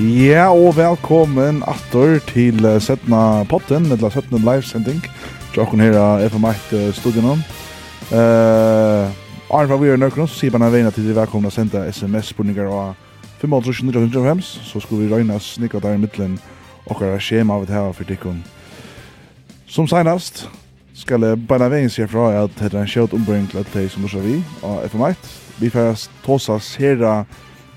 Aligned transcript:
Ja, 0.00 0.46
og 0.48 0.78
velkommen 0.78 1.58
atter 1.68 2.22
til 2.24 2.64
uh, 2.64 2.78
Setna 2.80 3.42
Potten, 3.44 3.90
eller 3.92 4.08
Setna 4.08 4.38
Livesending, 4.40 5.02
tjokken 5.52 5.82
her 5.84 5.98
av 6.00 6.22
FM1 6.30 6.70
uh, 6.72 6.86
studien 6.96 7.42
Uh, 8.10 9.12
Arne 9.52 9.68
fra 9.68 9.76
Vire 9.76 9.98
Nøkron, 10.00 10.26
så 10.26 10.38
sier 10.38 10.50
bare 10.50 10.66
en 10.66 10.72
veien 10.72 10.88
til 10.90 11.04
de 11.06 11.12
velkomne 11.14 11.46
å 11.46 11.54
sende 11.54 11.82
sms-spurninger 11.92 12.66
av 12.66 12.96
5.19.19.5, 13.42 14.40
så 14.70 14.80
skulle 14.80 15.04
vi 15.04 15.12
røyne 15.12 15.36
snikka 15.38 15.78
der 15.84 15.94
i 15.94 16.00
middelen 16.00 16.38
okkara 16.88 17.20
skjema 17.20 17.54
av 17.54 17.68
et 17.68 17.74
her 17.76 17.92
for 17.92 18.08
dikken. 18.08 18.40
Som 19.68 19.86
senast 19.86 20.46
skal 20.96 21.28
jeg 21.28 21.42
bare 21.46 21.68
veien 21.70 21.92
sier 21.92 22.08
fra 22.10 22.32
at 22.40 22.56
det 22.58 22.72
er 22.72 22.80
en 22.80 22.90
kjøtt 22.90 23.14
ombring 23.20 23.46
til 23.52 23.60
at 23.60 23.70
de 23.76 23.84
som 23.92 24.08
lorser 24.08 24.24
vi 24.24 24.40
av 24.64 24.80
FM1. 24.88 25.30
Vi 25.60 25.70
får 25.70 26.08
tåsa 26.24 26.56
sera 26.64 27.20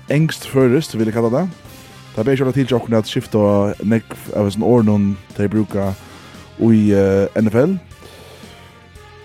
engst 0.08 0.48
først, 0.48 0.96
vil 0.96 1.12
jeg 1.12 1.20
kalla 1.20 1.30
det. 1.36 1.46
Det 2.14 2.20
er 2.20 2.26
bare 2.28 2.38
kjøla 2.38 2.52
til 2.54 2.70
jokken 2.70 2.94
at 2.94 3.08
skifta 3.10 3.40
nek 3.82 4.12
av 4.38 4.46
sånn 4.54 4.62
ordnån 4.62 5.06
å 5.34 5.46
bruke 5.50 5.86
i 6.62 6.82
uh, 6.94 7.26
NFL. 7.34 7.72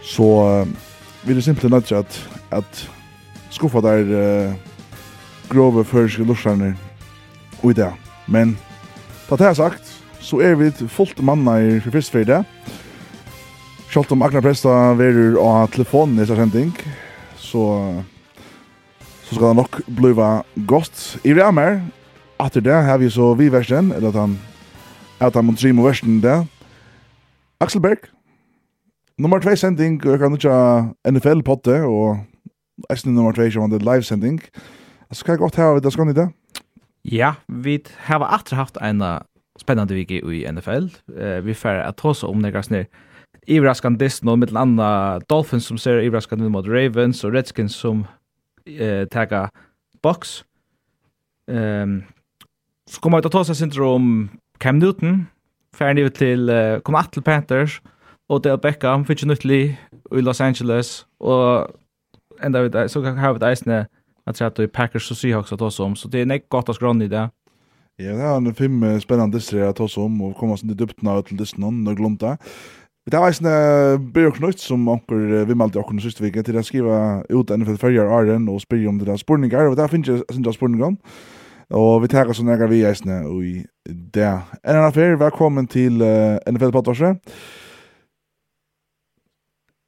Så 0.02 0.26
uh, 0.42 0.72
vil 1.22 1.38
er 1.38 1.46
simpelthen 1.46 1.76
nødt 1.78 1.92
at, 1.94 2.18
at 2.50 2.80
skuffa 3.54 3.84
der 3.86 4.10
uh, 4.10 4.56
grove 5.54 5.84
føreske 5.86 6.26
lursarne 6.26 6.72
i 7.62 7.76
det. 7.78 7.92
Men 8.26 8.56
da 9.30 9.38
det 9.38 9.52
er 9.52 9.60
sagt, 9.62 9.94
så 10.18 10.42
er 10.42 10.58
vi 10.58 10.72
fullt 10.90 11.22
manna 11.22 11.60
i 11.62 11.78
fyrst 11.86 12.10
fyrir 12.10 12.26
det. 12.26 12.42
Sjalt 13.94 14.10
om 14.18 14.26
Agnar 14.26 14.42
Presta 14.42 14.74
verur 14.98 15.38
av 15.46 15.70
telefonen 15.78 16.18
i 16.18 16.26
sending, 16.26 16.74
så, 17.38 17.70
så 19.28 19.38
skal 19.38 19.52
det 19.52 19.62
nok 19.62 19.80
bliva 20.02 20.32
godt. 20.66 21.20
I 21.22 21.38
rammer, 21.38 21.84
Atter 22.40 22.64
det 22.64 22.76
har 22.88 22.98
vi 22.98 23.10
så 23.12 23.34
vi 23.36 23.50
versen, 23.52 23.92
eller 23.92 24.10
at 24.10 24.16
han, 24.16 24.40
at 25.20 25.36
han 25.36 25.46
må 25.46 25.56
trimme 25.60 25.84
versen 25.84 26.22
det. 26.24 26.38
Axel 27.60 27.82
Berg, 27.82 28.08
nummer 29.20 29.40
2 29.44 29.56
sending, 29.56 30.00
og 30.08 30.20
kan 30.20 30.38
ikke 30.38 30.60
NFL-potte, 31.12 31.82
og 31.84 32.22
eisen 32.90 33.14
nummer 33.14 33.36
2 33.36 33.50
som 33.52 33.72
var 33.72 33.84
live-sending. 33.84 34.40
Så 35.12 35.26
kan 35.26 35.34
jeg 35.34 35.40
godt 35.40 35.56
ha 35.56 35.80
det 35.80 35.92
skånd 35.94 36.14
i 36.14 36.14
det. 36.14 36.30
Ja, 37.04 37.34
vi 37.48 37.80
har 38.08 38.24
alltid 38.24 38.56
haft 38.56 38.78
en 38.82 39.04
spennende 39.60 39.96
vik 39.96 40.12
i 40.12 40.46
NFL. 40.52 40.90
Uh, 41.12 41.46
vi 41.46 41.54
får 41.54 41.84
at 41.84 41.98
ta 41.98 42.14
oss 42.14 42.24
om 42.24 42.44
det 42.44 42.54
ganske 42.54 42.86
Ivraskan 43.50 43.98
dist 43.98 44.24
nå, 44.24 44.36
mittel 44.36 44.58
anna 44.58 45.20
Dolphins 45.30 45.66
som 45.70 45.78
ser 45.78 46.04
Ivraskan 46.04 46.44
mot 46.52 46.68
Ravens 46.68 47.24
og 47.24 47.34
Redskins 47.34 47.76
som 47.76 48.04
uh, 48.68 49.06
tagga 49.12 49.48
box. 50.04 50.44
Um, 51.48 52.04
Så 52.90 53.02
kommer 53.02 53.20
jeg 53.20 53.28
til 53.28 53.30
å 53.30 53.38
ta 53.38 53.44
seg 53.46 53.58
sin 53.60 53.76
om 53.86 54.06
Cam 54.60 54.80
Newton, 54.82 55.28
ferdig 55.78 56.08
ut 56.08 56.16
til 56.18 56.50
uh, 56.50 56.80
kom 56.82 56.96
att 56.96 57.18
Panthers 57.26 57.82
og 58.30 58.44
Dale 58.44 58.58
Beckham 58.58 59.06
finnes 59.06 59.22
fick 59.22 59.46
nytt 59.46 59.46
i 59.46 60.22
Los 60.22 60.42
Angeles 60.42 61.06
og 61.20 61.70
enda 62.44 62.62
vid 62.62 62.90
så 62.90 63.02
kan 63.02 63.18
ha 63.18 63.36
ett 63.36 63.52
isne 63.52 63.86
at 64.28 64.42
jeg 64.42 64.54
tror 64.54 64.68
Packers 64.68 65.12
og 65.12 65.18
Seahawks 65.18 65.52
att 65.52 65.62
oss 65.62 65.80
om 65.80 65.96
så 65.96 66.08
det 66.08 66.22
er 66.22 66.26
näck 66.26 66.50
godt 66.50 66.70
å 66.70 66.74
skrønne 66.74 67.06
i 67.06 67.08
det. 67.08 67.30
Ja, 68.00 68.14
det 68.16 68.26
er 68.26 68.38
en 68.38 68.56
fem 68.56 69.00
spännande 69.00 69.38
distrikt 69.38 69.68
att 69.68 69.80
oss 69.80 69.98
om 69.98 70.22
och 70.22 70.38
komma 70.38 70.58
sen 70.58 70.70
till 70.70 70.78
duptna 70.78 71.22
till 71.22 71.38
distan 71.38 71.88
och 71.88 71.98
glomte 71.98 72.38
Det 73.06 73.18
er 73.18 73.48
en 73.48 74.12
Björk 74.14 74.34
Knut 74.34 74.60
som 74.60 74.90
anker 74.90 75.46
vi 75.46 75.54
malte 75.54 75.80
akkur 75.80 75.92
den 75.92 76.02
siste 76.02 76.24
vike 76.24 76.44
til 76.44 76.58
å 76.58 76.64
skrive 76.64 77.24
ut 77.30 77.50
NFL-følger 77.50 78.06
Arjen 78.06 78.50
og 78.50 78.62
spyrja 78.62 78.90
om 78.90 79.00
det 79.00 79.08
der 79.08 79.18
spurningar, 79.18 79.70
og 79.70 79.78
der 79.78 79.88
finnes 79.88 80.08
jeg 80.08 80.22
sin 80.32 80.44
der 80.44 80.52
spurningar. 80.52 80.94
Og 81.70 82.02
vi 82.02 82.08
tar 82.08 82.26
oss 82.26 82.42
några 82.42 82.68
vi 82.68 82.86
eisne 82.86 83.22
i 83.46 83.66
det. 84.14 84.26
En 84.26 84.76
annen 84.76 84.86
affär, 84.86 85.16
velkommen 85.16 85.68
til 85.68 86.02
uh, 86.02 86.54
NFL 86.54 86.72
Pottvarse. 86.72 87.16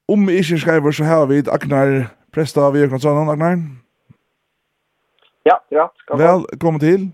Om 0.08 0.28
vi 0.28 0.34
ikke 0.34 0.60
skriver 0.60 0.92
så 0.92 1.04
har 1.04 1.26
vi 1.26 1.38
et 1.38 1.48
Agnar 1.48 2.14
Presta 2.34 2.62
av 2.62 2.78
Jørgen 2.78 3.00
Sønnen, 3.00 3.30
Agnar. 3.30 3.58
Ja, 5.46 5.58
ja. 5.72 5.88
Skal 5.98 6.20
Velkommen 6.20 6.80
til. 6.80 7.10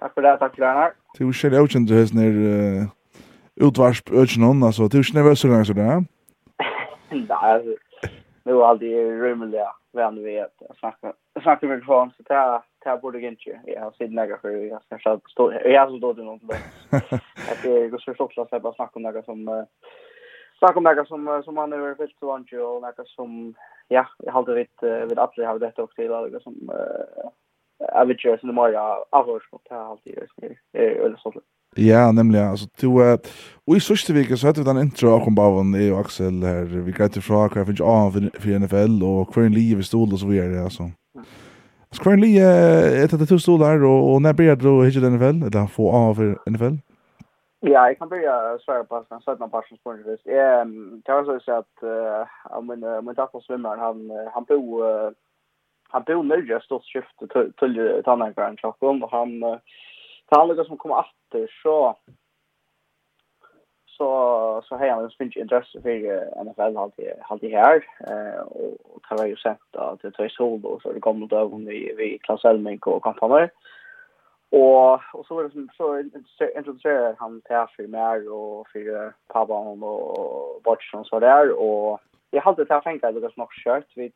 Takk 0.00 0.14
for 0.14 0.20
det, 0.20 0.38
takk 0.38 0.54
for 0.54 0.62
det, 0.62 0.70
Agnar. 0.70 0.94
Til 1.16 1.26
å 1.26 1.50
det 1.50 1.60
også 1.60 1.82
til 1.86 1.96
høsten 1.96 2.22
her 2.22 2.38
utvarsp 3.66 4.12
økjennom, 4.12 4.62
altså. 4.62 4.86
Du 4.86 4.98
er 4.98 5.02
ikke 5.02 5.18
nervøs 5.18 5.42
så 5.42 5.48
ganger 5.48 5.64
så 5.64 5.72
det, 5.72 5.88
ja? 5.90 5.98
Nei, 7.10 7.50
altså. 7.50 7.74
Nå 8.46 8.62
er 8.62 8.78
det 8.78 8.94
rymelig, 9.24 9.58
ja 9.58 9.72
vän 9.96 10.14
vi 10.16 10.22
vet 10.22 10.54
jag 10.58 10.76
snackar 10.76 11.12
snackar 11.42 11.66
med 11.66 11.84
från 11.84 12.10
så 12.10 12.22
där 12.22 12.62
där 12.84 12.96
borde 12.96 13.18
jag 13.18 13.32
inte 13.32 13.60
jag 13.66 13.80
har 13.80 13.90
sett 13.90 14.10
några 14.10 14.38
för 14.38 14.50
jag 14.50 14.82
ska 14.82 14.98
så 14.98 15.20
stå 15.30 15.52
jag 15.52 15.80
har 15.80 15.90
så 15.90 15.98
då 15.98 16.12
det 16.12 16.22
någon 16.22 16.40
där 16.42 16.56
att 17.52 17.62
det 17.62 17.88
går 17.88 17.98
så 17.98 18.14
fort 18.14 18.38
att 18.38 18.62
bara 18.62 18.74
snacka 18.74 18.92
om 18.94 19.02
några 19.02 19.22
som 19.22 19.66
snacka 20.58 20.78
om 20.78 20.84
några 20.84 21.04
som 21.04 21.42
som 21.44 21.54
man 21.54 21.72
är 21.72 21.94
fyllt 21.94 22.16
så 22.20 22.26
vant 22.26 22.52
ju 22.52 22.60
och 22.60 22.82
några 22.82 23.04
som 23.04 23.54
ja 23.88 24.06
jag 24.18 24.32
har 24.32 24.42
hade 24.42 24.54
vid 24.54 25.08
vid 25.08 25.18
att 25.18 25.34
det 25.36 25.46
har 25.46 25.58
det 25.58 25.78
också 25.78 25.94
till 25.94 26.12
alla 26.12 26.40
som 26.40 26.70
avigers 27.92 28.44
i 28.44 28.46
morgon 28.46 29.04
avhörs 29.10 29.52
mot 29.52 29.66
här 29.70 29.78
alltid 29.78 30.18
är 30.72 30.80
eller 30.80 31.16
så 31.16 31.32
Ja, 31.76 32.12
nemlig, 32.12 32.40
altså, 32.40 32.66
to, 32.80 32.90
uh, 33.00 33.18
og 33.68 33.76
i 33.76 33.80
sørste 33.80 34.14
vike 34.14 34.36
så 34.36 34.46
hade 34.46 34.62
vi 34.62 34.68
den 34.68 34.80
intro 34.80 35.10
av 35.12 35.26
Bavon 35.36 35.74
i 35.74 35.90
og 35.90 36.06
Axel 36.06 36.44
her, 36.44 36.64
Vi 36.64 36.92
greit 36.92 37.12
til 37.12 37.22
fra 37.22 37.48
hva 37.48 37.60
jeg 37.60 37.66
finnes 37.66 37.80
av 37.80 38.16
for 38.16 38.58
NFL 38.60 39.02
og 39.04 39.34
hver 39.34 39.46
en 39.46 39.56
liv 39.56 39.78
i 39.78 39.82
stol 39.82 40.12
og 40.12 40.18
så 40.18 40.26
videre, 40.26 40.62
altså. 40.64 40.90
Alltså, 41.90 42.02
hver 42.02 42.12
en 42.12 42.20
liv 42.20 42.42
är 42.42 43.18
det 43.18 43.26
två 43.26 43.38
stolar 43.38 43.84
og, 43.84 44.14
och 44.14 44.22
när 44.22 44.32
började 44.32 44.62
du 44.62 44.84
hitta 44.84 45.10
NFL? 45.10 45.42
Eller 45.46 45.66
få 45.66 45.92
av 45.92 46.14
for 46.14 46.38
NFL? 46.50 46.76
Ja, 47.60 47.86
jeg 47.88 47.96
kan 47.98 48.08
begynne 48.08 48.54
å 48.54 48.58
svare 48.62 48.84
på 48.84 49.02
den 49.10 49.20
södna 49.20 49.48
parten 49.48 49.78
som 49.82 49.96
det 50.04 50.32
är. 50.32 50.64
Det 51.04 51.40
si 51.44 51.50
at 51.50 51.64
uh, 51.82 51.88
säga 51.88 52.26
att 52.44 52.64
min, 52.64 52.80
min 53.04 53.14
dator 53.14 53.40
svimmar, 53.40 53.76
han, 53.76 54.10
han 54.34 54.44
bor 54.44 55.12
han 55.90 56.04
bor 56.06 56.22
nødvendig 56.22 56.62
stort 56.62 56.84
skift 56.84 57.16
til 57.60 58.02
Tannheim 58.04 58.34
Grand 58.34 58.58
Stockholm 58.58 59.02
och 59.02 59.10
han 59.10 59.42
Det 60.30 60.64
som 60.64 60.76
kom 60.76 60.90
efter 60.90 61.50
så 61.62 61.96
så 63.86 64.62
så 64.64 64.76
har 64.76 64.86
jag 64.86 65.02
en 65.02 65.10
spinch 65.10 65.36
intresse 65.36 65.82
för 65.82 66.44
NFL 66.44 66.76
alltid 66.76 67.12
alltid 67.22 67.50
här 67.50 67.84
eh 68.00 68.40
och 68.40 69.02
det 69.08 69.16
var 69.16 69.26
ju 69.26 69.36
sett 69.36 69.76
att 69.76 70.02
det 70.02 70.18
är 70.18 70.28
sol 70.28 70.60
då 70.60 70.80
så 70.82 70.92
det 70.92 71.00
kommer 71.00 71.26
då 71.26 71.40
om 71.40 71.64
vi 71.64 71.94
vi 71.96 72.18
klasselmink 72.18 72.86
och 72.86 73.02
kampanjer. 73.02 73.50
Och 74.50 74.92
och 75.14 75.26
så 75.26 75.34
var 75.34 75.44
det 75.44 75.50
som 75.50 75.68
så 75.76 75.98
introducerade 76.56 77.16
han 77.18 77.40
till 77.40 77.66
för 77.76 77.86
mer 77.86 78.32
och 78.32 78.68
för 78.68 79.12
pappa 79.26 79.54
och 79.54 80.60
Watson 80.64 81.04
så 81.04 81.20
där 81.20 81.52
och 81.52 82.00
jag 82.30 82.42
hade 82.42 82.64
det 82.64 82.80
tänkt 82.80 83.04
att 83.04 83.14
det 83.14 83.20
var 83.20 83.30
snart 83.30 83.64
kört 83.64 83.96
vid 83.96 84.12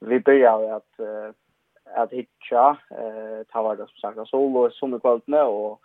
vi 0.00 0.20
började 0.20 0.76
att 0.76 1.00
att 1.94 2.12
hitcha. 2.12 2.76
Eh 2.90 3.44
ta 3.52 3.62
var 3.62 3.76
det 3.76 3.86
som 3.86 3.96
sagt 4.00 4.28
så 4.28 4.48
lå 4.48 4.70
som 4.70 5.00
kvällarna 5.00 5.44
och 5.44 5.80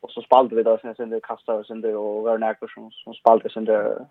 och 0.00 0.10
så 0.10 0.22
spaltade 0.22 0.56
vi 0.56 0.62
då 0.62 0.78
sen 0.78 0.94
sen 0.94 1.10
det 1.10 1.20
kastade 1.20 1.58
oss 1.58 1.68
det 1.68 1.96
och 1.96 2.22
var 2.22 2.38
nära 2.38 2.68
som 2.74 2.90
som 2.90 3.14
spalde 3.14 3.50
sen 3.50 3.64
det 3.64 4.06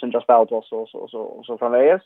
sen 0.00 0.10
just 0.10 0.24
spalt 0.24 0.52
oss 0.52 0.68
så 0.68 0.86
så 0.86 1.08
så 1.08 1.42
så 1.44 1.58
från 1.58 1.72
väs 1.72 2.02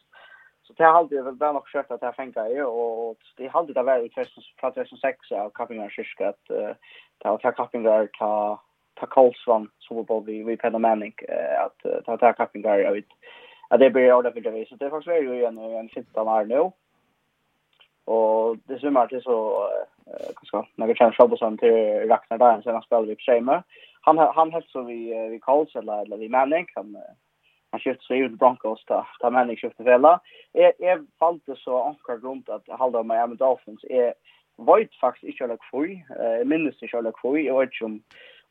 så 0.62 0.72
det 0.72 0.84
har 0.84 0.92
alltid 0.92 1.24
väl 1.24 1.52
nog 1.52 1.68
kört 1.68 1.90
att 1.90 2.02
jag 2.02 2.16
fänka 2.16 2.48
ju 2.48 2.64
och 2.64 3.16
det 3.36 3.46
har 3.46 3.60
alltid 3.60 3.76
varit 3.76 4.14
först 4.14 4.60
från 4.60 4.72
2006 4.72 5.32
av 5.32 5.50
Kappingar 5.50 5.88
kyrka 5.88 6.28
att 6.28 6.44
det 6.48 6.76
ta 7.18 7.38
tagit 7.38 7.56
Kappingar 7.56 8.08
ta 8.18 8.62
ta 8.94 9.06
Karlsson 9.06 9.70
så 9.78 10.02
var 10.02 10.20
vi 10.20 10.42
vi 10.42 10.56
på 10.56 10.78
Manning 10.78 11.14
att 11.58 12.04
ta 12.04 12.16
ta 12.16 12.32
Kappingar 12.32 12.78
jag 12.78 12.92
vet 12.92 13.04
att 13.68 13.80
det 13.80 13.90
blir 13.90 14.12
ordentligt 14.12 14.68
så 14.68 14.76
det 14.76 14.90
faktiskt 14.90 15.16
är 15.16 15.22
ju 15.22 15.44
en 15.44 15.58
en 15.58 15.88
15 15.88 16.28
år 16.28 16.44
nu 16.44 16.70
Og 18.06 18.58
det 18.68 18.80
som 18.80 18.96
er 18.96 19.06
til 19.06 19.22
så 19.22 19.36
eh 20.06 20.34
kanske 20.38 20.70
några 20.76 20.94
chans 20.94 21.20
att 21.20 21.30
på 21.30 21.36
til 21.36 21.74
Ragnar 22.10 22.38
Dagen, 22.38 22.62
så 22.62 22.72
han 22.72 22.82
spiller 22.82 23.06
vi 23.06 23.14
på 23.14 23.26
schema. 23.26 23.62
Han 24.06 24.18
han 24.18 24.52
höll 24.52 24.68
så 24.68 24.82
vi 24.82 25.28
vi 25.30 25.38
Colts 25.38 25.76
eller 25.76 26.00
eller 26.02 26.16
vi 26.16 26.28
Manning 26.28 26.66
han 26.76 26.96
han 27.72 27.80
skift 27.80 28.02
sig 28.06 28.18
ut 28.18 28.38
Broncos 28.38 28.84
ta 28.84 29.06
ta 29.20 29.30
Manning 29.30 29.58
skifte 29.58 29.84
fela. 29.84 30.18
Jeg, 30.54 30.72
jeg 30.80 30.98
valgte 31.20 31.56
så 31.56 31.82
ankar 31.82 32.16
runt 32.16 32.48
att 32.48 32.68
hålla 32.68 33.02
Miami 33.02 33.36
Dolphins 33.36 33.84
är 33.84 34.14
Void 34.56 34.88
faktiskt 35.00 35.24
inte 35.24 35.44
alla 35.44 35.56
kvui, 35.56 36.04
eh 36.20 36.44
minst 36.44 36.82
inte 36.82 36.98
alla 36.98 37.12
fri, 37.22 37.46
jeg 37.46 37.54
vet 37.58 37.72
ikke 37.72 37.84
om 37.84 38.02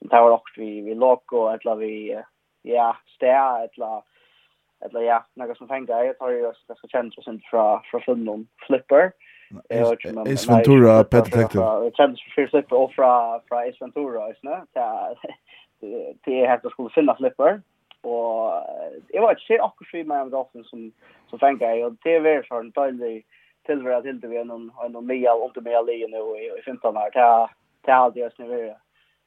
om 0.01 0.09
det 0.09 0.21
var 0.21 0.29
nok 0.29 0.49
vi 0.57 0.81
vi 0.81 0.93
loco 0.93 1.47
eller 1.47 1.75
vi 1.75 2.21
ja, 2.61 2.95
sted, 3.15 3.69
eller 3.77 4.03
eller 4.85 5.01
ja, 5.01 5.23
noe 5.35 5.55
som 5.55 5.67
fänga 5.67 6.03
Jeg 6.03 6.17
tar 6.17 6.31
jo 6.31 6.37
jag 6.37 6.77
ska 6.77 6.87
känna 6.87 7.11
sig 7.11 7.39
fra 7.49 7.81
från 7.91 8.01
Finland 8.01 8.47
flipper. 8.67 9.11
Ace 9.69 10.51
Ventura, 10.51 11.03
Pet 11.03 11.25
Detective. 11.25 11.63
Jag 11.63 11.95
kände 11.95 12.17
sig 12.17 12.31
för 12.35 12.47
slipper 12.47 12.75
och 12.75 12.93
från 12.93 13.41
Ace 13.49 13.77
Ventura, 13.79 14.31
isne? 14.31 14.65
Det 16.25 16.41
är 16.41 16.47
helt 16.47 16.65
att 16.65 16.71
skulle 16.71 16.89
finna 16.89 17.15
slipper. 17.15 17.61
Och 18.01 18.51
jag 19.07 19.21
var 19.21 19.29
inte 19.29 19.41
så 19.47 19.53
akkurat 19.53 19.93
vid 19.93 20.07
mig 20.07 20.21
om 20.21 20.29
det 20.29 20.63
som, 20.63 20.91
som 21.29 21.39
fänkar 21.39 21.71
jag. 21.71 21.87
Och 21.87 21.97
det 22.03 22.15
är 22.15 22.19
väldigt 22.19 22.47
så 22.47 22.59
en 22.59 22.71
dålig 22.71 23.25
tillvärld 23.65 24.03
till 24.03 24.19
det 24.19 24.27
vi 24.27 24.37
är 24.37 24.43
någon, 24.43 24.71
någon 24.89 25.07
lia 25.07 25.33
och 25.33 25.45
inte 25.45 25.61
mer 25.61 25.83
lia 25.83 26.07
nu 26.07 26.17
i 26.17 26.61
15 26.65 26.97
år. 26.97 27.09
Det 27.81 27.91
är 27.91 27.95
alltid 27.95 28.23
jag 28.23 28.33
snurrar. 28.33 28.77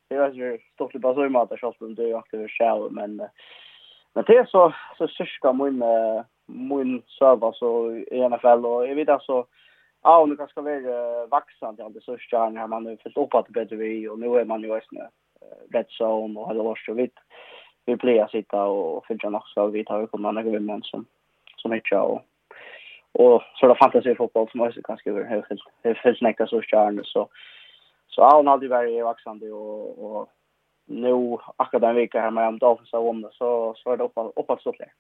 Det 0.09 0.15
är 0.15 0.33
ju 0.33 0.59
stort 0.75 0.95
lite 0.95 1.03
bara 1.03 1.15
så 1.15 1.27
i 1.27 1.29
mat 1.29 1.53
och 1.53 1.59
kjolpen, 1.59 1.95
det 1.95 2.11
är 2.11 2.19
aktivt 2.19 2.51
själv, 2.51 2.93
men... 2.93 3.23
Men 4.13 4.25
det 4.27 4.37
är 4.37 4.45
så, 4.45 4.75
så 4.99 5.09
syska 5.09 5.53
min, 5.53 5.85
min 6.47 7.03
server 7.19 7.53
så 7.53 7.93
i 7.93 8.29
NFL 8.29 8.67
och 8.67 8.89
jag 8.89 8.95
vet 8.95 9.09
alltså 9.09 9.47
Ja, 10.03 10.19
och 10.19 10.29
nu 10.29 10.37
kanske 10.37 10.61
vara 10.61 11.27
vaxande 11.27 11.85
av 11.85 11.93
det 11.93 12.01
så 12.01 12.19
stjärn 12.19 12.55
när 12.55 12.67
man 12.67 12.85
nu 12.85 12.97
fyllt 12.97 13.17
upp 13.17 13.35
att 13.35 13.49
bättre 13.49 13.77
vi 13.77 14.09
och 14.09 14.19
nu 14.19 14.27
är 14.37 14.45
man 14.45 14.63
ju 14.63 14.79
i 14.79 14.81
snö. 14.89 15.07
Red 15.73 15.87
zone 16.01 16.41
och 16.41 16.49
hela 16.49 16.63
varit 16.63 16.79
så 16.79 16.93
vitt. 16.93 17.19
Vi 17.87 17.97
blir 17.97 18.23
att 18.23 18.31
sitta 18.31 18.65
och 18.65 19.07
fylla 19.07 19.31
något 19.31 19.49
så 19.49 19.67
vi 19.67 19.85
tar 19.85 20.01
ju 20.01 20.07
komma 20.07 20.31
några 20.33 20.51
vem 20.51 20.83
som 20.83 21.07
som 21.57 21.75
inte 21.75 21.89
jag 21.91 22.23
och 23.13 23.43
så 23.55 23.67
då 23.67 23.75
fantasi 23.75 24.15
fotboll 24.15 24.51
som 24.51 24.61
också 24.61 24.81
kanske 24.85 25.11
över 25.11 25.25
helt 25.25 25.47
helt 25.85 25.99
helt 25.99 26.21
näka 26.21 26.47
så 26.47 26.63
stjärn 26.63 27.01
så 27.05 27.29
så 28.09 28.21
ja, 28.21 28.37
hon 28.37 28.47
hade 28.47 28.69
varit 28.69 29.05
vaxande 29.05 29.53
och 29.53 30.05
och 30.05 30.29
nu 30.87 31.39
akkurat 31.57 31.83
den 31.83 31.95
veckan 31.95 32.23
här 32.23 32.31
med 32.31 32.49
om 32.49 32.59
Dolphins 32.59 32.93
har 32.93 33.03
vunnit 33.03 33.33
så 33.33 33.75
så 33.77 33.93
är 33.93 33.97
det 33.97 34.05
uppåt 34.05 34.33
uppåt 34.37 34.63
så 34.63 34.73
där. 34.73 34.93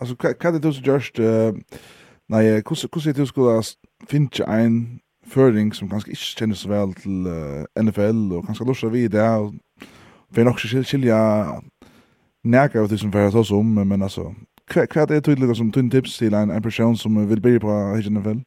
Alltså 0.00 0.16
kan 0.16 0.52
det 0.52 0.58
då 0.58 0.72
så 0.72 0.82
just 0.90 1.18
eh 1.18 1.52
Nei, 2.28 2.42
hvordan 2.42 2.88
hvordan 2.92 3.14
du 3.14 3.26
skulle 3.26 3.62
finne 4.08 4.60
en 4.64 5.00
føring 5.26 5.74
som 5.74 5.88
kanskje 5.88 6.10
ikke 6.10 6.30
kjennes 6.38 6.58
så 6.58 6.68
vel 6.68 6.94
til 6.94 7.26
uh, 7.26 7.84
NFL 7.84 8.32
og 8.36 8.46
kanskje 8.46 8.66
lorsa 8.66 8.88
vi 8.88 9.08
det 9.08 9.20
og 9.20 9.54
vi 10.36 10.44
nok 10.44 10.64
ikke 10.64 10.84
skilja 10.84 11.18
nærkere 12.44 12.82
av 12.82 12.88
det 12.88 13.00
som 13.00 13.12
vi 13.12 13.18
oss 13.18 13.52
om, 13.52 13.66
men 13.66 14.02
altså, 14.02 14.32
hva, 14.72 14.84
er 15.02 15.06
det 15.06 15.24
tydelig 15.24 15.56
som 15.56 15.72
tunn 15.72 15.90
tips 15.90 16.18
til 16.18 16.34
en, 16.34 16.50
en 16.50 16.62
person 16.62 16.96
som 16.96 17.16
vil 17.28 17.40
bli 17.40 17.58
på 17.58 17.70
NFL? 18.10 18.40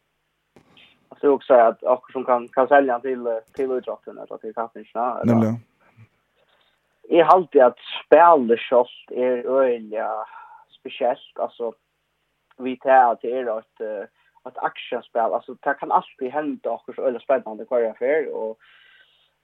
Jag 1.09 1.21
tror 1.21 1.33
också 1.33 1.53
att 1.53 1.83
akkur 1.83 2.12
som 2.12 2.25
kan, 2.25 2.47
kan 2.47 2.68
sälja 2.68 3.00
till, 3.00 3.25
till 3.56 3.71
utrotten 3.71 4.18
eller 4.18 4.38
till 4.38 4.53
kappningsna. 4.53 5.23
Nämligen. 5.23 5.56
Jag 7.09 7.25
har 7.25 7.33
alltid 7.33 7.62
att 7.62 7.77
spelet 8.06 8.59
självt 8.59 9.12
är 9.12 9.59
öjliga 9.59 10.09
speciellt. 10.80 11.39
Alltså, 11.39 11.73
vi 12.57 12.77
tar 12.77 13.12
att 13.12 13.21
det 13.21 13.31
är 13.31 13.59
ett 13.59 14.09
ett 14.48 14.57
aktiespel 14.57 15.33
alltså 15.33 15.54
det 15.54 15.74
kan 15.74 15.92
alltid 15.92 16.31
hända 16.31 16.71
och 16.71 16.95
så 16.95 17.06
eller 17.06 17.19
spännande 17.19 17.65
kvar 17.65 17.81
affär 17.81 18.36
och 18.36 18.57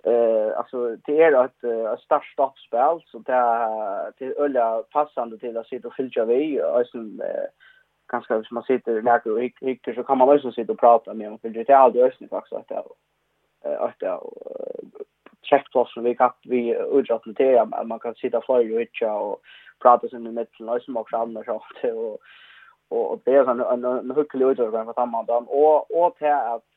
eh 0.04 0.58
alltså 0.58 0.96
det 0.96 1.22
är 1.22 1.46
ett 1.46 1.64
ett 1.64 2.00
start 2.00 2.26
stopp 2.26 2.60
spel 2.60 3.02
så 3.06 3.20
det 3.20 4.12
till 4.18 4.34
ölla 4.38 4.84
passande 4.84 5.38
till 5.38 5.58
att 5.58 5.68
sitta 5.68 5.88
och 5.88 5.94
fylla 5.94 6.26
vi 6.26 6.62
alltså 6.62 6.98
ganska 8.08 8.44
som 8.44 8.56
man 8.56 8.64
sitter 8.64 9.02
där 9.02 9.32
och 9.32 9.42
hickar 9.42 9.94
så 9.94 10.04
kan 10.04 10.18
man 10.18 10.30
också 10.30 10.52
sitta 10.52 10.72
och 10.72 10.80
prata 10.80 11.14
med 11.14 11.32
om 11.32 11.40
för 11.40 11.50
det 11.50 11.70
är 11.70 11.76
aldrig 11.76 12.06
ösnigt 12.06 12.30
faktiskt 12.30 12.54
att 12.54 12.68
det 12.68 13.76
att 13.78 14.00
det 14.00 14.20
check 15.42 15.72
plus 15.72 15.98
vi 15.98 16.16
kan 16.16 16.32
vi 16.44 16.76
utdragna 16.92 17.84
man 17.84 18.00
kan 18.00 18.16
sitta 18.16 18.42
flyga 18.42 19.14
och 19.14 19.42
prata 19.82 20.08
sen 20.08 20.24
med 20.24 20.34
mitten 20.34 20.70
och 20.70 20.82
som 20.82 20.98
också 20.98 21.18
annars 21.18 21.48
och 21.48 22.20
och 22.94 23.12
och 23.12 23.20
det 23.24 23.36
är 23.36 23.50
en 23.52 23.60
en, 23.60 23.84
en 23.84 24.16
hygglig 24.16 24.46
utövare 24.46 24.86
för 24.86 24.94
samman 24.94 25.26
den 25.26 25.44
och 25.48 26.04
och 26.04 26.16
till 26.18 26.28
att 26.28 26.70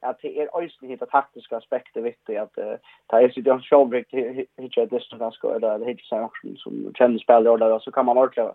att 0.00 0.18
det 0.22 0.40
är 0.40 0.62
ösnen 0.62 0.90
hitta 0.90 1.06
taktiska 1.06 1.56
aspekter 1.56 2.00
viktigt 2.00 2.38
att 2.38 2.54
ta 3.06 3.20
är 3.20 3.28
sitt 3.28 3.44
den 3.44 3.62
showbrick 3.62 4.14
hitta 4.56 4.86
distans 4.86 5.20
ganska 5.20 5.48
eller 5.48 5.78
det 5.78 5.86
hitta 5.86 6.16
action 6.16 6.56
som 6.56 6.92
känner 6.94 7.18
spel 7.18 7.44
där 7.44 7.78
så 7.78 7.90
kan 7.92 8.06
man 8.06 8.18
ordla 8.18 8.54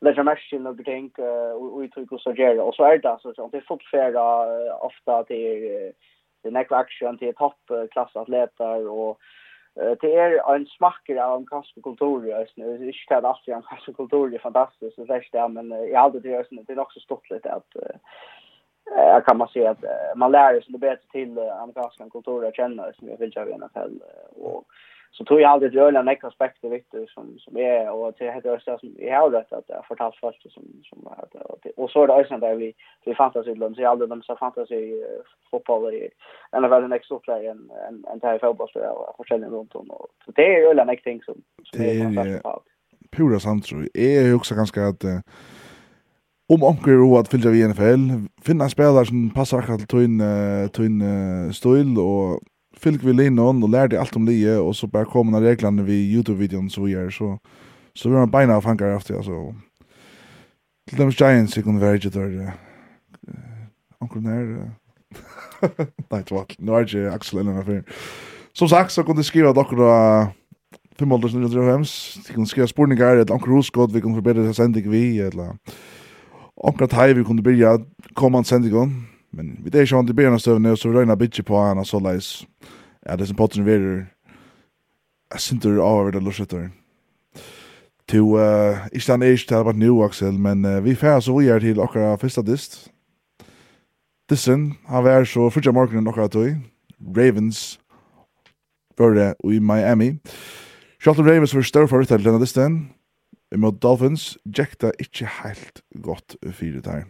lägga 0.00 0.22
mest 0.22 0.42
matchen 0.52 0.66
och 0.66 0.76
tänk 0.84 1.18
och 1.54 1.80
uttryck 1.80 2.12
och 2.12 2.20
så 2.20 2.32
där 2.32 2.60
och 2.60 2.74
så 2.74 2.84
är 2.84 2.98
det 2.98 3.18
så 3.20 3.44
att 3.44 3.52
det 3.52 3.56
är 3.56 3.68
fortfarande 3.68 4.72
ofta 4.72 5.24
till 5.24 5.92
det 6.42 6.48
är 6.48 6.52
det 6.52 6.76
action 6.76 7.18
till 7.18 7.34
toppklassatleter 7.34 8.88
och 8.88 9.18
det 9.74 10.16
är 10.16 10.54
en 10.54 10.66
smacker 10.66 11.16
av 11.16 11.40
en 11.40 11.46
kastekultur 11.46 12.26
i 12.26 12.32
Östen. 12.32 12.64
Det 12.64 12.72
är 12.72 12.86
inte 12.86 13.16
att 13.16 13.24
alltid 13.24 13.54
en 13.54 13.62
kastekultur 13.62 14.34
är 14.34 14.38
fantastiskt 14.38 14.98
och 14.98 15.06
särskilt 15.06 15.32
det, 15.32 15.48
men 15.48 15.72
i 15.72 15.94
allt 15.94 16.22
det 16.22 16.28
i 16.28 16.36
Östen, 16.36 16.64
det 16.66 16.72
är 16.72 16.78
också 16.78 17.00
stort 17.00 17.30
lite 17.30 17.52
att 17.52 17.76
jag 18.84 19.24
kan 19.24 19.38
man 19.38 19.48
säga 19.48 19.70
att 19.70 19.84
man 20.16 20.32
lär 20.32 20.60
sig 20.60 20.72
det 20.72 20.78
bättre 20.78 21.08
till 21.12 21.38
amerikanska 21.38 22.10
kulturer 22.10 22.48
att 22.48 22.56
känna 22.56 22.92
som 22.92 23.08
jag 23.08 23.16
vill 23.18 23.32
jag 23.34 23.44
vet 23.44 23.76
och 24.36 24.64
så 25.12 25.24
tror 25.24 25.40
jag 25.40 25.50
aldrig 25.50 25.72
det 25.72 25.80
rörliga 25.80 26.02
nästa 26.02 26.26
aspekter 26.26 26.68
viktigt 26.68 27.10
som 27.10 27.38
som 27.38 27.56
är 27.56 27.90
och 27.90 28.16
till 28.16 28.30
heter 28.30 28.60
det 28.66 28.78
som 28.80 28.94
jag 28.98 29.20
har 29.20 29.30
rätt 29.30 29.52
att 29.52 29.64
jag 29.68 29.86
fortalt 29.86 30.16
först 30.16 30.52
som 30.52 30.64
som 30.82 31.06
att 31.06 31.34
och 31.76 31.90
så 31.90 32.02
är 32.02 32.06
det 32.06 32.12
också 32.12 32.36
där 32.36 32.54
vi 32.54 32.74
vi 33.04 33.14
fantasy 33.14 33.54
lön 33.54 33.74
så 33.74 33.88
aldrig 33.88 34.10
de 34.10 34.22
så 34.22 34.36
fantasy 34.36 35.04
fotboll 35.50 35.94
i 35.94 36.08
en 36.52 36.64
av 36.64 36.70
den 36.70 36.90
nästa 36.90 37.18
play 37.18 37.46
en 37.46 37.70
en 37.88 38.04
en 38.12 38.18
där 38.18 38.38
fotboll 38.38 38.68
så 38.72 38.78
jag 38.78 39.14
försäljning 39.16 39.50
runt 39.50 39.74
om. 39.74 39.90
Och 39.90 40.06
så 40.24 40.32
det 40.32 40.54
är 40.54 40.66
rörliga 40.66 40.84
nästa 40.84 41.02
ting 41.02 41.22
som 41.22 41.42
som 41.64 41.80
är 41.80 42.40
pura 43.16 43.40
samtro. 43.40 43.78
Är 43.94 44.34
också 44.34 44.54
ganska 44.54 44.86
att 44.86 45.04
om 46.48 46.62
onkel 46.62 46.92
ro 46.92 47.16
att 47.16 47.28
fylla 47.28 47.50
vi 47.50 47.68
NFL 47.68 48.28
finna 48.42 48.68
spelare 48.68 49.06
som 49.06 49.30
passar 49.30 49.58
akkurat 49.58 49.78
till 49.78 49.88
tun 49.88 50.20
tun 50.72 51.02
stil 51.52 51.98
och 51.98 52.40
fylg 52.82 53.04
vi 53.04 53.12
linon 53.12 53.62
och 53.62 53.68
lärde 53.68 54.00
allt 54.00 54.16
om 54.16 54.26
lie 54.26 54.56
och 54.56 54.76
så 54.76 54.86
bara 54.86 55.04
kom 55.04 55.30
några 55.30 55.46
reglerna 55.46 55.82
vi 55.82 56.12
Youtube-videon 56.14 56.70
så 56.70 56.82
vi 56.82 56.92
gör 56.92 57.10
så 57.10 57.38
så 57.94 58.08
vi 58.08 58.16
har 58.16 58.26
beina 58.26 58.56
av 58.56 58.64
hankar 58.64 58.96
efter 58.96 59.14
alltså 59.14 59.54
till 60.90 60.98
dem 60.98 61.10
Giants 61.10 61.56
jag 61.56 61.64
kunde 61.64 61.80
vara 61.80 61.94
inte 61.94 62.10
där 62.10 62.52
onkel 63.98 64.22
när 64.22 64.70
nej 66.10 66.24
tvart 66.24 66.56
nu 66.58 66.72
är 66.72 66.84
det 66.84 67.14
Axel 67.14 67.38
eller 67.38 67.52
något 67.52 67.84
som 68.52 68.68
sagt 68.68 68.92
så 68.92 69.04
kunde 69.04 69.24
skriva 69.24 69.52
dockra 69.52 70.28
595 70.98 71.84
så 71.84 72.32
kunde 72.32 72.48
skriva 72.48 72.66
spurningar 72.66 73.06
eller 73.06 73.32
onkel 73.32 73.52
Rosgod 73.52 73.92
vi 73.92 74.00
kunde 74.00 74.22
förbättra 74.22 74.54
sändning 74.54 74.90
vi 74.90 75.20
eller 75.20 75.56
onkel 76.54 76.88
Taj 76.88 77.14
vi 77.14 77.24
kunde 77.24 77.42
börja 77.42 77.80
komma 78.14 78.38
en 78.38 78.44
sändning 78.44 79.08
Men 79.32 79.60
vi 79.64 79.70
det 79.70 79.78
är 79.78 79.86
ju 79.86 79.98
inte 79.98 80.14
bena 80.14 80.38
stövna 80.38 80.76
så 80.76 80.92
röna 80.92 81.16
bitch 81.16 81.40
på 81.40 81.56
han 81.56 81.84
så 81.84 82.00
läs. 82.00 82.46
Ja, 83.06 83.16
det 83.16 83.24
är 83.24 83.26
som 83.26 83.36
potten 83.36 83.64
vi 83.64 83.72
är. 83.72 84.06
Jag 85.30 85.40
synte 85.40 85.68
det 85.68 85.82
av 85.82 86.12
det 86.12 86.20
lushetter. 86.20 86.70
To 88.06 88.38
eh 88.38 88.76
inte 88.92 89.12
han 89.12 89.22
är 89.22 89.32
inte 89.32 89.64
bara 89.64 89.72
nu 89.72 90.02
Axel, 90.02 90.38
men 90.38 90.64
uh, 90.64 90.80
vi 90.80 90.96
får 90.96 91.20
så 91.20 91.38
vi 91.38 91.48
är 91.48 91.60
till 91.60 91.80
och 91.80 92.20
första 92.20 92.42
dist. 92.42 92.90
Dissen 94.28 94.74
har 94.84 95.02
varit 95.02 95.28
så 95.28 95.50
första 95.50 95.72
morgonen 95.72 96.06
och 96.06 96.18
att 96.18 96.34
Ravens 97.16 97.78
började 98.96 99.34
i 99.44 99.60
Miami. 99.60 100.18
Charlton 100.98 101.26
Ravens 101.26 101.54
var 101.54 101.62
större 101.62 101.88
för 101.88 102.00
att 102.00 102.10
landa 102.10 102.38
disten. 102.38 102.88
Emot 103.54 103.80
Dolphins, 103.80 104.38
Jack 104.44 104.78
da 104.80 104.92
ikke 104.98 105.26
helt 105.26 105.82
godt 105.94 106.36
fyrir 106.52 106.80
der. 106.80 107.04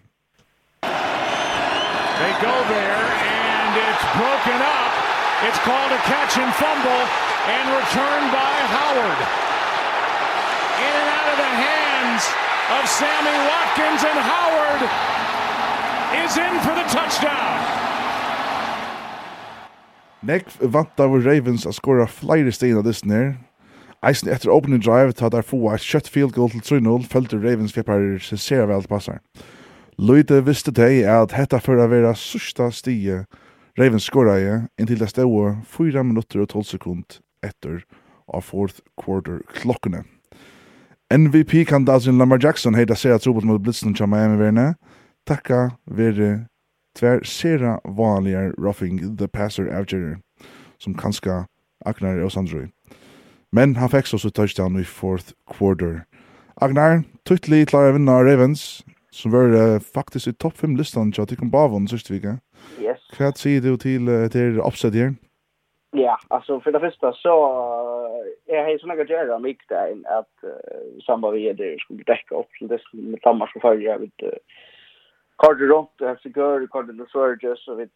They 2.21 2.33
go 2.45 2.57
there 2.69 3.05
and 3.09 3.73
it's 3.89 4.05
broken 4.13 4.59
up. 4.61 4.93
It's 5.49 5.61
called 5.65 5.93
a 5.93 6.01
catch 6.05 6.37
and 6.37 6.53
fumble 6.55 7.03
and 7.49 7.65
returned 7.73 8.29
by 8.31 8.53
Howard. 8.77 9.21
In 10.83 10.93
and 11.01 11.09
out 11.09 11.29
of 11.33 11.39
the 11.41 11.53
hands 11.67 12.23
of 12.77 12.83
Sammy 12.89 13.37
Watkins 13.49 14.03
and 14.05 14.19
Howard 14.33 14.83
is 16.25 16.37
in 16.37 16.55
for 16.61 16.75
the 16.77 16.87
touchdown. 16.93 17.59
Nek 20.23 20.47
vant 20.61 21.01
av 21.01 21.17
Ravens 21.25 21.67
a 21.67 21.73
skora 21.75 22.07
flere 22.07 22.53
stein 22.53 22.77
av 22.79 22.85
disse 22.87 23.09
Eisen 24.03 24.31
etter 24.35 24.51
opening 24.51 24.83
drive 24.83 25.13
tar 25.15 25.31
der 25.31 25.43
få 25.47 25.59
et 25.71 25.83
kjøtt 25.83 26.09
field 26.11 26.33
goal 26.35 26.51
til 26.51 26.83
3-0, 26.83 27.05
følte 27.07 27.39
Ravens 27.39 27.75
fjeppar 27.75 28.19
seg 28.19 28.39
ser 28.43 28.67
vel 28.67 28.83
passar. 28.91 29.21
Løyte 29.99 30.41
visste 30.47 30.73
deg 30.73 31.05
at 31.05 31.35
hetta 31.37 31.61
for 31.61 31.77
å 31.77 31.89
være 31.91 32.15
sørsta 32.17 32.71
stige 32.73 33.25
Ravens 33.79 34.07
skoraje 34.09 34.67
inntil 34.81 35.01
det 35.01 35.11
stod 35.13 35.61
4 35.69 36.05
minutter 36.05 36.43
og 36.45 36.49
12 36.49 36.65
sekund 36.75 37.19
etter 37.45 37.83
av 38.33 38.45
fourth 38.47 38.81
quarter 38.97 39.43
klokkene. 39.61 40.05
MVP-kandidaten 41.13 42.19
Lamar 42.19 42.41
Jackson 42.41 42.75
heita 42.75 42.97
seg 42.97 43.13
at 43.13 43.25
trobot 43.25 43.45
mot 43.45 43.61
blitzen 43.61 43.93
til 43.95 44.09
Miami-verne. 44.09 44.75
Takka 45.29 45.77
vere 45.85 46.47
tver 46.97 47.21
sera 47.25 47.79
vanlige 47.85 48.53
roughing 48.57 49.17
the 49.19 49.29
passer 49.29 49.69
avgjerrer 49.69 50.17
som 50.81 50.95
kanska 50.95 51.45
Agnar 51.85 52.23
og 52.25 52.33
Sandroi. 52.33 52.71
Men 53.53 53.77
han 53.77 53.91
fikk 53.93 54.09
så 54.09 54.31
touchdown 54.31 54.81
i 54.81 54.85
fourth 54.85 55.35
quarter. 55.45 56.07
Agnar, 56.57 57.03
tuttelig 57.29 57.67
klarer 57.69 57.93
å 57.93 57.99
vinne 57.99 58.17
Ravens, 58.25 58.83
som 59.13 59.33
var 59.35 59.53
uh, 59.53 59.81
faktisk 59.95 60.31
i 60.31 60.37
topp 60.45 60.57
5 60.65 60.77
listan 60.81 61.13
til 61.13 61.29
Tikkum 61.29 61.51
Bavon 61.53 61.89
siste 61.89 62.15
vika. 62.15 62.39
Yes. 62.81 63.03
Hva 63.17 63.33
sier 63.37 63.61
du 63.65 63.77
til 63.77 64.09
uh, 64.09 64.27
til 64.33 64.61
oppsett 64.61 64.97
her? 64.97 65.15
Ja, 65.93 66.17
altså 66.31 66.61
for 66.65 66.73
det 66.73 66.81
første 66.81 67.13
så 67.21 67.33
jeg 68.49 68.65
har 68.65 68.79
sånn 68.81 68.95
at 68.95 69.03
jeg 69.03 69.13
gjør 69.13 69.35
om 69.37 69.45
vikdagen 69.45 70.05
at 70.09 70.31
uh, 70.49 70.85
samband 71.07 71.37
vi 71.37 71.49
er 71.51 71.57
der 71.59 71.77
skulle 71.85 72.07
dekke 72.09 72.39
opp 72.41 72.49
til 72.59 72.71
det 72.73 72.81
med 72.93 73.21
Danmark 73.25 73.53
og 73.57 73.67
Følge 73.67 73.99
vet 74.07 74.29
uh, 74.29 74.39
Kardi 75.43 75.67
rundt, 75.67 76.05
Helsingør, 76.07 76.67
Kardi 76.73 76.93
Lusorges, 76.95 77.63
og 77.69 77.79
vi 77.81 77.87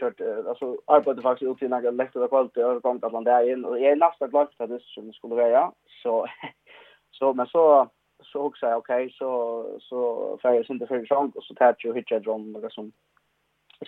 kjørte, 0.00 0.26
altså, 0.50 0.72
arbeidet 0.88 1.22
faktisk 1.22 1.50
ut 1.50 1.62
i 1.62 1.68
nægge 1.70 1.92
lektor 1.94 2.24
og 2.24 2.32
kvalitet, 2.32 2.64
og 2.64 2.82
kom 2.82 2.98
til 2.98 3.06
Atlanteien, 3.06 3.64
og 3.64 3.76
jeg 3.78 3.92
er 3.92 4.00
nesten 4.00 4.32
glad 4.32 4.50
for 4.56 4.66
det 4.66 4.80
som 4.88 5.12
skulle 5.14 5.38
være, 5.38 5.62
så, 6.02 6.14
så, 7.18 7.32
men 7.38 7.46
så, 7.52 7.64
så 8.32 8.40
också 8.40 8.66
okej 8.66 8.76
okay, 8.76 9.10
så 9.10 9.64
så 9.80 10.38
för 10.42 10.52
jag 10.52 10.66
synte 10.66 10.86
för 10.86 11.06
sjön 11.06 11.32
och 11.34 11.44
så 11.44 11.54
tar 11.54 11.76
ju 11.78 11.94
hitcha 11.94 12.18
drone 12.18 12.58
något 12.58 12.72
som 12.72 12.92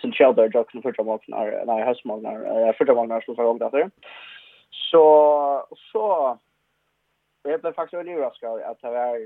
sen 0.01 0.11
shelter 0.11 0.49
jag 0.53 0.69
kan 0.69 0.81
förta 0.81 1.03
mig 1.03 1.19
när 1.27 1.65
när 1.65 1.79
jag 1.79 1.85
har 1.85 1.93
små 1.93 2.17
när 2.17 2.59
jag 2.59 2.77
förta 2.77 2.93
mig 2.93 3.07
när 3.07 3.21
så 3.21 3.35
för 3.35 3.43
långt 3.43 3.59
där 3.59 3.91
så 4.69 5.67
så 5.91 6.37
jag 7.43 7.61
blev 7.61 7.73
faktiskt 7.73 7.99
väldigt 7.99 8.15
överraskad 8.15 8.61
att 8.61 8.81
det 8.81 8.89
var 8.89 9.17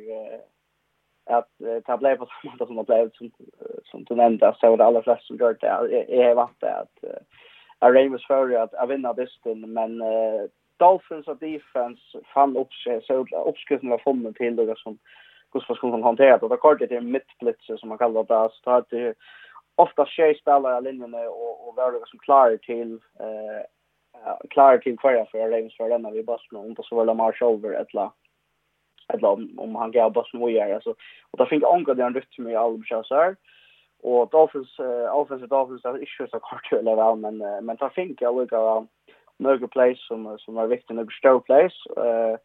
att 1.30 1.50
ta 1.86 1.98
blev 1.98 2.18
på 2.18 2.26
samma 2.26 2.58
sätt 2.58 2.68
som 2.68 2.76
det 2.76 2.84
blev 2.84 3.12
som 3.12 3.32
som 3.84 4.04
du 4.04 4.16
nämnde 4.16 4.56
så 4.60 4.70
var 4.70 4.78
det 4.78 4.86
allra 4.86 5.02
flest 5.02 5.28
som 5.28 5.38
gjorde 5.38 5.54
det. 5.54 6.28
Är 6.28 6.36
vant 6.36 6.64
att 6.64 7.04
jag 7.80 7.96
Remus 7.96 8.28
för 8.28 8.52
att 8.54 8.90
vinna 8.90 9.14
bisten 9.14 9.74
men 9.74 10.02
Dolphins 10.78 11.28
och 11.28 11.38
defense 11.38 12.02
fann 12.34 12.58
upp 12.58 12.74
sig 12.74 13.02
så 13.02 13.26
uppskriften 13.46 13.90
var 13.90 13.98
funnen 13.98 14.34
till 14.34 14.56
det 14.56 14.78
som 14.78 14.98
Gustav 15.52 15.76
skulle 15.76 16.04
hantera 16.04 16.38
och 16.38 16.50
det 16.50 16.58
kortet 16.58 16.92
är 16.92 17.02
mittblitzer 17.02 17.78
som 17.78 17.90
man 17.90 17.98
kallar 17.98 18.24
det. 18.24 18.50
Så 18.64 18.84
det 18.90 19.14
ofta 19.76 20.06
tjej 20.06 20.36
spelare 20.36 20.78
i 20.78 20.82
linjen 20.82 21.14
och, 21.14 21.68
och 21.68 21.76
var 21.76 21.92
det 21.92 22.00
som 22.08 22.20
klarar 22.20 22.58
till 22.58 22.94
eh, 23.20 23.64
klarar 24.50 24.78
till 24.78 24.98
kvar 24.98 25.28
för 25.32 25.38
Ravens 25.38 25.78
för 25.78 25.90
denna 25.90 26.12
vid 26.12 26.26
Boston 26.26 26.76
och 26.78 26.86
så 26.86 26.96
var 26.96 27.06
Lamar 27.06 27.32
Shover 27.32 27.82
ett 27.82 27.94
la 27.94 28.14
ett 29.14 29.22
la 29.22 29.30
om, 29.30 29.60
om 29.60 29.76
han 29.76 29.92
gav 29.92 30.12
bara 30.14 30.26
och 30.42 30.52
gör 30.52 30.74
alltså 30.74 30.90
och 31.32 31.38
då 31.38 31.46
fick 31.46 31.64
Anka 31.64 31.94
den 31.94 32.14
rytm 32.14 32.48
i 32.48 32.56
alla 32.56 32.78
här 33.10 33.36
och 34.04 34.30
Dolphins 34.30 34.80
uh, 34.80 35.16
offensive 35.16 35.48
Dolphins 35.48 35.86
är 35.86 35.98
ju 35.98 36.28
så 36.28 36.40
kort 36.40 36.72
eller 36.72 36.96
väl 36.96 37.16
men 37.16 37.66
men 37.66 37.76
där 37.76 37.90
fick 37.90 38.22
jag 38.22 38.38
lucka 38.38 38.88
några 39.38 39.68
place 39.68 40.02
som 40.08 40.38
som 40.40 40.54
var 40.56 40.68
viktigt 40.68 40.96
några 40.96 41.12
stor 41.12 41.40
place 41.40 41.76
eh 41.98 42.38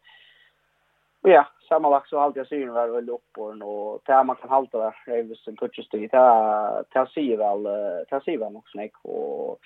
ja 1.21 1.47
sammanlagt 1.69 2.09
så 2.09 2.19
alltid 2.19 2.47
ser 2.47 2.55
ju 2.55 2.77
är 2.77 2.87
väl 2.87 3.09
upp 3.09 3.37
och 3.37 4.01
där 4.05 4.23
man 4.23 4.35
kan 4.35 4.49
hålla 4.49 4.67
där 4.71 4.95
Ravens 5.07 5.47
and 5.47 5.57
touches 5.57 5.89
det 5.91 6.07
där 6.07 6.83
där 6.93 7.05
ser 7.05 7.37
väl 7.37 7.63
där 8.09 8.19
ser 8.19 8.37
väl 8.37 8.55
också 8.55 8.77
nek 8.77 8.91
och 9.01 9.59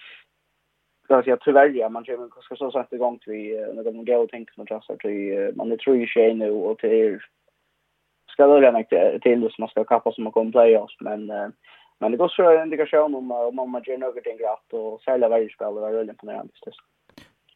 Jag 1.07 1.23
säga 1.23 1.37
tyvärr 1.37 1.69
ja 1.69 1.89
man 1.89 2.05
kommer 2.05 2.41
ska 2.41 2.55
så 2.55 2.71
sätta 2.71 2.95
igång 2.95 3.19
till 3.19 3.73
när 3.73 3.83
de 3.83 4.05
går 4.05 4.23
och 4.23 4.29
tänker 4.29 4.53
man 4.57 4.67
just 4.69 4.89
att 4.89 5.55
man 5.55 5.69
det 5.69 5.79
tror 5.79 5.95
ju 5.95 6.07
sig 6.07 6.33
nu 6.33 6.51
och 6.51 6.77
till 6.77 7.19
ska 8.31 8.47
det 8.47 8.71
lägga 8.71 9.19
till 9.19 9.41
det 9.41 9.51
som 9.51 9.61
man 9.61 9.69
ska 9.69 9.83
kappa 9.83 10.11
som 10.11 10.23
man 10.23 10.33
kommer 10.33 10.51
playoffs 10.51 10.97
men 10.99 11.31
men 11.99 12.11
det 12.11 12.17
går 12.17 12.27
så 12.27 12.49
en 12.49 12.63
indikation 12.63 13.15
om 13.15 13.31
om 13.31 13.71
man 13.71 13.83
gör 13.85 13.97
något 13.97 14.25
rätt 14.25 14.73
och 14.73 15.01
sälja 15.01 15.29
varje 15.29 15.49
spelare 15.49 15.81
var 15.81 15.91
väldigt 15.91 16.13
imponerande 16.13 16.53
just 16.65 16.79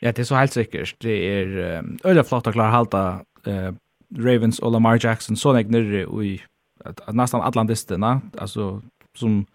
Ja, 0.01 0.12
det 0.12 0.20
er 0.20 0.24
så 0.24 0.36
helt 0.36 0.53
sikkert. 0.53 0.96
Det 1.01 1.17
er 1.29 1.79
um, 1.79 1.98
øyla 2.05 2.24
flott 2.25 2.48
å 2.50 2.53
klare 2.55 2.74
halta 2.74 3.01
uh, 3.48 3.72
Ravens 4.17 4.60
og 4.60 4.74
Lamar 4.74 5.00
Jackson 5.03 5.38
så 5.38 5.53
nek 5.53 5.70
nyrre 5.70 6.08
i 6.25 6.39
at, 6.86 7.01
at 7.08 7.34
atlantistina, 7.34 8.20
altså 8.38 8.81
som 9.17 9.46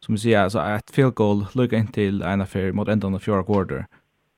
som 0.00 0.14
vi 0.16 0.20
sier, 0.22 0.40
altså 0.40 0.62
et 0.64 0.90
field 0.94 1.12
goal 1.12 1.42
lukka 1.52 1.76
inn 1.76 1.90
til 1.92 2.22
en 2.24 2.40
affær 2.40 2.72
mot 2.72 2.88
enden 2.88 3.14
av 3.14 3.20
fjorda 3.20 3.44
quarter. 3.44 3.82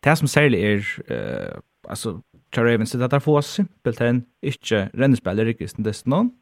Det 0.02 0.16
som 0.19 0.26
særlig 0.26 0.59
er, 0.59 0.88
uh, 1.07 1.61
altså, 1.88 2.16
Tja 2.52 2.64
Ravens, 2.66 2.90
det 2.90 3.12
er 3.12 3.23
få 3.23 3.40
simpelt 3.47 4.00
hen 4.02 4.25
ikke 4.42 4.88
rennespill 4.99 5.38
i 5.38 5.45
rikkesten 5.45 5.85
destinon, 5.87 6.33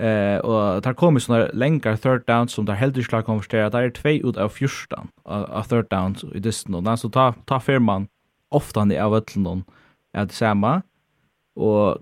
Eh 0.00 0.38
och 0.38 0.82
där 0.82 0.92
kommer 0.92 1.20
såna 1.20 1.48
länkar 1.52 1.96
third 1.96 2.22
down 2.26 2.48
som 2.48 2.64
där 2.64 2.74
helt 2.74 3.08
klart 3.08 3.24
konvertera 3.24 3.70
Där 3.70 3.82
är 3.82 3.90
2 3.90 4.08
ut 4.08 4.36
av 4.36 4.48
14 4.48 5.08
av 5.24 5.62
third 5.62 5.86
down 5.90 6.16
i 6.34 6.38
distance. 6.38 6.96
Så 6.96 7.08
ta 7.08 7.34
ta 7.44 7.60
firman 7.60 8.08
ofta 8.50 8.80
han 8.80 8.98
av 8.98 9.14
öllnum 9.14 9.64
är 10.12 10.24
det 10.24 10.32
samma 10.32 10.82
och 11.54 11.98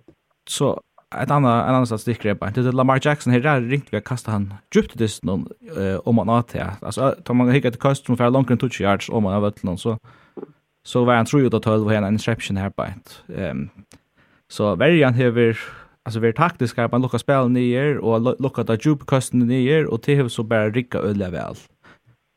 så 0.48 0.82
ett 1.16 1.30
annat 1.30 1.64
en 1.64 1.74
annan 1.74 1.86
statistik 1.86 2.22
grepp 2.22 2.44
inte 2.44 2.60
det 2.60 2.72
Lamar 2.72 3.00
Jackson 3.02 3.32
här 3.32 3.40
där 3.40 3.60
ringt 3.60 3.86
vi 3.90 3.96
att 3.96 4.04
kasta 4.04 4.30
han 4.30 4.54
djupt 4.74 4.98
det 4.98 5.22
någon 5.22 5.48
om 6.04 6.14
man 6.14 6.28
att 6.28 6.82
alltså 6.82 7.14
tar 7.24 7.34
man 7.34 7.50
hicka 7.50 7.70
till 7.70 7.80
kast 7.80 8.06
från 8.06 8.16
för 8.16 8.30
långt 8.30 8.50
runt 8.50 8.72
20 8.72 8.84
yards 8.84 9.08
om 9.08 9.22
man 9.22 9.34
av 9.34 9.44
öllnum 9.44 9.78
så 9.78 9.98
så 10.84 11.04
var 11.04 11.14
han 11.14 11.26
tror 11.26 11.42
ju 11.42 11.56
att 11.56 11.62
12 11.62 11.84
var 11.84 11.92
en 11.92 12.06
interception 12.06 12.56
här 12.56 12.70
på 12.70 12.82
ett 12.82 13.22
ehm 13.36 13.68
så 14.50 14.74
variant 14.74 15.16
här 15.16 15.58
alltså 16.02 16.20
vi 16.20 16.28
är 16.28 16.32
taktiska 16.32 16.88
på 16.88 16.96
att 16.96 17.02
locka 17.02 17.18
spel 17.18 17.48
ner 17.50 17.98
och 17.98 18.40
locka 18.40 18.64
ta 18.64 18.74
djup 18.74 19.06
kasten 19.06 19.38
ner 19.38 19.86
och 19.86 20.00
det 20.04 20.16
har 20.16 20.28
så 20.28 20.42
bara 20.42 20.70
rycka 20.70 20.98
öle 20.98 21.30
väl. 21.30 21.56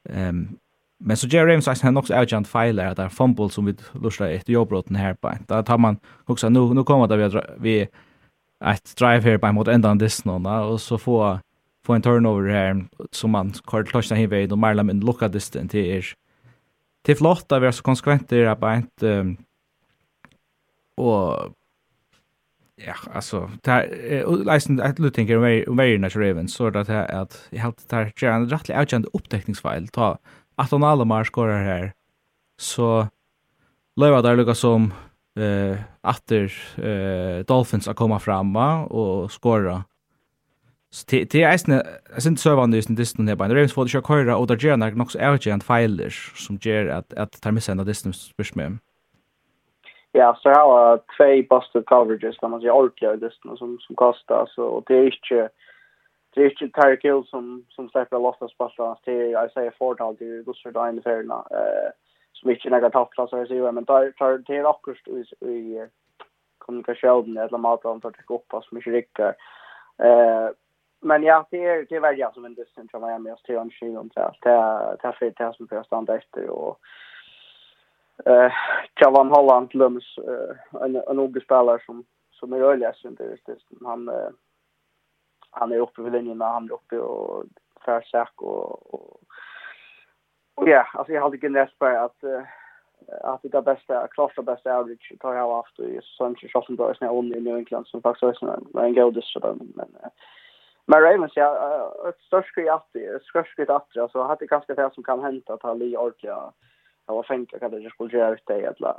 Ehm 0.10 0.30
um, 0.30 0.58
Men 1.03 1.17
så 1.17 1.27
Jerry 1.27 1.51
James 1.51 1.81
han 1.81 1.98
också 1.98 2.13
agent 2.13 2.48
failar 2.48 2.86
att 2.86 2.98
där 2.98 3.10
fumble 3.10 3.50
som 3.50 3.65
vi 3.65 3.75
lustar 3.93 4.29
ett 4.29 4.50
jobbrotten 4.50 4.96
här 4.96 5.13
på. 5.13 5.34
Då 5.48 5.63
tar 5.63 5.77
man 5.77 5.98
också 6.25 6.50
nu 6.50 6.74
nu 6.74 6.84
kommer 6.84 7.08
det 7.08 7.27
vi 7.27 7.41
vi 7.58 7.88
att 8.60 8.96
drive 8.96 9.22
här 9.22 9.38
på 9.38 9.51
mot 9.51 9.67
ändan 9.67 10.00
this 10.00 10.25
någon 10.25 10.46
och 10.46 10.81
så 10.81 10.98
få 10.98 11.39
få 11.86 11.93
en 11.93 12.01
turnover 12.01 12.50
här 12.50 12.86
som 13.12 13.31
man 13.31 13.51
kort 13.51 13.91
touchar 13.91 14.15
hin 14.15 14.29
vid 14.29 14.51
och 14.51 14.58
Marlon 14.58 14.75
Marlam 14.75 14.89
in 14.89 15.05
lucka 15.05 15.27
distance 15.27 15.67
till 15.67 15.86
är 15.86 16.05
till 17.03 17.15
flott 17.15 17.50
där 17.50 17.60
vi 17.60 17.67
är 17.67 17.72
så 17.72 17.84
konsekvent 17.84 18.29
där 18.29 18.55
på 18.55 18.67
ett 18.67 19.03
um, 19.03 19.38
och 20.96 21.53
ja 22.75 22.96
alltså 23.13 23.51
där 23.62 24.46
läsen 24.46 24.81
att 24.81 24.96
du 24.96 25.10
tänker 25.10 25.38
very 25.38 25.65
very 25.67 25.98
natural 25.98 26.27
events 26.27 26.53
så 26.53 26.67
att 26.67 26.88
det 26.88 26.93
är 26.93 27.22
att 27.22 27.48
jag 27.50 27.62
helt 27.62 27.88
tar 27.89 28.12
jag 28.22 28.36
en 28.36 28.50
rättlig 28.50 28.75
agent 28.75 29.05
upptäckningsfil 29.13 29.88
ta 29.88 30.17
att 30.55 30.72
han 30.72 30.84
Alomar 30.84 31.24
skorar 31.24 31.63
här 31.63 31.93
så 32.58 33.08
löva 33.96 34.22
där 34.22 34.36
lukar 34.36 34.53
som 34.53 34.93
eh 35.36 35.77
åter 36.03 36.51
eh 36.77 37.46
Dolphins 37.46 37.88
att 37.88 37.96
komma 37.96 38.20
framma 38.20 38.86
och 38.86 39.31
skora. 39.31 39.84
Så 40.93 41.05
det 41.10 41.36
är 41.36 41.51
nästan 41.51 41.81
jag 42.13 42.24
syns 42.24 42.41
så 42.41 42.55
vanligt 42.55 42.75
just 42.75 42.96
distan 42.96 43.27
här 43.27 43.36
på 43.36 43.43
Ravens 43.43 43.74
får 43.74 43.84
det 43.84 43.89
köra 43.89 44.01
köra 44.01 44.38
och 44.38 44.48
där 44.48 44.58
gör 44.65 44.77
några 44.77 45.03
också 45.03 45.20
urgent 45.20 45.63
filer 45.63 46.10
som 46.36 46.58
ger 46.62 46.88
att 46.88 47.13
att 47.13 47.41
ta 47.41 47.51
missar 47.51 47.75
den 47.75 47.86
distan 47.86 48.13
spurs 48.13 48.55
med. 48.55 48.77
Ja, 50.12 50.38
så 50.41 50.50
här 50.50 50.65
har 50.65 50.98
två 51.17 51.55
busted 51.55 51.86
coverages 51.86 52.38
där 52.41 52.48
man 52.48 52.62
ser 52.62 52.72
orkar 52.72 53.15
distan 53.15 53.58
som 53.58 53.77
som 53.79 53.96
kostar 53.96 54.46
så 54.55 54.84
det 54.88 54.96
är 54.96 55.05
inte 55.05 55.50
det 56.33 56.41
är 56.41 56.63
inte 56.63 56.81
Tyreek 56.81 57.03
Hill 57.03 57.23
som, 57.27 57.65
som 57.69 57.89
släpper 57.89 58.19
loss 58.19 58.41
av 58.41 58.47
spallarna 58.47 58.95
till 58.95 59.38
Isaiah 59.50 59.73
Ford 59.77 60.01
och 60.01 60.15
det 60.19 60.45
Gustav 60.45 60.71
Dain 60.73 61.00
i 61.00 61.01
färgerna 61.01 61.45
eh, 61.51 61.91
som 62.33 62.50
inte 62.50 62.67
är 62.67 62.69
några 62.69 62.89
toppklassar 62.89 63.43
i 63.43 63.47
CUM 63.47 63.75
men 63.75 63.85
tar, 63.85 64.11
tar 64.11 64.38
det 64.38 64.57
är 64.57 64.69
akkurat 64.69 65.07
i, 65.07 65.45
i 65.45 65.88
kommunikationen 66.57 67.38
eller 67.38 67.57
matlån 67.57 68.01
tar 68.01 68.11
det 68.11 68.33
upp 68.33 68.63
som 68.63 68.77
inte 68.77 68.89
rycker 68.89 69.35
eh, 69.97 70.50
men 71.01 71.23
ja 71.23 71.47
det 71.51 71.65
är 71.65 71.85
det 71.89 71.95
är 71.95 72.00
värja 72.00 72.31
som 72.33 72.45
en 72.45 72.55
distance 72.55 72.91
från 72.91 73.01
Miami 73.01 73.31
och 73.31 73.39
Steven 73.39 73.71
Shigon 73.71 74.09
det. 74.15 74.21
Är 74.21 74.97
det 75.01 75.07
är 75.07 75.11
för 75.11 75.33
det 75.38 75.53
som 75.57 75.67
jag 75.71 75.85
stanna 75.85 76.15
efter 76.15 76.50
och 76.50 76.79
eh 78.25 78.51
Javan 78.95 79.29
Holland 79.29 79.75
Lums 79.75 80.17
en 80.81 80.95
en 80.95 81.19
ung 81.19 81.41
spelare 81.41 81.79
som 81.85 82.05
som 82.31 82.53
är 82.53 82.61
öliga 82.61 82.93
synd 82.93 83.17
det 83.45 83.57
han 83.85 84.09
han 85.51 85.72
är 85.72 85.77
uppe 85.77 86.01
vid 86.01 86.12
linjen 86.12 86.41
han 86.41 86.70
är 86.70 86.74
uppe 86.74 87.00
och 87.00 87.43
färsack 87.86 88.34
och, 88.36 88.93
och, 88.93 89.22
och 90.55 90.70
ja, 90.70 90.88
alltså 90.93 91.13
jag 91.13 91.22
hade 91.22 91.38
generellt 91.41 91.79
på 91.79 91.86
att 91.86 92.24
uh, 92.24 92.41
att 93.24 93.39
det 93.41 93.62
bästa, 93.62 94.08
klart 94.08 94.36
det 94.36 94.43
bästa 94.43 94.77
average 94.77 95.13
tar 95.20 95.34
jag 95.34 95.55
haft 95.55 95.79
i 95.79 96.00
sån 96.03 96.36
så 96.51 96.62
som 96.62 96.75
då 96.75 96.88
är 96.88 96.93
snä 96.93 97.38
i 97.38 97.41
New 97.41 97.58
England 97.58 97.88
som 97.88 98.01
faktiskt 98.01 98.43
är 98.43 98.84
en 98.84 98.93
god 98.93 99.13
diss 99.13 99.36
men 99.75 99.96
men 100.86 101.01
Ravens 101.01 101.31
ja 101.36 101.93
ett 102.10 102.20
störst 102.20 102.55
grej 102.55 102.70
att 102.70 102.96
störst 103.29 103.55
grej 103.55 103.67
att 103.70 103.98
alltså 103.98 104.24
hade 104.24 104.46
ganska 104.46 104.75
det 104.75 104.93
som 104.93 105.03
kan 105.03 105.24
hända 105.24 105.53
att 105.53 105.62
ha 105.62 105.74
li 105.74 105.98
ordliga 105.98 106.51
jag 107.08 107.15
var 107.15 107.24
fänka 107.24 107.65
att 107.65 107.72
det 107.72 107.89
skulle 107.89 108.17
göra 108.17 108.34
ut 108.34 108.43
det 108.46 108.67
alla 108.67 108.96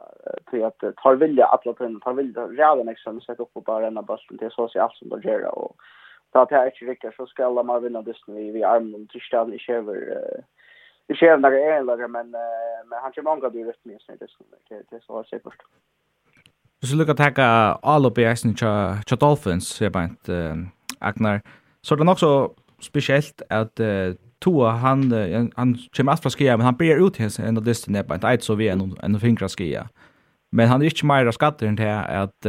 till 0.50 0.64
att 0.64 0.78
tar 0.96 1.14
vilja 1.14 1.46
att 1.46 1.66
låta 1.66 1.84
den 1.84 2.00
tar 2.00 2.12
vilja 2.12 2.46
redan 2.46 2.86
liksom 2.86 3.20
sätta 3.20 3.42
upp 3.42 3.54
på 3.54 3.60
bara 3.60 3.86
en 3.86 3.94
bussen 3.94 4.38
till 4.38 4.50
så 4.50 4.68
sig 4.68 4.80
allt 4.80 4.94
som 4.94 5.08
då 5.08 5.20
gör 5.20 5.58
och 5.58 5.76
ta 6.32 6.44
det 6.44 6.54
här 6.54 6.66
inte 6.66 6.84
riktigt 6.84 7.14
så 7.16 7.26
ska 7.26 7.62
man 7.62 7.82
vinna 7.82 8.02
dysten 8.02 8.34
vi 8.34 8.50
vi 8.50 8.64
armen. 8.64 8.94
Om 8.94 9.06
tisdagen 9.06 9.54
i 9.54 9.58
kärver 9.58 9.98
i 11.08 11.14
kärver 11.14 11.38
när 11.38 11.50
det 11.50 11.64
är 11.64 11.78
en 11.78 11.86
lager 11.86 12.08
men 12.08 12.30
men 12.88 12.98
han 13.02 13.12
kör 13.12 13.22
många 13.22 13.48
dyrt 13.48 13.84
minst 13.84 14.10
i 14.10 14.12
dysten 14.12 14.46
det 14.68 14.82
det 14.90 14.96
är 14.96 15.00
så 15.00 15.18
att 15.18 15.28
säga 15.28 15.40
först 15.44 15.62
Hvis 16.80 16.90
du 16.90 16.96
lukkar 16.96 17.14
teka 17.14 17.44
all 17.82 18.12
i 18.18 18.24
eisen 18.24 18.56
tja 18.56 19.16
Dolphins, 19.20 19.68
sier 19.68 19.90
beint 19.90 20.28
Agnar, 21.00 21.40
så 21.82 21.94
er 21.94 21.98
det 21.98 22.06
nok 22.06 22.18
så 22.18 22.54
spesielt 22.80 23.42
at 23.50 23.80
uh, 23.80 24.14
Tua, 24.40 24.70
han, 24.70 25.12
han 25.56 25.78
kommer 25.96 26.12
alt 26.12 26.22
fra 26.22 26.30
skia, 26.30 26.56
men 26.56 26.64
han 26.64 26.76
blir 26.76 27.06
ut 27.06 27.16
hins 27.16 27.38
enn 27.38 27.56
av 27.56 27.64
distin, 27.64 27.94
jeg 27.94 28.06
beint 28.08 28.24
eit 28.24 28.42
så 28.42 28.56
vi 28.58 28.66
enn 28.68 29.18
fingra 29.22 29.48
skia. 29.48 29.84
Men 30.52 30.68
han 30.68 30.82
er 30.82 30.90
ikke 30.90 31.06
meira 31.06 31.32
skatter 31.32 31.68
enn 31.68 31.78
til 31.78 31.86
at 31.86 32.48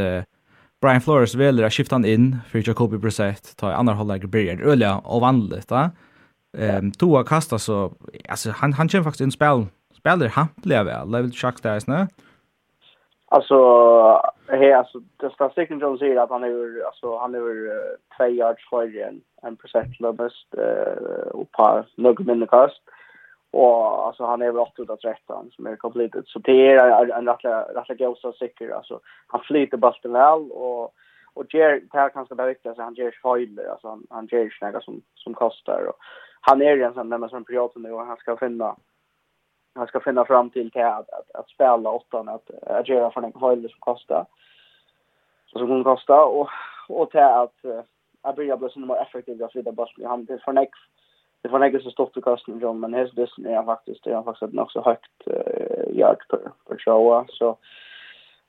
Brian 0.83 1.01
Flores 1.01 1.35
väljer 1.35 1.65
att 1.65 1.73
skifta 1.73 1.95
han 1.95 2.05
in 2.05 2.37
för 2.51 2.67
Jacoby 2.67 2.97
Brissett 2.97 3.57
ta 3.57 3.71
i 3.71 3.73
andra 3.73 3.93
hållet 3.93 4.23
börjar 4.23 4.61
öliga 4.61 4.97
och 4.97 5.21
vanligt 5.21 5.71
va. 5.71 5.91
Ehm 6.57 6.91
två 6.91 7.23
kasta 7.23 7.59
så 7.59 7.91
alltså 8.29 8.49
han 8.51 8.73
han 8.73 8.89
känner 8.89 9.03
faktiskt 9.03 9.21
en 9.21 9.31
spel 9.31 9.65
spelar 9.97 10.27
hampliga 10.27 10.83
väl. 10.83 11.11
Det 11.11 11.21
vill 11.21 11.31
schack 11.31 11.63
där 11.63 11.79
snä. 11.79 12.07
Alltså 13.27 13.57
he 14.47 14.77
alltså 14.77 14.99
det 15.17 15.29
står 15.29 15.49
säkert 15.49 15.81
John 15.81 15.97
säger 15.97 16.17
att 16.23 16.29
han 16.29 16.43
är 16.43 16.85
alltså 16.85 17.17
han 17.17 17.35
är 17.35 17.39
två 18.17 18.25
yards 18.25 18.71
högre 18.71 19.03
än 19.03 19.21
än 19.43 19.55
Brissett 19.55 20.17
bäst 20.17 20.53
eh 20.57 21.27
och 21.31 21.51
par 21.51 21.85
några 21.95 22.23
mindre 22.23 22.47
kast 22.47 22.81
och 23.53 24.07
alltså 24.07 24.25
han 24.25 24.41
är 24.41 24.51
väl 24.51 24.59
8 24.59 24.83
av 24.89 24.95
13 24.95 25.51
som 25.51 25.65
är 25.65 25.75
completed 25.75 26.23
så 26.27 26.39
det 26.39 26.71
är 26.71 27.11
en 27.11 27.27
rättla 27.27 27.61
rättla 27.61 28.15
så 28.15 28.33
säker 28.33 28.69
alltså 28.69 28.99
han 29.27 29.41
flyter 29.41 29.77
bollen 29.77 30.13
väl 30.13 30.51
och 30.51 30.93
och 31.33 31.53
ger 31.53 31.81
det 31.91 31.97
här 31.97 32.09
kanske 32.09 32.35
det 32.35 32.45
viktigaste 32.45 32.83
han 32.83 32.93
ger 32.93 33.19
höjder 33.23 33.67
alltså 33.71 33.87
han, 33.87 34.07
han 34.09 34.27
ger 34.31 34.49
snäga 34.59 34.81
som 34.81 35.01
som 35.15 35.33
kostar 35.33 35.85
och 35.87 35.95
han 36.41 36.61
är 36.61 36.75
ju 36.75 36.83
en 36.83 36.93
sån 36.93 37.09
där 37.09 37.27
som 37.27 37.45
privat 37.45 37.71
nu 37.75 37.91
och 37.91 38.05
han 38.05 38.17
ska 38.17 38.37
finna 38.37 38.75
han 39.75 39.87
ska 39.87 39.99
finna 39.99 40.25
fram 40.25 40.49
till 40.49 40.71
till 40.71 40.83
att 40.83 41.09
att, 41.09 41.31
att 41.33 41.49
spela 41.49 41.89
åttan 41.89 42.29
att 42.29 42.49
att 42.63 42.89
göra 42.89 43.11
för 43.11 43.21
en 43.21 43.41
höjder 43.41 43.69
som 43.69 43.79
kostar 43.79 44.25
så 45.45 45.59
som 45.59 45.69
hon 45.69 45.83
kostar 45.83 46.25
och 46.25 46.49
och 46.89 47.11
till 47.11 47.19
att 47.19 47.55
att 48.21 48.35
börja 48.35 48.57
bli 48.57 48.69
så 48.69 48.79
mer 48.79 49.01
effektiv 49.01 49.43
att 49.43 49.51
flytta 49.51 49.71
bollen 49.71 50.05
han 50.05 50.25
det 50.25 50.39
för 50.45 50.53
next 50.53 50.93
det 51.43 51.49
var 51.49 51.59
nästan 51.59 51.81
så 51.81 51.91
stort 51.91 52.17
och 52.17 52.23
kasten 52.23 52.59
John 52.59 52.79
men 52.79 52.93
häst 52.93 53.15
det 53.15 53.53
är 53.53 53.63
faktiskt 53.63 54.03
det 54.03 54.13
är 54.13 54.23
faktiskt 54.23 54.53
nog 54.53 54.71
så 54.71 54.81
högt 54.81 55.27
uh, 55.27 55.97
jag 55.99 56.17
på 56.29 56.37
för 56.67 56.77
showa 56.77 57.25
så 57.29 57.57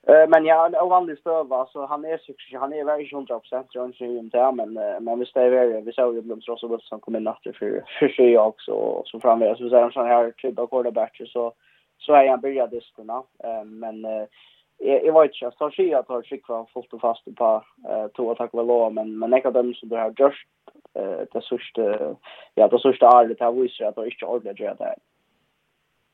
eh 0.07 0.27
men 0.27 0.45
ja 0.45 0.65
en 0.65 0.75
ovanlig 0.75 1.17
stöv 1.17 1.65
så 1.65 1.85
han 1.85 2.05
är 2.05 2.17
succé 2.17 2.57
han 2.57 2.73
är 2.73 2.85
väldigt 2.85 3.11
100% 3.11 3.65
John 3.71 3.93
Jim 3.95 4.29
där 4.29 4.51
men 4.51 4.77
uh, 4.77 4.99
men 4.99 5.19
vi 5.19 5.25
står 5.25 5.49
väl 5.49 5.83
vi 5.83 5.93
såg 5.93 6.15
ju 6.15 6.21
Blums 6.21 6.47
Rosso 6.47 6.67
Bull 6.67 6.81
som 6.81 6.99
kom 6.99 7.15
in 7.15 7.27
efter 7.27 7.51
för 7.51 7.83
för 7.99 8.07
sig 8.07 8.37
också 8.37 8.71
och 8.71 9.07
så 9.07 9.19
framöver 9.19 9.55
så 9.55 9.69
säger 9.69 9.91
han 9.95 10.07
här 10.07 10.31
typ 10.31 10.59
av 10.59 10.67
quarterbacker 10.67 11.25
så 11.25 11.53
så 11.97 12.13
är 12.13 12.29
han 12.29 12.41
började 12.41 12.75
distorna 12.75 13.23
eh 13.43 13.63
men 13.63 14.05
uh, 14.05 14.25
jag 14.77 15.21
vet 15.21 15.31
inte 15.41 15.55
så 15.57 15.71
sig 15.71 15.93
att 15.93 16.07
har 16.07 16.21
skick 16.21 16.47
var 16.47 16.65
fullt 16.65 16.93
och 16.93 17.01
fast 17.01 17.35
på 17.35 17.63
två 18.15 18.31
attacker 18.31 18.57
väl 18.57 18.93
men 18.93 19.19
men 19.19 19.31
jag 19.31 19.45
av 19.45 19.53
dem 19.53 19.73
som 19.73 19.89
det 19.89 19.97
har 19.97 20.13
just 20.17 20.47
det 21.33 21.43
sørste, 21.43 21.85
ja, 22.57 22.67
det 22.71 22.81
sørste 22.81 23.05
er 23.05 23.27
det 23.27 23.37
her 23.39 23.51
viser 23.55 23.89
at 23.89 23.97
det 23.97 24.07
ikke 24.11 24.25
er 24.25 24.33
ordentlig 24.33 24.55
å 24.55 24.63
gjøre 24.63 24.77
det 24.79 24.91
her. 24.91 25.01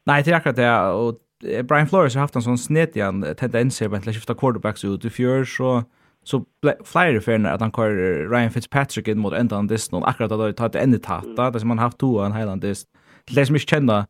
Nei, 0.09 0.21
det 0.25 0.33
er 0.33 0.39
akkurat 0.39 0.57
det, 0.57 0.69
og 0.97 1.67
Brian 1.69 1.89
Flores 1.89 2.17
har 2.17 2.25
haft 2.25 2.37
en 2.37 2.45
sånn 2.45 2.57
snedjan 2.57 3.23
tendenser 3.37 3.89
med 3.89 4.01
til 4.01 4.13
å 4.13 4.15
skifte 4.17 4.37
quarterbacks 4.37 4.85
ut 4.85 5.05
i 5.05 5.13
fjør, 5.13 5.45
så 5.45 5.81
så 6.23 6.43
flyr 6.85 7.13
det 7.13 7.21
förna 7.21 7.51
att 7.51 7.61
han 7.61 7.71
kör 7.71 8.29
Ryan 8.29 8.51
Fitzpatrick 8.51 9.07
in 9.07 9.19
mot 9.19 9.33
ändan 9.33 9.67
dist 9.67 9.91
någon 9.91 10.03
akkurat 10.03 10.31
att 10.31 10.57
ta 10.57 10.65
ett 10.65 10.75
ända 10.75 10.99
tatta 10.99 11.51
det 11.51 11.59
som 11.59 11.69
han 11.69 11.79
haft 11.79 11.97
två 11.97 12.19
en 12.19 12.33
Highland 12.33 12.61
dist 12.61 12.87
det 13.31 13.45
som 13.45 13.55
inte 13.55 13.67
kända 13.67 14.07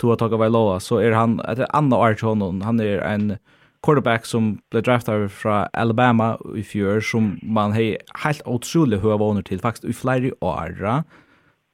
två 0.00 0.16
tag 0.16 0.34
av 0.34 0.50
Loa 0.50 0.80
så 0.80 0.98
är 0.98 1.12
han 1.12 1.40
ett 1.40 1.70
annat 1.70 1.98
art 1.98 2.20
honom. 2.20 2.60
Han 2.60 2.80
är 2.80 2.98
en 2.98 3.36
quarterback 3.84 4.26
som 4.26 4.58
blev 4.70 4.82
draftad 4.82 5.28
från 5.28 5.66
Alabama 5.72 6.38
i 6.56 6.62
fjör 6.62 7.00
som 7.00 7.38
man 7.42 7.72
har 7.72 7.96
helt 8.24 8.42
otroligt 8.44 9.02
höga 9.02 9.16
vånor 9.16 9.42
till 9.42 9.60
faktiskt 9.60 9.84
i 9.84 9.92
flera 9.92 10.34
år. 10.40 11.02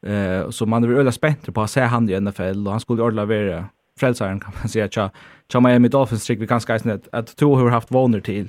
Eh 0.06 0.50
så 0.50 0.66
man 0.66 0.84
är 0.84 0.88
väl 0.88 1.12
spänd 1.12 1.54
på 1.54 1.62
att 1.62 1.70
se 1.70 1.80
han 1.80 2.10
i 2.10 2.20
NFL 2.20 2.66
och 2.66 2.70
han 2.70 2.80
skulle 2.80 3.02
ordla 3.02 3.24
vara 3.24 3.64
frälsaren 4.00 4.40
kan 4.40 4.52
man 4.60 4.68
säga 4.68 4.88
tja 4.88 5.10
tja 5.52 5.60
Miami 5.60 5.88
Dolphins 5.88 6.26
trick 6.26 6.40
vi 6.40 6.46
ganska 6.46 6.66
skajsna 6.66 6.92
att, 6.92 7.08
att 7.12 7.36
två 7.36 7.56
har 7.56 7.70
haft 7.70 7.90
vånor 7.90 8.20
till. 8.20 8.48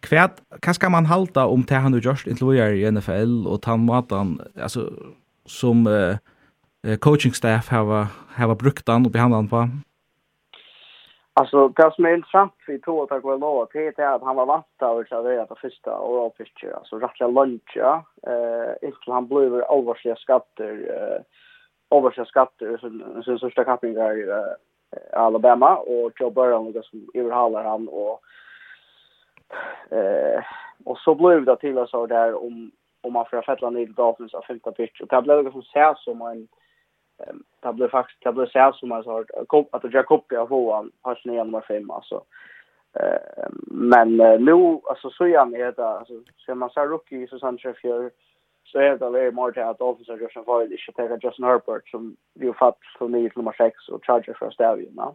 Kvärt 0.00 0.40
vad 0.66 0.74
ska 0.74 0.88
man 0.88 1.06
halta 1.06 1.46
om 1.46 1.64
det 1.64 1.74
han 1.74 1.92
nu 1.92 1.98
görs 1.98 2.26
i 2.26 2.90
NFL 2.90 3.46
och 3.46 3.62
tandmatan 3.62 4.40
alltså 4.62 4.92
som 5.46 5.86
eh, 6.86 6.96
coaching 6.96 7.34
staff 7.34 7.68
har 7.68 8.06
har 8.34 8.54
brukt 8.54 8.88
han 8.88 9.06
och 9.06 9.12
behandlat 9.12 9.38
han 9.38 9.48
på. 9.48 9.70
Alltså 11.40 11.68
det 11.68 11.94
som 11.94 12.04
är 12.04 12.14
intressant 12.14 12.52
för 12.66 13.02
att 13.02 13.08
tack 13.08 13.24
vare 13.24 13.38
lov 13.38 13.68
det 13.72 13.98
är 13.98 14.14
att 14.14 14.22
han 14.22 14.36
var 14.36 14.46
vant 14.46 14.82
av 14.82 14.98
att 14.98 15.08
servera 15.08 15.46
det 15.46 15.60
första 15.60 16.00
oralfisket, 16.00 16.74
alltså 16.74 16.98
rättliga 16.98 17.28
luncha, 17.28 18.04
eh, 18.26 18.88
inte 18.88 19.12
han 19.12 19.28
blev 19.28 19.54
översliga 19.54 20.16
skatter, 20.16 20.72
eh, 20.94 21.98
översliga 21.98 22.24
skatter 22.26 22.76
sin, 22.76 23.22
sin 23.24 23.38
största 23.38 23.64
kappningar 23.64 24.16
i 24.18 24.30
eh, 24.30 25.20
Alabama 25.20 25.76
och 25.76 26.12
Joe 26.20 26.30
Burrow 26.30 26.66
liksom, 26.66 26.82
som 26.90 27.10
överhalar 27.14 27.64
han 27.64 27.88
och 27.88 28.20
eh, 29.96 30.44
och 30.84 30.98
så 30.98 31.14
blev 31.14 31.44
det 31.44 31.56
till 31.56 31.78
oss 31.78 31.90
där 32.08 32.44
om 32.44 32.70
om 33.00 33.12
man 33.12 33.26
får 33.26 33.42
fettla 33.42 33.70
ner 33.70 33.86
Dolphins 33.86 34.34
av 34.34 34.42
femte 34.42 34.72
pitch 34.72 35.00
och 35.00 35.08
det 35.08 35.22
blev 35.22 35.44
liksom 35.44 35.62
så 35.62 35.94
som 35.96 36.22
en 36.22 36.48
det 37.62 37.72
blev 37.72 37.88
faktiskt 37.88 38.24
det 38.24 38.32
blev 38.32 38.46
så 38.46 38.72
som 38.72 38.88
man 38.88 39.04
sa 39.04 39.20
att 39.20 39.84
att 39.84 39.92
jag 39.92 40.06
koppar 40.06 40.46
på 40.46 40.74
han 40.74 40.92
har 41.02 41.14
snä 41.14 41.44
nummer 41.44 41.60
5 41.60 41.90
alltså. 41.90 42.24
Eh 43.00 43.48
men 43.70 44.16
nu 44.16 44.80
alltså 44.84 45.10
så 45.10 45.26
jag 45.28 45.50
med 45.50 45.74
det 45.74 45.88
alltså 45.88 46.14
så 46.36 46.54
man 46.54 46.70
sa 46.70 46.86
rookie 46.86 47.28
så 47.28 47.38
sant 47.38 47.60
chef 47.60 47.84
gör 47.84 48.10
så 48.64 48.78
är 48.78 48.98
det 48.98 49.10
väl 49.10 49.34
mer 49.34 49.52
till 49.52 49.62
att 49.62 49.80
officer 49.80 50.16
Justin 50.16 50.44
fall 50.44 50.72
i 50.72 50.76
Chicago 50.78 51.18
Justin 51.22 51.44
Herbert 51.44 51.88
som 51.88 52.16
vi 52.34 52.46
har 52.46 52.54
fått 52.54 52.78
för 52.98 53.08
mig 53.08 53.32
nummer 53.36 53.52
6 53.52 53.88
och 53.88 54.04
charger 54.04 54.34
för 54.38 54.50
Stavion 54.50 54.94
va 54.94 55.14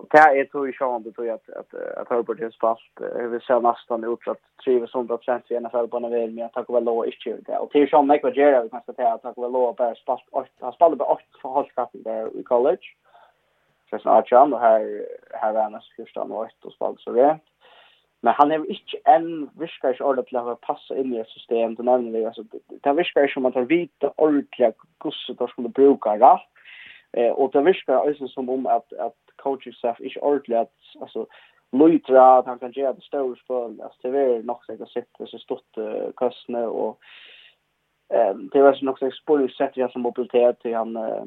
Och 0.00 0.06
det 0.10 0.18
är 0.18 0.44
tror 0.44 0.66
ju 0.66 0.72
sjön 0.72 1.02
det 1.02 1.12
tror 1.12 1.26
jag 1.26 1.34
att 1.34 1.48
att 1.60 1.74
att 1.74 2.08
Herbert 2.08 2.40
har 2.40 2.50
spelat 2.50 3.32
vi 3.32 3.40
ser 3.40 3.60
nästan 3.60 4.04
ut 4.04 4.28
att 4.28 4.42
trivs 4.64 4.92
100% 4.92 5.52
i 5.52 5.60
NFL 5.60 5.86
på 5.86 5.98
när 5.98 6.10
vi 6.10 6.26
men 6.26 6.48
tack 6.48 6.70
väl 6.70 6.84
låg 6.84 7.06
inte 7.06 7.52
det. 7.52 7.58
Och 7.58 7.70
till 7.70 7.90
sjön 7.90 8.06
Mike 8.06 8.26
Vajera 8.26 8.62
vi 8.62 8.68
kan 8.68 8.94
säga 8.94 9.12
att 9.12 9.22
tack 9.22 9.38
väl 9.38 9.52
låg 9.52 9.76
bara 9.76 9.94
spelat 9.94 10.20
han 10.60 10.72
spelade 10.72 10.96
på 10.96 11.04
8 11.04 11.22
för 11.42 11.48
halvkappen 11.48 12.02
där 12.02 12.40
i 12.40 12.42
college. 12.42 12.86
Så 13.90 13.98
snart 13.98 14.30
han 14.30 14.52
och 14.52 14.60
här 14.60 15.06
här 15.30 15.54
är 15.54 15.62
han 15.62 15.80
första 15.96 16.24
nåt 16.24 16.64
och 16.64 16.72
spelade 16.72 16.98
så 17.00 17.12
det. 17.12 17.38
Men 18.20 18.34
han 18.36 18.52
är 18.52 18.70
inte 18.70 18.96
en 19.04 19.50
viskar 19.58 19.92
inte 19.92 20.04
ordentligt 20.04 20.40
att 20.40 20.60
passa 20.60 20.96
in 20.96 21.14
i 21.14 21.18
ett 21.18 21.28
system. 21.28 21.74
Det 21.74 21.82
nämner 21.82 22.18
vi 22.18 22.26
alltså 22.26 22.42
det 22.82 22.92
viskar 22.92 23.22
inte 23.22 23.34
som 23.34 23.46
att 23.46 23.54
han 23.54 23.66
vita 23.66 24.12
ordentligt 24.16 24.76
hur 25.04 25.34
då 25.34 25.46
skulle 25.46 25.68
bruka 25.68 26.18
rätt 26.18 26.59
Eh 27.12 27.30
och 27.30 27.50
det 27.52 27.62
viskar 27.62 27.94
alltså 27.94 28.28
som 28.28 28.48
om 28.48 28.66
att 28.66 28.92
att 28.92 29.16
coaching 29.36 29.72
staff 29.72 30.00
är 30.00 30.24
ordentligt 30.24 30.58
att 30.58 30.72
alltså 31.00 31.26
Luitra 31.72 32.38
att 32.38 32.46
han 32.46 32.58
kan 32.58 32.72
göra 32.72 32.92
det 32.92 33.02
stora 33.02 33.36
spel. 33.36 33.80
Alltså 33.82 34.10
det 34.10 34.18
är 34.18 34.42
nog 34.42 34.64
säkert 34.64 34.88
sitta 34.88 35.26
så 35.26 35.38
stort 35.38 35.78
uh, 35.78 36.10
kostnader 36.14 36.68
och 36.68 36.98
ehm 38.14 38.48
det 38.52 38.62
var 38.62 38.72
så 38.72 38.84
nog 38.84 38.98
säkert 38.98 39.18
spår 39.18 39.48
sätt 39.48 39.76
jag 39.76 39.92
som 39.92 40.02
mobilitet 40.02 40.60
till 40.60 40.74
han 40.74 40.96
uh, 40.96 41.24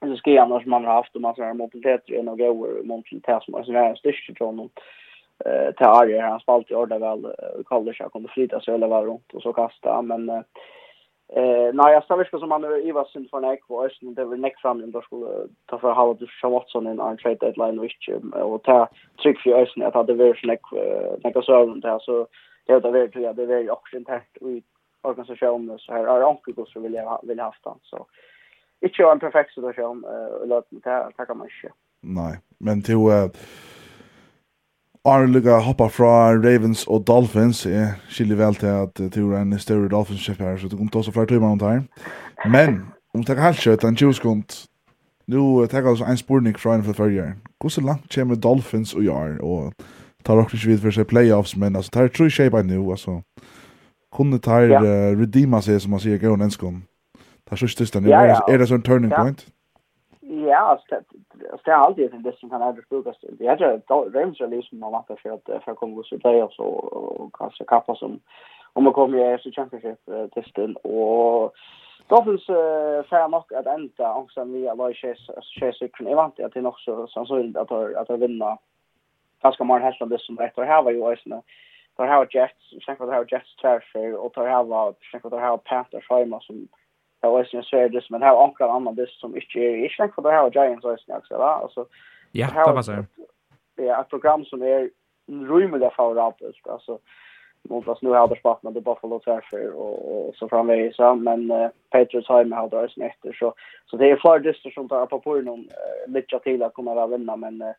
så 0.00 0.16
ska 0.16 0.42
annars 0.42 0.66
man 0.66 0.84
har 0.84 0.94
haft 0.94 1.14
och 1.14 1.20
man 1.20 1.34
har 1.38 1.54
mobilitet 1.54 2.10
i 2.10 2.22
några 2.22 2.50
år 2.50 2.82
Mountain 2.84 3.20
Pass 3.20 3.48
men 3.48 3.64
så 3.64 3.72
är 3.72 3.90
det 3.90 3.96
störst 3.96 4.36
tror 4.36 4.54
jag 4.54 4.70
eh 5.44 5.74
till 5.74 5.86
Arje 5.86 6.22
han 6.22 6.40
spalt 6.40 6.70
i 6.70 6.74
ordet 6.74 7.00
väl 7.00 7.24
uh, 7.24 7.62
college 7.64 7.96
han 8.00 8.10
kunde 8.10 8.28
flytta 8.28 8.60
sig 8.60 8.74
eller 8.74 8.88
vara 8.88 9.06
runt 9.06 9.34
och 9.34 9.42
så 9.42 9.52
kasta 9.52 10.02
men 10.02 10.44
Eh 11.28 11.74
nej 11.74 11.92
jag 11.92 12.04
stavskar 12.04 12.38
som 12.38 12.48
man 12.48 12.62
nu 12.62 12.82
i 12.82 12.92
var 12.92 13.04
synd 13.04 13.30
för 13.30 13.40
Nick 13.40 13.60
och 13.66 13.90
sen 14.00 14.14
det 14.14 14.24
var 14.24 14.36
Nick 14.36 14.58
fram 14.58 14.90
då 14.90 15.02
skulle 15.02 15.48
ta 15.66 15.78
för 15.78 15.92
Howard 15.92 16.22
och 16.42 16.50
Watson 16.50 16.86
in 16.86 17.00
on 17.00 17.16
trade 17.16 17.36
deadline 17.40 17.80
which 17.80 18.08
och 18.32 18.62
ta 18.62 18.88
trick 19.22 19.38
för 19.40 19.50
Ösen 19.50 19.82
att 19.82 19.94
hade 19.94 20.14
varit 20.14 20.44
Nick 20.44 20.60
Nick 21.24 21.44
så 21.44 21.74
där 21.74 21.98
så 21.98 22.26
det 22.66 22.80
var 22.80 22.92
det 22.92 23.20
ja 23.20 23.32
det 23.32 23.46
var 23.46 23.56
ju 23.56 23.70
också 23.70 23.96
internt 23.96 24.36
i 24.40 24.62
organisationen 25.02 25.78
så 25.78 25.92
här 25.92 26.04
är 26.04 26.24
onkel 26.24 26.54
går 26.54 26.66
så 26.66 26.80
vill 26.80 26.94
jag 26.94 27.20
vill 27.22 27.40
ha 27.40 27.52
stan 27.52 27.78
så 27.82 28.06
inte 28.80 29.02
en 29.02 29.20
perfekt 29.20 29.54
situation 29.54 30.04
eh 30.04 30.46
låt 30.48 30.72
mig 30.72 30.82
ta 30.82 31.10
ta 31.16 31.24
kan 31.24 31.38
man 31.38 31.46
inte 31.46 31.74
nej 32.00 32.38
men 32.58 32.82
till 32.82 32.94
Uh... 32.94 33.30
Arliga 35.06 35.58
hoppa 35.62 35.86
fra 35.86 36.34
Ravens 36.34 36.86
og 36.86 37.04
Dolphins. 37.06 37.66
Jeg 37.66 37.92
skiljer 38.08 38.36
vel 38.36 38.54
til 38.54 38.66
at 38.66 38.98
det 38.98 39.16
er 39.16 39.36
en 39.40 39.58
større 39.58 39.88
Dolphins-kjepp 39.88 40.40
her, 40.42 40.56
så 40.56 40.68
det 40.68 40.78
kommer 40.78 40.90
til 40.90 40.98
oss 40.98 41.10
flere 41.10 41.26
timer 41.26 41.48
om 41.48 41.58
det 41.58 41.68
her. 41.68 41.82
Men, 42.50 42.80
om 43.14 43.24
det 43.24 43.36
er 43.36 43.42
helt 43.42 43.62
kjøtt, 43.62 43.84
en 43.84 43.96
20 43.96 44.66
nå 45.28 45.66
tar 45.66 45.78
jeg 45.78 45.88
altså 45.88 46.04
en 46.04 46.16
spurning 46.16 46.58
fra 46.58 46.74
en 46.74 46.84
for 46.84 46.92
førre. 46.92 47.32
Hvordan 47.60 47.86
langt 47.86 48.14
kommer 48.14 48.34
Dolphins 48.34 48.94
og 48.94 49.04
Jar, 49.04 49.38
og 49.42 49.72
tar 50.24 50.34
dere 50.34 50.46
ikke 50.52 50.66
vidt 50.66 50.82
for 50.82 50.90
seg 50.90 51.06
playoffs, 51.06 51.56
men 51.56 51.76
altså, 51.76 51.90
tar 51.90 52.08
tror 52.08 52.30
jeg 52.38 52.50
bare 52.50 52.66
nå, 52.66 52.90
altså, 52.90 53.20
kunne 54.12 54.38
tar 54.38 54.70
ja. 54.70 54.80
uh, 54.80 55.20
redeema 55.20 55.60
seg, 55.60 55.80
som 55.80 55.90
man 55.90 56.00
sier, 56.00 56.18
gøy 56.18 56.30
og 56.30 56.38
nenskund? 56.38 56.82
Det 57.46 57.52
er 57.52 57.56
så 57.56 57.66
største, 57.66 57.98
er 57.98 58.58
det 58.58 58.68
sånn 58.68 58.82
turning 58.82 59.12
point? 59.14 59.46
Ja. 59.46 59.55
Ja, 60.28 60.56
alltså 60.56 60.86
det 61.64 61.70
är 61.70 61.74
alltid 61.74 62.14
en 62.14 62.22
bäst 62.22 62.38
som 62.38 62.50
kan 62.50 62.62
ändå 62.62 62.82
brukas. 62.88 63.16
Det 63.20 63.46
är 63.46 63.58
ju 63.58 63.80
Rams 63.88 64.40
liksom 64.40 64.78
man 64.78 64.92
väntar 64.92 65.16
för 65.16 65.30
att 65.30 65.64
för 65.64 65.72
att 65.72 65.78
komma 65.78 66.02
till 66.02 66.20
playoffs 66.20 66.58
och 66.58 67.34
kanske 67.34 67.64
kappa 67.64 67.94
som 67.94 68.20
om 68.72 68.84
man 68.84 68.92
kommer 68.92 69.18
i 69.18 69.34
AFC 69.34 69.44
Championship 69.44 69.98
testen 70.34 70.76
och 70.76 71.54
Dolphins 72.08 72.46
får 73.08 73.28
nok 73.28 73.50
nog 73.50 73.60
att 73.60 73.66
ända 73.66 74.26
vi 74.44 74.52
via 74.52 74.74
Loises 74.74 75.30
Chesicron. 75.58 76.08
Jeg 76.08 76.16
vant 76.16 76.40
at 76.40 76.54
det 76.54 76.60
er 76.60 76.62
nok 76.62 76.78
så 76.78 77.06
sannsynlig 77.06 77.56
at 77.56 77.72
att 77.72 78.10
att 78.10 78.20
vinna 78.20 78.58
ganska 79.42 79.64
många 79.64 79.80
hästar 79.80 80.04
om 80.04 80.10
det 80.10 80.20
som 80.20 80.36
rätt 80.36 80.58
och 80.58 80.64
här 80.64 80.82
var 80.82 80.90
ju 80.90 81.02
Oisna. 81.02 81.42
Där 81.96 82.06
har 82.06 82.28
Jets, 82.30 82.72
jag 82.72 82.82
tänker 82.82 83.04
att 83.04 83.10
har 83.10 83.26
Jets 83.32 83.56
tverfer, 83.56 84.16
og 84.16 84.32
där 84.34 85.40
har 85.40 85.46
jag 85.46 85.64
Panthers 85.64 86.10
hjemme 86.10 86.38
som 86.40 86.68
Det 87.26 87.32
var 87.32 87.48
ju 87.52 87.58
en 87.58 87.64
service 87.64 88.10
men 88.10 88.22
här 88.22 88.34
har 88.34 88.44
ankar 88.44 88.68
annan 88.68 88.94
det 88.94 89.10
som 89.10 89.36
inte 89.36 89.58
är 89.58 89.76
i 89.76 89.86
Island 89.86 90.14
för 90.14 90.22
det 90.22 90.30
här 90.30 90.42
har 90.42 90.50
Giants 90.50 90.84
också 90.84 91.12
också 91.12 91.38
va 91.38 91.60
alltså 91.62 91.86
Ja, 92.32 92.46
det 92.66 92.72
var 92.72 92.82
så. 92.82 92.92
Det 93.76 93.82
Ja, 93.84 94.00
ett 94.00 94.08
program 94.08 94.44
som 94.44 94.62
är 94.62 94.90
rymliga 95.26 95.90
favorabelt 95.90 96.68
alltså 96.68 96.98
mot 97.68 97.88
oss 97.88 98.02
nu 98.02 98.10
har 98.10 98.28
det 98.28 98.36
spatt 98.36 98.62
med 98.62 98.72
det 98.72 98.80
Buffalo 98.80 99.18
Tärfer 99.18 99.72
och, 99.72 100.28
och 100.28 100.34
så 100.34 100.48
framväg 100.48 100.94
så 100.94 101.14
men 101.14 101.50
uh, 101.50 101.68
Patriots 101.90 102.28
har 102.28 102.44
med 102.44 102.58
hade 102.58 102.76
oss 102.76 102.94
efter 102.96 103.32
så 103.32 103.54
så 103.86 103.96
det 103.96 104.10
är 104.10 104.16
fler 104.16 104.38
dyster 104.38 104.70
som 104.70 104.88
tar 104.88 105.06
på 105.06 105.20
på 105.20 105.34
någon 105.34 105.60
uh, 105.60 106.12
lite 106.12 106.38
till 106.38 106.62
att 106.62 106.74
komma 106.74 107.04
att 107.04 107.10
vinna 107.10 107.36
men 107.36 107.62
uh, 107.62 107.72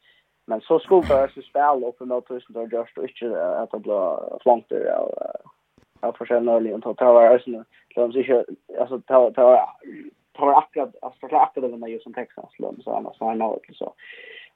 men 0.45 0.61
så 0.61 0.79
skulle 0.79 1.01
det 1.01 1.31
så 1.33 1.41
spela 1.41 1.87
upp 1.87 2.01
emot 2.01 2.27
tusen 2.27 2.53
då 2.53 2.61
just 2.61 2.97
och 2.97 3.07
inte 3.09 3.45
att 3.45 3.71
det 3.71 3.79
blir 3.79 4.39
flankt 4.43 4.69
där 4.69 4.91
av 4.91 5.11
av 5.99 6.13
försäljning 6.13 6.83
och 6.83 6.97
ta 6.97 7.13
var 7.13 7.25
alltså 7.25 7.63
så 7.97 8.07
de 8.07 8.13
säger 8.13 8.45
alltså 8.79 9.01
ta 9.01 9.31
ta 9.31 9.69
ta 10.33 10.55
akkurat 10.55 10.95
alltså 11.01 11.19
förklara 11.19 11.43
akkurat 11.43 11.71
den 11.71 11.79
med 11.79 11.89
ju 11.89 11.99
som 11.99 12.13
Texas 12.13 12.59
lön 12.59 12.81
så 12.83 12.91
annars 12.91 13.19
har 13.19 13.27
han 13.27 13.37
något 13.37 13.61
så. 13.73 13.93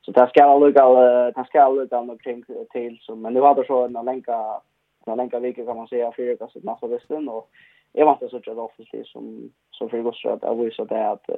Så 0.01 0.11
där 0.11 0.27
ska 0.27 0.43
alla 0.43 0.59
lugga 0.65 0.89
där 1.35 1.43
ska 1.43 1.61
alla 1.61 1.75
lugga 1.75 1.99
omkring 1.99 2.43
till 2.71 2.97
så. 3.01 3.15
Men 3.15 3.33
nu 3.33 3.39
har 3.39 3.55
det 3.55 3.67
så 3.67 3.85
en 3.85 4.05
länka 4.05 4.61
en 5.05 5.17
länka 5.17 5.39
vecka 5.39 5.65
kan 5.65 5.77
man 5.77 5.87
säga 5.87 6.11
för 6.11 6.43
att 6.43 6.55
ett 6.55 6.63
massa 6.63 6.87
västen 6.87 7.29
och 7.29 7.49
jag 7.93 8.05
vant 8.05 8.23
att 8.23 8.31
söka 8.31 8.53
det 8.53 8.61
offensivt 8.61 9.07
som 9.07 9.51
som 9.71 9.89
för 9.89 10.01
går 10.01 10.11
så 10.11 10.29
att 10.29 10.43
jag 10.43 10.55
vill 10.55 10.73
så 10.73 10.85
där 10.85 11.13
att 11.13 11.29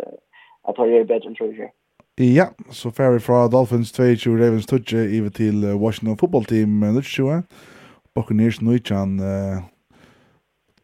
att 0.62 0.78
ha 0.78 0.88
ju 0.88 1.04
bättre 1.04 1.34
tror 1.34 1.70
Ja, 2.16 2.46
så 2.70 2.92
fer 2.92 3.12
vi 3.12 3.20
fra 3.20 3.48
Dolphins 3.48 3.96
22, 3.96 4.32
Ravens 4.32 4.66
touch 4.66 4.94
iver 4.94 5.30
til 5.30 5.80
Washington 5.80 6.18
Football 6.18 6.46
Team 6.46 7.02
22. 7.02 7.42
Buccaneers 8.16 8.62
19, 8.62 9.20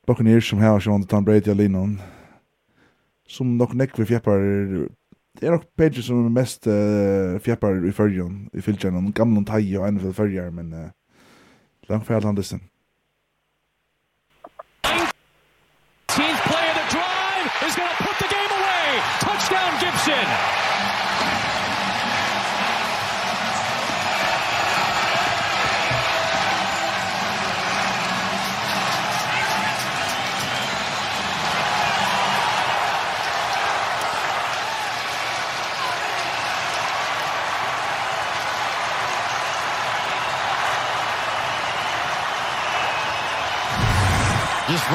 Buccaneers 0.10 0.48
som 0.50 0.62
har 0.64 0.80
Sean 0.82 1.04
Tom 1.06 1.26
Brady 1.26 1.52
alene 1.54 2.00
som 3.30 3.52
nok 3.60 3.76
nekk 3.78 3.94
nekve 3.94 4.08
fjeppar 4.10 4.42
det 5.38 5.46
er 5.46 5.54
nok 5.54 5.68
Pages 5.78 6.08
som 6.10 6.24
er 6.26 6.34
mest 6.34 6.66
uh, 6.66 7.38
fjeppar 7.46 7.78
i 7.86 7.94
fyrjon 7.94 8.48
i 8.58 8.64
fylkjennom 8.66 9.12
gamle 9.14 9.44
tai 9.46 9.62
og 9.78 9.86
NFL 9.94 10.16
fyrjar 10.18 10.50
men 10.56 10.74
uh, 10.74 10.88
langt 11.92 12.10
færdlandesen 12.10 12.64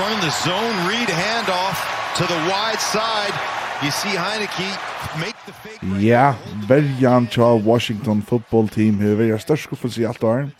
running 0.00 0.20
the 0.20 0.30
zone 0.30 0.74
read 0.90 1.08
handoff 1.08 1.78
to 2.18 2.24
the 2.26 2.40
wide 2.50 2.80
side. 2.94 3.34
You 3.82 3.90
see 3.90 4.14
Heineke 4.16 4.70
make 5.18 5.36
the 5.46 5.52
fake. 5.52 6.00
Ja, 6.00 6.34
Berjan 6.68 7.26
Cha 7.26 7.54
Washington 7.54 8.22
football 8.22 8.68
team 8.68 9.00
here. 9.00 9.14
vi 9.14 9.30
är 9.30 9.38
störst 9.38 9.78
för 9.78 9.88
sig 9.88 10.06
allt 10.06 10.20
där. 10.20 10.50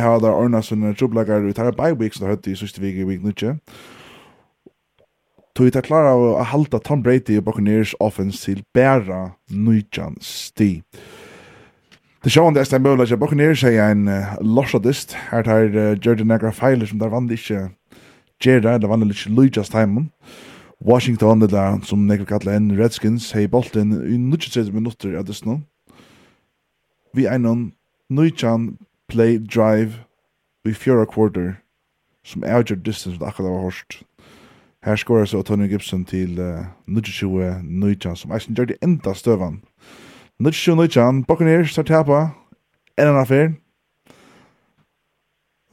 Har 0.00 0.20
där 0.20 0.32
ordnat 0.32 0.64
såna 0.64 0.94
trubblagar 0.94 1.48
ut 1.48 1.56
tar 1.56 1.72
bye 1.72 1.94
weeks 1.94 2.18
där 2.18 2.28
hade 2.28 2.50
i 2.50 2.56
sista 2.56 2.82
veckan 2.82 3.00
i 3.00 3.04
week 3.04 3.22
nu. 3.22 3.58
Tog 5.54 5.72
det 5.72 5.82
klara 5.82 6.12
av 6.12 6.36
att 6.36 6.46
halta 6.46 6.78
Tom 6.78 7.02
Brady 7.02 7.38
och 7.38 7.42
Buccaneers 7.42 7.94
offense 8.00 8.44
till 8.44 8.62
bära 8.74 9.30
nöjtjan 9.50 10.16
sti. 10.20 10.82
Det 12.22 12.30
sjåan 12.30 12.54
det 12.54 12.60
er 12.60 12.66
stedet 12.66 12.82
mulig 12.82 13.12
at 13.12 13.20
Buccaneers 13.20 13.62
er 13.64 13.90
en 13.92 14.08
uh, 14.08 14.34
losadist. 14.40 15.14
Her 15.30 15.42
tar 15.42 15.76
uh, 15.76 15.92
Jordan 16.06 16.26
Negra 16.26 16.50
feiler 16.50 16.86
som 16.86 16.98
der 16.98 17.08
vann 17.08 17.30
ikke 17.30 17.68
gjerra, 18.42 18.74
eller 18.74 18.88
vanlig 18.88 19.08
litt 19.12 19.36
Lujas 19.36 19.70
Timon. 19.72 20.10
Washington, 20.80 21.42
eller 21.42 21.80
som 21.84 22.06
nekker 22.06 22.24
kallar 22.24 22.54
en 22.54 22.70
Redskins, 22.78 23.32
hei 23.32 23.48
bolten 23.48 23.92
i 24.06 24.18
23 24.36 24.72
minutter 24.72 25.16
av 25.18 25.26
dessno. 25.26 25.60
Vi 27.14 27.26
er 27.26 27.38
noen 27.38 27.72
Nujan 28.08 28.76
play 29.08 29.38
drive 29.38 30.04
i 30.64 30.72
fjøra 30.72 31.06
quarter 31.08 31.56
som 32.24 32.44
avgjør 32.44 32.78
distance 32.84 33.18
det 33.18 33.26
akkurat 33.26 33.50
var 33.50 33.64
hårst. 33.66 34.02
Her 34.84 34.96
skårer 34.96 35.24
så 35.24 35.42
Tony 35.42 35.68
Gibson 35.68 36.04
til 36.04 36.38
uh, 36.38 36.64
22 36.86 37.62
Nujan 37.62 38.16
som 38.16 38.32
eisen 38.32 38.54
gjør 38.54 38.70
det 38.70 38.78
enda 38.82 39.14
støvan. 39.14 39.62
22 40.38 40.76
Nujan, 40.76 41.24
Buccaneers 41.24 41.74
tar 41.74 41.82
tapa, 41.82 42.30
en 42.98 43.08
annen 43.08 43.20
affær. 43.20 43.50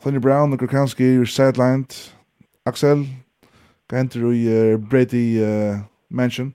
Tony 0.04 0.18
Brown 0.18 0.54
og 0.54 0.60
Krakowski 0.60 1.04
er 1.04 1.26
sidelined. 1.26 2.15
Axel, 2.66 3.06
hva 3.90 4.00
henter 4.00 4.24
du 4.24 4.32
i 4.34 4.46
uh, 4.50 4.78
Brady 4.82 5.38
uh, 5.38 5.84
Mansion? 6.10 6.54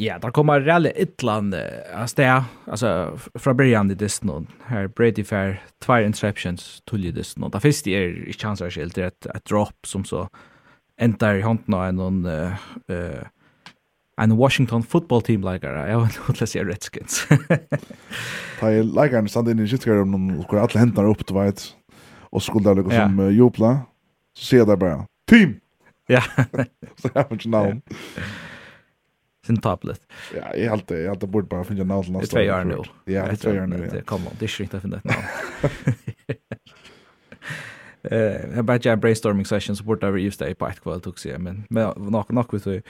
Ja, 0.00 0.18
der 0.18 0.32
kommer 0.34 0.60
reelle 0.60 0.90
ytland 0.98 1.54
av 1.54 2.08
sted, 2.10 2.48
altså 2.66 3.12
fra 3.38 3.52
byrjan 3.54 3.92
i 3.92 3.96
Disney, 3.96 4.48
her 4.66 4.88
Brady 4.88 5.22
fair, 5.24 5.60
tvær 5.84 6.02
interceptions 6.04 6.80
tull 6.88 7.04
i 7.06 7.12
Disney. 7.14 7.48
Det 7.52 7.62
første 7.62 7.92
er 7.92 8.16
ikke 8.32 8.48
hans 8.50 8.64
skilt, 8.74 8.96
det 8.96 9.04
er 9.04 9.12
et, 9.12 9.28
et 9.36 9.46
drop 9.48 9.86
som 9.86 10.04
så 10.08 10.26
endar 11.00 11.38
i 11.38 11.44
hånden 11.46 11.76
av 11.76 11.84
en 11.86 12.26
uh, 12.26 12.64
uh, 12.90 13.22
en 14.20 14.36
Washington 14.36 14.82
football 14.82 15.22
team 15.22 15.44
likare. 15.44 15.90
Jag 15.90 16.00
vet 16.00 16.18
inte 16.28 16.40
läsa 16.40 16.64
Redskins. 16.64 17.28
Ta 18.60 18.68
likare 18.70 19.28
stand 19.28 19.48
inn 19.48 19.62
i 19.64 19.68
skyttkar 19.68 20.02
om 20.02 20.10
någon 20.10 20.42
skulle 20.42 20.62
alla 20.62 20.80
händer 20.80 21.08
opp, 21.08 21.24
du 21.26 21.34
vet 21.34 21.70
og 22.32 22.42
skulle 22.42 22.74
det 22.74 22.82
liksom 22.82 23.18
jopla. 23.36 23.72
Så 24.34 24.44
ser 24.44 24.56
jag 24.56 24.66
där 24.66 24.76
bara, 24.76 25.06
team! 25.30 25.60
Ja. 26.06 26.22
så 26.96 27.10
jag 27.14 27.22
har 27.22 27.32
inte 27.32 27.48
namn. 27.48 27.82
Sin 29.46 29.60
tablet. 29.60 30.00
Ja, 30.36 30.56
jag 30.56 30.64
har 30.64 30.72
alltid, 30.72 30.98
jag 30.98 31.04
har 31.04 31.10
alltid 31.10 31.28
bort 31.28 31.48
bara 31.48 31.64
finna 31.64 31.84
namn 31.84 32.04
till 32.04 32.12
nästa. 32.12 32.38
Det 32.38 32.44
är 32.44 32.52
två 32.52 32.60
år 32.60 32.64
nu. 32.64 33.12
Ja, 33.14 33.24
det 33.24 33.30
är 33.32 33.36
två 33.36 33.50
år 33.50 33.66
nu. 33.66 33.88
Det 33.92 34.02
kommer, 34.02 34.30
det 34.38 34.44
är 34.44 34.62
inte 34.62 34.76
att 34.76 34.82
finna 34.82 34.96
ett 34.96 35.04
namn. 35.04 35.24
Eh, 38.04 38.56
jag 38.56 38.64
bara 38.64 38.78
jag 38.82 38.98
brainstorming 38.98 39.44
session 39.44 39.76
så 39.76 39.84
bort 39.84 40.04
över 40.04 40.18
just 40.18 40.38
det 40.38 40.54
på 40.54 40.66
ett 40.66 40.80
kväll 40.80 41.00
tog 41.00 41.18
sig 41.18 41.38
men 41.38 41.64
men 41.70 41.92
nog 41.96 42.32
nog 42.32 42.52
vet 42.52 42.64
du. 42.64 42.82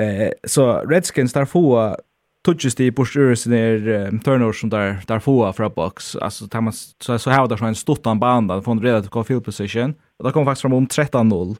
Eh, 0.00 0.30
så 0.44 0.78
Redskins 0.78 1.32
där 1.32 1.44
få 1.44 1.96
touches 2.46 2.74
det 2.74 2.84
i 2.84 2.90
borstyrelsen 2.90 3.52
är 3.52 3.88
um, 3.88 4.18
turnovers 4.20 4.60
som 4.60 4.70
där 4.70 5.02
där 5.06 5.18
få 5.18 5.52
från 5.52 5.72
box. 5.74 6.16
Alltså 6.16 6.48
tar 6.48 6.60
man 6.60 6.72
så 6.72 7.18
så 7.18 7.30
har 7.30 7.48
där 7.48 7.56
så 7.56 7.64
en 7.64 7.74
stort 7.74 8.06
an 8.06 8.18
banda 8.18 8.62
från 8.62 8.82
redan 8.82 9.02
till 9.02 9.24
field 9.24 9.44
position. 9.44 9.94
Och 10.18 10.24
där 10.24 10.32
kom 10.32 10.44
faktiskt 10.44 10.62
fram 10.62 10.72
om 10.72 10.86
13-0 10.86 11.56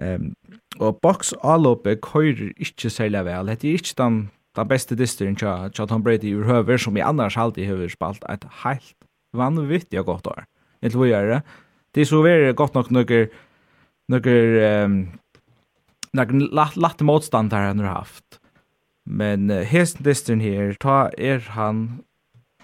ehm 0.00 0.22
um, 0.22 0.34
och 0.78 0.98
box 1.02 1.32
allope 1.32 1.96
kör 2.12 2.52
inte 2.56 2.90
sälja 2.90 3.22
väl. 3.22 3.46
Det 3.46 3.64
är 3.64 3.72
inte 3.72 3.94
den 3.96 4.28
den 4.54 4.68
bästa 4.68 4.94
distrin 4.94 5.36
tja 5.36 5.70
tja 5.72 5.86
Tom 5.86 6.02
Brady 6.02 6.30
ur 6.30 6.44
höver 6.44 6.78
som 6.78 6.96
i 6.96 7.00
annars 7.00 7.36
alltid 7.36 7.66
höver 7.66 7.88
spalt 7.88 8.24
ett 8.24 8.44
helt 8.64 8.96
vanvittigt 9.32 10.06
gott 10.06 10.26
år. 10.26 10.44
Inte 10.82 10.98
vad 10.98 11.08
gör 11.08 11.26
det? 11.26 11.42
Det 11.94 12.00
är 12.00 12.04
så 12.04 12.22
väl 12.22 12.52
gott 12.54 12.74
nog 12.74 12.90
några 12.90 13.26
några 14.08 14.30
ehm 14.30 15.08
några 16.12 16.68
lätta 16.74 17.04
motståndare 17.04 17.66
han 17.66 17.78
har 17.78 17.86
haft. 17.86 18.40
Men 19.06 19.50
uh, 19.50 19.62
hesten 19.62 20.04
distrin 20.04 20.40
her, 20.40 20.72
ta 20.72 21.10
er 21.18 21.38
han 21.38 22.02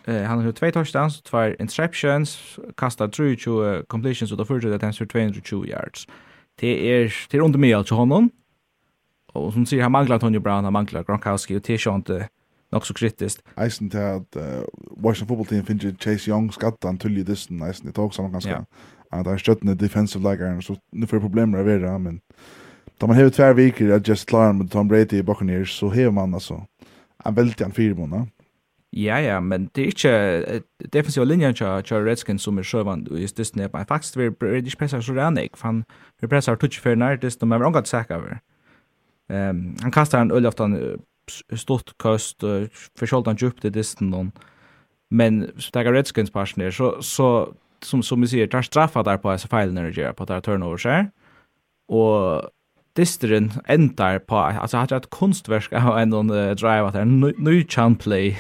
uh, 0.08 0.22
han 0.26 0.44
har 0.44 0.52
två 0.52 0.70
touchdowns, 0.70 1.22
två 1.22 1.54
interceptions, 1.60 2.58
kastar 2.76 3.08
23 3.08 3.82
completions 3.88 4.32
utav 4.32 4.44
första 4.44 4.74
attempts 4.74 4.98
för 4.98 5.06
220 5.06 5.64
yards. 5.66 6.06
Det 6.60 6.92
är 6.92 7.14
det 7.30 7.36
är 7.36 7.40
under 7.40 7.58
mig 7.58 7.74
alltså 7.74 7.94
honom. 7.94 8.30
Och 9.32 9.52
som 9.52 9.66
säger 9.66 9.82
han 9.82 9.92
manglar 9.92 10.18
Tony 10.18 10.38
Brown, 10.38 10.64
han 10.64 10.72
manglar 10.72 11.04
Gronkowski 11.04 11.56
och 11.56 11.62
Tisha 11.62 11.94
inte 11.94 12.28
nog 12.72 12.86
så 12.86 12.94
kritiskt. 12.94 13.42
Eisen 13.56 13.90
til 13.90 13.98
at 13.98 14.36
uh, 14.36 14.64
Washington 15.04 15.28
football 15.28 15.46
team 15.46 15.66
finner 15.66 15.94
Chase 16.00 16.30
Young 16.30 16.52
skattan 16.52 16.98
tull 16.98 17.18
i 17.18 17.22
distan 17.22 17.62
eisen 17.62 17.86
det 17.86 17.94
tog 17.94 18.14
sammen 18.14 18.32
ganske. 18.32 18.50
Ja. 18.50 18.64
Han 19.12 19.26
har 19.26 19.36
stött 19.36 19.60
den 19.60 19.76
defensive 19.76 20.24
lagaren 20.24 20.62
så 20.62 20.76
nu 20.92 21.06
får 21.06 21.20
problemer 21.20 21.58
av 21.58 21.66
det 21.66 21.98
men 21.98 22.20
Da 23.02 23.06
man 23.06 23.16
hever 23.16 23.30
tvär 23.30 23.54
viker 23.54 23.94
at 23.94 24.08
just 24.08 24.28
klara 24.28 24.52
med 24.52 24.70
Tom 24.70 24.88
Brady 24.88 25.18
i 25.18 25.22
Buccaneers 25.22 25.72
så 25.78 25.88
hever 25.90 26.10
man 26.10 26.34
altså 26.34 26.60
en 27.26 27.36
veldig 27.36 27.64
en 27.64 27.72
fire 27.72 27.94
måneder. 27.94 28.26
Ja, 28.92 29.18
ja, 29.20 29.40
men 29.40 29.70
det 29.74 29.82
är 29.82 29.86
inte 29.86 30.62
defensiva 30.92 31.24
linjen 31.24 31.54
till, 31.54 31.82
till 31.84 32.04
Redskins 32.04 32.42
som 32.42 32.58
är 32.58 32.62
sjövand 32.62 33.08
och 33.08 33.18
just 33.20 33.36
det 33.36 33.56
är 33.56 33.84
faktiskt 33.84 34.16
vi 34.16 34.24
är 34.26 34.56
inte 34.56 34.76
pressar 34.76 35.00
så 35.00 35.12
redan 35.12 35.38
fan 35.54 35.84
vi 36.20 36.28
pressar 36.28 36.56
touch 36.56 36.80
för 36.80 36.96
när 36.96 37.16
det 37.16 37.40
de 37.40 37.50
har 37.50 37.60
angat 37.60 37.86
sack 37.86 38.10
över. 38.10 38.40
Ehm 39.28 39.76
han 39.82 39.90
kastar 39.90 40.20
en 40.20 40.30
öl 40.30 40.46
oftan 40.46 40.98
stort 41.56 41.98
kast 41.98 42.40
för 42.98 43.06
skjoldan 43.06 43.36
djupt 43.36 43.64
i 43.64 43.70
distan 43.70 44.32
men 45.10 45.50
så 45.58 45.70
tar 45.70 45.92
Redskins 45.92 46.30
partner 46.30 46.70
så 46.70 47.02
så 47.02 47.54
som 47.82 48.02
som 48.02 48.20
vi 48.20 48.28
ser 48.28 48.46
tar 48.46 48.62
straffa 48.62 49.02
där 49.02 49.18
på 49.18 49.38
så 49.38 49.48
fel 49.48 49.72
när 49.72 49.82
det 49.82 50.00
gör 50.00 50.12
på 50.12 50.24
där 50.24 50.40
turnover 50.40 50.88
här. 50.88 51.10
Och 51.88 52.50
disteren 52.96 53.52
endar 53.68 54.18
på, 54.18 54.36
altså 54.36 54.76
har 54.76 54.92
ett 54.92 55.10
konstverk 55.10 55.72
av 55.72 55.98
en 55.98 56.10
någon 56.10 56.30
uh, 56.30 56.54
drive 56.54 56.88
att 56.88 56.94
en 56.94 57.20
ny 57.20 57.64
chan 57.68 57.96
play 57.96 58.36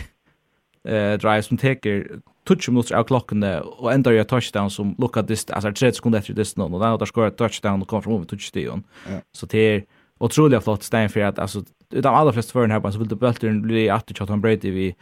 eh 0.84 1.18
drive 1.18 1.42
som 1.42 1.56
teker 1.56 2.20
touch 2.44 2.68
minuter 2.68 2.96
av 2.96 3.04
klockene 3.04 3.60
och 3.60 3.92
ändar 3.92 4.12
jag 4.12 4.28
touchdown 4.28 4.70
som 4.70 4.94
lookar 4.98 5.22
dist 5.22 5.50
alltså 5.50 5.72
30 5.72 5.96
sekunder 5.96 6.18
efter 6.18 6.34
dist 6.34 6.56
någon 6.56 6.74
och 6.74 6.80
där 6.80 6.98
där 6.98 7.30
touchdown 7.30 7.82
och 7.82 7.88
kommer 7.88 8.02
från 8.02 8.26
touchdown. 8.26 8.84
Ja. 9.10 9.20
Så 9.32 9.46
det 9.46 9.58
är 9.58 9.84
otroligt 10.18 10.64
flott 10.64 10.82
stein 10.82 11.08
för 11.08 11.20
att 11.20 11.38
alltså 11.38 11.64
utan 11.90 12.14
alla 12.14 12.32
flesta 12.32 12.60
den 12.60 12.70
här 12.70 12.80
på 12.80 12.92
så 12.92 12.98
vill 12.98 13.08
det 13.08 13.16
bulten 13.16 13.62
bli 13.62 13.90
att 13.90 14.18
Chatton 14.18 14.40
Brady 14.40 14.70
vi 14.70 14.94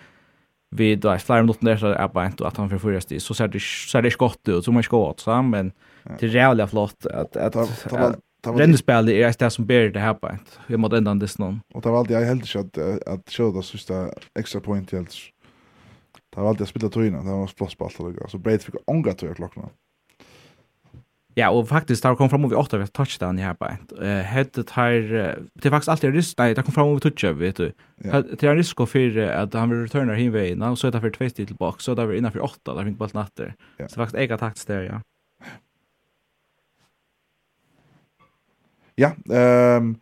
vi 0.70 0.96
då 0.96 1.08
är 1.08 1.18
flera 1.18 1.42
minuter 1.42 1.66
där 1.66 1.76
så 1.76 1.86
är 1.86 2.08
bara 2.08 2.26
inte 2.26 2.46
att 2.46 2.56
han 2.56 2.70
för 2.70 2.78
förra 2.78 3.00
så 3.00 3.34
ser 3.34 3.48
det 3.48 3.60
ser 3.60 4.02
det 4.02 4.10
skott 4.10 4.48
ut 4.48 4.64
så 4.64 4.72
man 4.72 4.82
skott 4.82 5.20
så 5.20 5.42
men 5.42 5.72
det 6.18 6.26
är 6.26 6.34
jävligt 6.34 6.70
flott 6.70 7.06
att 7.06 7.36
att 7.36 7.56
Rennespelet 8.46 9.18
er 9.20 9.34
det 9.36 9.50
som 9.52 9.66
ber 9.68 9.90
det 9.92 10.00
her 10.00 10.14
på 10.16 10.30
en. 10.30 10.40
Vi 10.68 10.78
måtte 10.80 10.96
enda 10.96 11.12
en 11.12 11.20
distan. 11.20 11.60
Og 11.74 11.82
det 11.84 11.92
var 11.92 11.98
alltid, 12.00 12.16
jeg 12.16 12.30
heldig 12.30 12.48
ikke 12.48 12.64
at, 12.64 13.04
at 13.18 13.36
kjøret 13.36 13.60
det 13.60 13.66
siste 13.68 14.00
ekstra 14.40 14.62
point 14.64 14.96
helt. 14.96 15.18
Det 16.30 16.38
var 16.38 16.52
alltid 16.52 16.64
jeg 16.66 16.72
spillet 16.72 16.94
tøyene, 16.94 17.20
det 17.26 17.36
var 17.42 17.54
plåss 17.58 17.76
på 17.76 17.90
alt 17.90 18.00
og 18.00 18.30
Så 18.30 18.38
Breit 18.38 18.64
fikk 18.64 18.80
ångra 18.86 19.12
tøyer 19.18 19.34
klokkene. 19.34 19.68
Ja, 21.38 21.52
og 21.54 21.68
faktisk, 21.70 22.02
det 22.02 22.18
kom 22.18 22.30
fram 22.30 22.44
over 22.44 22.58
8 22.58 22.78
ved 22.80 22.90
touchdown 22.92 23.38
i 23.38 23.44
her 23.44 23.54
på 23.54 23.68
en. 23.70 23.84
Hedde 24.26 24.64
tar, 24.66 24.96
det 24.98 25.68
er 25.68 25.70
faktisk 25.70 25.92
alltid 25.94 26.16
risk, 26.16 26.34
nei, 26.40 26.48
det 26.58 26.64
kom 26.66 26.74
fram 26.74 26.90
over 26.90 27.04
touchdown, 27.04 27.38
vet 27.38 27.60
du. 27.60 27.70
Det 28.02 28.42
er 28.42 28.50
en 28.50 28.58
risk 28.58 28.82
for 28.82 29.20
at 29.22 29.54
han 29.54 29.70
vil 29.70 29.84
returner 29.84 30.18
hinveina, 30.18 30.72
og 30.72 30.80
så 30.80 30.88
er 30.88 30.96
det 30.96 31.04
for 31.04 31.14
2 31.14 31.28
tilbake, 31.38 31.84
så 31.84 31.94
er 31.94 32.02
det 32.02 32.18
innenfor 32.18 32.42
8, 32.48 32.74
der 32.74 32.82
finner 32.88 33.06
alt 33.06 33.14
natter. 33.14 33.54
Så 33.86 33.94
faktisk, 34.00 34.18
jeg 34.18 34.32
har 34.32 34.42
takt 34.42 34.66
det, 34.66 34.80
ja. 34.88 34.98
ja, 39.00 39.12
ehm 39.34 39.96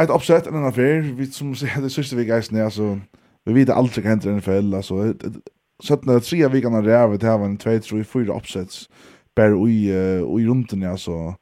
ett 0.00 0.10
uppsätt 0.10 0.46
en 0.46 0.54
annan 0.54 0.68
affär 0.68 1.00
vi 1.00 1.26
som 1.26 1.54
säger 1.54 1.82
det 1.82 1.90
sista 1.90 2.16
vi 2.16 2.24
guys 2.24 2.50
när 2.50 2.70
så 2.70 2.98
vi 3.44 3.52
vet 3.52 3.68
aldrig 3.68 4.04
kan 4.04 4.12
inte 4.12 4.32
NFL 4.32 4.74
alltså 4.74 5.14
så 5.82 5.94
att 5.94 6.04
när 6.04 6.20
tre 6.20 6.48
veckan 6.48 6.84
det 6.84 6.92
här 6.92 7.38
var 7.38 7.44
en 7.44 7.56
2 7.56 7.78
3 7.78 8.04
4 8.04 8.36
uppsets 8.36 8.88
bara 9.36 9.68
i 9.68 9.90
i 10.40 10.46
runt 10.46 10.72
ja 10.72 10.96
så. 10.96 11.34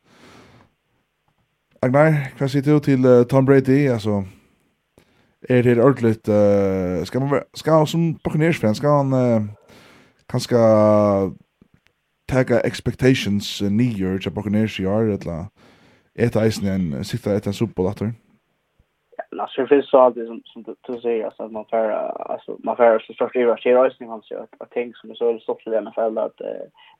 Agnar, 1.83 2.33
hva 2.35 2.49
sier 2.51 2.65
du 2.67 2.81
til 2.83 3.07
uh, 3.07 3.23
Tom 3.31 3.47
Brady? 3.47 3.87
Altså, 3.87 4.25
er 5.49 5.63
det 5.63 5.77
ordentligt, 5.79 6.29
uh, 6.29 7.05
skal 7.07 7.21
man 7.21 7.43
skal 7.55 7.87
som 7.87 8.15
Buccaneers-fan, 8.25 8.75
skal 8.75 8.97
han 8.97 9.13
uh, 9.15 9.47
kanskje 10.31 10.59
tagga 12.29 12.61
expectations 12.65 13.63
uh, 13.63 13.71
nye 13.71 14.19
til 14.19 14.35
Buccaneers 14.35 14.79
i 14.79 14.85
år, 14.85 15.15
eller 15.15 15.47
Ett 16.19 16.37
isen 16.37 16.69
en 16.69 17.05
sitta 17.05 17.37
ett 17.37 17.47
en 17.47 17.53
soppboll 17.53 17.87
att 17.87 18.01
Lars 19.31 19.69
finns 19.69 19.91
så 19.91 19.99
alltid 19.99 20.27
som 20.27 20.43
som 20.45 20.77
du 20.87 21.01
säger 21.01 21.25
alltså 21.25 21.43
att 21.43 21.53
man 21.53 21.65
får 21.65 21.91
alltså 22.33 22.57
man 22.65 22.77
får 22.77 22.99
så 22.99 23.13
stort 23.13 23.33
driva 23.33 23.57
till 23.57 23.75
racing 23.75 24.11
han 24.11 24.23
säger 24.23 24.47
att 24.59 24.71
ting 24.71 24.95
som 24.95 25.11
är 25.11 25.15
så 25.15 25.39
stort 25.39 25.67
i 25.67 25.77
alla 25.77 25.93
fall 25.93 26.19
att 26.19 26.39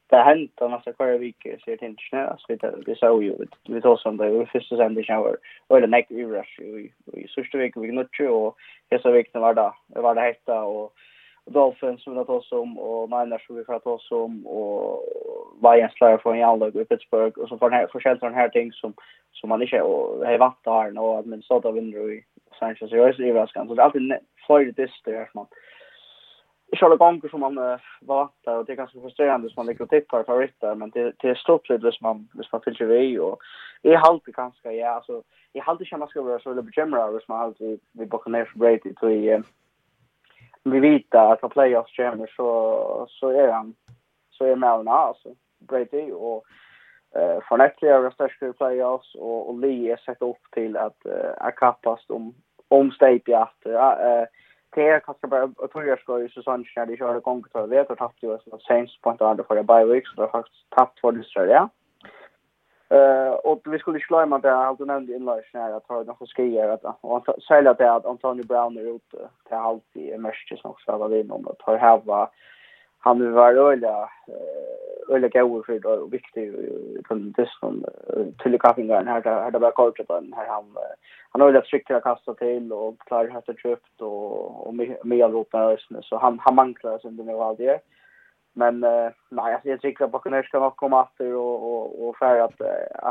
det 0.07 0.17
har 0.17 0.25
hänt 0.25 0.61
och 0.61 0.71
massa 0.71 0.93
kvar 0.93 1.19
veckor 1.19 1.57
så 1.59 1.71
det 1.71 1.83
inte 1.83 2.03
snö 2.11 2.27
alltså 2.27 2.47
vi 2.49 2.57
det 2.87 2.99
såg 2.99 3.25
ju 3.25 3.47
vi 3.69 3.81
tog 3.81 3.99
som 3.99 4.17
det 4.17 4.31
vi 4.31 4.47
första 4.47 4.77
sändning 4.77 5.05
shower 5.05 5.37
och 5.67 5.81
det 5.81 5.87
näck 5.87 6.11
i 6.11 6.25
rush 6.25 6.61
i 6.61 6.93
i 7.13 7.29
sista 7.29 7.59
veckan 7.59 7.83
vi 7.83 7.89
knutch 7.89 8.21
och 8.21 8.57
hela 8.91 9.11
veckan 9.11 9.43
var 9.43 9.55
det 9.55 9.73
var 10.01 10.15
det 10.15 10.21
hetta 10.21 10.63
och 10.63 10.93
Dolphins 11.49 12.03
som 12.03 12.13
vi 12.13 12.19
har 12.19 12.25
tagit 12.25 12.53
om 12.53 12.79
och 12.79 13.11
Niners 13.11 13.47
som 13.47 13.57
vi 13.57 13.65
har 13.67 13.79
tagit 13.79 14.13
om 14.13 14.47
och 14.47 15.05
Lions 15.63 15.93
slår 15.93 16.19
från 16.19 16.39
Janlag 16.39 16.77
i 16.77 16.85
Pittsburgh 16.85 17.39
och 17.39 17.49
så 17.49 17.59
får 17.59 17.71
den 17.71 17.79
här 17.79 17.87
försäljer 17.87 18.21
den 18.21 18.35
här 18.35 18.49
ting 18.49 18.73
som 18.73 18.95
som 19.33 19.49
man 19.49 19.63
inte 19.63 19.83
och 19.83 20.27
har 20.27 20.39
varit 20.39 20.65
där 20.65 20.99
och 20.99 21.19
att 21.19 21.27
men 21.27 21.43
så 21.43 21.61
då 21.61 21.71
vinner 21.71 22.13
i 22.13 22.25
Sanchez 22.59 22.83
och 22.83 22.89
så 22.89 22.97
är 22.97 23.13
så 23.13 23.23
det 23.23 23.29
är 23.29 23.85
alltid 23.85 24.19
för 24.47 24.65
det 24.65 24.91
som 25.05 25.31
man 25.35 25.47
Charlie 26.77 26.97
Bonker 26.97 27.29
som 27.29 27.41
man 27.41 27.59
uh, 27.59 27.79
var 28.01 28.29
där 28.45 28.59
och 28.59 28.65
det 28.65 28.73
är 28.73 28.77
ganska 28.77 29.01
frustrerande 29.01 29.49
som 29.49 29.55
man 29.57 29.67
ligger 29.67 29.83
och 29.83 29.91
tippar 29.91 30.25
favoriter 30.25 30.75
men 30.75 30.91
det, 30.91 31.13
det 31.19 31.29
är 31.29 31.35
stort 31.35 31.69
lite 31.69 31.87
hvis 31.87 32.01
man, 32.01 32.29
hvis 32.35 32.53
man 32.53 32.61
fyller 32.61 32.87
vi 32.87 33.19
och 33.19 33.39
jag 33.83 33.99
har 33.99 34.09
alltid 34.09 34.35
ganska, 34.35 34.73
ja 34.73 34.89
alltså 34.89 35.23
jag 35.53 35.65
har 35.65 35.73
alltid 35.73 35.87
känt 35.87 36.01
man 36.01 36.09
ska 36.09 36.23
vara 36.23 36.39
så 36.39 36.51
lite 36.51 36.63
bekymrad 36.63 37.13
hvis 37.13 37.29
man 37.29 37.41
alltid 37.41 37.81
vi 37.93 38.07
bakar 38.07 38.31
ner 38.31 38.45
för 38.45 38.59
Brady 38.59 38.79
till 38.79 39.43
vi 40.65 40.81
vet 40.81 41.15
att 41.15 41.43
när 41.43 41.49
playoffs 41.49 41.97
kommer 41.97 42.27
så 42.37 43.07
så 43.09 43.29
är 43.29 43.49
han 43.49 43.75
så 44.31 44.45
är 44.45 44.57
Melna 44.57 44.91
alltså. 44.91 45.29
Brady 45.59 46.13
och 46.13 46.45
eh 47.15 47.41
för 47.49 47.57
nästa 47.57 48.01
år 48.01 48.11
största 48.11 48.53
playoffs 48.53 49.15
och 49.15 49.49
och 49.49 49.59
Lee 49.59 49.93
är 49.93 49.97
sett 49.97 50.23
upp 50.23 50.43
till 50.53 50.77
att 50.77 51.07
är 51.41 51.51
kappast 51.51 52.11
om 52.11 52.35
om 52.69 52.91
steg 52.91 53.29
i 53.29 53.35
att 53.35 53.67
eh 53.67 54.25
det 54.75 54.89
är 54.89 55.01
kanske 55.01 55.27
bara 55.27 55.43
att 55.43 55.73
tror 55.73 55.85
jag 55.85 56.01
ska 56.01 56.21
ju 56.21 56.29
säsong 56.29 56.65
när 56.77 56.87
det 56.87 56.97
kör 56.97 57.17
igång 57.17 57.43
till 57.43 57.61
vet 57.61 57.91
att 57.91 57.99
haft 57.99 58.23
ju 58.23 58.39
så 58.39 58.59
Saints 58.59 59.01
point 59.01 59.21
inte 59.21 59.45
för 59.45 59.63
bye 59.63 59.85
weeks 59.85 60.11
och 60.17 60.23
har 60.23 60.31
faktiskt 60.31 60.71
tappat 60.71 61.01
för 61.01 61.13
det 61.13 61.25
så 61.25 61.45
ja. 61.45 61.69
Eh 62.91 63.33
och 63.33 63.61
vi 63.65 63.79
skulle 63.79 64.01
slima 64.01 64.39
där 64.39 64.51
alltså 64.51 64.85
nämnde 64.85 65.15
inlägg 65.15 65.45
när 65.55 65.71
jag 65.71 65.87
tar 65.87 66.05
några 66.05 66.27
skier 66.37 66.69
att 66.69 66.85
och 67.01 67.43
sälja 67.49 67.75
det 67.75 67.93
att 67.93 68.07
Antonio 68.07 68.47
Brown 68.47 68.77
är 68.77 68.95
ute 68.97 69.29
till 69.49 69.57
halt 69.57 69.97
i 69.97 70.19
Merchis 70.19 70.65
också 70.65 70.97
vad 70.97 71.11
vi 71.11 71.25
någon 71.25 71.49
att 71.49 71.63
ha 71.63 71.77
hava 71.77 72.29
han 72.99 73.21
vill 73.21 73.31
vara 73.31 73.53
öliga 73.53 74.09
öliga 75.09 75.43
gåvor 75.43 75.63
för 75.63 75.79
det 75.79 75.89
och 75.89 76.13
viktig 76.13 76.55
på 77.09 77.15
distan 77.15 77.85
till 78.43 78.59
kaffingaren 78.61 79.09
här 79.09 79.21
där 79.21 79.51
där 79.51 79.59
var 79.59 79.71
kort 79.71 80.07
på 80.07 80.15
den. 80.15 80.33
Här 80.37 80.47
han 80.47 80.65
han 81.31 81.41
har 81.41 81.49
öliga 81.49 81.63
strikt 81.63 81.91
att 81.91 82.03
kasta 82.03 82.35
till 82.35 82.73
och 82.73 82.99
klarar 82.99 83.25
att 83.25 83.33
hade 83.33 83.59
köpt 83.59 84.01
och 84.01 84.67
och 84.67 84.75
med 84.75 84.97
med 85.05 85.79
så 86.03 86.17
han 86.17 86.39
han 86.39 86.55
manklar 86.55 86.99
sen 86.99 87.17
det 87.17 87.25
nu 87.25 87.33
allt 87.33 87.59
det. 87.59 87.81
Men 88.59 88.85
uh, 88.85 89.11
nej, 89.29 89.55
alltså 89.55 89.69
jag 89.69 89.81
tycker 89.81 90.05
att 90.05 90.13
Buccaneers 90.13 90.47
ska 90.47 90.61
nog 90.61 90.77
komma 90.77 91.03
efter 91.03 91.35
och, 91.35 91.73
och, 91.73 92.09
och 92.09 92.17
för 92.17 92.41
att, 92.41 92.61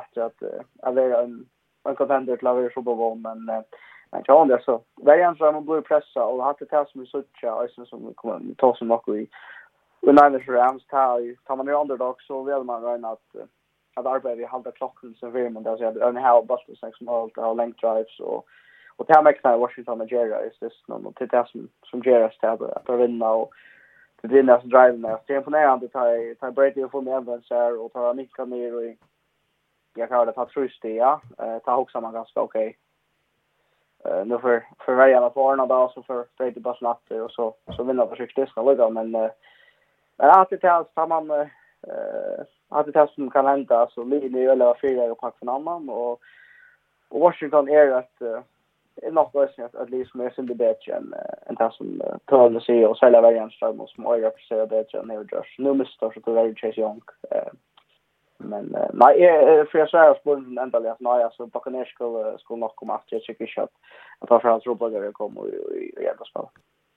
efter 0.03 0.21
att 0.21 0.43
avera 0.83 1.21
en, 1.21 1.45
en 1.89 1.95
contender 1.95 2.37
till 2.37 2.47
avera 2.47 2.69
Super 2.69 2.95
Bowl. 2.95 3.17
Men 3.17 3.49
uh, 3.49 3.61
men 4.11 4.21
jag 4.25 4.41
undrar 4.41 4.59
så. 4.59 4.81
Värjan 4.95 5.35
är 5.39 5.45
har 5.45 5.53
man 5.53 5.65
blivit 5.65 5.85
pressa 5.85 6.25
och 6.25 6.43
haft 6.43 6.59
det 6.59 6.71
här 6.71 6.85
som 6.85 7.01
vi 7.01 7.07
suttar 7.07 7.85
som 7.85 8.13
kommer 8.13 8.55
ta 8.55 8.75
som 8.75 8.87
något 8.87 9.07
i 9.07 9.27
Och 10.01 10.15
Niners 10.15 10.47
Rams 10.47 10.87
tar, 10.87 11.35
tar 11.45 11.55
man 11.55 11.69
i 11.69 11.71
underdog 11.71 12.21
så 12.21 12.43
vill 12.43 12.63
man 12.63 12.81
röna 12.81 13.09
att 13.09 13.35
att 13.95 14.05
arbeta 14.05 14.35
vi 14.35 14.45
halva 14.45 14.71
klockan 14.71 15.15
så 15.19 15.29
vill 15.29 15.49
man 15.49 15.63
där 15.63 15.77
så 15.77 15.85
att 15.85 15.95
en 15.97 16.17
halv 16.17 16.45
buster 16.45 16.75
sex 16.75 17.01
mål 17.01 17.31
och 17.35 17.55
length 17.55 17.79
drives 17.79 18.19
och 18.19 18.45
och 18.95 19.05
det 19.07 19.13
här 19.13 19.23
mäktar 19.23 19.57
Washington 19.57 20.01
och 20.01 20.11
Jerry 20.11 20.31
är 20.31 20.51
det 20.59 20.69
som 20.85 21.13
till 21.13 21.27
det 21.27 21.47
som 21.47 21.69
som 21.83 22.01
Jerry 22.05 22.29
ställer 22.29 22.77
att 22.77 22.99
vinna 22.99 23.31
och 23.31 23.53
det 24.21 24.27
blir 24.27 24.43
nästan 24.43 24.69
driven 24.69 25.01
där. 25.01 25.19
Det 25.25 25.33
är 25.33 25.37
imponerande 25.37 25.85
att 25.85 26.39
ta 26.39 26.51
Brady 26.51 26.83
och 26.83 26.91
få 26.91 27.01
med 27.01 27.17
Evans 27.17 27.49
här 27.49 27.81
och 27.81 27.93
ta 27.93 28.13
Mika 28.13 28.45
ner 28.45 28.75
och 28.75 28.95
jag 29.95 30.09
kan 30.09 30.27
det 30.27 30.33
ta 30.33 30.45
trust 30.45 30.81
det 30.81 30.93
ja. 30.93 31.21
Ta 31.65 31.77
också 31.77 32.01
man 32.01 32.13
ganska 32.13 32.41
okej. 32.41 32.77
Eh 34.05 34.25
nu 34.25 34.39
för 34.39 34.63
för 34.85 34.95
väljarna 34.95 35.29
på 35.29 35.51
Arna 35.51 35.65
då 35.65 35.91
så 35.93 36.03
för 36.03 36.25
Brady 36.37 36.59
bara 36.59 36.75
slapp 36.75 37.11
och 37.11 37.31
så 37.31 37.55
så 37.75 37.83
vinner 37.83 38.05
på 38.05 38.15
sjukt 38.15 38.35
det 38.35 38.61
ligga 38.61 38.89
men 38.89 39.15
eh 39.15 39.29
att 40.17 40.49
det 40.49 40.57
tas 40.57 40.87
tar 40.93 41.07
man 41.07 41.31
eh 41.31 41.47
att 42.69 42.85
det 42.85 42.91
tas 42.91 43.13
som 43.13 43.29
kan 43.29 43.45
hända 43.45 43.87
så 43.89 44.03
ligger 44.03 44.29
det 44.29 44.43
eller 44.43 44.77
fyra 44.81 45.11
och 45.11 45.19
pack 45.19 45.37
för 45.39 45.55
annan 45.55 45.89
och 45.89 46.21
och 47.09 47.19
Washington 47.19 47.69
är 47.69 47.91
att 47.91 48.21
är 49.01 49.11
något 49.11 49.31
som 49.31 49.51
jag 49.55 49.81
att 49.81 49.89
liksom 49.89 50.21
är 50.21 50.29
sin 50.29 50.45
bättre 50.45 50.93
än 50.93 51.13
en 51.45 51.55
tas 51.55 51.77
som 51.77 52.01
tål 52.25 52.57
att 52.57 52.63
se 52.63 52.85
och 52.85 52.97
sälja 52.97 53.21
varje 53.21 53.35
variant 53.35 53.53
som 53.53 53.87
som 53.87 54.05
är 54.05 54.17
representerad 54.17 54.69
bättre 54.69 54.99
än 54.99 55.07
New 55.07 55.27
Josh. 55.31 55.55
Nu 55.57 55.73
måste 55.73 56.05
jag 56.05 56.13
så 56.13 56.31
där 56.31 56.55
Chase 56.55 56.81
Young. 56.81 57.01
Men 58.37 58.75
nej, 58.93 59.17
för 59.71 59.79
jag 59.79 59.89
säger 59.89 60.13
spår 60.13 60.37
ända 60.61 60.79
läs 60.79 60.97
nej 60.99 61.23
alltså 61.23 61.45
Buccaneers 61.45 61.89
skulle 61.93 62.37
skulle 62.37 62.59
nog 62.59 62.75
komma 62.75 62.95
efter. 62.95 63.15
jag 63.15 63.23
tycker 63.23 63.47
shot. 63.47 63.69
Att 64.19 64.29
varför 64.29 64.49
han 64.49 64.61
tror 64.61 64.75
på 64.75 64.89
det 64.89 65.11
kommer 65.11 65.47
i 65.75 66.03
jävla 66.03 66.25
spel. 66.25 66.43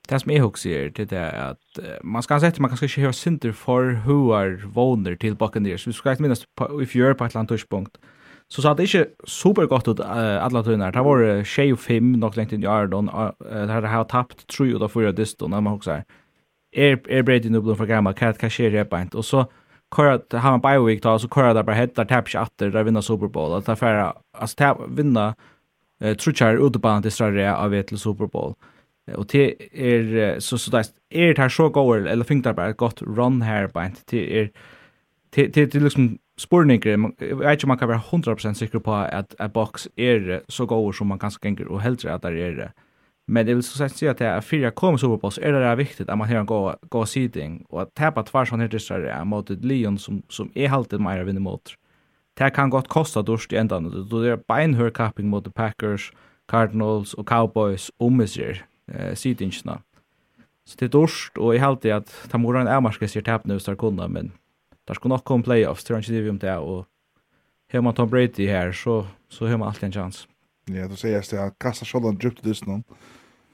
Det 0.09 0.19
som 0.19 0.31
jag 0.31 0.47
också 0.47 0.69
är 0.69 0.89
det 0.89 1.11
är 1.11 1.51
att 1.51 1.79
man 2.01 2.23
ska 2.23 2.39
sätta 2.39 2.61
man 2.61 2.69
kanske 2.69 2.85
inte 2.85 3.01
har 3.01 3.11
synder 3.11 3.51
för 3.51 3.83
hur 4.05 4.35
är 4.35 4.65
våner 4.73 5.15
till 5.15 5.35
Buccaneers. 5.35 5.87
Vi 5.87 5.93
ska 5.93 6.09
inte 6.11 6.21
minnas 6.21 6.43
if 6.83 6.95
you're 6.95 7.13
på 7.13 7.25
ett 7.25 7.35
eller 7.35 7.45
touchpunkt. 7.45 7.97
Mm 7.97 8.20
Så 8.51 8.63
sa 8.63 8.73
det 8.75 8.89
ikke 8.89 9.05
super 9.31 9.67
godt 9.71 9.87
ut 9.87 10.01
uh, 10.03 10.43
alle 10.43 10.63
tøyner. 10.65 10.91
Det 10.91 11.03
var 11.05 11.21
25 11.47 12.17
nok 12.19 12.35
lengt 12.35 12.51
inn 12.51 12.65
i 12.65 12.67
Ardon. 12.67 13.07
Uh, 13.07 13.31
det 13.39 13.71
her 13.71 13.87
har 13.87 14.09
tapt 14.11 14.43
3 14.51 14.73
ut 14.75 14.83
av 14.83 14.91
4 14.91 15.13
diston, 15.15 15.53
når 15.53 15.63
man 15.63 15.77
hokser. 15.77 16.03
Er, 16.75 16.97
er 17.07 17.23
Brady 17.27 17.51
nå 17.51 17.61
blod 17.63 17.79
for 17.79 17.87
gammel. 17.87 18.15
hva, 18.17 18.33
hva 18.35 18.49
skjer 18.51 18.75
det 18.75 18.89
beint? 18.91 19.15
Og 19.15 19.23
så 19.27 19.45
kører 19.95 20.19
det, 20.23 20.41
har 20.43 20.57
man 20.57 20.63
bioweek 20.63 20.99
da, 21.03 21.15
så 21.19 21.29
kører 21.31 21.55
det 21.55 21.63
bare 21.67 21.79
hett, 21.79 21.95
der 21.95 22.07
tapper 22.07 22.31
ikke 22.31 22.43
atter, 22.43 22.73
der 22.75 22.87
vinner 22.87 23.03
Super 23.03 23.31
Bowl. 23.31 23.55
Det 23.59 23.71
er 23.71 23.79
færre, 23.79 24.11
altså 24.35 24.59
det 24.59 24.91
vinner 24.99 25.33
uh, 26.03 26.11
trutjar 26.19 26.59
utebanen 26.59 27.07
til 27.07 27.15
Sverige 27.15 27.55
av 27.55 27.75
et 27.75 27.87
til 27.91 27.99
Super 27.99 28.27
Bowl. 28.31 28.57
Og 29.15 29.25
det 29.31 29.45
er, 29.71 30.39
så, 30.39 30.59
så 30.59 30.71
det 30.71 30.83
er, 30.83 31.31
det 31.31 31.39
her 31.39 31.51
så 31.51 31.69
gåer, 31.73 32.03
eller 32.07 32.27
finner 32.27 32.51
det 32.51 32.55
bare 32.59 32.75
et 32.75 32.79
godt 32.79 33.01
run 33.03 33.41
her 33.43 33.67
beint, 33.71 34.03
det 34.11 34.27
er, 34.27 34.51
det, 35.35 35.47
det, 35.47 35.55
det, 35.55 35.73
det 35.73 35.81
liksom, 35.87 36.11
spurningar 36.41 37.13
jag 37.19 37.35
vet 37.35 37.53
inte 37.53 37.67
man 37.67 37.77
kan 37.77 37.87
vara 37.87 38.01
100% 38.11 38.53
säker 38.53 38.79
på 38.79 38.93
att 38.93 39.35
att 39.39 39.53
box 39.53 39.87
är 39.95 40.41
så 40.47 40.65
god 40.65 40.95
som 40.95 41.07
man 41.07 41.19
kanske 41.19 41.41
tänker 41.41 41.67
och 41.67 41.81
helt 41.81 42.05
rätt 42.05 42.21
det 42.21 42.41
är 42.41 42.51
det. 42.51 42.71
Men 43.27 43.45
det 43.45 43.53
vill 43.53 43.63
så 43.63 43.77
sagt 43.77 43.95
säga 43.97 44.11
att 44.11 44.17
det 44.17 44.41
fyra 44.41 44.71
kommer 44.71 44.97
så 44.97 45.17
på 45.17 45.27
oss 45.27 45.37
är 45.37 45.51
det 45.51 45.59
där 45.59 45.75
viktigt 45.75 46.09
att 46.09 46.17
man 46.17 46.29
har 46.29 46.35
en 46.35 46.45
god 46.45 46.75
god 46.89 47.09
seating 47.09 47.65
och 47.69 47.81
att 47.81 47.93
tappa 47.93 48.23
två 48.23 48.45
sån 48.45 48.59
här 48.59 48.67
distrar 48.67 49.25
mot 49.25 49.49
ett 49.49 49.65
Leon 49.65 49.97
som 49.97 50.21
som 50.29 50.51
är 50.53 50.67
haltet 50.67 51.01
mer 51.01 51.23
vinner 51.23 51.39
mot. 51.39 51.75
Det 52.33 52.49
kan 52.49 52.69
gott 52.69 52.87
kosta 52.87 53.21
durst 53.21 53.53
i 53.53 53.57
ändan. 53.57 54.07
Då 54.09 54.21
det 54.21 54.31
är 54.31 54.39
beinhör 54.47 54.89
capping 54.89 55.27
mot 55.27 55.43
the 55.43 55.51
Packers, 55.51 56.13
Cardinals 56.47 57.13
och 57.13 57.27
Cowboys 57.27 57.91
om 57.97 58.17
misär 58.17 58.65
eh 58.91 59.15
seatingsna. 59.15 59.81
Så 60.65 60.75
det 60.79 60.85
är 60.85 60.89
durst 60.89 61.37
och 61.37 61.55
i 61.55 61.57
haltet 61.57 61.93
att 61.93 62.29
ta 62.29 62.37
moran 62.37 62.67
är 62.67 62.81
marska 62.81 63.07
ser 63.07 63.21
tapp 63.21 63.45
nu 63.45 63.59
så 63.59 63.75
kunna 63.75 64.07
men 64.07 64.31
där 64.87 64.93
skulle 64.93 65.13
nog 65.13 65.23
komma 65.23 65.43
playoffs 65.43 65.83
till 65.83 65.95
Ranchi 65.95 66.11
Divium 66.11 66.37
där 66.37 66.59
och 66.59 66.85
hemma 67.71 67.83
man 67.83 67.93
Tom 67.93 68.09
Brady 68.09 68.47
här 68.47 68.71
så 68.71 69.07
så 69.29 69.47
har 69.47 69.57
man 69.57 69.67
alltid 69.67 69.83
en 69.83 69.91
chans. 69.91 70.27
Ja, 70.65 70.87
då 70.87 70.95
säger 70.95 71.25
jag 71.31 71.47
att 71.47 71.59
kasta 71.59 71.85
skölden 71.85 72.19
djupt 72.21 72.45
i 72.45 72.49
dysten. 72.49 72.83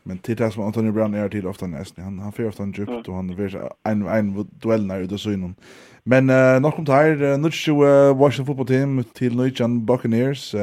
Men 0.04 0.18
till 0.18 0.36
det 0.36 0.52
som 0.52 0.64
Anthony 0.64 0.92
Brown 0.92 1.14
är 1.14 1.30
till 1.30 1.48
ofta 1.48 1.68
nästan. 1.68 2.04
Han 2.04 2.20
han 2.20 2.32
får 2.32 2.48
ofta 2.48 2.64
en 2.64 2.72
djupt 2.72 3.08
och 3.08 3.16
han 3.16 3.36
vill 3.36 3.58
en 3.84 4.08
en 4.08 4.48
duell 4.52 4.86
när 4.86 5.00
ute 5.00 5.18
så 5.18 5.32
innan. 5.32 5.56
Men 6.04 6.30
uh, 6.30 6.60
nog 6.60 6.76
kom 6.76 6.86
det 6.86 6.92
här 6.92 7.24
uh, 7.24 7.38
nu 7.38 7.52
så 7.52 7.86
uh, 7.86 8.18
Washington 8.18 8.46
football 8.46 8.68
team 8.68 9.04
till 9.14 9.36
New 9.36 9.46
York 9.46 9.82
Buccaneers. 9.82 10.56
Uh, 10.56 10.62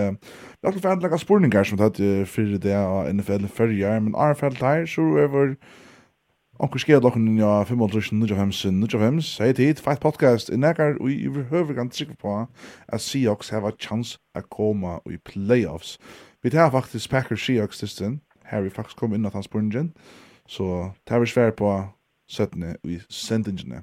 jag 0.61 0.72
har 0.72 0.72
fått 0.72 1.03
några 1.03 1.18
spårningar 1.18 1.64
som 1.64 1.79
hade 1.79 2.27
för 2.27 2.42
det 2.42 2.74
av 2.74 3.14
NFL 3.14 3.46
förra 3.46 4.00
men 4.00 4.14
har 4.14 4.35
fått 4.35 4.61
här 4.61 4.87
så 4.87 5.18
över 5.18 5.57
Onkur 6.62 6.79
skjer 6.79 7.01
dere 7.03 7.19
nja 7.19 7.64
5.95.95, 7.67 9.43
hei 9.43 9.53
tid, 9.59 9.81
feit 9.83 9.99
podcast, 9.99 10.53
i 10.55 10.57
nekar 10.57 11.01
og 11.01 11.09
i 11.11 11.25
overhøvergan 11.27 11.88
trykker 11.90 12.14
på 12.14 12.35
as 12.87 13.03
Seahawks 13.03 13.49
have 13.51 13.67
a 13.67 13.73
chance 13.75 14.21
at 14.38 14.47
koma 14.55 15.01
i 15.11 15.17
playoffs. 15.19 15.99
Vi 16.43 16.53
tar 16.55 16.71
faktisk 16.71 17.11
Packers 17.11 17.43
Seahawks 17.43 17.81
distan, 17.83 18.21
her 18.47 18.62
vi 18.62 18.71
faktisk 18.71 18.97
kom 18.97 19.14
inn 19.14 19.27
at 19.27 19.35
hans 19.35 19.51
spurningen, 19.51 19.90
så 20.47 20.93
tar 21.07 21.25
vi 21.25 21.27
svær 21.27 21.51
på 21.51 21.73
17. 22.31 22.77
i 22.85 23.01
sendingene. 23.11 23.83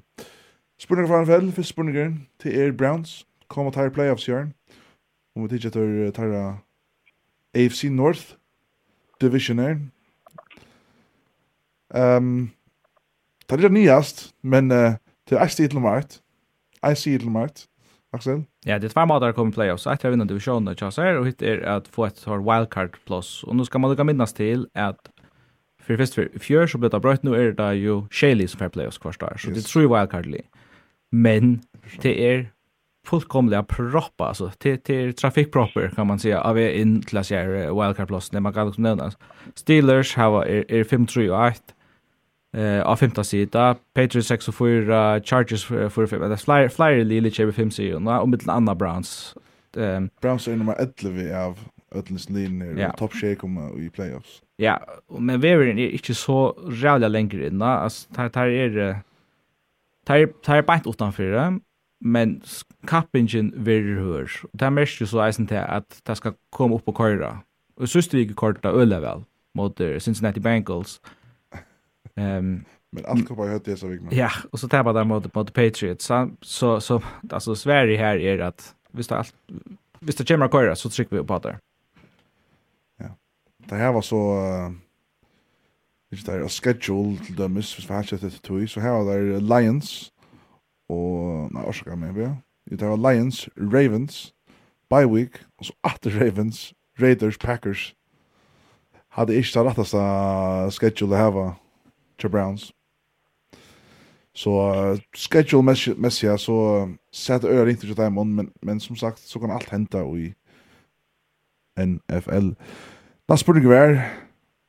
Spurninger 0.80 1.12
for 1.12 1.20
anfell, 1.20 1.52
fyrst 1.52 1.76
spurninger 1.76 2.16
til 2.40 2.56
Air 2.56 2.72
Browns, 2.72 3.26
kom 3.48 3.68
og 3.68 3.76
tar 3.76 3.92
playoffs 3.92 4.26
hjørn, 4.26 4.54
og 5.36 5.44
vi 5.44 5.52
tidsi 5.52 5.68
etter 5.68 6.10
tarra 6.16 6.56
AFC 7.52 7.84
North, 7.92 8.32
division 9.20 9.58
her. 9.58 9.76
Um, 11.92 12.50
Det 13.48 13.58
er 13.58 13.66
det 13.66 13.72
nyast, 13.72 14.30
men 14.42 14.70
uh, 14.72 14.98
det 15.28 15.38
er 15.38 15.48
ikke 15.48 15.68
til 15.68 15.84
makt. 15.84 16.20
Jeg 16.82 16.98
sier 16.98 17.22
til 17.22 17.30
makt. 17.30 17.66
Axel? 18.12 18.44
Ja, 18.66 18.76
det 18.78 18.90
er 18.90 18.92
tvær 18.92 19.08
måter 19.08 19.32
å 19.32 19.36
komme 19.36 19.54
i 19.54 19.56
playoffs. 19.56 19.86
Ett 19.88 20.04
er 20.04 20.10
å 20.10 20.12
vinne 20.12 20.28
divisjonen 20.28 20.68
av 20.68 20.76
Chaser, 20.76 21.16
og 21.16 21.30
hitt 21.30 21.42
er 21.42 21.62
at 21.64 21.88
få 21.88 22.10
et 22.10 22.20
sånn 22.20 22.44
wildcard 22.44 22.98
plus. 23.08 23.40
Og 23.48 23.56
nå 23.56 23.64
skal 23.64 23.80
man 23.80 23.92
lukka 23.92 24.04
minnes 24.04 24.36
til 24.36 24.66
at 24.76 25.08
for 25.82 25.98
først 25.98 26.18
for 26.18 26.42
fjør 26.44 26.68
så 26.68 26.78
ble 26.78 26.92
det 26.92 27.00
brøtt, 27.02 27.24
nå 27.26 27.32
er 27.34 27.54
det 27.58 27.70
jo 27.80 28.02
Shaley 28.14 28.46
som 28.50 28.60
får 28.60 28.74
playoffs 28.76 29.00
hver 29.02 29.16
dag, 29.18 29.40
så 29.40 29.54
det 29.54 29.64
tror 29.66 29.86
jeg 29.86 29.92
wildcard-li. 29.94 30.42
Men 31.12 31.56
det 32.04 32.12
er 32.22 32.44
fullkomliga 33.06 33.62
proppa 33.62 34.28
alltså 34.28 34.50
till 34.58 34.78
till 34.78 35.14
trafikpropper 35.14 35.88
kan 35.88 36.06
man 36.06 36.18
säga 36.18 36.40
av 36.40 36.58
in 36.58 37.02
till 37.02 37.18
att 37.18 37.30
göra 37.30 37.74
wildcard 37.74 38.08
plus 38.08 38.32
när 38.32 38.40
man 38.40 38.52
kan 38.52 38.68
också 38.68 38.80
nämna 38.80 39.12
Steelers 39.54 40.16
har 40.16 40.44
är 40.44 40.84
5-3 40.84 41.28
och 41.28 41.46
8 41.46 41.74
eh 42.52 42.82
av 42.82 42.96
femta 42.96 43.24
sida 43.24 43.76
Patriots 43.94 44.28
6 44.28 44.48
och 44.48 44.54
4 44.54 45.20
Chargers 45.20 45.64
för 45.64 46.06
fem 46.06 46.30
det 46.30 46.36
flyer 46.36 46.68
flyer 46.68 47.04
lille 47.04 47.30
chebe 47.30 47.52
5 47.52 47.70
sidorna 47.70 48.20
och 48.20 48.28
mittel 48.28 48.50
andra 48.50 48.74
Browns 48.74 49.34
ehm 49.76 50.10
Browns 50.20 50.48
är 50.48 50.56
nummer 50.56 50.76
11 51.04 51.46
av 51.46 51.58
Ötlens 51.94 52.30
linjer 52.30 52.78
yeah. 52.78 52.94
top 52.96 53.12
shake 53.12 53.34
kommer 53.34 53.80
i 53.80 53.90
playoffs. 53.90 54.42
Ja, 54.56 54.80
men 55.18 55.40
Veverin 55.40 55.78
är 55.78 55.88
inte 55.88 56.14
så 56.14 56.48
rävla 56.68 57.08
längre 57.08 57.46
innan. 57.46 57.68
Alltså, 57.68 58.14
tar, 58.14 58.28
tar 58.28 58.46
är 58.46 58.96
tar, 60.04 60.26
tar 60.26 60.62
bara 60.62 60.76
inte 60.76 60.88
utanför 60.88 61.30
det, 61.30 61.58
men 62.00 62.42
kappingen 62.86 63.52
verir 63.56 63.96
hör. 63.96 64.30
Det 64.52 64.64
är 64.64 64.70
mest 64.70 65.00
ju 65.00 65.06
så 65.06 65.22
eisen 65.22 65.46
till 65.46 65.56
att 65.56 66.00
det 66.02 66.14
ska 66.14 66.32
komma 66.50 66.74
upp 66.74 66.88
och 66.88 66.96
köra. 66.96 67.38
Och 67.76 67.90
sist 67.90 68.14
vi 68.14 68.18
gick 68.18 68.36
korta 68.36 68.68
öle 68.68 69.00
väl 69.00 69.24
mot 69.54 69.80
Cincinnati 69.98 70.40
Bengals. 70.40 71.00
Mm 71.04 71.21
Ehm 72.16 72.64
men 72.92 73.06
allt 73.06 73.28
kommer 73.28 73.52
ju 73.52 73.58
det 73.58 73.76
så 73.76 73.86
viktigt. 73.86 74.12
Ja, 74.12 74.30
och 74.50 74.60
så 74.60 74.68
tappar 74.68 74.92
där 74.92 75.04
mot 75.04 75.34
mot 75.34 75.52
Patriots. 75.52 76.04
Så 76.04 76.30
så, 76.40 76.80
så 76.80 77.02
alltså 77.30 77.54
Sverige 77.54 77.98
här 77.98 78.16
är 78.16 78.38
att 78.38 78.74
visst 78.90 79.08
det 79.08 79.16
allt 79.16 79.34
visst 80.00 80.18
det 80.18 80.24
kommer 80.24 80.48
köra 80.48 80.76
så 80.76 80.90
trycker 80.90 81.16
vi 81.16 81.22
på 81.22 81.38
där. 81.38 81.58
Ja. 82.98 83.16
Det 83.56 83.74
här 83.74 83.92
var 83.92 84.02
så 84.02 84.34
uh, 84.34 84.72
det 86.10 86.28
är 86.28 86.48
schedule 86.48 87.18
till 87.26 87.36
the 87.36 87.48
miss 87.48 87.74
för 87.74 87.94
att 87.94 88.10
det 88.10 88.30
till 88.30 88.68
så 88.68 88.80
här 88.80 89.04
där 89.04 89.40
Lions 89.40 90.12
och 90.88 91.52
nej, 91.52 91.64
ursäkta 91.68 91.96
mig, 91.96 92.22
ja. 92.22 92.36
Det 92.64 92.84
var 92.84 93.12
Lions, 93.12 93.48
Ravens, 93.56 94.32
bye 94.90 95.06
week 95.06 95.32
och 95.56 95.66
så 95.66 95.72
åter 95.82 96.10
Ravens, 96.10 96.74
Raiders, 96.98 97.38
Packers. 97.38 97.94
Hade 99.08 99.36
inte 99.36 99.58
det 99.58 99.64
rättaste 99.64 100.80
schedule 100.80 101.16
att 101.16 101.32
ha 101.32 101.56
til 102.18 102.30
Browns. 102.30 102.72
Så 104.34 104.50
uh, 104.50 104.98
schedule 105.14 105.62
messia 105.96 106.36
så 106.36 106.88
sett 107.12 107.44
øyre 107.44 107.70
inte 107.70 107.86
til 107.86 107.96
dem, 107.96 108.12
men, 108.12 108.52
men 108.62 108.80
som 108.80 108.96
sagt 108.96 109.18
så 109.18 109.38
kan 109.38 109.50
alt 109.50 109.70
hända 109.70 109.98
i 109.98 110.32
NFL. 111.76 112.54
Nästa 113.28 113.36
spurning 113.36 113.66
hver, 113.66 114.00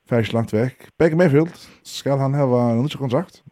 färdigt 0.10 0.34
langt 0.34 0.54
vekk. 0.54 0.90
Begge 1.00 1.16
Mayfield, 1.16 1.70
skal 1.84 2.18
han 2.18 2.34
ha 2.34 2.72
en 2.72 2.82
nytt 2.82 2.98
kontrakt? 2.98 3.44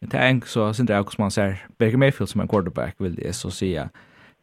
Det 0.00 0.14
er 0.14 0.28
en 0.28 0.42
så 0.46 0.72
synd 0.72 0.88
det 0.88 0.98
också 0.98 1.22
man 1.22 1.30
ser 1.30 1.54
Begge 1.78 1.96
Mayfield 1.96 2.28
som 2.28 2.40
en 2.40 2.48
quarterback 2.48 2.94
vil 3.00 3.18
jeg 3.24 3.34
så 3.34 3.50
si. 3.50 3.78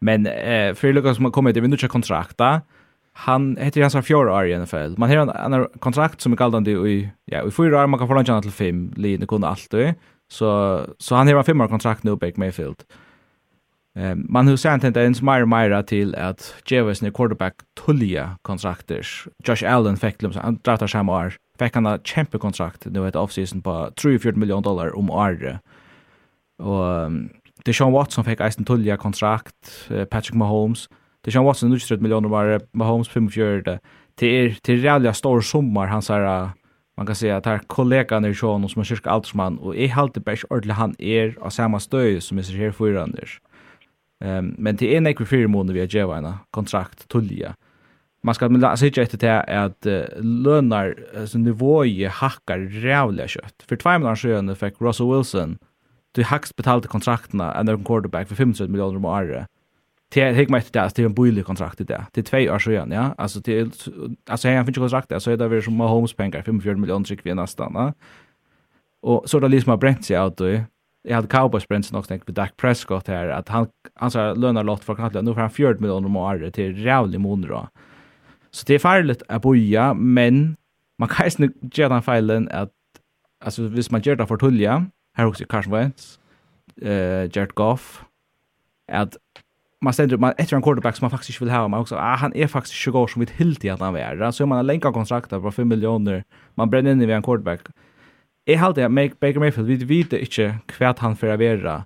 Men 0.01 0.27
eh, 0.27 0.75
för 0.75 0.91
det 0.91 1.15
som 1.15 1.25
har 1.25 1.31
kommet, 1.31 1.55
det 1.55 1.61
vill 1.61 1.73
inte 1.73 1.87
kontrakta. 1.87 2.45
kontrakt 2.45 2.80
han 3.13 3.57
heter 3.57 3.81
hans 3.81 4.05
fjärde 4.05 4.31
år 4.31 4.47
i 4.47 4.57
NFL. 4.57 4.93
Man 4.97 5.09
har 5.09 5.17
en, 5.17 5.53
en 5.53 5.67
kontrakt 5.79 6.21
som 6.21 6.33
är 6.33 6.37
gällande 6.41 6.71
i 6.71 7.09
ja, 7.25 7.47
i 7.47 7.51
fyra 7.51 7.83
år 7.83 7.87
man 7.87 7.99
kan 7.99 8.07
förlänga 8.07 8.41
till 8.41 8.51
fem, 8.51 8.93
linje 8.95 9.27
kunde 9.27 9.47
alltid. 9.47 9.93
Så 10.31 10.81
så 10.97 11.15
han 11.15 11.27
har 11.27 11.35
en 11.35 11.43
femårig 11.43 11.69
kontrakt 11.69 12.03
nu 12.03 12.15
Baker 12.15 12.39
Mayfield. 12.39 12.83
Ehm 13.95 14.11
um, 14.11 14.25
man 14.29 14.47
har 14.47 14.55
sent 14.55 14.83
inte 14.83 14.99
ens 14.99 15.21
mer 15.21 15.45
mer 15.45 15.83
till 15.83 16.15
att 16.15 16.55
Javis 16.65 17.03
är 17.03 17.11
quarterback 17.11 17.53
tullia 17.85 18.37
kontrakter. 18.41 19.07
Josh 19.43 19.63
Allen 19.65 19.97
fick 19.97 20.19
dem 20.19 20.31
han 20.35 20.59
drar 20.63 20.87
samma 20.87 21.17
år. 21.17 21.33
Fick 21.59 21.75
han 21.75 21.85
ett 21.85 22.07
champ 22.07 22.39
kontrakt 22.39 22.85
nu 22.85 23.07
ett 23.07 23.15
offseason 23.15 23.61
på 23.61 23.91
3 24.01 24.19
miljoner 24.35 24.61
dollar 24.61 24.97
om 24.97 25.09
året. 25.09 25.59
Och 26.63 27.05
um, 27.05 27.29
Deshaun 27.65 27.93
Watson 27.93 28.23
fick 28.23 28.39
eisen 28.39 28.65
tullia 28.65 28.97
kontrakt, 28.97 29.89
Patrick 30.09 30.33
Mahomes 30.33 30.89
Det 31.23 31.29
Deshaun 31.29 31.45
Watson 31.45 31.69
nu 31.69 31.79
30 31.79 32.01
miljoner 32.01 32.29
var 32.29 32.61
Mahomes 32.71 33.07
45 33.07 33.63
det. 33.63 33.79
Det 34.15 34.27
är 34.27 34.51
till 34.61 34.81
reella 34.81 35.13
stor 35.13 35.41
sommar 35.41 35.87
han 35.87 36.01
så 36.01 36.13
här 36.13 36.49
man 36.97 37.05
kan 37.05 37.15
säga 37.15 37.37
att 37.37 37.45
här 37.45 37.61
kollegan 37.67 38.25
är 38.25 38.33
Sean 38.33 38.69
som 38.69 38.79
är 38.79 38.83
cirka 38.83 39.09
allt 39.09 39.25
som 39.25 39.39
han 39.39 39.57
och 39.57 39.75
är 39.75 39.87
halt 39.87 40.13
det 40.13 40.19
bäst 40.19 40.43
ordentligt 40.49 40.75
han 40.75 40.95
är 40.97 41.37
av 41.41 41.49
samma 41.49 41.79
stöj 41.79 42.21
som 42.21 42.37
är 42.37 42.57
här 42.57 42.71
för 42.71 42.95
Anders. 42.95 43.41
Ehm 44.23 44.55
men 44.57 44.75
det 44.75 44.95
är 44.95 45.07
ekvi 45.07 45.25
fyra 45.25 45.47
månader 45.47 45.73
vi 45.73 45.79
har 45.79 45.87
gett 45.87 46.23
en 46.25 46.33
kontrakt 46.51 47.07
tullja. 47.07 47.55
Man 48.23 48.35
ska 48.35 48.49
men 48.49 48.63
alltså 48.63 48.85
inte 48.85 49.01
efter 49.01 49.17
det 49.17 49.43
att 49.43 49.85
lönar 50.19 50.95
alltså 51.17 51.37
nivåer 51.37 52.09
hackar 52.09 52.59
rävliga 52.59 53.27
kött. 53.27 53.63
För 53.67 53.75
två 53.75 53.89
månader 53.89 54.15
sedan 54.15 54.55
fick 54.55 54.81
Russell 54.81 55.13
Wilson 55.13 55.57
du 56.11 56.23
hackst 56.23 56.55
betalte 56.55 56.87
kontrakterna 56.87 57.53
en 57.53 57.83
quarterback 57.83 58.27
för 58.27 58.35
500 58.35 58.67
miljoner 58.67 58.97
om 58.97 59.05
året 59.05 59.47
Det 60.13 60.21
är 60.21 60.33
hikma 60.33 60.57
ett 60.57 60.73
där, 60.73 60.91
det 60.95 61.01
är 61.01 61.05
en 61.05 61.13
billig 61.13 61.45
kontrakt 61.45 61.81
i 61.81 61.83
det. 61.83 62.05
Det 62.11 62.21
är 62.21 62.23
två 62.23 62.53
år 62.53 62.59
sedan, 62.59 62.91
ja. 62.91 63.15
Alltså 63.17 63.39
det 63.39 63.61
alltså 64.29 64.49
jag 64.49 64.65
finns 64.65 64.77
ju 64.77 64.81
kontrakt 64.81 65.09
där 65.09 65.19
så 65.19 65.31
är 65.31 65.37
det 65.37 65.47
väl 65.47 65.63
som 65.63 65.75
Mahomes 65.75 66.13
pengar 66.13 66.41
45 66.41 66.81
miljoner 66.81 67.05
tycker 67.05 67.23
vi 67.23 67.33
nästan, 67.33 67.73
va? 67.73 67.93
Och 69.01 69.29
så 69.29 69.39
då 69.39 69.47
liksom 69.47 69.69
har 69.69 69.77
bränt 69.77 70.05
sig 70.05 70.27
ut 70.27 70.37
då. 70.37 70.59
Jag 71.03 71.15
hade 71.15 71.27
Cowboys 71.27 71.67
bränt 71.67 71.85
sig 71.85 72.03
tänkt 72.03 72.27
med 72.27 72.35
Dak 72.35 72.57
Prescott 72.57 73.07
här 73.07 73.27
att 73.27 73.49
han 73.49 73.67
han 73.93 74.11
sa 74.11 74.33
lönar 74.33 74.63
lott 74.63 74.83
för 74.83 74.95
knappt 74.95 75.15
nu 75.15 75.33
får 75.33 75.41
han 75.41 75.49
40 75.49 75.81
miljoner 75.81 76.05
om 76.05 76.15
året 76.15 76.53
till 76.53 76.85
jävligt 76.85 77.21
månader. 77.21 77.67
Så 78.51 78.63
det 78.67 78.73
är 78.73 78.79
farligt 78.79 79.23
att 79.27 79.41
boja, 79.41 79.93
men 79.93 80.57
man 80.97 81.09
kan 81.09 81.29
ju 81.29 81.45
inte 81.45 81.81
göra 81.81 81.89
den 81.89 82.01
feilen 82.01 82.49
att 82.51 82.71
alltså 83.45 83.63
hvis 83.63 83.91
man 83.91 84.01
gör 84.01 84.15
det 84.15 84.27
för 84.27 84.37
tulja, 84.37 84.85
här 85.13 85.25
också 85.25 85.45
Carson 85.45 85.73
Wentz, 85.73 86.19
eh 86.81 87.29
Jared 87.33 87.53
Goff, 87.53 88.03
att 88.91 89.17
man 89.81 89.93
ständer 89.93 90.17
man 90.17 90.33
efter 90.37 90.55
en 90.55 90.61
quarterback 90.61 90.95
som 90.95 91.05
man 91.05 91.11
faktiskt 91.11 91.41
inte 91.41 91.45
vill 91.45 91.53
ha 91.53 91.67
man 91.67 91.79
också 91.79 91.95
ah, 91.95 92.15
han 92.15 92.35
är 92.35 92.47
faktiskt 92.47 92.75
20 92.75 92.99
år 92.99 93.07
som 93.07 93.19
vi 93.19 93.27
helt 93.33 93.65
att 93.65 93.79
han 93.79 93.95
är 93.95 94.31
så 94.31 94.45
man 94.45 94.55
har 94.55 94.63
länka 94.63 94.91
kontrakt 94.91 95.29
på 95.29 95.51
5 95.51 95.67
miljoner 95.67 96.23
man 96.55 96.69
bränner 96.69 96.91
in 96.91 97.01
i 97.01 97.11
en 97.11 97.23
quarterback 97.23 97.61
är 98.45 98.57
halt 98.57 98.75
det 98.75 98.89
make 98.89 99.15
Baker 99.19 99.39
Mayfield, 99.39 99.67
vi 99.67 100.03
vet 100.03 100.13
inte 100.13 100.59
kvärt 100.65 100.99
han 100.99 101.15
för 101.15 101.27
att 101.27 101.39
vara 101.39 101.83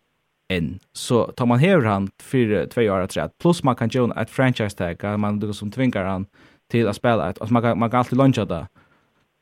enn. 0.49 0.79
Så 0.93 1.31
tar 1.31 1.45
man 1.45 1.59
hever 1.59 1.85
han 1.85 2.09
för 2.21 2.65
två 2.65 2.81
år 2.81 2.99
att 2.99 3.37
plus 3.37 3.63
man 3.63 3.75
kan 3.75 3.89
gjøre 3.89 4.21
ett 4.21 4.29
franchise 4.29 4.77
tag, 4.77 5.19
man 5.19 5.39
då 5.39 5.53
som 5.53 5.71
tvingar 5.71 6.05
han 6.05 6.25
till 6.71 6.87
att 6.87 6.95
spela 6.95 7.23
att 7.23 7.49
man 7.49 7.61
kan, 7.61 7.79
man 7.79 7.89
kan 7.89 7.99
alltid 7.99 8.17
launcha 8.17 8.45
det 8.45 8.67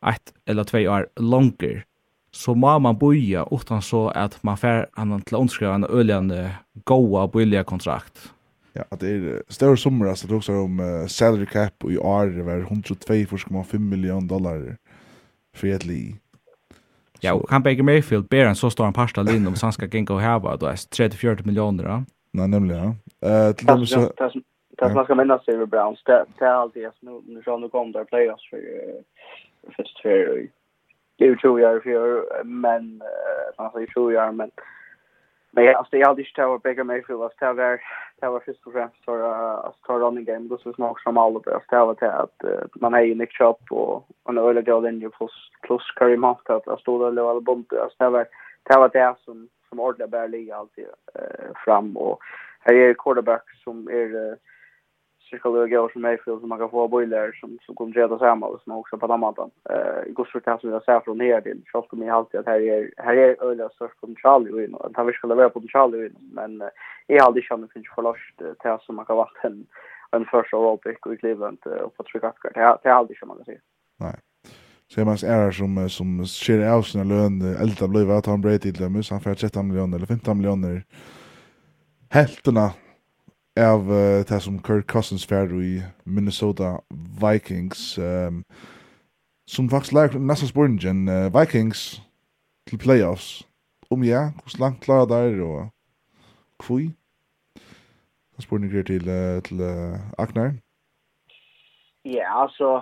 ett 0.05 0.33
eller 0.45 0.63
två 0.63 0.77
år 0.77 1.07
longer 1.15 1.83
Så 2.31 2.55
må 2.55 2.79
man 2.79 2.97
boja 2.97 3.45
utan 3.51 3.81
så 3.81 4.09
att 4.09 4.43
man 4.43 4.57
får 4.57 4.87
han 4.93 5.21
till 5.21 5.35
underskriva 5.35 5.75
en 5.75 5.85
öljande 5.85 6.51
goa, 6.85 7.27
billiga 7.27 7.63
kontrakt. 7.63 8.33
Ja, 8.73 8.83
det 8.99 9.07
är 9.07 9.43
större 9.47 9.77
summor 9.77 10.09
alltså 10.09 10.27
det 10.27 10.35
också 10.35 10.51
om 10.51 10.79
uh, 10.79 11.07
salary 11.07 11.45
cap 11.45 11.83
i 11.83 11.97
år 11.97 12.25
det 12.25 12.43
var 12.43 12.53
102,5 12.53 13.79
miljoner 13.79 14.27
dollar 14.27 14.77
för 15.55 15.67
ett 15.67 15.85
li. 15.85 16.15
Ja, 17.19 17.33
och 17.33 17.49
kan 17.49 17.63
Baker 17.63 17.83
Mayfield 17.83 18.27
bära 18.27 18.49
en 18.49 18.55
så 18.55 18.69
stor 18.69 18.85
en 18.85 18.93
pasta 18.93 19.21
linje 19.21 19.47
om 19.47 19.55
han 19.61 19.73
ska 19.73 19.85
gänga 19.85 20.13
och 20.13 20.21
häva 20.21 20.57
då 20.57 20.65
är 20.65 20.75
34 20.75 21.37
miljoner 21.45 21.83
då. 21.83 22.03
Nej, 22.31 22.47
nämligen 22.47 22.95
ja. 23.19 23.27
Eh 23.27 23.55
till 23.55 23.67
dem 23.67 23.85
så 23.85 24.11
Det 24.77 24.93
man 24.93 25.05
ska 25.05 25.15
minnas 25.15 25.45
sig 25.45 25.65
Browns, 25.65 26.03
det 26.05 26.25
är 26.39 26.45
alltid 26.45 26.83
det 26.83 26.91
som 26.99 27.23
nu 27.25 27.41
så 27.43 27.57
nu 27.57 27.69
kom 27.69 27.91
där 27.91 28.03
playoffs 28.03 28.49
för 28.49 28.59
först 29.75 30.01
för 30.01 30.47
det 31.17 31.35
tror 31.35 31.61
jag 31.61 31.83
för 31.83 32.43
men 32.43 33.01
alltså 33.55 33.79
jag 33.79 33.89
tror 33.89 34.13
jag 34.13 34.35
men 34.35 34.51
Men 35.55 35.63
jag 35.65 35.75
alltså 35.75 35.97
jag 35.97 36.07
hade 36.07 36.21
inte 36.21 36.33
tagit 36.33 36.63
bägge 36.63 36.83
mig 36.83 37.03
för 37.03 37.25
att 37.25 37.39
det 37.39 37.53
var 37.53 37.81
det 38.19 38.29
var 38.29 38.39
först 38.39 38.67
och 38.67 38.73
främst 38.73 39.05
för 39.05 39.19
att 39.67 39.81
ta 39.81 39.99
running 39.99 40.25
game. 40.25 40.47
Då 40.47 40.57
så 40.57 40.73
snart 40.73 41.01
som 41.01 41.17
alla 41.17 41.39
det 41.39 41.59
ställa 41.65 41.95
till 41.95 42.07
att 42.07 42.41
man 42.75 42.93
är 42.93 43.01
ju 43.01 43.15
Nick 43.15 43.37
Chop 43.37 43.61
och 43.69 44.07
en 44.29 44.37
öle 44.37 44.61
del 44.61 44.85
in 44.85 45.01
ju 45.01 45.09
plus 45.09 45.49
plus 45.61 45.91
Curry 45.95 46.17
Mount 46.17 46.53
att 46.53 46.63
jag 46.65 46.79
stod 46.79 47.01
och 47.01 47.13
lövade 47.13 47.41
bumpet 47.41 47.79
alltså 47.79 48.03
det 48.03 48.09
var 48.09 48.27
det 48.63 48.77
var 48.77 48.89
det 48.89 49.15
som 49.25 49.49
som 49.73 49.79
ordentligt 49.79 50.09
bär 50.09 50.27
ligga 50.27 50.55
alltid 50.55 50.85
fram. 51.65 51.97
Och 51.97 52.19
här 52.59 52.73
är 52.73 52.93
quarterback 52.93 53.43
som 53.63 53.87
är 53.87 54.37
psykologer 55.33 55.79
och 55.79 55.91
som 55.91 56.01
Mayfield 56.01 56.39
som 56.39 56.49
man 56.49 56.59
kan 56.59 56.69
få 56.69 56.87
boiler 56.87 57.31
som 57.39 57.49
som 57.65 57.75
kommer 57.75 57.93
reda 57.93 58.19
samma 58.19 58.45
och 58.47 58.61
som 58.61 58.73
också 58.73 58.97
på 58.97 59.07
den 59.07 59.19
maten. 59.19 59.49
Eh 59.69 60.09
i 60.09 60.11
går 60.11 60.29
så 60.31 60.39
kan 60.39 60.59
jag 60.61 60.83
säga 60.83 61.01
från 61.01 61.19
här 61.19 61.41
till 61.41 61.61
så 61.71 61.81
kommer 61.81 62.07
jag 62.07 62.15
alltid 62.15 62.39
att 62.39 62.45
här 62.45 62.61
är 62.61 62.91
här 62.97 63.15
är 63.15 63.43
öliga 63.43 63.69
störst 63.69 64.01
potential 64.01 64.47
ju 64.47 64.65
in 64.65 64.73
och 64.73 64.91
han 64.93 65.07
vi 65.07 65.13
skulle 65.13 65.35
vara 65.35 65.49
potential 65.49 65.93
ju 65.93 66.05
in 66.05 66.17
men 66.37 66.61
är 67.07 67.21
aldrig 67.21 67.43
känner 67.45 67.67
finns 67.67 67.95
förlust 67.95 68.37
till 68.37 68.77
som 68.85 68.95
man 68.95 69.05
kan 69.05 69.15
vara 69.15 69.29
en 69.43 69.65
en 70.15 70.25
första 70.25 70.57
Olympic 70.57 70.97
i 71.13 71.17
Cleveland 71.17 71.57
och 71.85 71.97
på 71.97 72.03
trycka 72.03 72.31
kart. 72.31 72.51
Ja, 72.55 72.79
det 72.83 72.89
är 72.89 72.93
aldrig 72.93 73.17
som 73.19 73.27
man 73.27 73.37
kan 73.37 73.45
se. 73.45 73.57
Nej. 73.99 74.15
Så 74.87 75.05
man 75.05 75.13
är 75.13 75.51
som 75.51 75.89
som 75.89 76.25
skär 76.25 76.69
av 76.77 76.81
sina 76.81 77.03
lön 77.03 77.41
elda 77.41 77.87
blev 77.87 78.11
att 78.11 78.25
han 78.25 78.41
Brady 78.41 78.59
till 78.59 78.73
dem 78.73 79.03
så 79.03 79.13
han 79.13 79.21
får 79.21 79.33
13 79.33 79.67
miljoner 79.67 79.97
eller 79.97 80.07
15 80.07 80.37
miljoner. 80.37 80.83
Helterna 82.09 82.73
av 83.57 83.89
uh, 83.89 84.25
det 84.25 84.41
som 84.41 84.59
Kirk 84.63 84.87
Cousins 84.87 85.27
færd 85.27 85.51
i 85.51 85.81
Minnesota 86.05 86.77
Vikings. 87.21 87.97
Um, 87.97 88.45
som 89.47 89.69
faktisk 89.69 89.93
lærer 89.93 90.19
nesten 90.19 90.47
spørningen, 90.47 91.07
uh, 91.07 91.39
Vikings 91.39 92.01
til 92.67 92.77
playoffs. 92.77 93.47
Om 93.91 94.03
ja, 94.03 94.31
hvordan 94.31 94.59
langt 94.59 94.81
klarer 94.81 95.05
der, 95.05 95.43
og 95.43 95.69
kvui? 96.59 96.95
Det 98.35 98.43
spørningen 98.43 98.85
til, 98.85 99.09
uh, 99.09 99.41
til 99.43 99.61
uh, 99.61 99.99
Aknar. 100.17 100.51
Ja, 102.05 102.43
altså, 102.43 102.81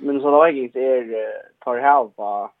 Minnesota 0.00 0.46
Vikings 0.46 0.76
er 0.76 1.02
uh, 1.02 1.42
tar 1.64 1.80
halva 1.80 2.52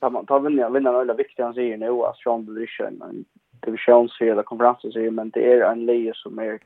tar 0.00 0.08
man 0.08 0.26
tar 0.26 0.42
vinner 0.44 0.70
vinner 0.70 1.00
alla 1.00 1.14
viktiga 1.18 1.48
han 1.48 1.56
sier 1.56 1.76
nu 1.76 2.02
at 2.06 2.18
Sean 2.20 2.46
Division 2.46 2.98
men 2.98 3.24
divisionsserie 3.62 4.32
eller 4.32 4.42
konferensserie 4.42 5.10
men 5.10 5.30
det 5.30 5.52
är 5.52 5.60
en 5.72 5.86
leje 5.86 6.14
som 6.14 6.38
är 6.38 6.58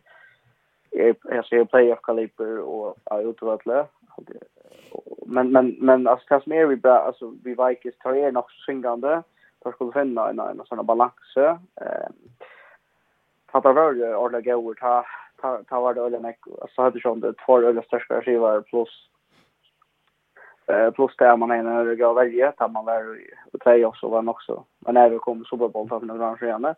jag 1.30 1.46
ser 1.46 1.64
playoff 1.64 2.02
kaliber 2.02 2.58
och 2.58 2.96
är 3.04 3.30
utvärdelös 3.30 3.86
men 5.26 5.52
men 5.52 5.76
men 5.80 6.06
alltså 6.06 6.26
det 6.28 6.46
mer 6.46 6.66
vi 6.66 6.76
bra 6.76 6.98
alltså 6.98 7.34
vi 7.44 7.54
Vikings 7.54 7.98
tar 7.98 8.14
er 8.14 8.32
nog 8.32 8.50
svingande 8.50 9.22
för 9.62 9.72
skulle 9.72 9.92
finna 9.92 10.28
en 10.30 10.40
en 10.40 10.62
sån 10.66 10.86
balans 10.86 11.36
eh 11.36 11.56
tar 13.62 13.72
väl 13.72 13.96
ju 13.96 14.14
ordla 14.14 14.40
gå 14.40 14.74
ta 14.74 15.04
ta 15.68 15.80
var 15.80 15.94
det 15.94 16.06
eller 16.06 16.20
nek 16.20 16.38
så 16.74 16.82
hade 16.82 16.98
ju 16.98 17.14
det 17.14 17.32
två 17.46 17.58
eller 17.58 17.82
största 17.82 18.22
skivar 18.22 18.60
plus 18.60 19.08
Eh 20.68 20.90
plus 20.90 21.16
det 21.16 21.36
man 21.36 21.50
är 21.50 21.62
när 21.62 21.84
det 21.84 21.96
går 21.96 22.14
välja 22.14 22.52
att 22.56 22.72
man 22.72 22.84
var 22.84 23.18
och 23.52 23.60
tre 23.60 23.84
och 23.84 23.96
så 23.96 24.08
var 24.08 24.22
nog 24.22 24.34
också. 24.34 24.64
Men 24.78 24.94
när 24.94 25.10
det 25.10 25.18
kommer 25.18 25.44
Super 25.44 25.68
Bowl 25.68 25.88
för 25.88 26.00
några 26.00 26.30
år 26.30 26.36
sedan. 26.36 26.74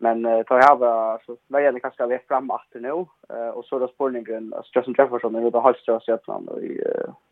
Men 0.00 0.26
eh 0.26 0.42
tar 0.42 0.58
jag 0.58 0.76
var 0.76 1.22
så 1.26 1.36
vad 1.46 1.62
gäller 1.62 1.78
kanske 1.78 2.06
vi 2.06 2.18
fram 2.18 2.50
att 2.50 2.66
nu 2.74 3.06
eh 3.28 3.48
och 3.48 3.64
så 3.64 3.78
då 3.78 3.88
spårningen 3.88 4.54
Justin 4.74 4.94
Jefferson 4.98 5.34
är 5.34 5.50
då 5.50 5.60
halvt 5.60 5.84
så 5.84 6.12
att 6.12 6.26
man 6.26 6.48
i 6.62 6.82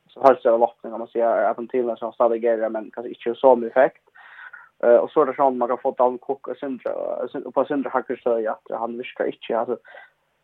så 0.08 0.22
halvt 0.22 0.42
så 0.42 0.58
loppning 0.58 0.92
om 0.92 0.98
man 0.98 1.08
ser 1.08 1.26
att 1.26 1.56
han 1.56 1.68
till 1.68 1.94
så 1.98 2.12
stadig 2.12 2.42
grejer 2.42 2.68
men 2.68 2.90
kanske 2.90 3.08
inte 3.08 3.40
så 3.40 3.56
mycket 3.56 3.76
effekt. 3.76 4.02
Eh 4.82 4.96
och 4.96 5.10
så 5.10 5.24
där 5.24 5.32
som 5.32 5.58
man 5.58 5.70
har 5.70 5.76
fått 5.76 6.00
av 6.00 6.18
Cook 6.18 6.48
och 6.48 6.56
Sindra 6.56 6.92
och 7.44 7.54
på 7.54 7.64
Sindra 7.64 7.90
hackar 7.90 8.16
så 8.16 8.50
att 8.50 8.78
han 8.80 8.98
viskar 8.98 9.26
inte 9.26 9.58
alltså 9.58 9.76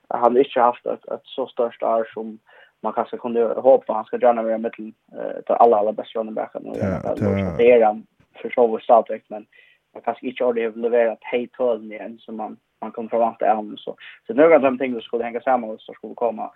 han 0.09 0.33
har 0.33 0.39
inte 0.39 0.61
haft 0.61 0.87
ett, 0.87 1.09
ett 1.09 1.25
så 1.25 1.47
störst 1.47 1.83
år 1.83 2.09
som 2.15 2.39
man 2.83 2.93
kanske 2.93 3.17
kunde 3.17 3.45
hoppa 3.45 3.93
han 3.93 4.05
ska 4.05 4.17
göra 4.17 4.43
mer 4.43 4.59
med 4.59 4.73
eh 4.79 5.43
till 5.47 5.55
alla 5.55 5.77
alla 5.77 5.93
bästa 5.93 6.19
running 6.19 6.35
backen 6.35 6.67
och 6.67 6.77
det. 6.77 7.71
är 7.73 7.85
han 7.85 8.07
för 8.43 8.51
så 8.51 8.67
vår 8.67 8.79
startväkt 8.79 9.31
men 9.31 9.47
man 9.95 10.03
kanske 10.03 10.27
inte 10.27 10.45
har 10.45 10.53
det 10.53 10.77
levererat 10.77 11.19
helt 11.23 11.53
tål 11.53 11.93
än 11.93 12.19
som 12.19 12.37
man 12.37 12.57
man 12.81 12.93
kan 12.93 13.09
förvänta 13.09 13.53
av 13.53 13.75
så 13.77 13.97
så 14.27 14.35
några 14.35 14.55
av 14.55 14.61
de 14.61 14.79
ting 14.79 14.93
som 14.93 15.03
skulle 15.03 15.25
hänga 15.25 15.41
samman 15.41 15.71
och 15.71 15.81
så 15.81 15.93
skulle 15.93 16.15
komma. 16.15 16.51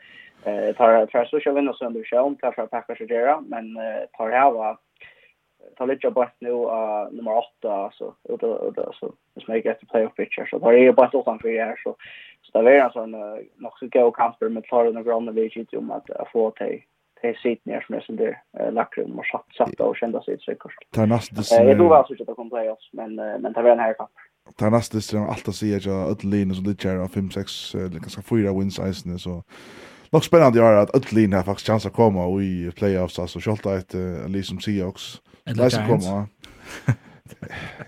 Eh 0.44 0.74
tar 0.76 1.06
tar 1.06 1.24
så 1.24 1.40
kör 1.40 1.52
vi 1.52 1.62
nog 1.62 1.76
sönder 1.76 2.04
show 2.04 2.34
tar 2.40 2.52
för 2.52 2.66
packa 2.66 2.94
så 2.96 3.04
där 3.04 3.40
men 3.48 3.78
tar 4.12 4.28
det 4.30 4.36
här 4.36 4.50
var 4.50 4.78
ta 5.76 5.84
lite 5.84 6.10
bort 6.10 6.34
nu 6.38 6.50
uh, 6.50 7.08
nummer 7.10 7.36
8 7.60 7.90
så 7.92 8.14
ut 8.28 8.42
ut 8.42 8.94
så 9.00 9.12
det 9.34 9.48
make 9.48 9.60
get 9.60 9.88
playoff 9.90 10.14
picture 10.14 10.46
så 10.50 10.58
där 10.58 10.72
är 10.72 10.92
bara 10.92 11.10
så 11.10 11.22
kan 11.22 11.40
vi 11.42 11.58
är 11.58 11.76
så 11.84 11.96
så 12.42 12.62
det 12.62 12.76
är 12.76 12.82
alltså 12.82 13.00
en 13.00 13.10
nog 13.56 13.72
så 13.78 13.86
gå 13.86 14.10
kamper 14.10 14.48
med 14.48 14.64
Florida 14.68 14.98
och 14.98 15.04
Grönland 15.04 15.38
vid 15.38 15.52
ju 15.56 15.78
om 15.78 15.90
att 15.90 16.06
få 16.32 16.50
till 16.50 16.82
till 17.20 17.34
sitt 17.42 17.64
ner 17.64 17.80
som 17.80 17.94
är 17.94 18.00
sen 18.00 18.16
där 18.16 18.42
lackrum 18.70 19.18
och 19.18 19.26
satt 19.26 19.46
satt 19.58 19.80
och 19.80 19.96
kända 19.96 20.22
sig 20.22 20.38
säkert. 20.38 20.72
Tar 20.90 21.06
nästa 21.06 21.64
det 21.64 21.70
är 21.70 21.74
då 21.74 21.94
alltså 21.94 22.14
att 22.14 22.26
det 22.26 22.34
kommer 22.34 22.50
playoffs 22.50 22.90
men 22.92 23.14
men 23.14 23.52
det 23.52 23.62
väl 23.62 23.78
här 23.78 23.94
kamp. 23.94 24.10
Tar 24.56 24.70
nästa 24.70 24.96
det 24.96 25.02
som 25.02 25.28
allt 25.28 25.48
att 25.48 25.54
se 25.54 25.76
att 25.76 25.86
Ötlin 25.86 26.54
som 26.54 26.64
det 26.64 27.02
av 27.02 27.08
5 27.08 27.30
6 27.30 27.72
ganska 27.74 28.22
fyra 28.22 28.52
wins 28.58 28.78
isen 28.78 29.18
så 29.18 29.42
Nog 30.10 30.24
spännande 30.24 30.60
är 30.60 30.76
att 30.76 30.96
Ötlin 30.96 31.32
har 31.32 31.42
faktiskt 31.42 31.66
chans 31.66 31.86
att 31.86 31.92
komma 31.92 32.42
i 32.42 32.70
playoffs 32.76 33.18
alltså 33.18 33.40
Schalta 33.40 33.76
ett 33.78 33.94
liksom 34.28 34.60
Seahawks. 34.60 35.14
Eh 35.14 35.35
Eller 35.46 35.70
Giants. 35.70 36.06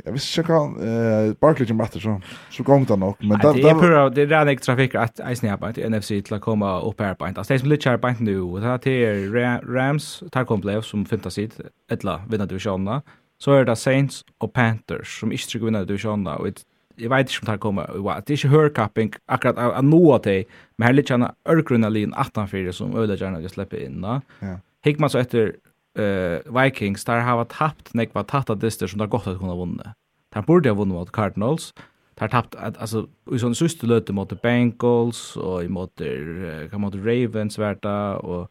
Jag 0.05 0.13
visste 0.13 0.33
inte 0.33 0.43
kan 0.43 0.77
eh 0.81 1.33
Barkley 1.41 1.67
som 1.67 1.81
rätt 1.81 1.93
så 1.93 2.21
så 2.51 2.63
gång 2.63 2.85
då 2.85 2.97
nog 2.97 3.17
men 3.19 3.39
där 3.39 3.55
det 3.55 3.69
är 3.69 3.75
pura 3.75 4.11
det 4.11 4.23
är 4.23 4.33
en 4.33 4.49
extra 4.49 4.75
trafik 4.75 4.95
att 4.95 5.21
i 5.33 5.37
snäppa 5.37 5.73
till 5.73 5.91
NFC 5.91 6.09
till 6.09 6.35
att 6.35 6.41
komma 6.41 6.81
upp 6.81 7.01
här 7.01 7.15
på 7.15 7.29
inte. 7.29 7.43
Det 7.49 7.55
är 7.55 7.59
som 7.59 7.69
lite 7.69 7.99
på 7.99 8.15
nu 8.21 8.41
och 8.41 8.61
det 8.61 8.91
är 9.05 9.73
Rams 9.75 10.23
tar 10.31 10.45
kom 10.45 10.47
komplev 10.47 10.81
som 10.81 11.07
femte 11.07 11.31
sitt 11.31 11.61
ettla 11.91 12.23
vinner 12.29 12.47
divisionerna. 12.47 13.03
Så 13.39 13.53
är 13.53 13.65
det 13.65 13.77
Saints 13.77 14.25
och 14.39 14.53
Panthers 14.53 15.21
som 15.21 15.33
inte 15.33 15.45
skulle 15.45 15.65
vinna 15.65 15.85
divisionerna 15.85 16.37
och 16.37 16.49
jag 16.97 17.11
vet 17.11 17.21
inte 17.21 17.33
om 17.41 17.45
det 17.45 17.51
här 17.51 17.59
kommer. 17.59 17.87
Det 18.27 18.31
är 18.31 18.31
inte 18.31 18.49
hörkapping 18.49 19.13
akkurat 19.27 19.59
att 19.59 19.85
nå 19.85 20.15
att 20.15 20.23
det. 20.23 20.45
Men 20.77 20.87
här 20.87 20.93
lite 20.93 21.13
gärna 21.13 21.35
örgrunna 21.45 21.89
lin 21.89 22.15
18-4 22.15 22.73
som 22.73 22.97
öde 22.97 23.15
gärna 23.15 23.41
jag 23.41 23.51
släpper 23.51 23.85
in. 23.85 24.01
då 24.01 24.21
Ja. 24.41 24.61
Hickman 24.85 25.11
så 25.11 25.19
efter 25.19 25.57
uh, 25.99 26.63
Vikings, 26.63 27.05
där 27.05 27.21
har 27.21 27.37
varit 27.37 27.49
tappt 27.49 27.95
när 27.95 28.09
var 28.13 28.23
tatta 28.23 28.55
dyster 28.55 28.87
som 28.87 28.99
det 28.99 29.05
er 29.05 29.17
att 29.17 29.27
at 29.27 29.39
kunne 29.39 29.53
ha 29.53 29.59
vunnet. 29.59 29.95
Der 30.35 30.43
ha 30.69 30.85
mot 30.85 31.13
Cardinals. 31.13 31.75
Där 32.15 32.29
har 32.29 32.45
alltså 32.79 33.09
i 33.33 33.39
sån 33.39 33.55
syste 33.55 33.87
löte 33.87 34.13
mot 34.13 34.43
Bengals, 34.43 35.37
och 35.37 35.65
i 35.65 35.69
mot, 35.69 36.01
uh, 36.01 36.79
mot 36.79 36.95
Ravens 36.95 37.59
värta 37.59 38.17
och 38.17 38.51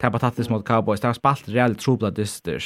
der 0.00 0.10
har 0.10 0.50
mot 0.50 0.66
Cowboys. 0.66 1.00
Där 1.00 1.08
har 1.08 1.14
spalt 1.14 1.48
reelt 1.48 1.80
trobla 1.80 2.10
dyster. 2.10 2.62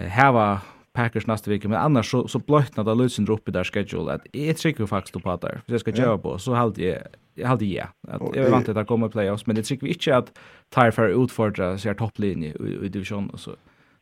Uh, 0.00 0.06
här 0.06 0.32
var 0.32 0.58
Packers 0.92 1.26
nästa 1.26 1.50
vecka 1.50 1.68
men 1.68 1.80
annars 1.80 2.10
så 2.10 2.28
så 2.28 2.38
blötnar 2.38 2.84
det 2.84 2.94
lösen 2.94 3.28
upp 3.28 3.48
i 3.48 3.52
där 3.52 3.64
schedule 3.64 4.12
att 4.12 4.26
är 4.32 4.52
trycker 4.52 4.86
faktiskt 4.86 5.22
på 5.22 5.36
där. 5.36 5.60
Så 5.66 5.72
jag 5.72 5.80
ska 5.80 5.90
göra 5.90 6.18
på 6.18 6.38
så 6.38 6.54
halt 6.54 6.78
jag 6.78 7.02
jag 7.36 7.48
hade 7.48 7.64
ja. 7.64 7.84
Att 8.08 8.36
jag 8.36 8.42
vill 8.42 8.52
vänta 8.52 8.80
att 8.80 8.86
komma 8.86 9.08
playoffs, 9.08 9.46
men 9.46 9.56
det 9.56 9.62
tycker 9.62 9.86
vi 9.86 9.92
inte 9.92 10.16
att 10.16 10.38
tar 10.68 10.90
för 10.90 11.24
utfordra 11.24 11.78
så 11.78 11.88
här 11.88 11.94
topplinje 11.94 12.48
i, 12.48 12.84
i 12.84 12.88
division 12.88 13.30
och 13.30 13.40
så. 13.40 13.50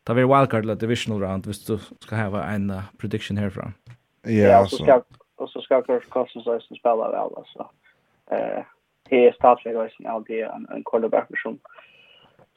Ta 0.05 0.15
vi 0.15 0.23
wildcard 0.23 0.65
eller 0.65 0.75
divisional 0.75 1.21
round, 1.21 1.47
visst 1.47 1.67
du 1.67 1.79
ska 2.01 2.17
ha 2.17 2.43
en 2.43 2.71
uh, 2.71 2.83
prediction 2.99 3.37
härifrån. 3.37 3.73
Ja, 4.23 4.31
ja 4.31 4.61
och 4.61 4.71
så 4.71 4.77
ska 4.77 5.03
och 5.37 5.51
så 5.51 5.61
ska 5.61 5.83
Kirk 5.87 6.11
Cousins 6.11 6.47
också 6.47 6.75
spela 6.75 7.11
väl 7.11 7.31
alltså. 7.37 7.71
Eh, 8.31 8.65
det 9.09 9.29
är 9.29 9.33
startläge 9.33 9.79
också 9.79 10.09
alltid 10.09 10.45
en 10.45 10.69
en 10.71 10.83
quarterback 10.85 11.41
som 11.43 11.59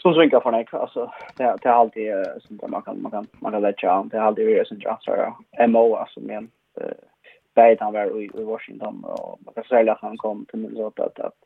som 0.01 0.13
svinkar 0.13 0.39
för 0.39 0.51
mig 0.51 0.67
alltså 0.71 1.11
det 1.37 1.57
det 1.61 1.69
är 1.69 1.73
alltid 1.73 2.13
som 2.39 2.59
man 2.67 2.81
kan 2.81 3.01
man 3.01 3.11
kan 3.11 3.27
man 3.39 3.51
kan 3.51 3.61
lägga 3.61 4.03
det 4.03 4.17
är 4.17 4.21
alltid 4.21 4.49
ju 4.49 4.65
som 4.65 4.77
jag 4.79 4.97
så 5.01 5.35
MO 5.67 5.95
alltså 5.95 6.19
men 6.19 6.49
eh 6.81 6.87
bäit 7.57 7.79
han 7.79 7.93
var 7.93 8.21
i, 8.21 8.23
i 8.41 8.43
Washington 8.43 9.03
och 9.03 9.39
man 9.45 9.53
kan 9.53 9.63
säga 9.63 9.91
att 9.91 10.01
han 10.01 10.17
kom 10.17 10.45
till 10.45 10.59
Minnesota 10.59 11.05
att, 11.05 11.19
att 11.19 11.39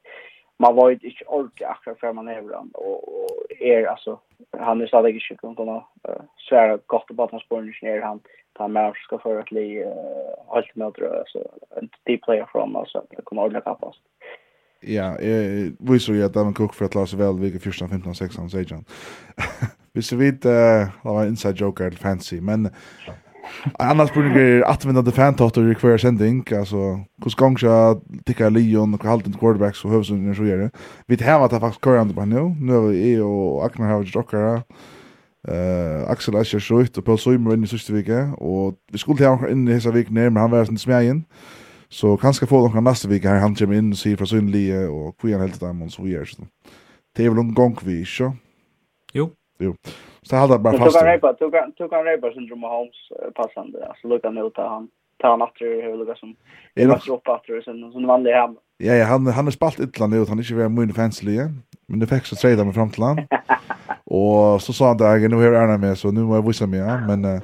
man 0.58 0.76
var 0.76 0.90
ju 0.90 0.94
inte 0.96 1.26
orka 1.28 1.68
akkurat 1.68 2.00
för 2.00 2.14
man 2.14 2.28
är 2.28 2.40
ibland 2.40 2.72
och, 2.74 3.00
och 3.24 3.32
är 3.60 3.86
alltså 3.86 4.20
han 4.58 4.82
är 4.82 4.88
stadig 4.88 5.16
inte 5.16 5.42
kan 5.42 5.56
kunna 5.56 5.76
uh, 5.76 6.22
svära 6.50 6.78
gott 6.86 7.08
på 7.16 7.24
att 7.24 7.32
han 7.32 7.40
spår 7.40 7.68
inte 7.68 7.86
ner 7.86 8.02
han 8.02 8.20
tar 8.54 8.68
med 8.68 8.94
ska 8.96 9.18
för 9.18 9.40
att 9.40 9.50
bli 9.50 9.84
uh, 9.84 10.56
allt 10.56 10.76
med 10.76 10.88
alltså 10.88 11.40
en 11.78 11.90
deep 12.04 12.22
player 12.22 12.46
från 12.52 12.76
alltså 12.76 12.98
att 12.98 13.26
komma 13.26 13.42
ordentligt 13.42 13.64
kapast. 13.64 14.00
Ja, 14.80 15.18
eh 15.30 15.72
visar 15.80 16.14
ju 16.14 16.24
att 16.24 16.36
han 16.36 16.54
Cook 16.54 16.74
för 16.74 16.86
att 16.86 16.96
Lars 16.96 17.14
väl 17.14 17.40
vilka 17.40 17.60
14, 17.60 17.90
15, 17.90 18.16
16, 18.16 18.50
16. 18.50 18.86
Vi 19.94 20.02
ser 20.02 20.18
vid, 20.18 20.40
det 20.42 20.92
var 21.04 21.22
en 21.22 21.28
inside 21.28 21.56
joker 21.56 21.92
fancy, 21.92 22.42
men 22.42 22.70
Annars 23.80 24.10
spurning 24.10 24.38
er 24.38 24.64
atvinnande 24.66 25.12
fantotter 25.12 25.70
i 25.72 25.76
kvar 25.78 25.98
sending, 25.98 26.42
altså, 26.54 27.00
hos 27.24 27.36
gangsja 27.36 27.96
tikka 28.28 28.50
Leon, 28.50 28.94
och 28.94 29.04
Halton 29.04 29.34
quarterbacks 29.34 29.86
og 29.86 29.92
høvsunder 29.92 30.34
så 30.34 30.44
gör 30.44 30.58
det. 30.58 30.70
Vi 31.08 31.18
hava 31.22 31.48
ta 31.48 31.60
faktisk 31.60 31.82
kurrande 31.82 32.14
på 32.14 32.26
nu, 32.26 32.56
nu 32.60 32.74
är 32.74 32.90
vi 32.90 33.12
jeg 33.12 33.22
og 33.22 33.66
Aknar 33.66 33.88
har 33.88 34.04
gjort 34.04 34.16
okkara, 34.16 34.62
uh, 35.48 36.12
Axel 36.12 36.36
Asher 36.36 36.60
Schutt 36.60 36.98
och 36.98 37.06
Paul 37.06 37.18
Søymer 37.18 37.54
inn 37.54 37.64
i 37.64 37.68
sista 37.68 37.94
vike, 37.94 38.34
Och 38.38 38.76
vi 38.92 38.98
skulle 38.98 39.26
hava 39.26 39.50
inn 39.50 39.68
i 39.68 39.74
hessa 39.74 39.92
vik 39.92 40.12
men 40.12 40.38
han 40.38 40.52
var 40.52 40.66
sin 40.66 40.78
smegin, 40.78 41.26
så 41.90 42.18
kanske 42.18 42.48
få 42.48 42.68
noen 42.68 42.84
nästa 42.84 43.08
vecka 43.08 43.30
här. 43.30 43.40
han 43.40 43.56
kommer 43.56 43.76
inn 43.76 43.92
og 43.92 43.98
sier 43.98 44.18
fra 44.18 44.26
synlige, 44.26 44.90
og 44.90 45.16
hvor 45.22 45.32
han 45.32 45.42
helt 45.42 45.60
där 45.60 45.84
og 45.84 45.92
så 45.92 46.08
gör 46.08 46.26
så 46.26 46.42
det 47.16 47.26
är 47.26 47.30
väl 47.30 47.40
en 47.40 47.54
gång 47.54 47.78
vi, 47.84 48.02
ikke? 48.02 48.32
Jo. 49.14 49.30
Jo. 49.60 49.76
Så 50.26 50.36
hade 50.36 50.60
bara 50.60 50.78
fast. 50.78 50.94
Du 50.94 51.00
kan 51.00 51.08
repa, 51.08 51.34
du 51.34 51.52
kan 51.52 51.74
du 51.78 51.90
kan 51.90 52.04
repa 52.04 52.32
syndrom 52.32 52.64
Holmes 52.64 53.12
passande. 53.36 53.88
Alltså 53.88 54.08
lucka 54.08 54.30
nu 54.30 54.50
ta 54.50 54.70
han 54.70 54.88
ta 55.22 55.30
han 55.30 55.42
åter 55.42 55.82
hur 55.82 55.98
lucka 55.98 56.16
som. 56.16 56.36
Det 56.76 56.86
var 56.86 56.98
så 56.98 57.16
åter 57.16 57.62
sen 57.62 57.92
som 57.92 58.08
vanlig 58.08 58.32
hem. 58.32 58.56
Ja 58.78 58.94
ja, 58.94 59.06
han 59.06 59.28
han 59.28 59.46
har 59.46 59.52
spalt 59.52 59.80
illa 59.80 60.08
nu 60.08 60.20
och 60.20 60.28
han 60.28 60.40
är 60.40 60.44
inte 60.44 60.54
väldigt 60.54 60.80
mycket 60.80 60.96
fancy 60.96 61.40
Men 61.86 62.00
det 62.00 62.08
fick 62.08 62.26
så 62.26 62.36
trade 62.36 62.66
med 62.66 62.74
fram 62.74 62.92
till 62.92 63.04
han. 63.04 63.18
och 64.04 64.62
så 64.62 64.74
sa 64.74 64.88
han 64.88 64.98
där, 64.98 65.30
nu 65.30 65.46
är 65.46 65.54
Arna 65.54 65.78
med 65.78 65.98
så 65.98 66.12
nu 66.12 66.22
måste 66.22 66.38
jag 66.38 66.48
visa 66.48 66.68
mig, 66.68 66.80
ja. 66.80 67.00
men 67.08 67.42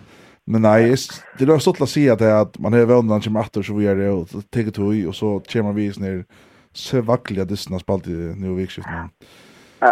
Men 0.49 0.61
nej, 0.61 0.95
det 1.39 1.43
är 1.43 1.59
så 1.59 1.69
att 1.69 1.89
säga 1.89 2.15
det 2.15 2.39
att 2.39 2.59
man 2.59 2.73
är 2.73 2.85
vändan 2.85 3.21
som 3.21 3.35
åter 3.35 3.61
så 3.61 3.73
vi 3.73 3.87
är 3.87 3.95
det 3.95 4.09
och 4.09 4.29
tar 4.29 4.71
tog 4.71 5.07
och 5.07 5.15
så 5.15 5.41
kommer 5.53 5.73
vi 5.73 5.87
ner 5.87 6.25
så 6.73 7.01
vackliga 7.01 7.45
distans 7.45 7.81
spalt 7.81 8.07
i 8.07 8.33
nu 8.37 8.55
vikskiftet. 8.55 8.93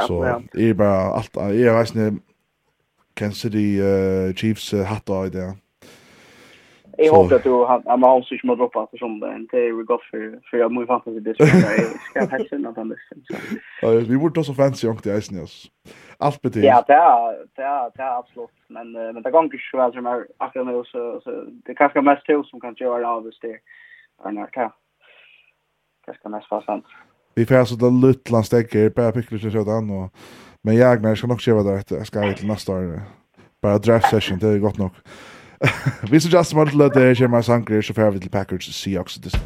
Så 0.08 0.24
är 0.54 0.74
bara 0.74 0.98
allt 0.98 1.36
jag 1.36 1.80
vet 1.80 1.96
inte 1.96 2.22
Kansas 3.16 3.42
City 3.42 3.82
uh, 3.82 4.34
Chiefs 4.34 4.74
uh, 4.74 4.84
hatt 4.84 5.10
av 5.10 5.32
det. 5.32 5.56
Jag 6.98 7.14
hoppas 7.14 7.32
att 7.32 7.44
du 7.44 7.66
han 7.66 8.04
har 8.04 8.22
sig 8.22 8.40
mot 8.44 8.58
droppa 8.58 8.88
så 8.92 8.98
som 8.98 9.20
det 9.20 9.28
en 9.28 9.48
Terry 9.48 9.84
Goffer 9.84 10.40
för 10.50 10.58
jag 10.58 10.72
måste 10.72 10.88
fatta 10.88 11.12
det 11.12 11.36
så 11.38 11.44
jag 11.44 12.00
ska 12.10 12.38
hälsa 12.38 12.58
något 12.58 12.78
annat 12.78 12.98
sen. 13.82 14.08
vi 14.08 14.18
borde 14.18 14.40
också 14.40 14.54
fancy 14.54 14.88
om 14.88 14.98
det 15.04 15.12
är 15.12 15.44
oss. 15.44 15.72
Allt 16.18 16.42
betyg. 16.42 16.64
Ja, 16.64 16.84
det 16.88 16.94
är 16.94 17.46
det 17.56 17.62
är 17.62 17.92
det 17.96 18.04
är 18.04 18.18
absolut 18.20 18.50
men 18.68 18.92
men 18.92 19.22
det 19.24 19.32
går 19.32 19.44
inte 19.44 19.58
så 19.72 19.78
väl 19.78 19.94
som 19.94 20.06
är 20.06 20.28
akkurat 20.38 20.68
nu 20.68 20.84
så 20.86 21.22
så 21.24 21.32
det 21.66 21.76
kanske 21.76 22.02
mest 22.02 22.26
till 22.26 22.44
som 22.46 22.60
kan 22.62 22.76
göra 22.78 23.10
av 23.10 23.24
det 23.24 23.48
där. 23.48 23.58
Annars 24.24 24.52
kan 24.52 24.72
kanske 26.06 26.30
mest 26.30 26.48
fast 26.48 26.66
sant. 26.66 26.86
Vi 27.36 27.46
får 27.46 27.66
så 27.66 27.76
det 27.76 27.92
lilla 27.92 28.44
stäcker 28.44 28.90
på 28.90 29.12
pickles 29.12 29.46
och 29.46 29.52
sådant 29.52 29.92
och 29.92 30.08
Men 30.66 30.76
jag 30.76 31.02
när 31.02 31.16
ska 31.16 31.28
nog 31.28 31.42
köra 31.42 31.64
där 31.64 31.78
att 31.78 31.92
jag 31.92 32.08
ska 32.08 32.34
till 32.34 32.48
nästa 32.48 32.72
år. 32.72 33.02
Bara 33.62 33.78
draft 33.78 34.10
session 34.10 34.40
det 34.40 34.48
är 34.48 34.58
gott 34.58 34.78
nog. 34.78 34.92
Vi 36.12 36.20
så 36.20 36.30
just 36.30 36.54
måste 36.54 36.78
låta 36.78 37.00
det 37.00 37.20
här 37.20 37.28
med 37.28 37.46
Sankre 37.46 37.84
så 37.84 37.94
får 37.94 38.12
vi 38.12 38.20
till 38.20 38.30
Packers 38.30 38.84
Seahawks 38.84 39.16
det. 39.16 39.40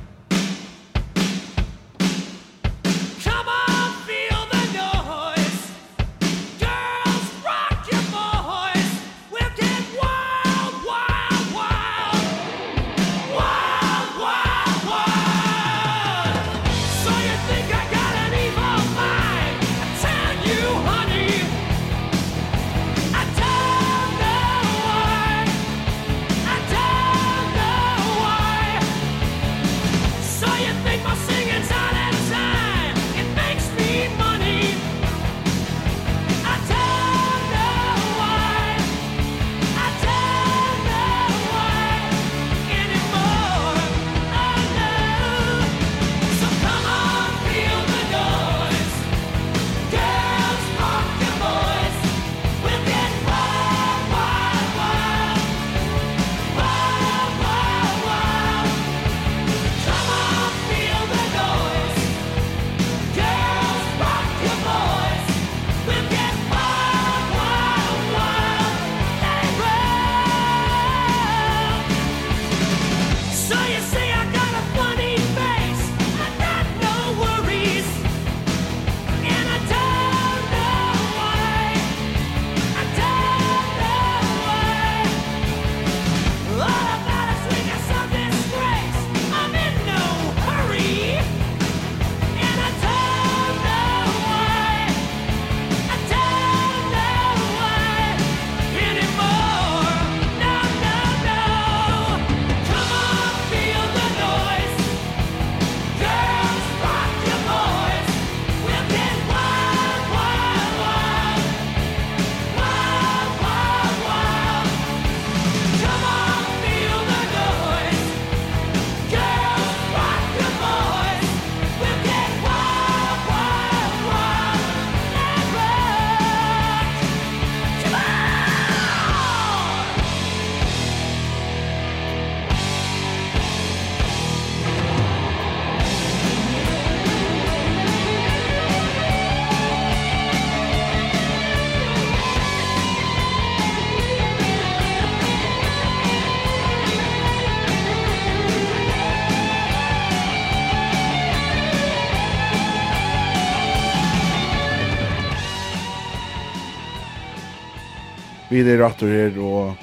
Vi 158.60 158.66
er 158.68 158.82
rattor 158.84 159.08
her, 159.08 159.38
og 159.40 159.76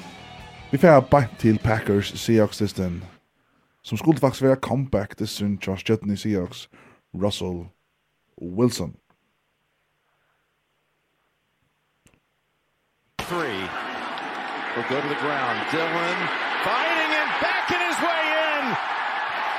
vi 0.71 0.77
får 0.77 0.99
bare 0.99 1.27
til 1.39 1.57
Packers 1.63 2.11
Seahawks 2.19 2.55
system, 2.55 3.03
som 3.83 3.97
skulle 3.97 4.19
faktisk 4.19 4.43
være 4.43 4.55
comeback 4.55 5.19
distan 5.19 5.57
Josh 5.67 5.89
Jetton 5.89 6.11
i 6.13 6.15
Seahawks, 6.15 6.69
Russell 7.13 7.65
Wilson. 8.41 8.95
Three. 13.19 13.65
We'll 14.75 14.89
go 14.89 15.01
to 15.01 15.07
the 15.07 15.19
ground. 15.25 15.57
Dylan 15.71 16.46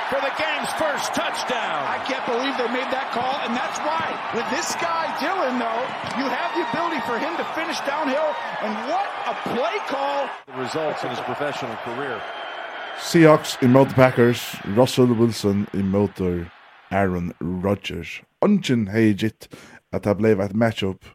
for 0.09 0.19
the 0.25 0.33
game's 0.41 0.73
first 0.81 1.13
touchdown. 1.13 1.85
I 1.85 2.01
can't 2.09 2.25
believe 2.25 2.57
they 2.57 2.67
made 2.73 2.89
that 2.89 3.13
call, 3.13 3.37
and 3.45 3.53
that's 3.53 3.77
why. 3.85 4.09
With 4.33 4.49
this 4.49 4.73
guy, 4.81 5.05
Dylan, 5.21 5.61
though, 5.61 5.83
you 6.17 6.25
have 6.25 6.49
the 6.57 6.65
ability 6.65 6.99
for 7.05 7.21
him 7.21 7.37
to 7.37 7.45
finish 7.53 7.77
downhill, 7.85 8.33
and 8.65 8.73
what 8.89 9.05
a 9.29 9.37
play 9.53 9.77
call. 9.85 10.25
The 10.49 10.57
results 10.57 11.03
in 11.03 11.09
his 11.13 11.21
professional 11.21 11.75
career. 11.85 12.19
Seahawks 12.97 13.57
i 13.61 13.67
mot 13.67 13.89
Packers, 13.93 14.41
Russell 14.75 15.13
Wilson 15.13 15.67
i 15.73 15.77
mot 15.77 16.19
Aaron 16.91 17.33
Rodgers. 17.39 18.21
Ungen 18.41 18.89
hei 18.89 19.13
gitt 19.13 19.47
at 19.93 20.03
det 20.03 20.17
blei 20.17 20.33
et 20.33 20.53
matchup. 20.53 21.05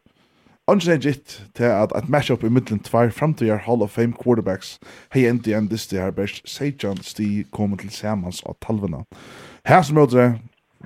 Ongen 0.67 0.91
er 0.91 0.97
gitt 0.97 1.43
til 1.53 1.69
at 1.69 1.91
et 1.93 2.07
matchup 2.09 2.43
i 2.43 2.49
middelen 2.49 2.79
tvær 2.81 3.11
framtidjar 3.13 3.59
Hall 3.67 3.83
of 3.85 3.91
Fame 3.93 4.15
quarterbacks 4.17 4.79
hei 5.13 5.27
endi 5.29 5.51
enn 5.53 5.67
disti 5.69 5.99
her 6.01 6.13
best 6.17 6.39
Sejan 6.49 7.03
sti 7.05 7.43
kommer 7.53 7.77
til 7.77 7.91
samans 7.93 8.39
av 8.49 8.57
talvena. 8.65 9.03
Her 9.69 9.83
som 9.85 9.99
møtre 9.99 10.25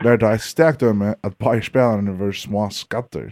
var 0.03 0.19
det 0.19 0.33
et 0.33 0.43
sterkt 0.43 0.83
døme 0.83 1.13
at 1.23 1.37
bare 1.39 1.63
spelerne 1.63 2.17
var 2.19 2.35
små 2.35 2.65
skatter. 2.75 3.29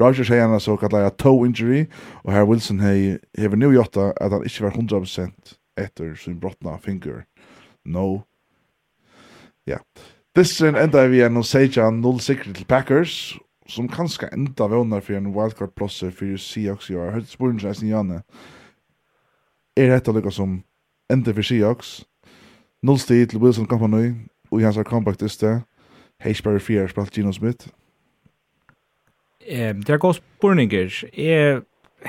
Rogers 0.00 0.32
hei 0.32 0.40
enn 0.40 0.56
så 0.56 0.78
kallar 0.80 1.12
toe 1.20 1.44
injury, 1.44 1.84
og 2.24 2.32
her 2.32 2.48
Wilson 2.48 2.80
hei 2.80 3.18
hever 3.36 3.60
nu 3.60 3.68
jotta 3.74 4.14
at 4.16 4.32
han 4.32 4.48
ikkje 4.48 4.70
var 4.70 4.80
100% 4.80 5.54
etter 5.76 6.16
sin 6.16 6.40
brottna 6.40 6.78
finger. 6.80 7.26
No. 7.84 8.22
Ja. 9.68 9.76
Yeah. 9.76 10.08
Distren 10.32 10.80
enda 10.80 11.04
vi 11.12 11.20
enn 11.26 11.42
Sejan 11.44 12.00
0-6 12.00 12.54
til 12.54 12.64
Packers, 12.64 13.36
som 13.70 13.88
kanskje 13.88 14.28
enda 14.32 14.66
vånar 14.68 15.00
for 15.00 15.16
en 15.16 15.32
wildcard 15.34 15.74
plosser 15.76 16.10
for 16.10 16.36
Seahawks 16.36 16.90
i 16.90 16.94
år. 16.94 17.10
Hørt 17.10 17.28
spørsmål 17.28 17.54
ikke 17.54 17.68
nesten 17.68 17.88
Janne. 17.88 18.22
Er 19.76 19.92
dette 19.94 20.12
lykka 20.12 20.30
som 20.34 20.62
enda 21.10 21.32
for 21.32 21.46
Seahawks? 21.46 22.04
Null 22.82 22.98
sti 22.98 23.26
til 23.26 23.38
Wilson 23.38 23.66
Company 23.66 24.14
og 24.50 24.60
i 24.60 24.64
hans 24.64 24.78
comeback 24.84 25.18
til 25.18 25.30
sted. 25.30 25.60
Heisberg 26.20 26.60
4 26.60 26.88
spalt 26.88 27.14
Gino 27.14 27.32
Smith. 27.32 27.68
Eh, 29.46 29.74
det 29.74 29.88
er 29.88 29.98
gode 29.98 30.14
spørninger. 30.14 31.04
Jeg 31.16 31.62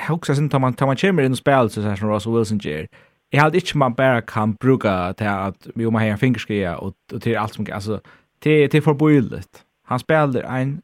husker 0.08 0.34
sin, 0.34 0.50
tar 0.50 0.58
man, 0.58 0.74
tar 0.74 0.86
man 0.86 0.96
kommer 0.96 1.22
inn 1.22 1.32
og 1.32 1.40
spiller 1.40 1.68
til 1.68 1.82
sånn 1.82 1.96
som 1.96 2.10
Russell 2.10 2.34
Wilson 2.34 2.60
gjør. 2.60 2.86
Jeg 3.32 3.40
held 3.40 3.54
ikke 3.56 3.78
man 3.78 3.94
bare 3.96 4.22
kan 4.22 4.56
bruke 4.60 4.92
til 5.16 5.24
at 5.30 5.68
vi 5.74 5.88
må 5.88 5.98
ha 5.98 6.10
en 6.12 6.18
fingerskrive 6.20 6.76
og, 6.76 6.94
og 7.12 7.22
til 7.22 7.38
alt 7.40 7.54
som... 7.54 7.66
Altså, 7.72 8.00
til, 8.42 8.68
til 8.68 8.82
forbøylet. 8.82 9.64
Han 9.86 9.98
spiller 9.98 10.48
en 10.50 10.80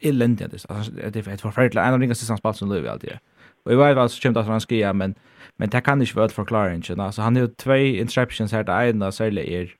elendig 0.00 0.44
at 0.44 0.52
det 0.52 1.14
det 1.14 1.26
är 1.26 1.36
förfärligt 1.36 1.76
en 1.76 1.94
av 1.94 2.00
ringaste 2.00 2.24
samspalt 2.24 2.56
som 2.56 2.72
lever 2.72 2.90
alltid. 2.90 3.18
Och 3.64 3.72
i 3.72 3.76
varje 3.76 3.94
fall 3.94 4.08
så 4.08 4.20
kämpar 4.20 4.42
han 4.42 4.60
skia 4.60 4.92
men 4.92 5.14
men 5.56 5.68
det 5.68 5.80
kan 5.80 6.00
inte 6.00 6.16
vara 6.16 6.28
förklara 6.28 6.74
inte 6.74 6.94
så 6.94 7.02
alltså 7.02 7.22
han 7.22 7.36
har 7.36 7.46
två 7.46 7.76
interceptions 7.76 8.52
här. 8.52 8.64
Där 8.64 8.86
ena 8.86 9.12
säljer 9.12 9.44
är 9.44 9.74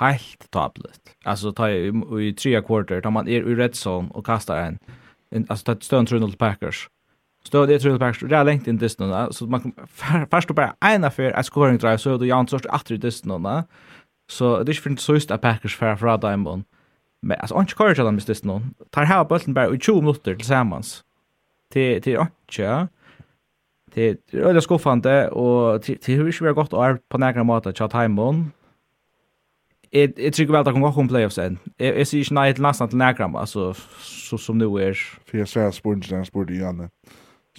helt 0.00 0.50
tablet. 0.50 1.00
Alltså 1.24 1.52
ta 1.52 1.70
i, 1.70 1.92
i 2.20 2.32
tre 2.32 2.62
quarter 2.62 3.00
tar 3.00 3.10
man 3.10 3.28
er 3.28 3.42
i 3.42 3.54
red 3.54 3.74
zone 3.74 4.08
och 4.10 4.26
kastar 4.26 4.56
en, 4.56 4.78
en 5.30 5.46
alltså 5.48 5.64
ta 5.64 5.80
stön 5.80 6.06
tror 6.06 6.28
till 6.28 6.38
Packers. 6.38 6.88
stå 7.44 7.66
det 7.66 7.78
tror 7.78 7.98
Packers. 7.98 8.30
Där 8.30 8.44
längt 8.44 8.66
in 8.66 8.78
this 8.78 8.98
nu 8.98 9.28
så 9.30 9.46
man 9.46 9.72
först 10.30 10.50
och 10.50 10.56
bara 10.56 10.74
en 10.80 11.04
affär 11.04 11.32
att 11.32 11.46
scoring 11.46 11.78
drive 11.78 11.98
så 11.98 12.18
då 12.18 12.26
Jan 12.26 12.48
sorts 12.48 12.66
åter 12.66 12.98
this 12.98 13.22
då 13.22 13.64
så 14.30 14.62
det 14.62 14.72
är 14.72 14.88
inte 14.88 15.02
så 15.02 15.14
just 15.14 15.30
att 15.30 15.40
Packers 15.40 15.76
för 15.76 15.96
för 15.96 16.18
dem 16.18 16.64
Men 17.22 17.40
alltså 17.40 17.60
inte 17.60 17.72
kör 17.72 17.94
jag 17.96 18.06
den 18.06 18.14
mest 18.14 18.44
nu. 18.44 18.60
Tar 18.90 19.04
här 19.04 19.24
bollen 19.24 19.54
bara 19.54 19.74
i 19.74 19.78
20 19.78 20.00
minuter 20.00 20.34
tillsammans. 20.34 21.04
Till 21.72 22.02
till 22.02 22.18
inte. 22.48 22.88
Till 23.94 24.16
öde 24.32 24.60
skuffande 24.60 25.28
och 25.28 25.82
till 25.82 26.16
hur 26.16 26.32
ska 26.32 26.44
vi 26.44 26.52
gott 26.52 26.72
år 26.72 26.98
på 27.08 27.18
några 27.18 27.44
måta 27.44 27.72
chat 27.72 27.90
time 27.90 28.02
hemon. 28.02 28.52
Det 29.90 30.06
det 30.06 30.30
tycker 30.30 30.52
väl 30.52 30.68
att 30.68 30.74
komma 30.74 30.92
kom 30.92 31.08
playoffs 31.08 31.38
än. 31.38 31.58
Jag 31.76 32.06
ser 32.06 32.18
ju 32.18 32.48
inte 32.48 32.62
nästan 32.62 32.88
till 32.88 32.98
nära 32.98 33.38
alltså 33.38 33.74
så 34.00 34.38
som 34.38 34.58
nu 34.58 34.64
är. 34.64 34.94
För 35.26 35.38
jag 35.38 35.48
ser 35.48 35.70
spurgen 35.70 36.26
spurgen 36.26 36.56
igen. 36.56 36.90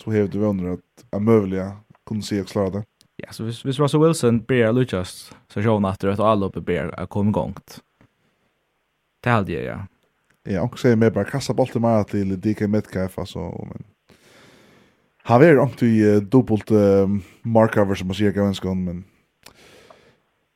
Så 0.03 0.11
hävde 0.11 0.39
du 0.39 0.45
undrar 0.45 0.73
att 0.73 0.79
är 1.11 1.19
möjliga 1.19 1.77
kunde 2.07 2.23
se 2.23 2.43
klara 2.43 2.69
det. 2.69 2.83
Ja, 3.15 3.31
så 3.31 3.43
hvis, 3.43 3.65
hvis 3.65 3.79
Russell 3.79 4.01
Wilson 4.01 4.39
blir 4.39 4.73
lucas 4.73 5.35
så 5.47 5.61
sjåna 5.61 5.89
att 5.89 5.99
det 5.99 6.07
är 6.07 6.11
ett 6.11 6.19
allopp 6.19 6.53
blir 6.53 6.99
att 6.99 7.09
komma 7.09 7.31
gångt. 7.31 7.79
Det 9.23 9.29
hade 9.29 9.51
jag, 9.51 9.63
ja. 9.63 9.87
Ja, 10.43 10.61
och 10.61 10.79
säger 10.79 10.95
mig 10.95 11.11
bara 11.11 11.25
kassa 11.25 11.53
bollen 11.53 11.81
mer 11.81 12.03
till 12.03 12.41
DK 12.41 12.61
Metcalf 12.61 13.19
alltså 13.19 13.39
men 13.39 13.83
Har 15.23 15.39
vi 15.39 15.57
om 15.57 15.69
till 15.69 16.29
dubbelt 16.29 16.69
markover 17.41 17.95
som 17.95 18.07
man 18.07 18.15
säger 18.15 18.31
kan 18.31 18.55
skon 18.55 18.83
men 18.83 19.03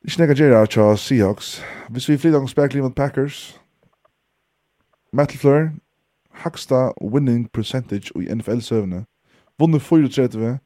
Ich 0.04 0.18
nega 0.18 0.34
Jera 0.34 0.66
cha 0.66 0.96
Seahawks. 0.96 1.62
Hvis 1.88 2.08
vi 2.08 2.18
flyr 2.18 2.46
spekli 2.46 2.80
mot 2.80 2.94
Packers. 2.94 3.60
Metal 5.12 5.38
Fleur, 5.38 5.70
haksta 6.32 6.92
winning 7.00 7.48
percentage 7.52 8.12
i 8.16 8.34
NFL 8.34 8.60
søvne. 8.60 9.04
Vunnet 9.58 9.82
34 9.82 10.58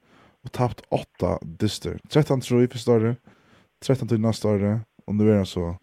og 0.44 0.53
tapt 0.53 0.82
8 0.90 1.38
dyster. 1.61 1.98
13 2.11 2.40
tror 2.40 2.62
i 2.62 2.66
første 2.66 2.92
året, 2.92 3.16
13 3.80 4.09
til 4.09 4.20
neste 4.20 4.48
året, 4.48 4.80
og 5.07 5.14
nu 5.14 5.28
er 5.28 5.36
han 5.36 5.46
så 5.46 5.74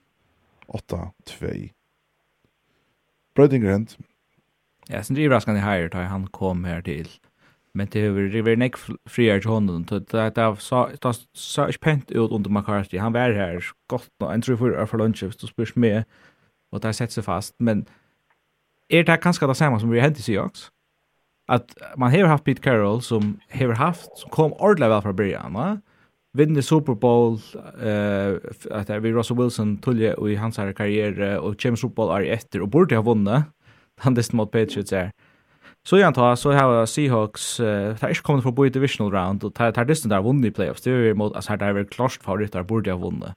8-2 0.67 1.78
brøytinger 3.35 3.71
hent. 3.71 3.97
Ja, 4.89 5.01
sin 5.05 5.17
drivraskan 5.17 5.57
i 5.57 5.63
heier 5.63 5.89
da 5.93 6.07
han 6.09 6.27
kom 6.33 6.63
her 6.65 6.81
til. 6.81 7.09
Men 7.77 7.87
det 7.93 8.01
har 8.01 8.43
vært 8.43 8.59
nek 8.59 8.77
friar 9.07 9.39
til 9.43 9.51
honom, 9.51 9.85
Det 9.85 11.15
sa 11.33 11.67
ikke 11.67 11.81
pent 11.81 12.11
ut 12.11 12.31
under 12.31 12.49
McCarthy. 12.49 12.97
Han 12.97 13.13
var 13.13 13.31
her 13.31 13.61
godt 13.87 14.09
nå. 14.19 14.29
En 14.31 14.41
tror 14.41 14.53
jeg 14.53 14.59
for, 14.59 14.85
for 14.85 14.97
lunch, 14.97 15.23
hvis 15.23 15.35
du 15.35 15.47
spørs 15.47 15.75
med. 15.75 16.03
Og 16.71 16.81
det 16.81 16.85
har 16.85 16.97
sett 16.97 17.13
seg 17.13 17.23
fast. 17.23 17.53
Men 17.59 17.87
er 18.89 19.03
det 19.03 19.21
kanskje 19.21 19.47
det 19.47 19.57
samme 19.57 19.79
som 19.79 19.91
vi 19.91 20.01
hentet 20.01 20.19
i 20.19 20.31
Seahawks? 20.31 20.71
At 21.49 21.73
man 21.97 22.11
har 22.11 22.27
haft 22.27 22.43
Pete 22.43 22.61
Carroll 22.61 23.01
som 23.01 23.39
har 23.49 23.73
haft, 23.73 24.09
som 24.17 24.29
kom 24.29 24.53
ordentlig 24.59 24.89
vel 24.89 25.01
fra 25.01 25.13
början, 25.13 25.53
va? 25.53 25.77
vinner 26.33 26.61
Super 26.61 26.93
Bowl 26.93 27.39
eh 27.81 28.35
att 28.71 28.89
vi 28.89 29.11
Russell 29.11 29.37
Wilson 29.37 29.77
tulle 29.77 30.13
och 30.13 30.31
i 30.31 30.35
hans 30.35 30.57
här 30.57 30.73
karriär 30.73 31.37
och 31.37 31.65
James 31.65 31.79
Super 31.79 31.95
Bowl 31.95 32.11
är 32.11 32.21
efter 32.21 32.61
och 32.61 32.67
borde 32.67 32.95
ha 32.95 33.03
vunnit 33.03 33.43
han 34.01 34.13
dess 34.13 34.33
mot 34.33 34.51
Patriots 34.51 34.93
är. 34.93 35.11
Så 35.87 35.97
jag 35.97 36.07
antar 36.07 36.35
så 36.35 36.51
har 36.51 36.85
Seahawks 36.85 37.59
eh 37.59 37.95
tar 37.97 38.09
inte 38.09 38.21
kommit 38.21 38.43
från 38.43 38.55
boy 38.55 38.69
divisional 38.69 39.11
round 39.11 39.43
och 39.43 39.53
tar 39.53 39.71
tar 39.71 39.85
distan 39.85 40.09
där 40.09 40.21
vunnit 40.21 40.45
i 40.45 40.51
playoffs. 40.51 40.81
Det 40.81 40.91
är 40.91 41.13
mot 41.13 41.35
alltså 41.35 41.57
där 41.57 41.75
är 41.75 41.83
klart 41.83 42.19
där 42.51 42.63
borde 42.63 42.91
ha 42.91 42.99
vunnit. 42.99 43.33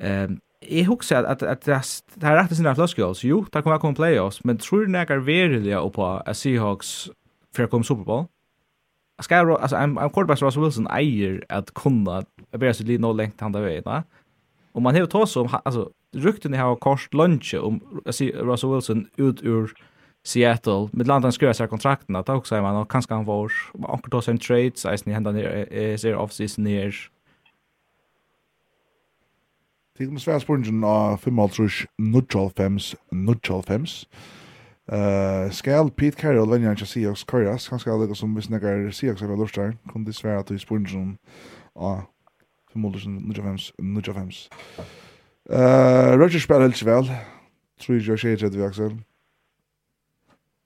Ehm 0.00 0.40
Jeg 0.62 0.86
husker 0.86 1.18
at, 1.18 1.42
at, 1.42 1.68
at 1.68 2.02
det 2.14 2.24
er 2.24 2.36
rett 2.38 2.56
sinne 2.56 2.74
fløskjøls. 2.74 3.24
Jo, 3.24 3.44
det 3.44 3.62
kommer 3.62 3.76
til 3.76 3.80
å 3.80 3.84
komme 3.84 3.98
playoffs, 3.98 4.40
men 4.44 4.58
tror 4.58 4.86
du 4.86 4.92
nekker 4.94 5.22
verilige 5.26 5.82
på 5.94 6.06
at 6.26 6.36
Seahawks 6.36 7.10
for 7.54 7.66
å 7.66 7.70
komme 7.70 7.84
Super 7.86 8.04
Bowl? 8.04 8.24
ska 9.22 9.36
alltså 9.36 9.76
I'm 9.76 9.98
I'm 9.98 10.10
quarterback 10.10 10.42
Russell 10.42 10.62
Wilson 10.62 10.86
äger 10.86 11.44
att 11.48 11.74
kunna 11.74 12.24
bära 12.50 12.74
sig 12.74 12.86
lite 12.86 13.02
nog 13.02 13.16
längt 13.16 13.40
handa 13.40 13.60
vägen 13.60 13.82
va. 13.84 14.02
Och 14.72 14.82
man 14.82 14.96
har 14.96 15.06
tagit 15.06 15.28
som 15.28 15.48
alltså 15.64 15.90
rykten 16.16 16.54
har 16.54 16.76
kost 16.76 17.14
lunch 17.14 17.54
om 17.54 18.02
Russell 18.34 18.74
Wilson 18.74 19.08
ut 19.16 19.42
ur 19.42 19.74
Seattle 20.24 20.88
med 20.92 21.06
landan 21.06 21.32
skrev 21.32 21.52
sig 21.52 21.68
kontrakten 21.68 22.16
att 22.16 22.28
också 22.28 22.62
man 22.62 22.76
och 22.76 22.90
kanske 22.90 23.14
han 23.14 23.24
var 23.24 23.52
och 23.72 24.08
då 24.08 24.22
sen 24.22 24.38
trades 24.38 24.80
så 24.80 24.96
ni 25.04 25.12
hända 25.12 25.32
ner 25.32 25.96
ser 25.96 26.16
off 26.16 26.32
season 26.32 26.64
ner. 26.64 26.96
Tilkomst 29.96 30.24
Svensborgen 30.24 30.84
av 30.84 31.16
5 31.16 31.34
Nutchalfems 31.98 32.96
Nutchalfems. 33.10 34.06
Uh, 34.92 35.50
skal 35.50 35.90
Pete 35.90 36.16
Carroll 36.16 36.50
vänja 36.50 36.70
inte 36.70 36.86
Seahawks 36.86 37.24
köras? 37.30 37.68
Han 37.68 37.78
skal 37.78 38.00
lukka 38.00 38.14
som 38.14 38.34
vi 38.34 38.42
snackar 38.42 38.90
Seahawks 38.90 39.22
över 39.22 39.36
der, 39.36 39.76
Kom 39.92 40.04
det 40.04 40.14
svære 40.14 40.38
at 40.38 40.48
du 40.48 40.58
spårade 40.58 40.88
som 40.88 41.18
ja, 41.74 42.02
för 42.72 42.78
Muldersen, 42.78 43.16
Nudjafems, 43.16 43.72
Nudjafems. 43.78 44.48
Uh, 45.50 46.18
Roger 46.18 46.38
spiller 46.38 46.60
helt 46.60 46.82
vel, 46.82 47.10
Tror 47.80 47.98
jag 47.98 48.18
tjejer 48.18 48.36
tredje 48.36 48.58
vi 48.58 48.66
Axel. 48.66 49.02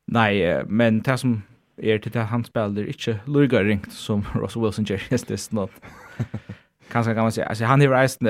Nej, 0.07 0.65
men 0.67 1.01
det 1.01 1.19
som 1.19 1.43
är 1.77 1.99
till 1.99 2.13
det 2.13 2.21
han 2.21 2.45
spelar 2.45 2.87
inte 2.87 3.21
lurgar 3.27 3.65
ringt 3.65 3.93
som 3.93 4.23
Russell 4.35 4.63
Wilson 4.63 4.85
gör 4.85 5.03
just 5.11 5.27
this 5.27 5.53
not. 5.53 5.71
Kanske 6.93 7.15
kan 7.15 7.23
man 7.23 7.33
säga, 7.33 7.47
alltså 7.47 7.65
han 7.65 7.83
är 7.83 7.89
rejst 7.89 8.23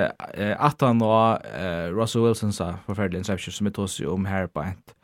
att 0.57 0.81
han 0.81 1.03
och 1.03 1.39
uh, 1.61 1.97
Russell 1.97 2.23
Wilson 2.23 2.53
sa 2.53 2.75
förfärdlig 2.87 3.19
inception 3.19 3.53
som 3.53 3.65
vi 3.65 3.73
tog 3.73 4.13
om 4.13 4.25
här 4.25 4.47
på 4.47 4.63
ett 4.63 4.95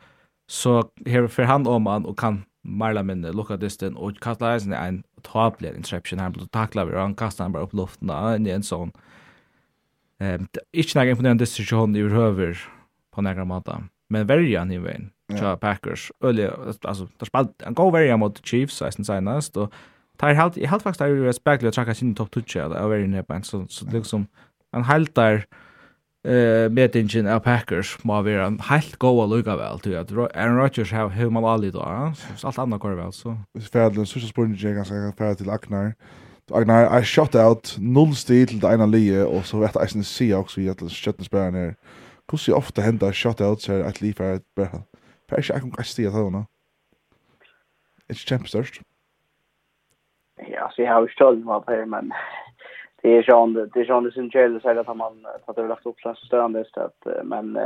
så 0.49 0.89
her 1.05 1.27
för 1.27 1.43
han 1.43 1.67
om 1.67 1.85
han 1.85 2.05
och 2.05 2.19
kan 2.19 2.43
Marla 2.63 3.03
minne 3.03 3.31
lukka 3.31 3.55
dysten 3.57 3.95
og 3.95 4.17
kastla 4.19 4.53
eisen 4.53 4.73
en 4.73 5.03
tablet 5.23 5.75
interception 5.75 6.19
han 6.19 6.35
og 6.35 6.51
takla 6.51 6.83
vi, 6.85 6.95
og 6.95 7.01
han 7.01 7.15
kastla 7.15 7.45
han 7.45 7.53
bara 7.53 7.63
upp 7.63 7.73
luften, 7.73 8.11
i 8.47 8.51
en 8.51 8.63
sån 8.63 8.91
Um, 10.19 10.47
ikke 10.73 10.97
nægge 10.97 11.11
imponerende 11.13 11.45
distriktion 11.45 11.95
i 11.95 12.01
høver 12.01 12.57
på 13.13 13.21
nægge 13.21 13.43
måte, 13.45 13.75
men 14.09 14.25
verja 14.25 14.63
han 14.63 14.71
i 14.73 14.79
veien, 14.81 15.11
tja 15.29 15.51
Packers, 15.61 16.07
øyli, 16.25 16.47
altså, 16.65 17.05
der 17.19 17.29
spalt, 17.29 17.51
han 17.61 17.77
går 17.77 17.91
verja 17.93 18.15
mot 18.17 18.39
Chiefs, 18.41 18.81
eisen 18.81 19.05
senast, 19.05 19.57
og 19.57 19.69
tar 20.19 20.33
helt, 20.33 20.57
i 20.57 20.65
helt 20.65 20.81
faktisk 20.81 21.03
er 21.05 21.13
jo 21.13 21.33
spekler 21.37 21.69
å 21.69 21.75
trakka 21.75 21.93
sin 21.93 22.15
topp 22.17 22.31
touch 22.33 22.57
og 22.57 22.73
verja 22.89 23.11
nere 23.11 23.27
på 23.27 23.37
en, 23.37 23.45
så, 23.45 23.61
så 23.69 23.85
liksom, 23.93 24.25
han 24.73 24.87
helt 24.89 25.13
der, 25.15 25.45
eh 26.25 26.67
betingen 26.69 27.27
av 27.27 27.39
Packers 27.39 27.97
må 28.03 28.21
være 28.21 28.47
en 28.47 28.59
helt 28.69 28.99
god 28.99 29.29
lukka 29.29 29.55
vel 29.55 29.79
til 29.79 29.93
at 29.93 30.11
Aaron 30.11 30.59
Rodgers 30.59 30.91
har 30.91 31.09
hur 31.09 31.29
man 31.29 31.45
aldrig 31.45 31.73
då 31.73 32.13
så 32.35 32.47
allt 32.47 32.59
annat 32.59 32.79
går 32.79 32.95
väl 32.95 33.13
så 33.13 33.37
färdlen 33.59 34.05
så 34.05 34.19
så 34.19 34.27
spår 34.27 34.47
jag 34.47 34.75
ganska 34.75 35.13
färd 35.17 35.37
till 35.37 35.49
Aknar 35.49 35.93
Agnar 36.53 36.99
I 36.99 37.03
shot 37.03 37.35
out 37.35 37.75
null 37.77 38.13
stil 38.15 38.47
til 38.47 38.61
det 38.61 38.69
ene 38.71 38.85
lie 38.87 39.23
og 39.25 39.43
så 39.45 39.59
vet 39.59 39.75
jeg 39.75 39.89
ikke 39.89 40.03
si 40.07 40.27
også 40.31 40.61
i 40.61 40.67
at 40.71 40.79
skjøttensbæren 40.79 41.55
her. 41.55 41.73
Hvordan 42.29 42.55
ofte 42.55 42.81
hender 42.81 43.11
shot 43.11 43.41
out 43.41 43.61
så 43.61 43.73
er 43.73 43.83
et 43.87 44.01
liv 44.01 44.15
er 44.19 44.39
et 44.39 44.45
bæren? 44.55 44.85
For 45.27 45.35
jeg 45.35 45.55
ikke 45.55 45.75
kan 45.75 45.83
stige 45.83 46.11
nå 46.11 46.23
henne. 46.23 46.45
Ikke 48.09 48.25
kjempe. 48.29 48.63
Ja, 50.39 50.69
så 50.71 50.81
jag 50.81 50.93
har 50.93 51.01
ju 51.01 51.11
stålet 51.11 51.45
meg 51.45 51.65
på 51.65 51.71
her, 51.71 51.85
men 51.85 52.13
det 53.07 53.17
är 53.17 53.23
sån 53.23 53.53
det 53.53 53.79
är 53.79 53.85
sån 53.85 54.03
det 54.03 54.11
syns 54.11 54.35
ju 54.35 54.59
så 54.59 54.69
att 54.69 54.97
man 54.97 55.27
att 55.45 55.55
det 55.55 55.67
lagt 55.67 55.85
upp 55.85 55.99
så 55.99 56.15
störande 56.15 56.65
så 56.73 56.81
att 56.81 57.07
men 57.23 57.59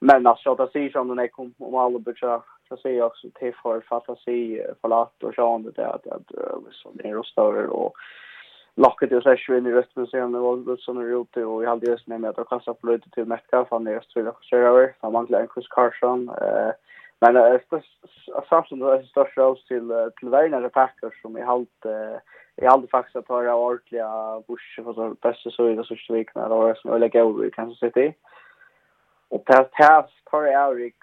men 0.00 0.26
alltså 0.26 0.52
att 0.52 0.72
se 0.72 0.92
som 0.92 1.16
den 1.16 1.28
kom 1.28 1.54
om 1.58 1.74
alla 1.74 1.98
butcha 1.98 2.42
så 2.68 2.76
ser 2.76 2.90
jag 2.90 3.06
också 3.06 3.28
till 3.38 3.54
för 3.62 3.80
fantasi 3.80 4.62
förlat 4.80 5.22
och 5.22 5.34
sån 5.34 5.72
det 5.76 5.86
att 5.86 6.06
att 6.06 6.28
så 6.70 6.90
det 6.94 7.08
är 7.08 7.14
rostar 7.14 7.66
och 7.66 7.92
locket 8.76 9.10
det 9.10 9.36
så 9.38 9.54
in 9.54 9.66
i 9.66 9.72
resten 9.72 10.06
så 10.06 10.16
det 10.16 10.38
var 10.38 10.76
så 10.76 10.92
när 10.92 11.20
ute 11.22 11.44
och 11.44 11.64
jag 11.64 11.70
hade 11.70 11.90
just 11.90 12.06
nämnt 12.06 12.38
att 12.38 12.48
kasta 12.48 12.74
på 12.74 12.86
lite 12.86 13.10
till 13.10 13.24
Metcalf 13.24 13.68
han 13.70 13.86
är 13.86 14.00
så 14.00 14.20
vill 14.20 14.32
jag 14.50 14.60
över. 14.60 14.94
Han 15.00 15.12
manglar 15.12 15.40
en 15.40 15.48
Chris 15.54 15.68
Carson 15.68 16.28
eh 16.28 16.72
Men 17.20 17.34
jag 17.34 17.62
ska 17.62 17.80
har 18.56 18.80
ha 18.80 19.02
störst 19.02 19.68
till, 19.68 20.10
till 20.18 20.28
Werner 20.28 20.68
Packers 20.68 21.22
som 21.22 21.36
i 21.38 21.42
halt 21.42 21.84
eh, 21.84 22.18
jag 22.60 22.70
hade 22.70 22.86
faktiskt 22.86 23.16
att 23.16 23.28
höra 23.28 23.56
ordentliga 23.56 24.42
bush 24.48 24.84
för 24.84 24.92
så 24.92 25.14
bästa 25.22 25.50
så 25.50 25.68
i 25.68 25.74
det 25.74 25.84
sista 25.84 26.12
veckan 26.12 26.44
eller 26.44 26.56
vad 26.56 26.76
som 26.76 26.90
öliga 26.90 27.20
över 27.20 27.44
i 27.44 27.50
Kansas 27.50 27.78
City. 27.78 28.14
Och 29.28 29.42
det 29.46 29.68
här 29.72 30.06
tar 30.30 30.42
jag 30.42 30.80
Erik 30.80 30.96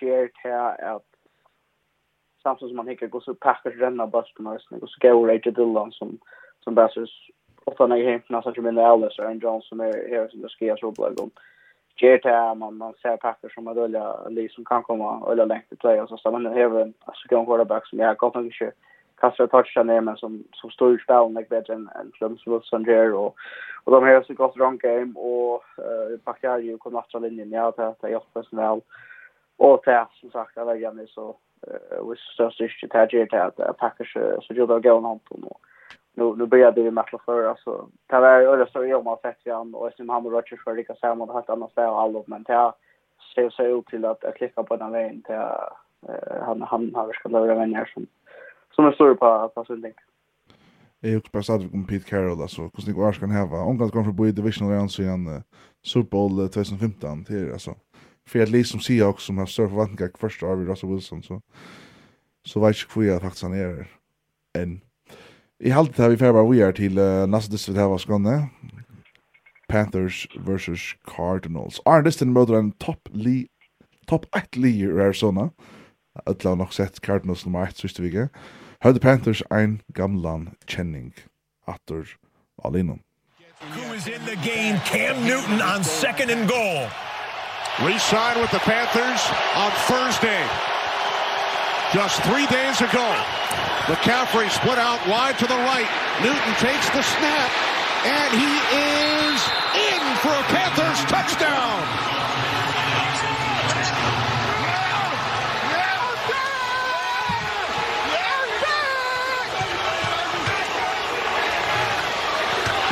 ger 0.00 0.30
till 0.42 0.84
att 0.86 1.06
Samson 2.42 2.68
som 2.68 2.76
man 2.76 2.88
hickar 2.88 3.06
går 3.06 3.20
så 3.20 3.34
packar 3.34 3.70
ränna 3.70 4.06
bösten 4.06 4.46
och 4.46 4.60
så 4.60 4.76
går 4.78 4.86
så 4.86 5.00
går 5.00 5.28
Rachel 5.28 5.54
Dillon 5.54 5.92
som 5.92 6.18
som 6.64 6.74
bästa 6.74 7.06
ofta 7.64 7.86
när 7.86 7.96
jag 7.96 8.10
hämtar 8.10 8.42
så 8.42 8.48
att 8.48 8.56
jag 8.56 8.64
minns 8.64 8.78
Alice 8.78 9.22
och 9.22 9.34
Johnson 9.34 9.62
som 9.62 9.80
är 9.80 10.08
här 10.08 10.28
som 10.28 10.40
det 10.42 10.48
ska 10.48 10.64
jag 10.64 10.78
så 10.78 10.90
blöd 10.90 11.20
om 11.20 11.30
ger 12.00 12.18
till 12.18 12.58
man 12.58 12.76
man 12.76 12.94
ser 13.02 13.16
packar 13.16 13.48
som 13.48 13.68
att 13.68 13.76
öliga 13.76 14.28
Lee 14.28 14.48
som 14.48 14.64
kan 14.64 14.82
komma 14.82 15.26
öliga 15.28 15.44
längt 15.44 15.72
i 15.72 15.76
play 15.76 16.00
och 16.00 16.08
så 16.08 16.16
stannar 16.16 16.38
man 16.38 16.52
även 16.52 16.94
alltså 17.04 17.28
kan 17.28 17.46
quarterback 17.46 17.86
som 17.86 17.98
jag 17.98 18.06
har 18.06 18.14
gått 18.14 18.34
mycket 18.34 18.74
kastar 19.20 19.46
touchar 19.46 19.84
ner 19.84 20.00
men 20.00 20.16
som 20.16 20.44
som 20.52 20.70
står 20.70 20.90
ju 20.90 20.98
spel 20.98 21.34
like 21.34 21.48
bättre 21.48 21.74
än 21.74 21.88
än 21.94 22.10
Clemson 22.14 22.62
som 22.62 22.84
där 22.84 23.12
och 23.12 23.36
och 23.84 23.92
de 23.92 24.04
har 24.04 24.22
så 24.22 24.34
gott 24.34 24.56
run 24.56 24.78
game 24.78 25.12
och 25.14 25.64
eh 25.78 26.18
packar 26.24 26.58
ju 26.58 26.78
kom 26.78 26.96
efter 26.96 27.20
linjen. 27.20 27.52
Ja 27.52 27.68
att 27.68 27.78
att 27.78 28.10
jag 28.10 28.22
personal 28.34 28.80
och 29.56 29.82
det 29.84 30.06
som 30.20 30.30
sagt 30.30 30.58
att 30.58 30.80
jag 30.80 30.96
nu 30.96 31.06
så 31.06 31.36
eh 31.66 32.04
was 32.06 32.18
så 32.36 32.50
sist 32.50 32.94
att 32.94 33.12
jag 33.12 33.28
det 33.30 33.44
att 33.44 33.76
Packers 33.76 34.16
så 34.42 34.54
gjorde 34.54 34.72
jag 34.72 34.82
gå 34.82 35.00
någon 35.00 35.18
på 35.18 35.58
nu 36.16 36.34
nu 36.36 36.46
börjar 36.46 36.72
det 36.72 36.82
med 36.82 36.92
matcha 36.92 37.18
för 37.24 37.44
alltså 37.44 37.88
det 38.06 38.20
var 38.20 38.40
öra 38.40 38.66
så 38.66 38.84
jag 38.84 39.02
har 39.02 39.18
sett 39.22 39.46
igen. 39.46 39.74
Och 39.74 39.92
som 39.96 40.08
Hammer 40.08 40.26
och 40.26 40.32
Rogers 40.32 40.64
för 40.64 40.74
lika 40.74 40.94
samma 40.94 41.26
det 41.26 41.32
hade 41.32 41.52
annars 41.52 41.74
där 41.74 42.00
all 42.02 42.22
men 42.26 42.42
det 42.42 42.72
ser 43.34 43.50
så 43.50 43.62
ut 43.62 43.86
till 43.86 44.04
att 44.04 44.24
klicka 44.36 44.62
på 44.62 44.76
den 44.76 44.92
vägen 44.92 45.22
till 45.22 45.42
han 46.42 46.62
han 46.62 46.94
har 46.94 47.12
ska 47.12 47.28
lära 47.28 47.54
vänner 47.54 47.90
som 47.94 48.06
som 48.76 48.84
är 48.86 48.92
större 48.92 49.14
på, 49.14 49.52
på 49.54 49.64
Silding. 49.64 49.92
Jag 51.00 51.10
har 51.10 51.16
också 51.16 51.30
bara 51.32 51.42
stadigt 51.42 51.74
om 51.74 51.86
Pete 51.86 52.08
Carroll, 52.10 52.42
alltså 52.42 52.62
hur 52.62 52.82
snyggt 52.82 52.98
Ars 52.98 53.20
han 53.20 53.30
häva. 53.30 53.56
Omgången 53.56 53.90
kommer 53.90 54.04
från 54.04 54.16
Boy 54.16 54.32
Divisional 54.32 54.72
Round 54.72 54.90
sedan 54.90 55.26
uh, 55.26 55.40
Super 55.84 56.10
Bowl 56.10 56.48
2015 56.48 57.24
till 57.24 57.52
alltså. 57.52 57.74
För 58.28 58.42
att 58.42 58.48
liksom 58.48 58.80
Seahawks 58.80 59.24
som 59.24 59.38
har 59.38 59.46
större 59.46 59.68
förväntningar 59.68 60.10
första 60.18 60.46
av 60.46 60.64
Russell 60.64 60.90
Wilson 60.90 61.22
så 61.22 61.40
så 62.46 62.60
vet 62.60 62.76
jag 62.82 63.02
hur 63.02 63.08
jag 63.08 63.22
faktiskt 63.22 63.42
han 63.42 63.52
är 63.52 63.88
än. 64.58 64.80
I 65.64 65.70
halte 65.70 66.02
har 66.02 66.10
vi 66.10 66.16
färbar 66.16 66.48
vi 66.48 66.62
are 66.62 66.72
till 66.72 66.98
uh, 66.98 67.26
nästa 67.26 67.52
distrikt 67.52 67.78
här 67.78 67.88
var 67.88 67.98
skånne. 67.98 68.48
Panthers 69.68 70.28
versus 70.46 70.96
Cardinals. 71.16 71.80
Arne 71.84 71.98
Arnestin 71.98 72.32
möter 72.32 72.54
en 72.54 72.72
topp 72.72 73.08
li 73.12 73.48
topp 74.06 74.36
1 74.36 74.56
li 74.56 74.80
i 74.80 74.84
Arizona. 74.84 75.50
Alla 76.24 76.50
har 76.50 76.56
nog 76.56 76.72
sett 76.72 77.00
Cardinals 77.00 77.46
nummer 77.46 77.62
1 77.62 77.76
sista 77.76 78.02
veckan. 78.02 78.28
Høyde 78.84 79.00
Panthers 79.00 79.42
ein 79.50 79.80
gamlan 79.96 80.52
kjenning 80.66 81.14
atter 81.66 82.04
alinom. 82.62 83.00
Who 83.72 83.94
is 83.94 84.06
in 84.06 84.22
the 84.26 84.36
game? 84.44 84.76
Cam 84.84 85.24
Newton 85.24 85.62
on 85.62 85.82
second 85.82 86.30
and 86.30 86.48
goal. 86.48 86.88
Re-signed 87.80 88.40
with 88.40 88.50
the 88.50 88.60
Panthers 88.60 89.22
on 89.56 89.70
Thursday. 89.88 90.44
Just 91.92 92.20
three 92.28 92.46
days 92.52 92.80
ago, 92.82 93.08
McCaffrey 93.88 94.50
split 94.50 94.76
out 94.76 95.00
wide 95.08 95.38
to 95.38 95.46
the 95.46 95.56
right. 95.56 95.88
Newton 96.20 96.54
takes 96.60 96.90
the 96.90 97.00
snap, 97.00 97.50
and 98.04 98.30
he 98.36 98.52
is 98.76 99.40
in 99.72 100.02
for 100.20 100.34
a 100.36 100.44
Panthers 100.52 101.00
touchdown. 101.08 101.85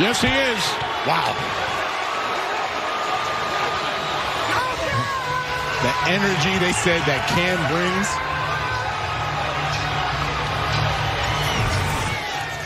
Yes, 0.01 0.21
he 0.21 0.27
is. 0.27 0.65
Wow. 1.07 1.31
The 5.85 5.95
energy 6.11 6.59
they 6.59 6.73
said 6.73 7.01
that 7.07 7.23
Cam 7.31 7.59
brings. 7.71 8.09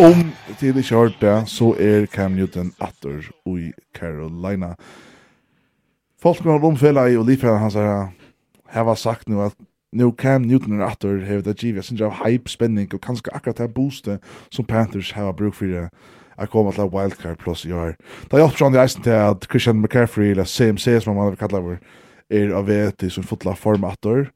Om 0.01 0.33
til 0.59 0.75
det 0.75 0.85
kjørte, 0.85 1.43
så 1.47 1.77
er 1.79 2.07
Cam 2.07 2.31
Newton 2.31 2.73
atter 2.81 3.31
i 3.47 3.73
Carolina. 3.95 4.75
Folk 6.23 6.41
har 6.45 6.65
omfella 6.65 7.07
i 7.07 7.17
og 7.17 7.27
livfella 7.27 7.57
hans 7.57 7.75
her, 7.75 8.09
har 8.67 8.95
sagt 8.95 9.29
nu 9.29 9.43
at 9.43 9.53
nu 9.93 10.15
Cam 10.19 10.41
Newton 10.41 10.81
er 10.81 10.87
atter, 10.87 11.25
hever 11.25 11.43
det 11.43 11.57
givet, 11.57 11.77
jeg 11.77 11.85
synes 11.85 12.01
jeg 12.01 12.11
har 12.11 12.29
hype, 12.29 12.51
spenning, 12.51 12.95
og 12.95 13.01
kanskje 13.01 13.35
akkurat 13.35 13.59
det 13.59 13.75
boostet 13.75 14.19
som 14.51 14.65
Panthers 14.65 15.11
har 15.11 15.33
bruk 15.33 15.55
for 15.55 15.65
det 15.65 15.89
at 16.39 16.51
komme 16.51 16.73
til 16.73 16.91
wildcard 16.93 17.39
plus 17.43 17.65
i 17.67 17.73
år. 17.73 17.95
Det 17.97 18.31
Da 18.31 18.39
hjelper 18.39 18.61
John 18.61 18.77
Eisen 18.77 19.03
til 19.03 19.11
at 19.11 19.47
Christian 19.51 19.81
McCaffrey, 19.81 20.31
eller 20.31 20.45
CMC 20.45 21.03
som 21.03 21.17
man 21.17 21.37
kallar 21.37 21.61
vår, 21.61 21.79
er 22.31 22.55
av 22.55 22.67
vet 22.67 23.03
i 23.03 23.11
sin 23.11 23.25
fotla 23.25 23.55
formator. 23.57 24.29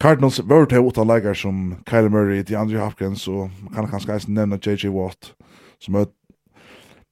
Cardinals 0.00 0.40
var 0.44 0.66
til 0.66 0.82
åtta 0.82 1.04
leikar 1.04 1.34
som 1.34 1.76
Kyle 1.86 2.10
Murray, 2.10 2.42
DeAndre 2.42 2.78
Hopkins, 2.78 3.28
og 3.28 3.50
man 3.62 3.74
kan 3.74 3.88
kanskje 3.88 4.14
Eisen 4.14 4.34
nevne 4.34 4.58
J.J. 4.58 4.90
Watt, 4.90 5.34
som 5.80 5.94
er 5.94 6.10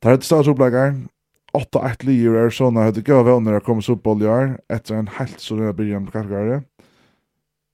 tar 0.02 0.16
et 0.16 0.24
stads 0.24 0.48
oppleikar, 0.48 0.94
8-8 1.56 2.06
liger 2.06 2.34
i 2.36 2.42
Arizona 2.44 2.86
hadde 2.86 3.02
gøy 3.02 3.24
vevner 3.26 3.58
å 3.58 3.64
komme 3.64 3.82
Super 3.82 4.20
i 4.22 4.28
år 4.30 4.52
etter 4.70 5.00
en 5.00 5.10
helt 5.16 5.40
så 5.42 5.56
denne 5.58 5.74
byrjan 5.74 6.06
på 6.06 6.14
kategoriet. 6.14 6.66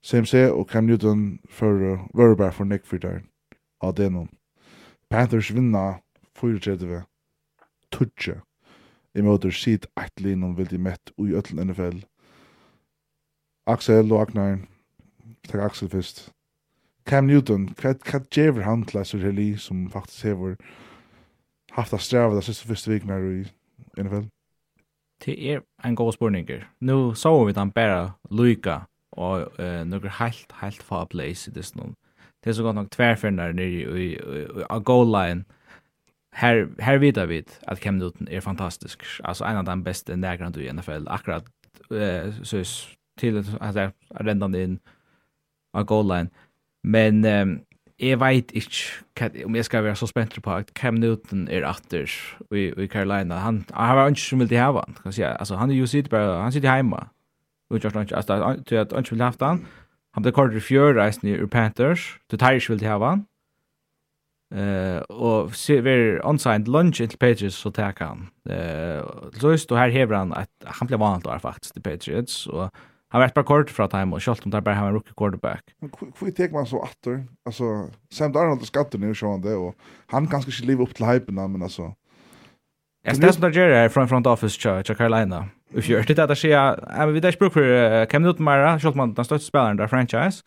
CMC 0.07 0.47
og 0.49 0.69
Cam 0.71 0.87
Newton 0.87 1.39
for 1.51 1.99
Vörberg 2.17 2.55
for 2.55 2.65
Nick 2.65 2.87
Fyrtar 2.87 3.21
av 3.83 3.97
Denon. 3.99 4.31
Panthers 5.11 5.51
vinna 5.51 5.99
34, 6.41 7.03
tutje 7.93 8.41
i 9.17 9.25
møter 9.25 9.55
sit 9.55 9.87
eit 9.97 10.21
linon 10.21 10.57
vil 10.59 10.69
de 10.69 10.79
mett 10.79 11.13
ui 11.17 11.33
ötlen 11.37 11.71
NFL. 11.71 12.03
Axel 13.67 14.13
og 14.13 14.27
Agnar, 14.27 14.59
takk 15.49 15.63
Axel 15.71 15.91
fyrst. 15.91 16.27
Cam 17.07 17.27
Newton, 17.31 17.69
hva, 17.79 17.95
hva 18.03 18.21
djever 18.35 18.67
han 18.67 18.85
til 18.85 18.99
Leiser 18.99 19.23
Heli 19.23 19.55
som 19.63 19.87
faktisk 19.91 20.27
hever 20.27 20.57
haft 21.77 21.95
a 21.95 22.01
strava 22.03 22.35
det 22.35 22.45
siste 22.47 22.67
fyrste 22.67 22.91
viknar 22.91 23.23
i 23.23 23.45
NFL? 23.97 24.27
Det 25.25 25.37
er 25.39 25.63
en 25.85 25.97
god 25.97 26.13
spurninger. 26.13 26.67
Nå 26.81 27.15
så 27.15 27.33
vi 27.47 27.55
den 27.57 27.73
bare 27.73 28.13
Luika 28.31 28.81
og 29.17 29.53
uh, 29.59 29.83
noen 29.89 30.11
helt, 30.19 30.53
helt 30.61 30.83
fa 30.83 31.05
place 31.09 31.49
i 31.49 31.55
dessen. 31.55 31.95
Det 32.45 32.51
er 32.51 32.59
så 32.59 32.63
godt 32.63 32.77
nok 32.77 32.91
tverfinnar 32.93 33.55
nere 33.57 33.67
i, 33.67 33.85
i, 33.87 34.09
i, 34.19 34.43
i 34.67 34.81
goal 34.85 35.09
line 35.09 35.47
här 36.37 36.69
här 36.79 36.99
vet 36.99 37.17
vi 37.17 37.45
att 37.67 37.81
Cam 37.81 37.99
Newton 37.99 38.29
är 38.31 38.41
fantastisk. 38.41 39.03
Alltså 39.23 39.45
en 39.45 39.57
av 39.57 39.65
de 39.65 39.83
bästa 39.83 40.17
nägrarna 40.17 40.61
i 40.61 40.73
NFL. 40.73 41.09
Akkurat 41.09 41.45
eh, 41.91 42.33
så 42.43 42.65
till 43.19 43.45
att 43.61 43.75
jag 43.75 43.93
räddade 44.11 44.63
in 44.63 44.79
av 45.73 45.85
goal 45.85 46.09
line. 46.09 46.29
Men 46.83 47.25
eh, 47.25 47.47
jag 47.97 48.19
vet 48.19 48.53
inte 48.53 49.45
om 49.45 49.55
jag 49.55 49.65
ska 49.65 49.83
vara 49.83 49.95
så 49.95 50.07
spänd 50.07 50.43
på 50.43 50.51
att 50.51 50.75
Cam 50.75 50.95
Newton 50.95 51.49
är 51.49 51.65
åter 51.65 52.11
i, 52.51 52.83
i 52.83 52.89
Carolina. 52.89 53.39
Han, 53.39 53.65
han 53.73 53.97
var 53.97 54.09
inte 54.09 54.21
som 54.21 54.39
vill 54.39 54.49
det 54.49 54.59
här 54.59 54.73
va. 54.73 54.89
Kan 55.03 55.13
säga. 55.13 55.35
Alltså, 55.35 55.55
han 55.55 55.71
är 55.71 55.75
ju 55.75 55.87
sitt 55.87 56.11
bara, 56.11 56.43
han 56.43 56.53
sitter 56.53 56.69
hemma. 56.69 57.09
Och 57.71 57.77
jag 57.77 57.93
tror 57.93 58.03
inte 58.03 58.17
att 58.17 58.29
han 58.29 58.59
inte 58.99 59.11
vill 59.11 59.21
ha 59.21 59.27
haft 59.27 59.41
han. 59.41 59.67
Han 60.13 60.23
blev 60.23 60.33
kort 60.33 60.55
i 60.55 60.61
fjör 60.61 60.95
reisen 60.95 61.29
i 61.29 61.47
Panthers. 61.47 62.19
Du 62.27 62.37
tar 62.37 62.53
inte 62.53 62.73
vill 62.73 62.79
det 62.79 62.89
här 62.89 62.99
va. 62.99 63.21
Eh 64.55 64.99
och 64.99 65.55
se 65.55 65.81
ver 65.81 66.21
onsite 66.25 66.71
lunch 66.71 66.97
till 66.97 67.19
Patriots 67.19 67.57
så 67.57 67.71
tar 67.71 67.95
han. 67.99 68.29
Eh 68.49 69.05
så 69.41 69.51
just 69.51 69.69
då 69.69 69.75
här 69.75 69.89
hever 69.89 70.15
han 70.15 70.33
att 70.33 70.51
han 70.65 70.87
blev 70.87 71.01
vant 71.01 71.25
då 71.25 71.39
faktiskt 71.39 71.73
till 71.73 71.83
Patriots 71.83 72.47
och 72.47 72.71
han 73.09 73.21
vart 73.21 73.35
bara 73.35 73.45
kort 73.45 73.71
för 73.71 73.83
att 73.83 73.93
han 73.93 74.13
och 74.13 74.23
Scholton 74.23 74.51
där 74.51 74.61
bara 74.61 74.75
han 74.75 74.93
rookie 74.93 75.13
quarterback. 75.17 75.65
Hur 76.21 76.31
tek 76.31 76.53
man 76.53 76.67
så 76.67 76.79
åter? 76.79 77.27
Alltså 77.45 77.65
Sam 78.13 78.33
Darnold 78.33 78.61
och 78.61 78.67
skatten 78.67 79.01
nu 79.01 79.15
så 79.15 79.31
han 79.31 79.41
det 79.41 79.55
och 79.55 79.75
han 80.07 80.27
kanske 80.27 80.51
inte 80.51 80.67
lever 80.67 80.83
upp 80.83 80.95
till 80.95 81.07
hypen 81.07 81.35
men 81.35 81.63
alltså 81.63 81.95
Jag 83.03 83.17
ställer 83.17 83.33
som 83.33 83.43
där 83.43 83.51
Jerry 83.51 83.75
är 83.75 83.89
från 83.89 84.09
front 84.09 84.27
office 84.27 84.83
till 84.83 84.97
Carolina. 84.97 85.49
If 85.75 85.89
you're 85.89 86.15
det 86.15 86.25
att 86.25 86.39
så 86.39 86.47
jag 86.47 87.07
vi 87.07 87.21
där 87.21 87.33
språk 87.33 87.53
för 87.53 88.07
Cam 88.07 88.23
Newton 88.23 88.45
Mara, 88.45 88.79
man 88.95 89.15
den 89.15 89.25
största 89.25 89.47
spelaren 89.47 89.77
där 89.77 89.87
franchise. 89.87 90.43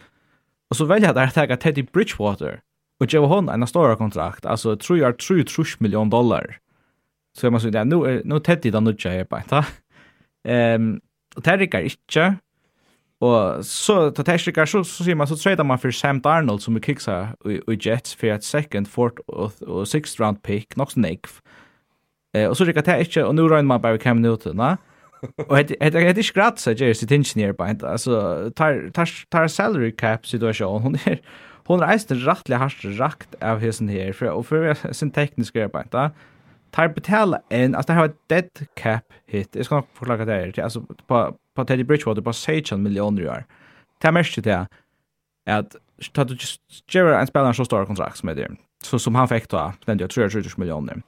Och 0.69 0.75
så 0.75 0.85
väljer 0.85 1.13
jag 1.13 1.17
att 1.17 1.33
ta 1.33 1.55
Teddy 1.55 1.83
Bridgewater 1.83 2.59
Och 2.99 3.13
jag 3.13 3.27
hon 3.27 3.49
en 3.49 3.67
stor 3.67 3.95
kontrakt, 3.95 4.45
alltså 4.45 4.75
tror 4.77 4.99
jag 4.99 5.17
tror 5.17 5.43
tror 5.43 5.65
miljon 5.79 6.09
dollar. 6.09 6.57
Så 7.37 7.45
jag 7.45 7.53
måste 7.53 7.71
säga 7.71 7.83
nu 7.83 7.95
är 7.95 8.21
nu 8.25 8.39
tätt 8.39 8.65
i 8.65 8.71
den 8.71 8.83
nu 8.83 8.95
jag 9.03 9.29
på 9.29 9.39
ta. 9.49 9.65
Ehm 10.47 10.99
och 11.35 11.41
det 11.41 11.57
räcker 11.57 11.81
inte. 11.81 12.35
Og 13.21 13.65
så 13.65 14.11
ta 14.11 14.23
det 14.23 14.39
så 14.39 14.83
så 14.83 15.03
ser 15.03 15.15
man 15.15 15.27
så 15.27 15.35
tradar 15.35 15.63
man 15.63 15.79
för 15.79 15.91
Sam 15.91 16.21
Darnold 16.21 16.61
som 16.61 16.73
vi 16.73 16.81
kicksa 16.81 17.35
i 17.45 17.77
Jets 17.81 18.15
för 18.15 18.27
ett 18.27 18.43
second, 18.43 18.87
fourth 18.87 19.19
och 19.67 19.87
sixth 19.87 20.21
round 20.21 20.43
pick, 20.43 20.75
nog 20.75 20.91
snake. 20.91 21.29
Eh 22.33 22.49
och 22.49 22.57
så 22.57 22.65
räcker 22.65 22.81
det 22.81 22.99
inte 22.99 23.23
och 23.23 23.35
nu 23.35 23.41
rör 23.41 23.61
man 23.61 23.81
bara 23.81 23.97
Cam 23.97 24.21
Newton, 24.21 24.57
va? 24.57 24.77
Och 25.47 25.57
det 25.57 25.75
det 25.79 26.13
det 26.13 26.21
är 26.21 26.23
skratt 26.23 26.59
så 26.59 26.71
jag 26.71 26.81
är 26.81 26.93
sitt 26.93 27.11
ingenjör 27.11 27.53
på 27.53 27.67
inte. 27.67 27.89
Alltså 27.89 28.11
tar 28.55 28.89
tar 28.89 29.09
tar 29.29 29.47
salary 29.47 29.91
cap 29.91 30.27
situation 30.27 30.81
hon 30.81 30.95
är 31.05 31.19
hon 31.69 31.83
er 31.85 31.93
eisen 31.93 32.17
rettelig 32.25 32.57
hardt 32.57 32.85
rakt 32.99 33.35
av 33.45 33.61
hesen 33.61 33.89
her, 33.93 34.13
for, 34.17 34.31
og 34.33 34.45
for 34.49 34.93
sin 34.95 35.11
tekniska 35.13 35.67
arbeid, 35.67 35.91
da, 35.93 36.09
tar 36.73 36.89
betala 36.93 37.41
en, 37.49 37.75
altså 37.75 37.91
det 37.91 37.97
har 37.97 38.09
ett 38.09 38.17
dead 38.29 38.67
cap 38.77 39.13
hit, 39.29 39.55
jeg 39.55 39.65
skal 39.65 39.81
nok 39.81 39.91
forklare 39.97 40.25
det 40.25 40.39
her, 40.39 40.63
altså 40.63 40.81
på, 41.07 41.21
på 41.55 41.63
Teddy 41.63 41.85
Bridgewater, 41.85 42.25
på 42.25 42.33
16 42.33 42.81
millioner 42.83 43.23
i 43.23 43.29
år. 43.29 43.45
Det 44.01 44.09
er 44.09 44.15
mest 44.17 44.33
til 44.33 44.43
det, 44.43 44.65
at 45.49 45.77
ta 46.13 46.23
du 46.23 46.35
gjør 46.35 47.13
en 47.19 47.29
spelare 47.29 47.53
så 47.53 47.65
stor 47.67 47.85
kontrakt 47.85 48.17
som 48.17 48.33
det, 48.33 48.49
så 48.83 48.99
som 48.99 49.15
han 49.15 49.27
fick 49.27 49.49
då 49.51 49.71
den 49.85 49.99
jeg 49.99 50.09
tror 50.09 50.23
jag 50.23 50.31
30 50.31 50.59
miljoner. 50.59 51.01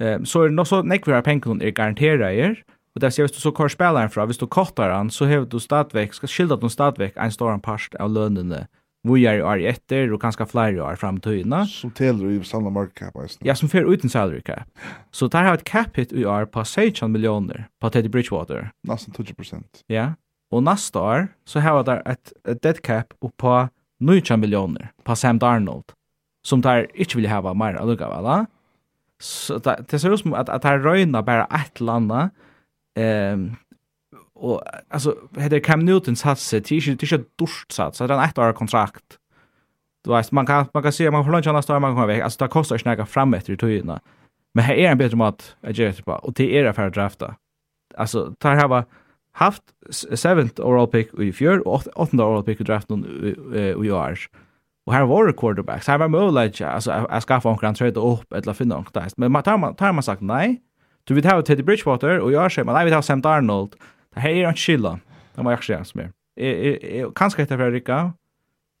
Ehm 0.00 0.24
så 0.26 0.42
är 0.42 0.48
det 0.48 0.54
nok 0.54 0.66
så 0.66 0.82
pengar 1.22 1.42
som 1.42 1.62
är 1.62 1.70
garanteret 1.70 2.32
er, 2.32 2.62
och 2.94 3.00
det 3.00 3.10
ser 3.10 3.22
vi 3.22 3.28
så 3.28 3.52
kvar 3.52 3.68
spelaren 3.68 4.10
fra, 4.10 4.24
hvis 4.24 4.38
du 4.38 4.46
kortar 4.46 4.90
han, 4.90 5.10
så 5.10 5.26
har 5.26 5.44
du 5.44 5.58
stadvek, 5.60 6.14
skal 6.14 6.28
skilda 6.28 6.56
du 6.56 6.68
stadvek 6.68 7.12
en 7.16 7.30
stor 7.30 7.58
part 7.58 7.94
av 8.00 8.10
lønene 8.10 8.66
vågar 9.06 9.42
år 9.46 9.62
etter, 9.70 10.12
og 10.12 10.20
kanskje 10.22 10.48
flere 10.50 10.82
år 10.82 10.98
fram 11.00 11.20
till 11.22 11.38
høyene. 11.38 11.62
Som 11.70 11.92
teler 11.96 12.36
i 12.36 12.40
samma 12.44 12.70
market 12.70 13.06
cap. 13.06 13.38
Ja, 13.44 13.54
som 13.54 13.70
fer 13.72 13.86
uten 13.86 14.12
salary 14.12 14.42
cap. 14.44 14.68
Så 15.10 15.28
der 15.32 15.48
har 15.48 15.58
et 15.58 15.64
cap 15.64 15.96
hit 15.96 16.12
i 16.12 16.24
år 16.24 16.46
på 16.50 16.64
16 16.64 17.12
miljoner 17.12 17.66
på 17.80 17.90
Teddy 17.90 18.08
Bridgewater. 18.08 18.70
Nästan 18.88 19.14
20%. 19.14 19.64
Ja. 19.86 20.14
Och 20.50 20.62
nästa 20.62 21.00
år 21.00 21.28
så 21.44 21.60
har 21.60 21.82
der 21.82 22.02
et, 22.06 22.32
et 22.48 22.62
dead 22.62 22.82
cap 22.82 23.14
på 23.38 23.68
19 24.00 24.40
miljoner 24.40 24.90
på 25.04 25.16
Sam 25.16 25.38
Darnold 25.38 25.96
som 26.46 26.60
där 26.60 26.86
inte 26.94 27.16
vill 27.16 27.28
ha 27.28 27.54
mer 27.54 27.74
alluga 27.74 28.08
va. 28.08 28.46
Så 29.18 29.58
det 29.58 29.98
ser 29.98 30.14
ut 30.14 30.20
som 30.20 30.34
att 30.34 30.46
der 30.46 30.68
här 30.68 31.06
bare 31.06 31.22
bara 31.22 31.44
ett 31.44 31.80
landa 31.80 32.30
ehm 32.94 33.56
och 34.36 34.62
alltså 34.88 35.16
heter 35.36 35.60
Cam 35.60 35.80
Newtons 35.80 36.22
hatse 36.22 36.60
till 36.60 36.88
inte 36.88 37.06
till 37.06 37.24
dust 37.38 37.72
sats 37.72 38.00
hade 38.00 38.14
han 38.14 38.24
ett 38.24 38.38
år 38.38 38.52
kontrakt 38.52 39.04
du 40.04 40.10
vet 40.10 40.32
man 40.32 40.46
kan 40.46 40.66
man 40.74 40.82
kan 40.82 40.92
se 40.92 41.10
man 41.10 41.24
får 41.24 41.32
lunch 41.32 41.46
annars 41.46 41.66
tar 41.66 41.80
man 41.80 41.94
kommer 41.94 42.04
iväg 42.04 42.20
alltså 42.20 42.44
det 42.44 42.48
kostar 42.48 42.78
snäga 42.78 43.06
fram 43.06 43.34
efter 43.34 43.52
i 43.52 43.56
tiden 43.56 43.98
men 44.54 44.64
här 44.64 44.74
är 44.74 44.90
en 44.90 44.98
bättre 44.98 45.16
mat 45.16 45.56
att 45.60 45.78
göra 45.78 45.92
på 46.04 46.12
och 46.12 46.40
är 46.40 46.44
era 46.44 46.72
för 46.72 46.90
drafta 46.90 47.34
alltså 47.96 48.34
tar 48.38 48.54
här 48.54 48.68
var 48.68 48.84
haft 49.32 49.62
7th 49.90 50.60
overall 50.60 50.86
pick 50.86 51.14
i 51.14 51.32
fjör 51.32 51.68
och 51.68 51.82
8th 51.82 52.22
overall 52.22 52.44
pick 52.44 52.60
i 52.60 52.64
draften 52.64 53.04
i 53.84 53.90
år 53.90 54.18
Och 54.86 54.92
här 54.92 55.04
var 55.04 55.26
det 55.26 55.32
quarterbacks. 55.32 55.86
Här 55.88 55.98
var 55.98 56.08
möjligt 56.08 56.60
alltså 56.60 56.90
att 56.90 57.24
skaffa 57.24 57.50
en 57.50 57.56
grand 57.56 57.76
trade 57.76 58.00
upp 58.00 58.32
eller 58.32 58.52
finna 58.52 58.76
något. 58.76 59.16
Men 59.16 59.32
man 59.32 59.42
tar 59.42 59.58
man 59.58 59.74
tar 59.74 59.92
man 59.92 60.02
sagt 60.02 60.22
nej. 60.22 60.62
Du 61.04 61.14
vill 61.14 61.24
ha 61.24 61.42
Teddy 61.42 61.62
Bridgewater 61.62 62.20
och 62.20 62.32
jag 62.32 62.52
säger 62.52 62.66
man 62.66 62.74
nej 62.74 62.84
vi 62.84 62.90
tar 62.90 63.02
Sam 63.02 63.20
Darnold. 63.20 63.74
Her 64.16 64.30
är 64.30 64.48
inte 64.48 64.60
skilla. 64.60 64.98
Det 65.36 65.42
var 65.44 65.50
jag 65.52 65.60
ikke 65.60 65.84
som 65.84 66.00
er. 66.00 66.10
Kanske 67.16 67.42
heter 67.42 67.56
fra 67.56 67.70
Rika, 67.70 68.12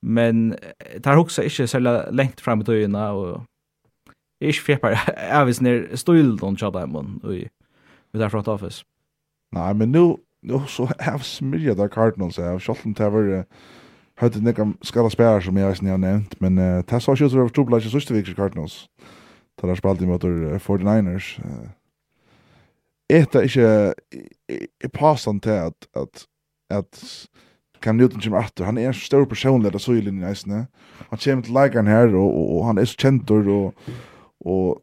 men 0.02 0.50
det 0.96 1.06
har 1.06 1.16
også 1.16 1.42
inte 1.42 1.66
så 1.66 1.78
lengt 2.10 2.40
fram 2.40 2.60
i 2.60 2.64
tøyene, 2.64 3.10
och 3.10 3.40
jag 4.40 4.48
är 4.48 4.52
inte 4.52 4.60
fjepper. 4.60 4.98
Jag 5.30 5.46
vet 5.46 5.60
när 5.60 5.96
støylen 5.96 6.38
noen 6.40 6.56
tjata 6.56 6.78
hemma 6.78 7.04
i 7.24 7.48
vi 8.12 8.18
tar 8.18 8.28
front 8.28 8.48
office. 8.48 8.84
Nej, 9.52 9.74
men 9.74 9.92
nu, 9.92 10.16
nu 10.42 10.60
så 10.66 10.82
er 10.82 11.10
jeg 11.12 11.20
smyrja 11.20 11.72
av 11.72 11.88
Cardinals, 11.88 12.38
jeg 12.38 12.46
har 12.46 12.58
kjolten 12.58 12.94
til 12.94 13.06
å 13.06 13.10
være 13.10 13.44
høyde 14.20 14.40
nekka 14.40 14.64
skala 14.82 15.10
spærer 15.10 15.40
som 15.40 15.56
jeg 15.56 15.90
har 15.90 15.98
nevnt, 15.98 16.40
men 16.40 16.56
det 16.56 17.02
så 17.02 17.12
ikke 17.12 17.24
ut 17.26 17.34
over 17.34 17.48
trobla 17.48 17.76
ikke 17.76 17.90
sørste 17.90 18.14
vikker 18.14 18.34
Cardinals. 18.34 18.88
Det 19.60 19.68
har 19.68 19.76
spalt 19.76 20.00
i 20.00 20.06
49ers. 20.06 21.40
Eta 23.10 23.40
ikke, 23.40 23.94
är 24.84 24.88
passan 24.88 25.40
till 25.40 25.52
att 25.52 25.88
att 25.96 26.24
att 26.74 27.26
Cam 27.80 27.96
Newton 27.96 28.20
kommer 28.20 28.40
efter. 28.40 28.64
Han 28.64 28.78
är 28.78 28.86
en 28.86 28.94
stor 28.94 29.26
personlighet 29.26 29.74
av 29.74 29.78
Sojlin 29.78 30.18
i 30.18 30.20
nästan. 30.20 30.66
Han 31.08 31.18
kommer 31.18 31.42
till 31.42 31.54
läkaren 31.54 31.86
här 31.86 32.14
och, 32.14 32.40
och, 32.40 32.56
och 32.56 32.66
han 32.66 32.78
är 32.78 32.84
så 32.84 32.94
käntor 32.96 33.48
och, 33.48 33.74
och 34.44 34.80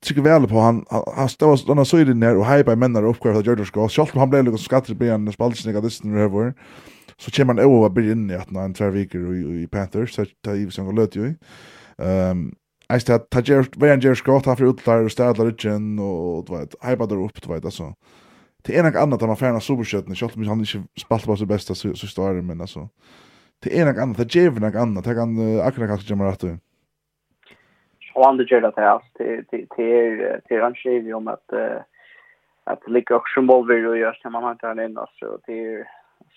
tycker 0.00 0.22
väl 0.22 0.48
på 0.48 0.60
han 0.60 0.84
han 1.16 1.28
står 1.28 1.56
såna 1.56 1.84
så 1.84 1.98
i 1.98 2.04
den 2.04 2.22
här 2.22 2.36
och 2.36 2.46
hypa 2.46 2.76
männar 2.76 3.04
upp 3.04 3.20
kvar 3.20 3.32
att 3.32 3.46
göra 3.46 3.64
ska 3.64 3.80
om 3.80 4.18
han 4.18 4.30
blev 4.30 4.44
liksom 4.44 4.58
skatter 4.58 4.94
på 4.94 5.04
en 5.04 5.32
spaltsniga 5.32 5.80
det 5.80 5.90
som 5.90 6.16
över 6.16 6.54
så 7.18 7.30
kommer 7.30 7.54
han 7.54 7.58
över 7.58 7.88
blir 7.88 8.12
inne 8.12 8.38
att 8.38 8.50
när 8.50 8.60
en 8.64 8.74
två 8.74 8.90
veckor 8.90 9.34
i, 9.34 9.62
i 9.62 9.66
Panthers 9.66 10.14
så 10.14 10.24
tar 10.44 10.54
ju 10.54 10.70
som 10.70 10.94
låt 10.94 11.16
ju 11.16 11.34
ehm 11.98 12.54
Jag 12.88 13.02
ska 13.02 13.18
ta 13.18 13.40
Jerry 13.40 13.64
Jerry 13.80 14.14
Scott 14.14 14.46
har 14.46 14.56
för 14.56 14.70
utlar 14.70 15.04
och 15.04 15.12
städlar 15.12 15.46
ut 15.46 15.64
igen 15.64 15.98
och 15.98 16.44
du 16.44 16.52
vet 16.58 16.74
hypa 16.82 17.06
där 17.06 17.24
upp 17.24 17.42
du 17.42 17.52
vet 17.54 17.64
alltså 17.64 17.94
det 18.66 18.78
är 18.78 18.82
något 18.82 19.02
annat 19.02 19.22
än 19.22 19.28
man 19.28 19.36
färna 19.36 19.60
superskötna. 19.60 20.14
Jag 20.20 20.32
tror 20.32 20.44
han 20.44 20.58
inte 20.58 20.82
spalt 21.00 21.26
på 21.26 21.36
sig 21.36 21.46
bästa 21.46 21.74
sista 21.74 22.22
året, 22.22 22.44
men 22.44 22.60
alltså. 22.60 22.88
Det 23.62 23.78
är 23.78 23.86
något 23.86 24.02
annat, 24.02 24.16
det 24.16 24.34
ger 24.34 24.50
något 24.50 24.74
annat. 24.74 25.04
Det 25.04 25.14
kan 25.14 25.60
akkurat 25.60 25.88
kanske 25.88 26.10
gömma 26.12 26.30
rätt. 26.30 26.42
Och 28.14 28.28
andra 28.28 28.44
gör 28.44 28.60
det 28.60 28.72
här. 28.76 29.00
Det 30.46 30.54
är 30.54 30.60
han 30.60 30.74
skriver 30.74 31.14
om 31.14 31.28
att 31.28 31.50
att 32.70 32.82
det 32.86 32.92
ligger 32.92 33.14
också 33.14 33.40
mål 33.40 33.46
bollvir 33.46 33.88
och 33.88 33.98
göra 33.98 34.16
när 34.24 34.30
man 34.30 34.44
hantar 34.44 34.74
den 34.74 34.90
in. 34.90 34.98
Alltså, 34.98 35.38
det 35.46 35.64
är 35.64 35.88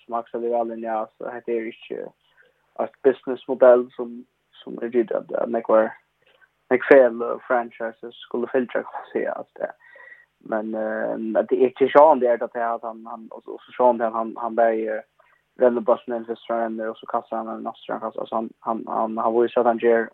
som 0.04 0.14
Axel 0.14 0.44
i 0.44 0.54
Allen, 0.54 0.80
ja, 0.80 1.08
så 1.18 1.24
det 1.46 1.52
är 1.52 1.66
inte 1.66 2.10
ett 2.78 3.02
businessmodell 3.02 3.90
som, 3.92 4.24
som 4.52 4.78
är 4.82 4.88
rydda. 4.88 5.20
Det 5.20 5.36
är 5.36 5.46
några 5.46 5.92
fel 6.88 7.22
franchises 7.46 8.14
skulle 8.14 8.46
filtra, 8.46 8.82
kan 8.82 9.22
jag 9.22 9.22
det. 9.22 9.32
Alltså, 9.32 9.66
men 10.40 10.74
eh 10.74 11.42
det 11.48 11.54
är 11.54 11.66
inte 11.66 11.88
Sean 11.88 12.20
där 12.20 12.34
att 12.34 12.56
att 12.56 12.82
han 12.82 13.06
han 13.06 13.28
och 13.30 13.42
så 13.44 13.72
Sean 13.76 13.98
där 13.98 14.10
han 14.10 14.36
han 14.36 14.54
där 14.54 15.02
vänder 15.54 15.80
bussen 15.80 16.16
in 16.16 16.24
för 16.24 16.34
strand 16.34 16.80
och 16.80 16.96
så 16.96 17.06
kastar 17.06 17.36
han 17.36 17.48
en 17.48 17.62
nostra 17.62 18.00
kast 18.00 18.18
alltså 18.18 18.34
han 18.34 18.50
han 18.60 18.84
han 18.86 19.18
har 19.18 19.32
varit 19.32 19.52
så 19.52 19.62
han 19.62 19.78
ger 19.78 20.10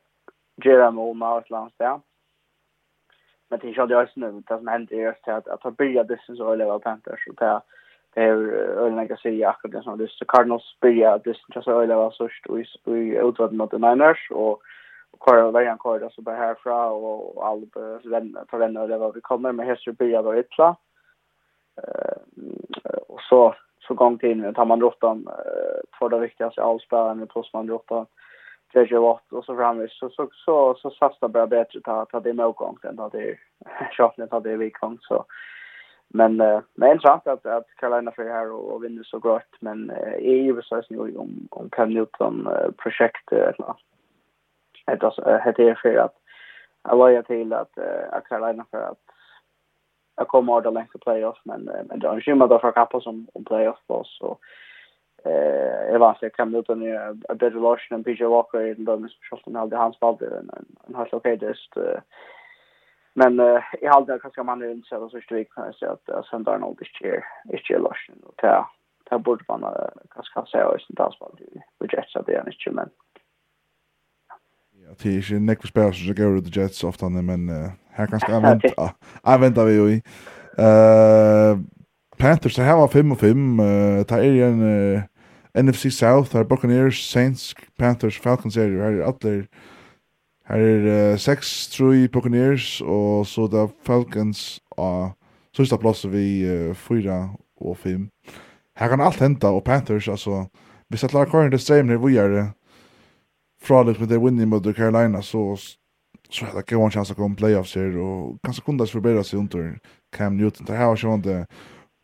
ger 0.64 0.81
han 0.81 0.95
mål 0.95 1.16
med 1.16 1.29
Atlant 1.29 1.74
där 1.77 2.01
men 3.49 3.59
det 3.59 3.68
är 3.68 3.89
ju 3.89 4.03
också 4.03 4.20
nu 4.20 4.43
det 4.47 4.59
som 4.59 4.68
händer 4.68 4.97
just 4.97 5.29
att 5.29 5.49
att 5.49 5.61
ta 5.61 5.70
börja 5.70 6.05
distance 6.05 6.43
och 6.43 6.59
level 6.59 6.81
Panthers 6.81 7.27
och 7.29 7.35
där 7.35 7.61
det 8.14 8.22
är 8.22 8.37
ölen 8.85 9.07
jag 9.09 9.18
säger 9.18 9.49
akkurat 9.49 9.72
det 9.72 9.83
som 9.83 9.99
det 9.99 10.11
så 10.11 10.24
Cardinals 10.24 10.77
börja 10.81 11.18
distance 11.18 11.62
så 11.62 11.85
level 11.85 12.12
så 12.12 12.29
stort 12.29 12.77
och 12.85 12.99
i 12.99 13.16
utvärd 13.16 13.53
mot 13.53 13.70
the 13.70 13.79
Niners 13.79 14.31
och 14.31 14.62
kvar 15.21 15.53
var 15.53 15.61
jag 15.61 15.81
kvar 15.81 16.09
så 16.13 16.23
bara 16.23 16.37
härifrån 16.37 17.05
och 17.05 17.47
all 17.47 17.67
vänner 18.05 18.45
för 18.51 18.59
vänner 18.59 18.89
det 18.89 18.99
var 18.99 19.13
vi 19.13 19.21
kommer 19.21 19.53
med 19.53 19.67
hästar 19.67 19.93
börja 19.93 20.23
vara 20.23 20.39
ytla. 20.39 20.77
Eh 21.83 22.17
och 23.09 23.21
så 23.21 23.55
så 23.89 23.95
gång 23.95 24.19
till 24.19 24.31
innan 24.31 24.55
tar 24.55 24.65
man 24.65 24.81
rottan 24.81 25.29
eh 25.29 25.99
för 25.99 26.09
det 26.09 26.19
viktigaste 26.19 26.63
avspärren 26.63 27.19
med 27.19 27.31
man 27.53 27.69
rottan 27.69 28.07
tredje 28.73 28.99
watt 28.99 29.33
och 29.33 29.45
så 29.45 29.57
framvis 29.57 29.99
så 29.99 30.11
så 30.11 30.29
så 30.33 30.75
så 30.75 30.91
sasta 30.91 31.29
bara 31.29 31.47
bättre 31.47 31.81
ta 31.81 32.05
ta 32.05 32.21
det 32.21 32.33
med 32.33 32.55
gång 32.55 32.79
den 32.83 32.97
där 32.97 33.11
det 33.13 33.39
schaffnet 33.93 34.31
hade 34.31 34.57
vi 34.57 34.71
gång 34.71 34.99
så 35.01 35.25
men 36.09 36.41
eh 36.41 36.61
men 36.75 36.93
intressant 36.93 37.27
att 37.27 37.47
att 37.47 37.67
Carolina 37.77 38.13
för 38.13 38.29
här 38.29 38.53
och, 38.53 38.73
och 38.73 38.85
vinner 38.85 39.03
så 39.03 39.19
gott 39.19 39.61
men 39.61 39.91
eh, 39.91 40.13
är 40.13 40.43
ju 40.43 40.55
precis 40.55 40.91
nu 40.91 40.99
om 40.99 41.49
om 41.51 41.71
Cam 41.71 41.91
Newton 41.91 42.47
eh, 42.47 42.71
projekt 42.71 43.33
eller 43.33 43.55
något 43.59 43.81
heter 44.87 45.64
det 45.64 45.78
för 45.82 45.97
att 45.97 46.14
jag 46.89 46.99
lojar 46.99 47.22
till 47.22 47.53
att 47.53 47.78
uh, 47.78 48.20
Carolina 48.28 48.66
för 48.70 48.82
att 48.82 48.99
jag 50.16 50.28
kommer 50.28 50.53
orda 50.53 50.70
länge 50.70 50.89
till 50.91 51.01
playoff 51.01 51.39
men, 51.45 51.68
uh, 51.68 51.84
men 51.89 51.99
det 51.99 52.07
är 52.07 52.14
en 52.14 52.20
skymma 52.20 52.47
då 52.47 52.59
för 52.59 52.72
kappa 52.72 53.01
som 53.01 53.26
om 53.34 53.45
playoff 53.45 53.78
på 53.87 54.05
så 54.05 54.39
eh 55.24 55.93
jag 55.93 55.99
var 55.99 56.14
så 56.20 56.30
kan 56.30 56.55
ut 56.55 56.70
a 57.28 57.34
better 57.34 57.61
lotion 57.61 57.99
än 57.99 58.05
PJ 58.05 58.24
Walker 58.24 58.61
i 58.61 58.74
den 58.74 59.09
specialen 59.09 59.57
hade 59.61 59.76
han 59.76 59.93
spelade 59.93 60.26
en 60.26 60.51
en 60.89 60.95
helt 60.95 61.14
okej 61.14 61.39
just 61.41 61.74
men 63.14 63.39
jag 63.80 63.93
hade 63.93 64.18
kanske 64.18 64.43
man 64.43 64.59
nu 64.59 64.72
inte 64.72 64.89
så 64.89 65.09
så 65.09 65.20
strikt 65.20 65.55
kan 65.55 65.64
jag 65.64 65.74
säga 65.74 65.93
att 65.93 66.09
uh, 66.09 66.22
Sam 66.30 66.43
Darnold 66.43 66.78
det 67.01 67.09
är 67.09 67.24
det 67.45 67.74
är 67.74 67.78
lotion 67.78 68.22
och 68.26 68.37
ta 68.37 68.70
ta 69.05 69.18
bort 69.18 69.49
man 69.49 69.61
kanske 70.11 70.51
säga 70.51 70.68
och 70.68 70.80
sen 70.80 70.95
där 70.97 71.11
spelade 71.11 71.43
vi 71.78 71.87
just 71.97 72.11
så 72.11 72.22
det 72.22 72.34
är 72.34 72.49
inte 72.49 72.70
men 72.70 72.91
det 75.03 75.09
är 75.09 75.32
ju 75.32 75.41
näck 75.41 75.61
för 75.61 75.68
spel 75.68 75.95
så 75.95 76.12
går 76.12 76.41
det 76.41 76.57
Jets 76.57 76.84
ofta 76.84 77.09
men 77.09 77.49
uh, 77.49 77.70
här 77.91 78.07
kanske 78.07 78.32
jag 78.32 78.41
väntar. 78.43 78.93
Jag 79.24 79.39
väntar 79.39 79.64
vi 79.64 79.74
ju. 79.74 80.01
Eh 80.64 81.59
Panthers 82.18 82.59
här 82.59 82.76
var 82.76 82.89
5 82.89 83.12
och 83.12 83.20
5. 83.20 83.61
Uh, 83.61 84.03
tar 84.03 84.18
er 84.18 84.45
en 84.45 84.62
uh, 84.62 85.03
NFC 85.55 85.93
South, 85.93 86.37
har 86.37 86.45
Buccaneers, 86.45 87.11
Saints, 87.11 87.55
Panthers, 87.78 88.18
Falcons 88.18 88.57
er 88.57 88.68
her 88.68 89.01
er 89.01 89.05
alle 89.05 89.47
her 90.49 90.61
er 90.61 91.12
uh, 91.12 91.18
6 91.18 91.68
3 91.68 92.09
Buccaneers 92.09 92.82
og 92.84 93.26
så 93.26 93.47
da 93.47 93.66
Falcons 93.84 94.61
og 94.70 95.12
sista 95.57 95.76
plass 95.76 96.07
vi 96.09 96.45
uh, 96.45 96.74
4 96.74 97.30
og 97.61 97.76
5. 97.76 98.09
Her 98.76 98.89
kan 98.89 99.01
alt 99.01 99.20
henta 99.20 99.47
og 99.47 99.64
Panthers 99.64 100.09
altså 100.09 100.47
hvis 100.89 101.05
at 101.05 101.12
lar 101.12 101.24
Corner 101.24 101.51
the 101.51 101.59
same 101.59 101.89
her 101.89 101.99
vi 101.99 102.16
er 102.16 102.53
fra 103.67 103.85
fraligt 103.85 104.01
med 104.01 104.09
det 104.09 104.19
winning 104.19 104.49
mot 104.49 104.77
Carolina 104.77 105.23
så 105.23 105.57
så 106.31 106.45
hade 106.45 106.62
jag 106.71 106.85
en 106.85 106.91
chans 106.91 107.11
att 107.11 107.17
komma 107.17 107.35
playoffs 107.35 107.75
här 107.75 107.97
och 107.97 108.39
kanske 108.43 108.62
kunde 108.62 108.85
det 108.85 108.91
förbättra 108.91 109.25
sig 109.25 109.39
under 109.39 109.79
Cam 110.17 110.37
Newton. 110.37 110.67
Det 110.67 110.73
här 110.73 110.87
var 110.87 110.97
sjön 110.97 111.23
det 111.23 111.47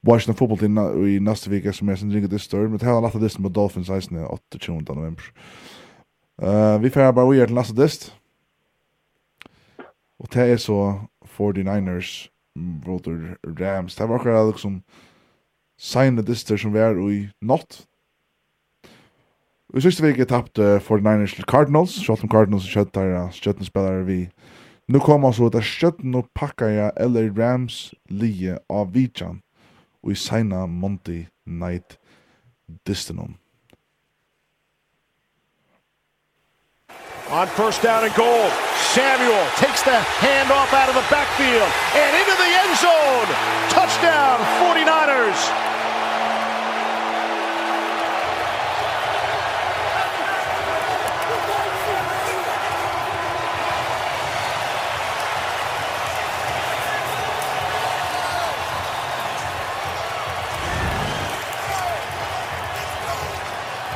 Washington 0.06 0.34
football 0.34 0.58
team 0.58 1.06
i 1.08 1.20
nästa 1.20 1.50
vecka 1.50 1.72
som 1.72 1.88
är 1.88 1.96
sen 1.96 2.08
dricker 2.08 2.28
det 2.28 2.38
stör 2.38 2.68
men 2.68 2.78
det 2.78 2.86
har 2.86 3.00
lagt 3.00 3.20
det 3.20 3.38
med 3.38 3.50
Dolphins 3.50 3.90
i 3.90 3.96
isen 3.96 4.26
8 4.26 4.94
november. 4.94 5.24
Eh 6.42 6.78
vi 6.78 6.90
får 6.90 7.12
bara 7.12 7.30
vi 7.30 7.40
är 7.40 7.46
till 7.46 7.54
nästa 7.54 7.74
dist. 7.74 8.12
Och 10.18 10.28
det 10.32 10.42
är 10.42 10.56
så 10.56 11.00
49ers 11.36 12.28
mot 12.54 13.06
Rams. 13.58 13.96
Det 13.96 14.06
var 14.06 14.16
också 14.16 14.46
liksom 14.46 14.82
signade 15.78 16.22
distar 16.22 16.56
som 16.56 16.72
var 16.72 17.10
i 17.12 17.30
natt 17.40 17.86
Og 19.72 19.78
i 19.78 19.82
siste 19.86 20.04
vik 20.04 20.18
tapt 20.28 20.58
uh, 20.60 20.76
49ers 20.84 21.32
til 21.32 21.46
Cardinals, 21.48 21.94
Shotten 22.04 22.28
Cardinals 22.28 22.66
og 22.68 22.72
Kjøttar, 22.74 23.14
uh, 23.24 23.32
Kjøtten 23.32 23.64
spiller 23.64 24.02
vi. 24.04 24.26
Nå 24.88 25.00
kommer 25.00 25.32
så 25.32 25.48
at 25.48 25.64
Kjøtten 25.64 26.12
og 26.14 26.28
pakka 26.36 26.68
jeg 26.68 26.92
LA 27.00 27.30
Rams 27.32 27.94
lige 28.10 28.58
av 28.68 28.92
Vidjan, 28.92 29.40
og 30.04 30.12
i 30.12 30.18
seina 30.18 30.66
Monty 30.66 31.22
Night 31.46 31.96
Distanon. 32.86 33.38
On 37.32 37.48
first 37.56 37.80
down 37.80 38.04
and 38.04 38.12
goal, 38.12 38.44
Samuel 38.92 39.46
takes 39.56 39.80
the 39.88 39.96
handoff 40.20 40.68
out 40.76 40.92
of 40.92 40.94
the 41.00 41.06
backfield 41.08 41.70
and 41.96 42.12
into 42.20 42.36
the 42.44 42.50
end 42.60 42.72
zone. 42.76 43.28
Touchdown 43.72 44.36
49ers. 44.60 45.71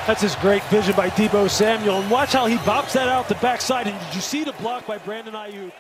That's 0.07 0.23
his 0.23 0.37
great 0.37 0.63
vision 0.71 0.95
by 0.95 1.11
Debo 1.11 1.51
Samuel. 1.51 2.01
And 2.01 2.11
watch 2.11 2.33
how 2.33 2.47
he 2.47 2.57
bops 2.59 2.93
that 2.93 3.09
out 3.09 3.29
the 3.29 3.35
backside. 3.43 3.89
And 3.89 3.99
did 3.99 4.15
you 4.15 4.21
see 4.21 4.45
the 4.45 4.53
block 4.63 4.87
by 4.87 4.99
Brandon 4.99 5.35
Ayuk? 5.35 5.73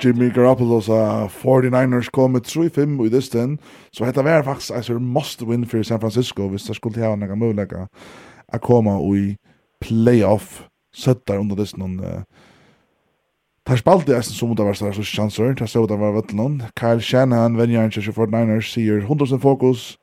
Jimmy 0.00 0.30
Garoppolo's 0.30 0.88
uh, 0.88 1.28
49ers 1.28 2.10
kom 2.10 2.32
med 2.32 2.46
3-5 2.46 3.06
i 3.06 3.08
distan. 3.08 3.58
Så 3.92 4.04
hetta 4.04 4.22
var 4.22 4.42
faktisk 4.42 4.70
altså, 4.74 4.98
must 4.98 5.42
win 5.42 5.66
for 5.66 5.82
San 5.82 6.00
Francisco 6.00 6.48
hvis 6.48 6.62
det 6.62 6.76
skulle 6.76 7.04
ha 7.04 7.16
noen 7.16 7.38
mulighet 7.38 7.72
å 8.52 8.58
komma 8.58 8.96
i 9.12 9.36
playoff 9.80 10.62
søttar 10.94 11.38
under 11.38 11.56
distan. 11.56 12.00
Uh, 12.00 12.22
Tar 13.66 13.76
spalt 13.76 14.06
det 14.06 14.24
som 14.24 14.52
det 14.54 14.64
var 14.64 14.76
større 14.78 15.04
chanser. 15.04 15.54
Tar 15.54 15.66
så 15.66 15.86
det 15.86 15.98
var 15.98 16.12
vettlån. 16.14 16.62
Kyle 16.78 17.02
Shanahan, 17.02 17.58
venjaren 17.58 17.90
til 17.90 18.02
49ers, 18.02 18.68
sier 18.72 19.00
100% 19.02 19.42
fokus 19.42 19.96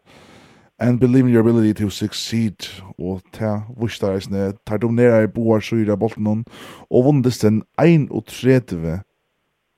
and 0.80 1.00
believe 1.00 1.26
in 1.26 1.32
your 1.32 1.42
ability 1.42 1.74
to 1.74 1.90
succeed. 1.90 2.56
Og 3.00 3.22
ta 3.32 3.64
vurstar 3.78 4.16
eisne 4.18 4.54
tar 4.66 4.78
du 4.78 4.92
nera 4.92 5.24
i 5.24 5.28
boar 5.28 5.62
syra 5.62 5.96
bolten 5.96 6.26
hon 6.26 6.46
og 6.90 7.06
vundes 7.06 7.40
den 7.40 7.64
31 7.78 9.02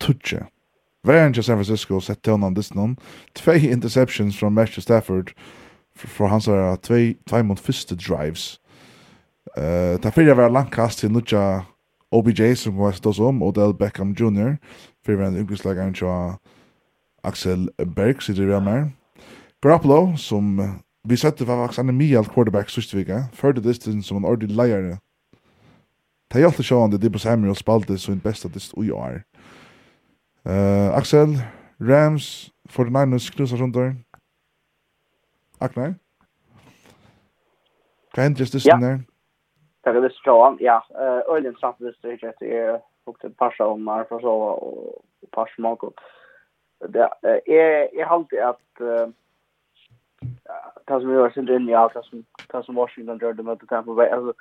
tutje 0.02 0.46
Væren 1.06 1.34
til 1.34 1.44
San 1.44 1.58
Francisco 1.58 2.00
sett 2.00 2.24
til 2.24 2.32
honom 2.32 2.56
distan 2.56 2.80
hon 2.82 2.98
tvei 3.36 3.70
interceptions 3.72 4.40
fra 4.40 4.50
Matthew 4.50 4.82
Stafford. 4.82 5.34
For 5.96 6.28
hans 6.28 6.48
er 6.48 6.76
tvei 6.76 7.16
tvei 7.28 7.42
mot 7.44 7.60
fyrste 7.60 7.96
drives. 7.96 8.60
Uh, 9.58 10.02
ta 10.02 10.10
fyrir 10.10 10.34
var 10.34 10.50
langkast 10.50 11.00
til 11.00 11.12
nutja 11.12 11.62
OBJ 12.12 12.56
som 12.56 12.78
var 12.78 12.92
stås 12.92 13.20
om 13.20 13.44
Odell 13.44 13.74
Beckham 13.74 14.12
Jr. 14.12 14.56
fyrir 15.06 15.18
var 15.18 15.28
en 15.28 15.38
yngreslagaren 15.38 15.94
til 15.94 16.36
Axel 17.24 17.70
Berg 17.96 18.22
sitter 18.22 18.46
vi 18.46 18.54
av 18.54 18.64
mer 18.64 18.90
Garoppolo, 19.62 20.18
som 20.18 20.60
Vi 21.08 21.16
sette 21.16 21.46
var 21.48 21.56
Max 21.56 21.80
Anemia 21.80 22.18
al 22.18 22.26
quarterback 22.26 22.70
sist 22.70 22.94
vika, 22.94 23.24
förde 23.34 23.62
distance 23.62 24.08
som 24.08 24.18
en 24.18 24.26
ordentlig 24.26 24.58
lejare. 24.58 24.98
Ta 26.32 26.40
hjalp 26.40 26.56
til 26.58 26.66
sjående 26.66 26.98
Dibbo 26.98 27.20
Samuel 27.22 27.56
spalte 27.56 27.98
sin 28.02 28.22
besta 28.24 28.50
dist 28.50 28.74
ui 28.78 28.90
år. 28.90 29.22
Uh, 30.46 30.98
Axel, 30.98 31.38
Rams, 31.80 32.50
49ers 32.70 33.30
knusar 33.36 33.62
rundt 33.62 33.78
Aknar? 35.62 35.94
Hva 38.16 38.26
hendres 38.26 38.52
disten 38.52 38.82
der? 38.82 38.98
Det 39.86 39.94
er 39.94 40.02
dist 40.08 40.24
sjåan, 40.26 40.58
ja. 40.62 40.80
Øylind 41.30 41.60
samt 41.62 41.86
dist 41.86 42.02
ikke 42.06 42.34
etter 42.34 42.80
hukte 43.06 43.30
parsa 43.30 43.70
om 43.70 43.88
her 43.88 44.08
for 44.10 44.26
så 44.26 44.34
og 44.34 45.06
parsa 45.34 45.62
mangot. 45.62 46.02
Det 46.82 47.06
er, 47.22 47.38
jeg 47.94 48.10
halte 48.10 48.42
at 48.42 49.14
tas 50.86 51.02
som 51.02 51.12
vi 51.12 51.18
var 51.18 51.30
sin 51.30 51.50
in 51.50 51.70
i 51.70 51.74
allt 51.74 51.94
tas 51.94 52.10
som 52.10 52.24
tas 52.48 52.66
som 52.66 52.76
Washington 52.76 53.18
gjorde 53.18 53.44
det 53.44 53.68
Tampa 53.68 53.94
Bay. 53.94 54.10
Alltså 54.10 54.34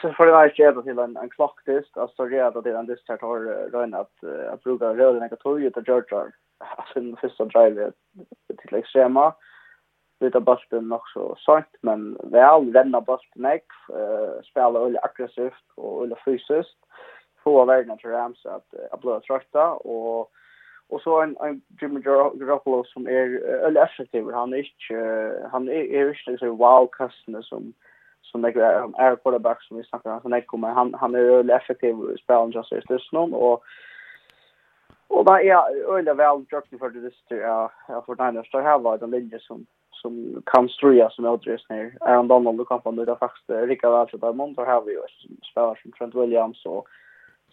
så 0.00 0.12
för 0.12 0.26
det 0.26 0.32
var 0.32 0.44
ju 0.44 0.82
till 0.82 0.98
en 0.98 1.16
en 1.16 1.28
klocktest 1.28 1.96
alltså 1.96 2.26
det 2.26 2.38
är 2.38 2.62
det 2.62 2.70
är 2.70 2.78
en 2.78 2.86
dist 2.86 3.08
här 3.08 3.18
har 3.18 3.70
rön 3.70 3.94
att 3.94 4.24
att 4.52 4.62
bruka 4.62 4.94
röden 4.94 5.28
jag 5.30 5.38
tror 5.38 5.60
ju 5.60 5.72
att 5.74 5.88
Georgia. 5.88 6.32
Alltså 6.58 7.00
den 7.00 7.16
första 7.16 7.44
drive 7.44 7.92
till 8.58 8.74
extrema 8.74 9.34
vita 10.20 10.40
basten 10.40 10.88
nog 10.88 11.08
så 11.08 11.36
sant 11.46 11.76
men 11.80 12.18
väl 12.22 12.72
vända 12.72 13.00
basten 13.00 13.46
ek 13.46 13.66
spela 14.50 14.80
öle 14.80 15.00
aggressivt 15.02 15.64
och 15.74 16.02
öle 16.02 16.16
fysiskt 16.24 16.78
få 17.42 17.60
av 17.60 17.66
värna 17.66 17.96
till 17.96 18.10
Rams 18.10 18.46
att 18.46 18.74
att 18.90 19.00
blöda 19.00 19.20
trötta 19.20 19.72
och 19.72 20.30
Och 20.94 21.00
så 21.00 21.22
en, 21.22 21.36
en 21.40 21.60
Jimmy 21.80 22.00
Garoppolo 22.00 22.84
som 22.84 23.06
är 23.06 23.44
eller 23.66 23.84
effektiv. 23.84 24.30
Han 24.32 24.52
är 24.52 24.56
inte 24.56 25.48
han 25.52 25.68
är, 25.68 25.72
är 25.72 26.30
inte 26.30 26.38
så 26.38 26.54
wow 26.54 26.88
kastande 26.92 27.42
som 27.42 27.72
som 28.22 28.42
det 28.42 28.48
är 28.48 29.00
är 29.00 29.16
quarterback 29.16 29.62
som 29.62 29.76
vi 29.76 29.84
snackar 29.84 30.10
om. 30.10 30.32
Han 30.32 30.42
kommer 30.42 30.68
han 30.68 30.94
han 30.94 31.14
är 31.14 31.18
eller 31.18 31.56
effektiv 31.56 31.94
spelaren 32.22 32.50
just 32.50 32.70
det 32.70 32.78
i 32.78 32.80
stösnon 32.80 33.34
och 33.34 33.62
Och 35.08 35.24
där 35.24 35.38
är 35.38 35.96
öle 35.96 36.14
väl 36.14 36.44
drökning 36.44 36.80
för 36.80 36.90
det 36.90 37.00
där 37.00 37.14
ja 37.88 38.02
för 38.06 38.14
den 38.14 38.34
där 38.34 38.48
så 38.50 38.60
här 38.60 38.78
var 38.78 38.98
den 38.98 39.10
linje 39.10 39.38
som 39.38 39.66
som 39.90 40.42
kan 40.46 40.68
ströja 40.68 41.10
som 41.10 41.24
Eldris 41.24 41.68
ner. 41.68 41.96
Aaron 42.00 42.16
han 42.16 42.28
Donald 42.28 42.60
och 42.60 42.68
kampen 42.68 42.96
där 42.96 43.16
faktiskt 43.16 43.50
Rickard 43.50 43.92
Alfred 43.92 44.20
Bermond 44.20 44.54
så 44.54 44.64
har 44.64 44.82
vi 44.82 44.92
ju 44.92 45.00
spelar 45.50 45.80
som 45.82 45.92
Trent 45.92 46.14
Williams 46.14 46.66
och 46.66 46.88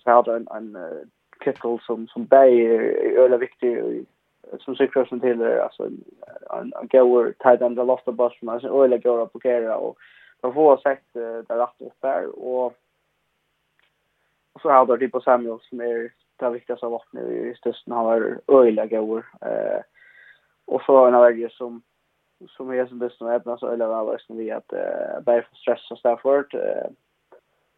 så 0.04 0.12
har 0.12 0.30
en 0.30 0.48
en 0.48 0.78
Kittle 1.44 1.80
som 1.82 2.08
som 2.08 2.26
bäj 2.26 2.66
är 2.66 2.80
öla 3.18 3.38
viktig 3.38 4.06
som 4.60 4.76
säkert 4.76 5.08
som 5.08 5.20
till 5.20 5.44
alltså 5.44 5.84
en 5.84 6.04
en 6.50 6.88
goer 6.92 7.34
tight 7.40 7.62
end 7.62 7.78
the 7.78 7.84
lost 7.84 8.06
the 8.06 8.12
bus 8.12 8.34
från 8.40 8.50
alltså 8.50 8.84
öla 8.84 8.98
går 8.98 9.22
upp 9.22 9.36
och 9.36 9.44
kära 9.44 9.78
och 9.78 9.98
då 10.42 10.54
får 10.54 10.78
sagt 10.78 11.14
där 11.14 11.58
rätt 11.58 11.82
upp 11.82 12.02
där 12.02 12.40
och 12.40 12.74
så 14.62 14.70
har 14.70 14.86
då 14.86 14.98
typ 14.98 15.12
på 15.12 15.22
Samuel 15.22 15.60
som 15.62 15.82
är 15.82 16.12
det 16.38 16.50
viktigaste 16.50 16.86
vapnet 16.86 17.28
i 17.28 17.56
stösten 17.58 17.94
han 17.94 18.06
var 18.06 18.40
öla 18.48 18.86
goer 18.86 19.26
eh 19.42 19.82
och 20.66 20.82
så 20.82 21.06
en 21.06 21.16
av 21.16 21.50
som 21.50 21.82
som 22.50 22.70
är 22.70 22.86
som 22.86 23.00
bäst 23.00 23.22
nu 23.22 23.58
så 23.60 23.68
öla 23.68 23.88
var 23.88 24.18
som 24.18 24.38
vi 24.38 24.52
att 24.52 24.74
eh 24.74 25.22
bäj 25.26 25.42
för 25.42 25.56
stress 25.56 25.92
och 25.92 25.98
Stafford 25.98 26.54
eh 26.56 26.90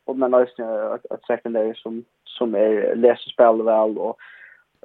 och 0.05 0.17
men 0.17 0.33
alltså 0.33 0.63
att 1.09 1.25
secondary 1.27 1.73
som 1.75 2.05
som 2.25 2.55
är 2.55 2.95
läser 2.95 3.29
spel 3.29 3.61
väl 3.61 3.97
och 3.97 4.17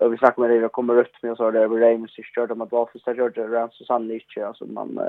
och 0.01 0.13
vi 0.13 0.19
snackar 0.19 0.43
med 0.43 0.51
det 0.51 0.57
jag 0.57 0.73
kommer 0.73 0.99
upp 0.99 1.23
med 1.23 1.37
så 1.37 1.51
där 1.51 1.61
över 1.61 1.79
Rams 1.79 2.19
i 2.19 2.23
större 2.23 2.55
med 2.55 2.69
Dolphins 2.69 3.05
där 3.05 3.15
gjorde 3.15 3.49
Rams 3.49 3.81
och 3.81 3.87
Sandwich 3.87 4.39
alltså 4.39 4.67
man 4.67 5.01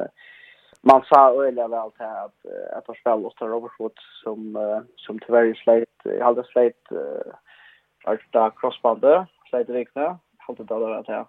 man 0.82 1.04
sa 1.06 1.46
öliga 1.46 1.68
väl 1.68 1.92
till 1.92 2.06
att 2.06 2.46
att 2.78 2.88
ha 2.88 2.96
spel 2.96 3.26
och 3.26 3.36
tar 3.36 3.48
Robertwood 3.48 4.00
som 4.24 4.58
som 4.96 5.20
tyvärr 5.20 5.54
släkt 5.54 6.06
i 6.06 6.20
halva 6.20 6.44
släkt 6.44 6.92
att 8.04 8.20
ta 8.32 8.50
crossbandet 8.50 9.28
släkt 9.50 9.70
vikna 9.70 10.20
halta 10.38 10.64
där 10.64 10.92
att 10.92 11.10
eh 11.10 11.26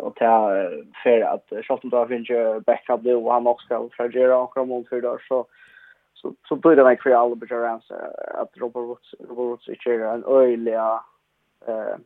och 0.00 0.16
ta 0.16 0.50
för 1.02 1.20
att 1.20 1.52
Charlton 1.62 1.90
då 1.90 2.06
finns 2.06 2.30
ju 2.30 2.60
backup 2.60 3.00
då 3.00 3.30
han 3.30 3.46
också 3.46 3.64
ska 3.64 3.88
fragera 3.92 4.38
och 4.38 4.50
komma 4.50 4.74
om 4.74 4.84
för 4.84 5.00
då 5.00 5.18
så 5.28 5.46
så 6.22 6.34
så 6.48 6.56
blir 6.56 6.76
det 6.76 6.90
like 6.90 7.02
för 7.02 7.10
alla 7.10 7.34
börjar 7.34 7.80
att 8.34 8.56
Robert 8.56 8.82
Woods 8.82 9.14
Robert 9.20 9.36
Woods 9.36 9.68
är 9.68 9.88
ju 9.88 10.04
en 10.04 10.24
öliga 10.24 11.00
eh 11.66 11.96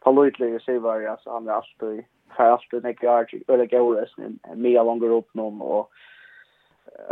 politely 0.00 0.58
så 0.58 0.78
var 0.78 1.00
jag 1.00 1.20
så 1.20 1.32
han 1.32 1.48
är 1.48 1.52
alltid 1.52 2.04
för 2.36 2.44
alltid 2.44 2.82
när 2.82 2.96
jag 3.00 3.34
eller 3.48 3.66
går 3.66 3.94
resten 3.94 4.38
mer 4.54 4.84
långt 4.84 5.02
upp 5.02 5.34
någon 5.34 5.60
och 5.60 5.90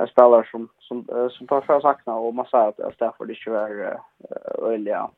spelare 0.09 0.47
som 0.51 0.69
som 0.79 1.29
som 1.31 1.47
tar 1.47 1.61
för 1.61 1.81
sakna. 1.81 2.15
Och 2.15 2.35
man 2.35 2.47
säger 2.47 2.87
att 2.87 2.95
Stafford 2.95 3.31
är 3.31 3.49
ju 3.49 3.57
är 3.57 4.01
öliga 4.59 5.11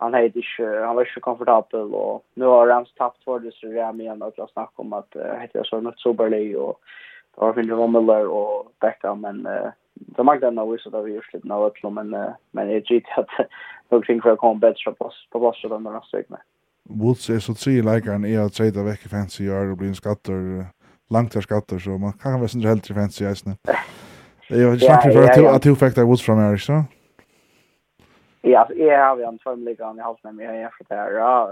han 0.00 0.14
är 0.14 0.22
inte 0.22 0.40
han 0.84 0.96
var 0.96 1.08
inte 1.08 1.20
komfortabel 1.20 1.94
och 1.94 2.24
nu 2.34 2.44
har 2.44 2.66
Rams 2.66 2.94
tappat 2.94 3.24
för 3.24 3.38
det 3.38 3.54
så 3.54 3.66
jag 3.66 3.96
menar 3.96 4.28
att 4.28 4.38
jag 4.38 4.50
snackar 4.50 4.72
om 4.82 4.92
att 4.92 5.16
heter 5.40 5.64
så 5.64 5.80
något 5.80 6.00
superlig 6.00 6.58
och 6.58 6.80
Arvin 7.36 7.70
Rommler 7.70 8.26
och 8.26 8.72
Beckham 8.80 9.20
men 9.20 9.46
eh 9.46 9.70
det 10.00 10.22
mag 10.22 10.40
den 10.40 10.54
nog 10.54 10.80
så 10.80 10.90
där 10.90 11.02
vi 11.02 11.12
just 11.12 11.34
lite 11.34 11.48
något 11.48 11.92
men 11.92 12.10
men 12.50 12.68
det 12.68 12.74
är 12.74 12.92
ju 12.92 13.00
att 13.16 13.28
nog 13.88 14.04
kring 14.04 14.22
för 14.22 14.36
kom 14.36 14.60
bättre 14.60 14.92
på 14.92 15.12
på 15.30 15.40
plats 15.40 15.62
då 15.62 15.78
när 15.78 15.92
jag 16.12 16.24
med. 16.28 16.40
Woods 16.88 17.30
är 17.30 17.38
så 17.38 17.54
tre 17.54 17.82
likern 17.82 18.24
är 18.24 18.40
att 18.40 18.54
säga 18.54 18.82
veck 18.82 19.00
fancy 19.00 19.44
gör 19.44 19.70
och 19.70 19.76
blir 19.76 19.88
en 19.88 19.94
skatter 19.94 20.66
långt 21.10 21.32
där 21.32 21.40
skatter 21.40 21.78
så 21.78 21.90
man 21.90 22.12
kan 22.12 22.40
väl 22.40 22.48
inte 22.54 22.68
helt 22.68 22.86
fancy 22.86 23.24
isne. 23.24 23.56
Det 24.48 24.54
är 24.54 24.72
ju 24.72 24.78
snackat 24.78 25.12
för 25.12 25.22
att 25.22 25.54
att 25.54 25.62
du 25.62 25.76
fick 25.76 25.94
där 25.94 26.04
Woods 26.04 26.22
från 26.22 26.50
Eric 26.50 26.62
så. 26.62 26.84
Ja, 28.42 28.68
jag 28.74 29.08
har 29.08 29.16
ju 29.18 29.24
en 29.24 29.38
tvåmlig 29.38 29.78
gång 29.78 29.98
i 29.98 30.00
halsen 30.00 30.36
med 30.36 30.46
mig 30.46 30.62
efter 30.62 30.86
det 30.88 30.94
här. 30.94 31.10
Ja, 31.10 31.50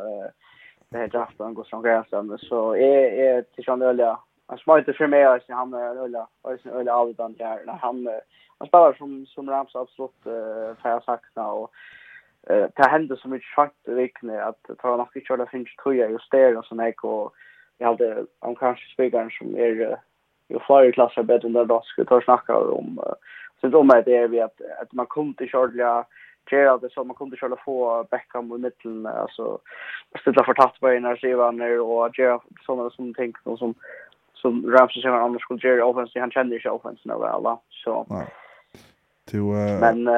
det 0.88 0.98
heter 0.98 1.18
Afton 1.18 1.54
Gustafsson 1.54 1.82
Gränsson 1.82 2.38
så 2.38 2.76
är 2.76 3.02
är 3.26 3.42
till 3.42 3.64
sån 3.64 3.82
öliga 3.82 4.18
han 4.48 4.58
smarte 4.58 4.92
för 4.92 5.06
mig 5.06 5.24
alltså 5.24 5.52
han 5.52 5.74
är 5.74 5.96
ölla 5.96 6.28
alltså 6.42 6.68
ölla 6.68 6.94
avdan 6.94 7.32
där 7.32 7.62
när 7.66 7.72
han 7.72 8.08
han 8.58 8.68
spelar 8.68 8.92
som 8.92 9.26
som 9.26 9.50
Rams 9.50 9.74
absolut 9.74 10.26
eh 10.26 10.82
för 10.82 11.00
sakna 11.00 11.52
och 11.52 11.70
eh 12.50 12.66
ta 12.74 12.88
hände 12.88 13.16
som 13.16 13.32
ett 13.32 13.42
schakt 13.42 13.88
vikne 13.88 14.42
att 14.42 14.70
ta 14.78 14.96
nog 14.96 15.06
inte 15.14 15.26
köra 15.26 15.46
finns 15.46 15.76
tror 15.76 15.94
just 15.94 16.30
där 16.30 16.56
och 16.56 16.64
så 16.64 16.80
här 16.80 17.04
och 17.04 17.34
jag 17.78 17.86
hade 17.86 18.26
om 18.38 18.54
kanske 18.54 18.92
spelaren 18.94 19.30
som 19.30 19.56
är 19.56 19.66
ju 19.66 19.96
flyr 20.66 20.92
klasser 20.92 21.22
bättre 21.22 21.48
än 21.48 21.52
det 21.52 21.64
då 21.64 21.80
ska 21.84 22.04
ta 22.04 22.20
snacka 22.20 22.56
om 22.56 23.00
så 23.60 23.68
då 23.68 23.82
med 23.82 24.04
det 24.04 24.16
är 24.16 24.28
vi 24.28 24.40
att 24.40 24.60
att 24.80 24.92
man 24.92 25.06
kom 25.06 25.34
till 25.34 25.50
Charlia 25.50 26.04
Gerald 26.50 26.82
det 26.82 26.90
så 26.92 27.04
man 27.04 27.16
kunde 27.16 27.36
själva 27.36 27.56
få 27.64 28.04
Beckham 28.10 28.52
i 28.52 28.58
mitten 28.58 29.06
alltså 29.06 29.58
ställa 30.20 30.44
för 30.44 30.54
tatt 30.54 30.80
på 30.80 30.92
ena 30.92 31.16
sidan 31.16 31.80
och 31.80 32.18
Gerald 32.18 32.42
såna 32.66 32.90
som 32.90 33.14
tänkt 33.14 33.46
och 33.46 33.58
som 33.58 33.74
som 34.36 34.70
Ramsey 34.72 35.02
som 35.02 35.12
annars 35.12 35.42
skulle 35.42 35.68
göra 35.68 35.84
offense 35.84 36.20
han 36.20 36.30
känner 36.30 36.58
ju 36.58 36.70
offense 36.70 37.02
nu 37.04 37.14
väl 37.14 37.56
så 37.70 38.06
nej 38.10 38.26
till 39.24 39.42
men 39.80 40.08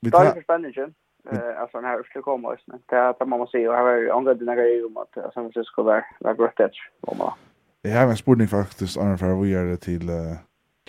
vi 0.00 0.10
tar 0.10 0.24
för 0.24 0.42
spännande 0.42 0.90
eh 1.30 1.60
alltså 1.60 1.80
när 1.80 1.98
det 1.98 2.04
skulle 2.04 2.22
komma 2.22 2.48
oss 2.48 2.64
det 2.86 2.96
är 2.96 3.10
att 3.10 3.28
man 3.28 3.38
måste 3.38 3.58
ju 3.58 3.68
ha 3.68 4.14
angående 4.16 4.44
den 4.44 4.56
grejen 4.56 4.84
om 4.84 4.96
att 4.96 5.12
San 5.12 5.32
Francisco 5.32 5.82
där 5.82 6.04
var 6.20 6.34
bra 6.34 6.52
det 6.56 6.70
om 7.00 7.18
va 7.18 7.34
Jag 7.82 8.00
har 8.00 8.08
en 8.08 8.16
spurning 8.16 8.48
faktiskt 8.48 8.98
annars 8.98 9.20
för 9.20 9.42
vi 9.42 9.54
är 9.54 9.64
det 9.64 9.76
till 9.76 10.10
uh, 10.10 10.36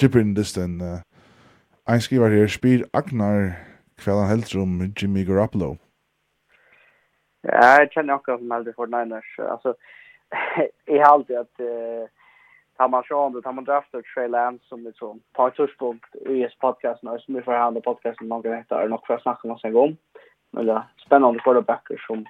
Jippin 0.02 0.34
Distan. 0.34 0.82
Uh, 0.82 1.00
en 1.88 2.02
skriver 2.02 2.30
her, 2.30 2.48
spyr 2.48 2.86
Agnar 2.94 3.54
kväll 3.98 4.16
han 4.16 4.28
helst 4.28 4.56
om 4.56 4.94
Jimmy 4.98 5.26
Garoppolo. 5.26 5.78
Ja, 7.42 7.80
jag 7.80 7.92
känner 7.92 8.14
också 8.14 8.38
som 8.38 8.52
han 8.52 8.58
aldrig 8.58 8.76
Niners. 8.90 9.40
Alltså, 9.40 9.76
jag 10.86 11.06
har 11.06 11.14
alltid 11.14 11.38
att 11.38 11.60
uh, 11.60 12.08
tar 12.78 12.88
man 12.88 13.04
sig 13.04 13.16
om 13.16 13.34
det, 13.34 13.42
tar 13.42 13.54
man 13.54 13.64
draftar 13.64 14.02
Trey 14.02 14.28
Lance 14.28 14.66
som 14.68 14.84
liksom 14.84 15.22
på 15.34 15.48
ett 15.48 15.56
turspunkt 15.56 16.16
i 16.16 16.44
ES 16.44 16.56
podcasten 16.56 17.20
som 17.20 17.36
vi 17.36 17.42
får 17.42 17.52
handla 17.52 17.82
podcasten 17.82 18.28
någon 18.28 18.42
gång 18.42 18.54
efter 18.54 18.76
är 18.76 18.88
nog 18.88 19.08
för 19.08 19.14
att 19.14 19.22
snacka 19.22 19.48
någonsin 19.48 19.76
om. 19.76 19.98
Men 20.52 20.66
det 20.66 20.74
är 20.74 20.84
spännande 21.06 21.40
quarterbacker 21.40 22.04
som 22.08 22.26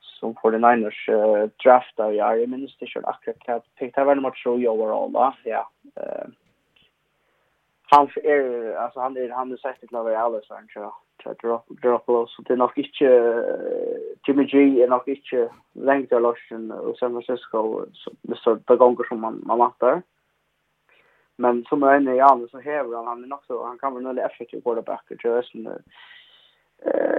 som 0.00 0.34
49ers 0.34 1.10
uh, 1.12 1.48
draftar 1.64 2.10
jag. 2.10 2.40
Jag 2.40 2.48
minns 2.48 2.76
det 2.78 2.86
kört 2.86 3.04
akkurat. 3.04 3.36
Jag 3.46 3.62
tyckte 3.78 4.00
det 4.00 4.04
var 4.04 4.14
nummer 4.14 4.30
3 4.30 4.68
overall. 4.68 5.34
Ja, 5.44 5.70
uh, 6.00 6.28
han 7.94 8.08
är 8.22 8.74
alltså 8.74 9.00
han 9.00 9.16
är 9.16 9.28
han 9.28 9.52
är 9.52 9.56
säkert 9.56 9.88
till 9.88 9.96
att 9.96 10.04
vara 10.04 10.20
alls 10.20 10.46
han 10.48 10.68
tror 10.68 10.84
jag 10.84 10.94
drop 11.42 11.80
drop 11.82 12.08
low 12.08 12.26
så 12.26 12.42
det 12.42 12.52
är 12.52 12.56
nog 12.56 12.78
inte 12.78 13.04
Jimmy 14.26 14.44
G 14.44 14.82
är 14.82 14.88
nog 14.88 15.08
inte 15.08 15.48
längt 15.72 16.08
till 16.08 16.18
Loshen 16.18 16.70
och 16.70 16.98
San 16.98 17.12
Francisco 17.12 17.86
så 17.92 18.10
det 18.22 18.36
så 18.36 18.54
det 18.54 18.76
gånger 18.76 19.04
som 19.08 19.20
man 19.20 19.42
man 19.46 19.58
matar 19.58 20.02
men 21.36 21.64
som 21.64 21.82
är 21.82 21.96
inne 21.96 22.14
i 22.14 22.20
andra 22.20 22.48
så 22.48 22.60
häver 22.60 22.96
han 22.96 23.06
han 23.06 23.24
är 23.24 23.28
nog 23.28 23.44
så 23.46 23.66
han 23.66 23.78
kan 23.78 23.94
väl 23.94 24.02
nog 24.02 24.18
effektiv 24.18 24.60
quarterback 24.60 25.08
till 25.08 25.18
Jason 25.24 25.68
eh 26.84 27.14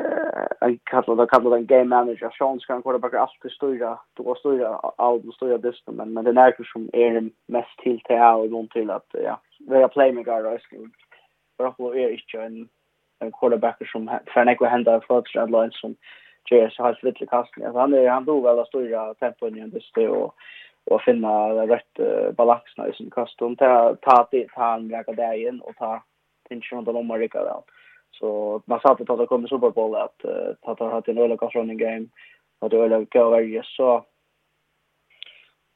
jag 0.59 0.79
kallar 0.83 1.15
det 1.15 1.27
kallar 1.27 1.57
en 1.57 1.65
game 1.65 1.83
manager. 1.83 2.29
Sean 2.37 2.59
ska 2.59 2.81
kunna 2.81 2.99
bara 2.99 3.21
allt 3.21 3.53
styra. 3.53 3.99
Då 4.13 4.23
var 4.23 4.35
styra 4.35 4.67
allt 4.97 5.35
styra 5.35 5.57
bäst 5.57 5.83
men 5.87 6.13
men 6.13 6.23
det 6.25 6.41
är 6.41 6.55
ju 6.59 6.65
som 6.65 6.89
är 6.93 7.13
den 7.13 7.31
mest 7.47 7.77
till 7.77 7.99
till 7.99 8.15
och 8.15 8.51
någon 8.51 8.67
till 8.67 8.91
att 8.91 9.07
ja 9.11 9.39
vara 9.59 9.87
playmaker 9.87 10.43
då 10.43 10.57
ska 10.57 10.77
bara 11.57 11.71
på 11.71 11.95
är 11.95 12.09
inte 12.09 12.37
en 12.45 12.69
en 13.19 13.31
quarterback 13.31 13.89
som 13.91 14.19
för 14.33 14.41
en 14.41 14.49
ekva 14.49 14.67
hända 14.67 15.01
först 15.07 15.37
att 15.37 15.51
line 15.51 15.71
som 15.71 15.95
JS 16.51 16.77
har 16.77 16.93
svitt 16.93 17.29
kastning 17.29 17.67
han 17.73 17.93
är 17.93 18.09
han 18.09 18.25
då 18.25 18.39
väl 18.39 18.59
att 18.59 18.67
styra 18.67 19.13
tempo 19.13 19.47
i 19.47 19.49
det 19.49 19.67
bästa 19.67 20.09
och 20.09 20.35
och 20.91 21.01
finna 21.01 21.49
rätt 21.49 22.35
balansen 22.37 22.89
i 22.89 22.93
sin 22.93 23.09
kast. 23.09 23.41
Och 23.41 23.57
ta 23.57 23.95
ta 24.01 24.23
ta 24.31 24.61
han 24.61 24.87
lägga 24.87 25.13
där 25.13 25.33
igen 25.33 25.61
och 25.61 25.75
ta 25.75 26.03
tension 26.49 26.85
på 26.85 26.91
de 26.91 27.07
man 27.07 27.19
rycker 27.19 27.39
Så 28.19 28.61
man 28.65 28.79
sa 28.79 28.91
att 28.91 29.19
det 29.19 29.27
kommer 29.27 29.47
Super 29.47 29.69
Bowl 29.69 29.95
att 29.95 30.25
att 30.61 30.79
han 30.79 30.91
hade 30.91 31.11
en 31.11 31.17
öliga 31.17 31.37
kanske 31.37 31.59
running 31.59 31.77
game 31.77 32.07
och 32.59 32.69
det 32.69 32.77
öliga 32.77 33.05
gå 33.11 33.29
varje 33.29 33.63
så 33.63 34.05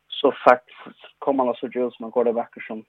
så 0.08 0.32
faktiskt 0.32 1.20
kommer 1.20 1.38
man 1.38 1.48
alltså 1.48 1.68
Jules 1.68 1.96
som 1.96 2.12
quarterback 2.12 2.64
som 2.68 2.84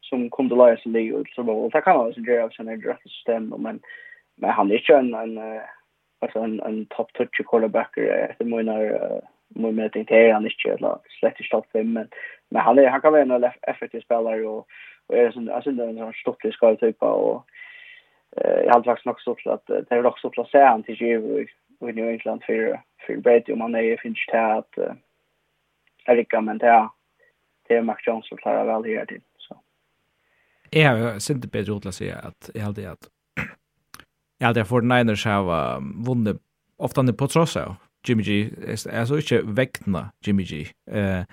som 0.00 0.30
kom 0.30 0.48
till 0.48 0.58
Lions 0.58 0.86
Lee 0.86 1.12
och 1.12 1.28
så 1.28 1.42
var 1.42 1.70
det 1.70 1.80
kan 1.80 1.96
han 1.96 2.06
alltså 2.06 2.20
göra 2.20 2.44
av 2.44 2.48
sina 2.48 2.76
draft 2.76 3.02
system 3.02 3.54
men 3.58 3.80
men 4.36 4.50
han 4.50 4.70
är 4.70 4.74
inte 4.74 4.94
en 4.94 5.14
en 5.14 5.60
alltså 6.20 6.38
en 6.38 6.60
en 6.60 6.86
top 6.86 7.12
touch 7.12 7.46
quarterback 7.46 7.96
efter 7.96 8.44
mina 8.44 8.78
mun 9.48 9.74
med 9.74 9.96
inte 9.96 10.14
är 10.14 10.32
han 10.32 10.46
inte 10.46 10.70
eller 10.70 10.98
släkt 11.20 11.44
stopp 11.44 11.66
fem 11.72 11.92
men 11.92 12.08
men 12.48 12.62
han 12.62 12.78
är 12.78 12.88
han 12.88 13.00
kan 13.00 13.12
vara 13.12 13.22
en 13.22 13.50
effektiv 13.62 14.00
spelare 14.00 14.46
och 14.46 14.66
och 15.06 15.16
är 15.16 15.30
sån 15.30 15.50
alltså 15.50 15.70
en 15.70 15.96
sån 15.96 16.12
stopplig 16.12 16.54
skall 16.54 16.76
typ 16.76 17.02
och 17.02 17.44
jag 18.36 18.72
har 18.72 18.82
faktiskt 18.82 19.06
nog 19.06 19.20
så 19.20 19.50
att 19.50 19.66
det 19.66 19.90
är 19.90 20.06
också 20.06 20.30
placerat 20.30 20.84
till 20.84 21.00
ju 21.00 21.46
i 21.80 21.92
New 21.92 22.08
England 22.08 22.42
för 22.46 22.80
för 23.06 23.16
Brady 23.16 23.52
om 23.52 23.58
man 23.58 23.74
är 23.74 23.96
finns 23.96 24.18
det 24.32 24.54
att 24.54 24.78
Erika 26.04 26.40
men 26.40 26.58
det 26.58 26.88
det 27.68 27.74
är 27.74 27.82
Mac 27.82 27.96
Jones 28.06 28.28
som 28.28 28.38
klarar 28.38 28.64
väl 28.66 28.96
här 28.96 29.06
till 29.06 29.20
så. 29.38 29.60
Ja, 30.70 30.98
jag 30.98 31.22
syns 31.22 31.30
inte 31.30 31.48
bättre 31.48 31.88
att 31.88 31.94
säga 31.94 32.16
att 32.16 32.50
jag 32.54 32.62
hade 32.62 32.90
att 32.90 33.08
jag 34.38 34.46
hade 34.46 34.62
49ers 34.62 35.26
har 35.26 35.80
vunnet 36.06 36.36
ofta 36.76 37.12
på 37.12 37.28
tross 37.28 37.56
av 37.56 37.74
Jimmy 38.08 38.22
G 38.22 38.50
Jeg 38.92 39.08
så 39.08 39.18
ikke 39.18 39.42
väckna 39.42 40.10
Jimmy 40.26 40.44
G. 40.44 40.66
Eh 40.90 41.24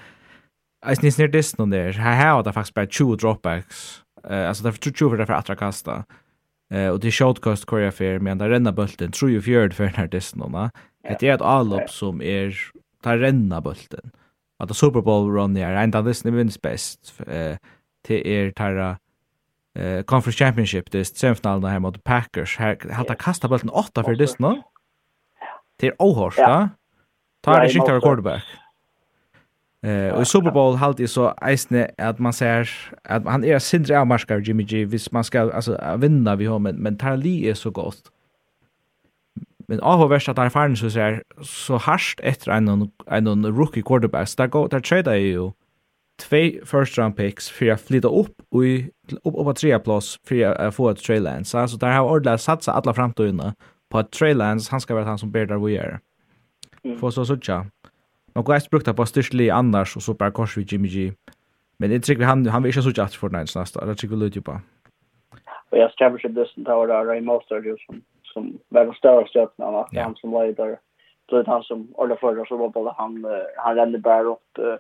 Jag 0.88 0.98
syns 0.98 1.18
när 1.18 1.28
det 1.28 1.40
är 1.40 1.66
där. 1.66 1.92
Här 1.92 2.32
har 2.32 2.44
det 2.44 2.54
faktisk 2.54 2.74
bare 2.74 2.88
20 2.88 3.16
dropbacks. 3.16 4.04
Altså, 4.24 4.64
det 4.64 4.88
er 4.88 4.92
20 4.92 5.10
for 5.10 5.18
det 5.18 5.26
för 5.26 5.34
att 5.34 5.60
kasta. 5.60 6.04
Eh 6.74 6.90
och 6.90 7.00
det 7.00 7.12
shortcast 7.12 7.66
Korea 7.66 7.92
Fair 7.92 8.20
men 8.20 8.38
där 8.38 8.50
renna 8.50 8.72
bulten 8.72 9.12
tror 9.12 9.32
ju 9.32 9.42
fjärd 9.42 9.74
för 9.74 9.94
när 9.98 10.08
det 10.08 10.22
snona. 10.22 10.72
Det 11.20 11.24
är 11.24 11.36
ett 11.36 11.42
allop 11.42 11.90
som 11.90 12.22
är 12.22 12.58
tar 13.04 13.18
renna 13.18 13.62
bulten. 13.62 14.12
Att 14.60 14.76
Super 14.76 15.02
Bowl 15.02 15.32
run 15.32 15.58
är 15.58 15.72
ända 15.72 16.02
det 16.02 16.24
ni 16.24 16.32
vinns 16.32 16.62
bäst. 16.62 17.22
Eh 17.28 17.58
till 18.06 18.28
er 18.28 18.52
tarra 18.52 18.98
eh 19.80 20.02
Conference 20.04 20.38
Championship 20.46 20.92
det 20.92 21.06
semifinalen 21.06 21.62
där 21.62 21.80
mot 21.80 22.04
Packers. 22.04 22.58
Här 22.58 22.92
hade 22.92 23.16
kasta 23.16 23.48
bulten 23.48 23.70
åtta 23.70 24.04
för 24.04 24.16
det 24.16 24.28
snona. 24.28 24.64
Det 25.80 25.88
är 25.88 25.96
ohorst, 26.00 26.40
va? 26.40 26.70
Tar 27.42 27.62
det 27.62 27.70
skickar 27.70 28.00
quarterback. 28.02 28.44
Ja. 28.54 28.60
Eh 29.86 30.14
och 30.14 30.22
i 30.22 30.26
Super 30.26 30.52
Bowl 30.52 30.76
halt 30.76 31.00
är 31.00 31.08
så 31.08 31.34
isne 31.50 31.92
att 31.98 32.20
man 32.20 32.34
ser 32.34 32.70
att 33.04 33.26
han 33.26 33.44
är 33.44 33.60
sindre 33.60 34.00
av 34.00 34.08
marskar 34.08 34.40
Jimmy 34.40 34.64
G 34.64 34.86
vis 34.86 35.12
man 35.12 35.24
ska 35.24 35.52
alltså 35.52 35.98
vinna 35.98 36.36
vi 36.36 36.46
har 36.46 36.60
men 36.60 36.76
men 36.76 36.98
Tarli 36.98 37.50
är 37.50 37.54
så 37.54 37.72
gott. 37.72 38.12
Men 39.68 39.80
av 39.80 40.00
hur 40.00 40.08
värst 40.08 40.30
att 40.30 40.54
fan 40.54 40.76
så 40.76 40.90
ser 40.90 41.24
så 41.42 41.78
harst 41.78 42.20
efter 42.24 42.52
en 42.52 42.90
en 43.08 43.46
rookie 43.46 43.84
quarterback 43.84 44.38
där 44.38 44.48
går 44.48 44.68
där 44.70 44.80
trade 44.80 45.18
ju 45.18 45.52
två 46.22 46.66
first 46.66 46.98
round 46.98 47.16
picks 47.16 47.50
för 47.50 47.72
att 47.72 47.82
flytta 47.82 48.08
upp 48.08 48.34
och 48.52 48.66
i 48.66 48.90
upp 49.24 49.36
upp 49.36 49.46
på 49.46 49.54
tredje 49.54 49.80
plats 49.80 50.20
för 50.28 50.44
att 50.44 50.76
få 50.76 50.90
ett 50.90 51.04
Trey 51.04 51.20
Lance. 51.20 51.60
Alltså 51.60 51.78
där 51.78 51.92
har 51.92 52.10
Ordla 52.10 52.38
satsa 52.38 52.72
alla 52.72 52.94
framtiden 52.94 53.54
på 53.92 53.98
att 53.98 54.12
Trey 54.12 54.34
Lance 54.34 54.72
han 54.72 54.82
ska 54.82 54.94
vara 54.94 55.06
han 55.06 55.18
som 55.18 55.32
bär 55.32 55.46
där 55.46 55.58
vi 55.58 55.78
är. 55.78 56.00
Får 57.00 57.12
så 57.12 57.26
sådär. 57.26 57.66
Man 58.36 58.44
går 58.44 58.54
eist 58.54 58.70
brukt 58.70 58.96
på 58.96 59.06
styrstelig 59.06 59.52
annars, 59.52 59.96
og 59.96 60.02
så 60.02 60.14
bare 60.14 60.32
kors 60.32 60.58
vi 60.58 60.66
Jimmy 60.72 60.88
G. 60.88 61.12
Men 61.80 61.92
jeg 61.92 62.04
tycker 62.04 62.26
han, 62.26 62.46
han 62.46 62.64
vil 62.64 62.72
ikke 62.72 62.82
ha 62.82 62.88
sånn 62.90 63.06
at 63.06 63.16
for 63.20 63.32
den 63.32 63.40
ens 63.40 63.56
nästa, 63.56 63.86
det 63.88 63.98
tycker 63.98 64.16
vi 64.16 64.24
lutt 64.24 64.40
på. 64.44 64.58
Og 65.72 65.78
jeg 65.80 65.92
skrever 65.94 66.20
seg 66.20 66.36
dessen 66.36 66.68
til 66.68 66.74
å 66.74 66.84
være 66.84 67.06
Ray 67.08 67.24
Moster, 67.24 67.64
som, 67.86 68.02
som 68.32 68.52
var 68.76 68.90
den 68.90 69.00
større 69.00 69.28
støtten 69.32 69.64
av 69.64 69.88
yeah. 69.94 70.04
han 70.06 70.16
som 70.20 70.36
leder. 70.36 70.78
Så 71.30 71.40
det 71.40 71.48
han 71.48 71.64
som 71.64 71.88
ordentlig 71.96 72.20
förra 72.20 72.46
så 72.46 72.58
var 72.58 72.70
bara 72.70 72.94
han, 72.98 73.26
han 73.58 73.76
rände 73.76 74.00
bara 74.00 74.36
upp 74.36 74.58
eh 74.58 74.78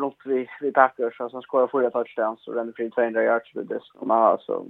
runt 0.00 0.16
vi 0.24 0.48
vi 0.60 0.72
Packers. 0.72 1.16
så 1.16 1.28
han 1.32 1.42
skorar 1.42 1.68
fyra 1.68 1.90
touchdowns 1.90 2.48
och 2.48 2.54
rände 2.54 2.72
fri 2.72 2.90
200 2.90 3.22
yards 3.22 3.54
med 3.54 3.66
det. 3.66 3.80
Alltså, 4.12 4.66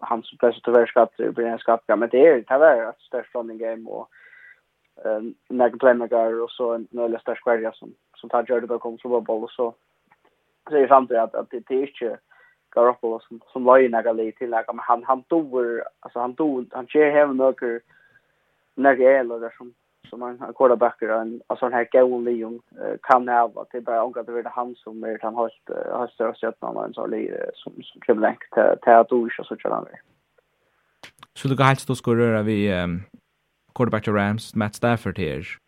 han 0.00 0.22
som 0.22 0.38
plötsligt 0.38 0.64
tyvärr 0.64 0.86
skattar 0.86 1.30
blir 1.30 1.46
en 1.46 1.58
skattgång. 1.58 1.98
Men 1.98 2.08
det 2.08 2.26
är 2.26 2.44
det 2.48 2.58
var 2.58 2.90
ett 2.90 3.00
störst 3.00 3.34
running 3.34 3.58
game 3.58 3.90
och 3.90 4.08
eh 5.04 5.20
några 5.48 5.70
playmaker 5.70 6.42
och 6.42 6.50
så 6.50 6.74
en 6.74 6.86
nöjlig 6.90 7.20
stark 7.20 7.42
kvarja 7.42 7.72
som 7.72 7.94
som 8.16 8.30
tar 8.30 8.44
Jordan 8.48 8.68
på 8.68 8.78
kom 8.78 8.98
så 8.98 9.08
var 9.08 9.30
och 9.30 9.50
så 9.50 9.74
så 10.68 10.76
är 10.76 10.80
det 10.80 10.88
samtidigt 10.88 11.22
att 11.22 11.34
att 11.34 11.50
det 11.50 11.62
det 11.68 11.74
är 11.74 11.80
inte 11.80 12.18
Garoppolo 12.74 13.20
som 13.20 13.40
som 13.52 13.64
la 13.64 13.80
in 13.80 13.90
några 13.90 14.12
lite 14.12 14.38
till 14.38 14.50
men 14.50 14.78
han 14.78 15.04
han 15.04 15.22
tog 15.22 15.80
alltså 16.00 16.18
han 16.18 16.34
tog 16.34 16.66
han 16.72 16.86
ger 16.94 17.10
hem 17.10 17.36
några 17.36 17.80
några 18.74 19.18
eller 19.20 19.54
som 19.58 19.74
som 20.10 20.22
han 20.22 20.38
quarterbacker 20.38 21.08
en 21.08 21.42
alltså 21.46 21.64
den 21.66 21.72
här 21.72 21.88
Gaon 21.92 22.24
Leon 22.24 22.60
kan 23.02 23.28
ha 23.28 23.52
att 23.56 23.70
det 23.72 23.80
bara 23.80 24.00
angår 24.00 24.22
det 24.22 24.38
är 24.38 24.44
han 24.44 24.74
som 24.74 25.04
är 25.04 25.18
han 25.22 25.34
har 25.34 25.50
har 25.92 26.06
störst 26.06 26.40
sett 26.40 26.62
någon 26.62 26.76
annan 26.76 26.94
så 26.94 27.06
lite 27.06 27.50
som 27.54 27.72
som 27.82 28.00
kan 28.00 28.20
länk 28.20 28.38
till 28.38 28.78
till 28.82 28.92
att 28.92 29.12
och 29.12 29.46
så 29.46 29.56
så 29.62 29.68
där. 29.68 30.00
Så 31.34 31.48
du 31.48 31.56
kan 31.56 31.66
helst 31.66 31.88
då 31.88 31.94
skulle 31.94 32.22
röra 32.22 32.42
vi 32.42 32.70
quarterback 33.74 34.04
till 34.04 34.12
Rams, 34.12 34.54
Matt 34.54 34.74
Stafford 34.74 35.18
här. 35.18 35.58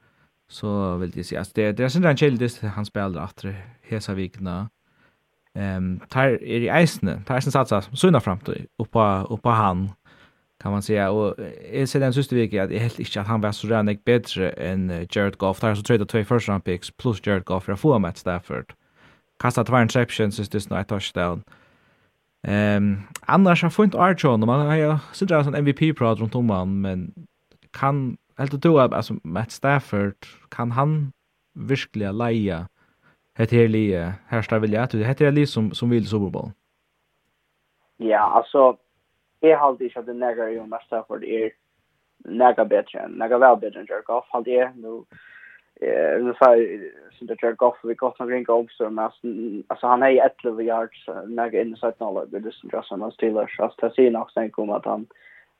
Så 0.48 0.97
vill 0.97 1.12
jag 1.14 1.26
säga 1.26 1.40
att 1.40 1.55
det, 1.55 1.72
det 1.72 1.85
är 1.85 1.89
sådär 1.89 2.10
en 2.10 2.16
kjeldes 2.16 2.60
han 2.60 2.86
spelar 2.86 3.22
att 3.22 3.44
hesa 3.82 4.14
vikna. 4.14 4.68
Ehm 5.55 6.01
tar 6.09 6.26
är 6.26 6.43
i 6.43 6.68
eisne, 6.68 7.22
tar 7.26 7.35
eisne 7.35 7.52
satsa 7.52 7.82
sunna 7.82 8.20
framtid 8.20 8.66
uppa 8.78 9.24
uppa 9.24 9.51
han 9.51 9.90
kan 10.62 10.72
man 10.72 10.82
säga 10.82 11.10
och 11.10 11.39
är 11.72 12.01
den 12.01 12.12
sista 12.12 12.36
veckan 12.36 12.64
att 12.64 12.70
jag 12.70 12.81
helt 12.81 12.98
inte 12.98 13.20
att 13.20 13.26
han 13.26 13.40
var 13.40 13.52
så 13.52 13.68
rännig 13.68 14.02
bättre 14.05 14.51
än 14.51 15.06
Jared 15.10 15.39
Goff. 15.39 15.60
Där 15.60 15.74
så 15.74 15.82
tradea 15.82 16.06
två 16.06 16.24
first 16.24 16.48
round 16.48 16.64
picks 16.64 16.90
plus 16.90 17.26
Jared 17.26 17.44
Goff 17.44 17.64
för 17.64 17.72
att 17.72 17.81
få 17.81 17.98
Matt 17.98 18.18
Stafford. 18.18 18.74
Kasta 19.43 19.64
två 19.64 19.81
interceptions 19.81 20.39
just 20.39 20.52
this 20.52 20.70
night 20.70 20.89
touchdown. 20.89 21.43
Ehm 22.47 22.85
um, 22.85 23.02
annars 23.20 23.62
har 23.62 23.70
funnit 23.70 23.94
Archon 23.94 24.43
och 24.43 24.47
man 24.47 24.66
har 24.66 24.76
ju 24.76 24.97
sådär 25.12 25.48
en 25.48 25.55
MVP 25.55 25.98
prat 25.98 26.20
runt 26.20 26.35
om 26.35 26.51
han 26.51 26.81
men 26.81 27.12
kan 27.81 28.17
helt 28.39 28.63
du 28.63 28.81
att 28.81 28.93
alltså 28.93 29.15
Matt 29.23 29.51
Stafford 29.51 30.27
kan 30.49 30.71
han 30.71 31.13
verkligen 31.55 32.19
leja 32.19 32.69
ett 33.39 33.53
här 33.53 33.69
lie 33.69 34.13
här 34.27 34.43
står 34.43 34.59
vilja 34.59 34.83
att 34.83 34.91
det 34.91 35.05
heter 35.05 35.33
lie 35.33 35.47
som 35.47 35.71
som 35.71 35.91
vill 35.91 36.07
Super 36.07 36.31
Bowl. 36.31 36.51
Ja, 37.97 38.19
alltså 38.19 38.77
är 39.41 39.57
halt 39.57 39.79
det 39.79 39.97
att 39.97 40.07
den 40.07 40.19
där 40.19 40.49
ju 40.49 40.67
Matt 40.67 40.83
Stafford 40.83 41.25
är 41.25 41.53
nära 42.19 42.65
bättre 42.65 42.99
än 42.99 43.11
nära 43.11 43.39
väl 43.39 43.57
bättre 43.57 43.81
än 43.81 43.87
Jared 43.89 44.05
Goff 44.05 44.25
halt 44.29 44.45
det 44.45 44.73
nu 44.77 45.05
eh 45.81 46.25
nu 46.25 46.35
så 46.39 46.45
så 47.19 47.25
det 47.25 47.43
Jared 47.43 47.57
Goff 47.57 47.79
vi 47.83 47.95
gott 47.95 48.19
några 48.19 48.41
gånger 48.41 48.73
så 48.73 48.91
men 48.91 49.11
alltså 49.67 49.87
han 49.87 50.03
är 50.03 50.31
11 50.45 50.63
yards 50.63 51.09
nära 51.27 51.61
inside 51.61 51.95
noll 51.99 52.31
det 52.31 52.37
är 52.37 52.41
just 52.41 52.89
som 52.89 53.11
Steelers. 53.11 53.57
Så 53.57 53.65
att 53.65 53.95
se 53.95 54.11
nog 54.11 54.31
sen 54.31 54.51
kommer 54.51 54.77
att 54.77 54.85
han 54.85 55.07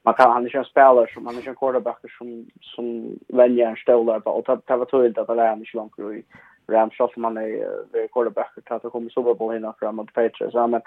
man 0.05 0.14
kan 0.14 0.31
han 0.31 0.47
är 0.47 0.56
en 0.56 0.64
spelare 0.64 1.06
som 1.14 1.26
han 1.26 1.36
är 1.36 1.48
en 1.48 1.55
quarterback 1.55 1.98
som 2.18 2.47
som 2.60 3.18
vänjer 3.28 3.68
en 3.68 3.76
stolar 3.76 4.20
på 4.20 4.31
och 4.31 4.60
det 4.66 4.76
var 4.76 4.85
tydligt 4.85 5.18
att 5.18 5.26
det 5.26 5.43
är 5.43 5.52
inte 5.52 5.76
långt 5.76 5.98
i 5.98 6.24
Rams 6.68 6.97
som 6.97 7.22
man 7.22 7.36
är 7.36 7.93
very 7.93 8.09
quarterback 8.09 8.52
att 8.70 8.82
det 8.82 8.90
kommer 8.90 9.10
Super 9.10 9.35
Bowl 9.35 9.55
hinna 9.55 9.72
fram 9.72 9.97
mot 9.97 10.12
Patriots 10.12 10.55
men 10.55 10.82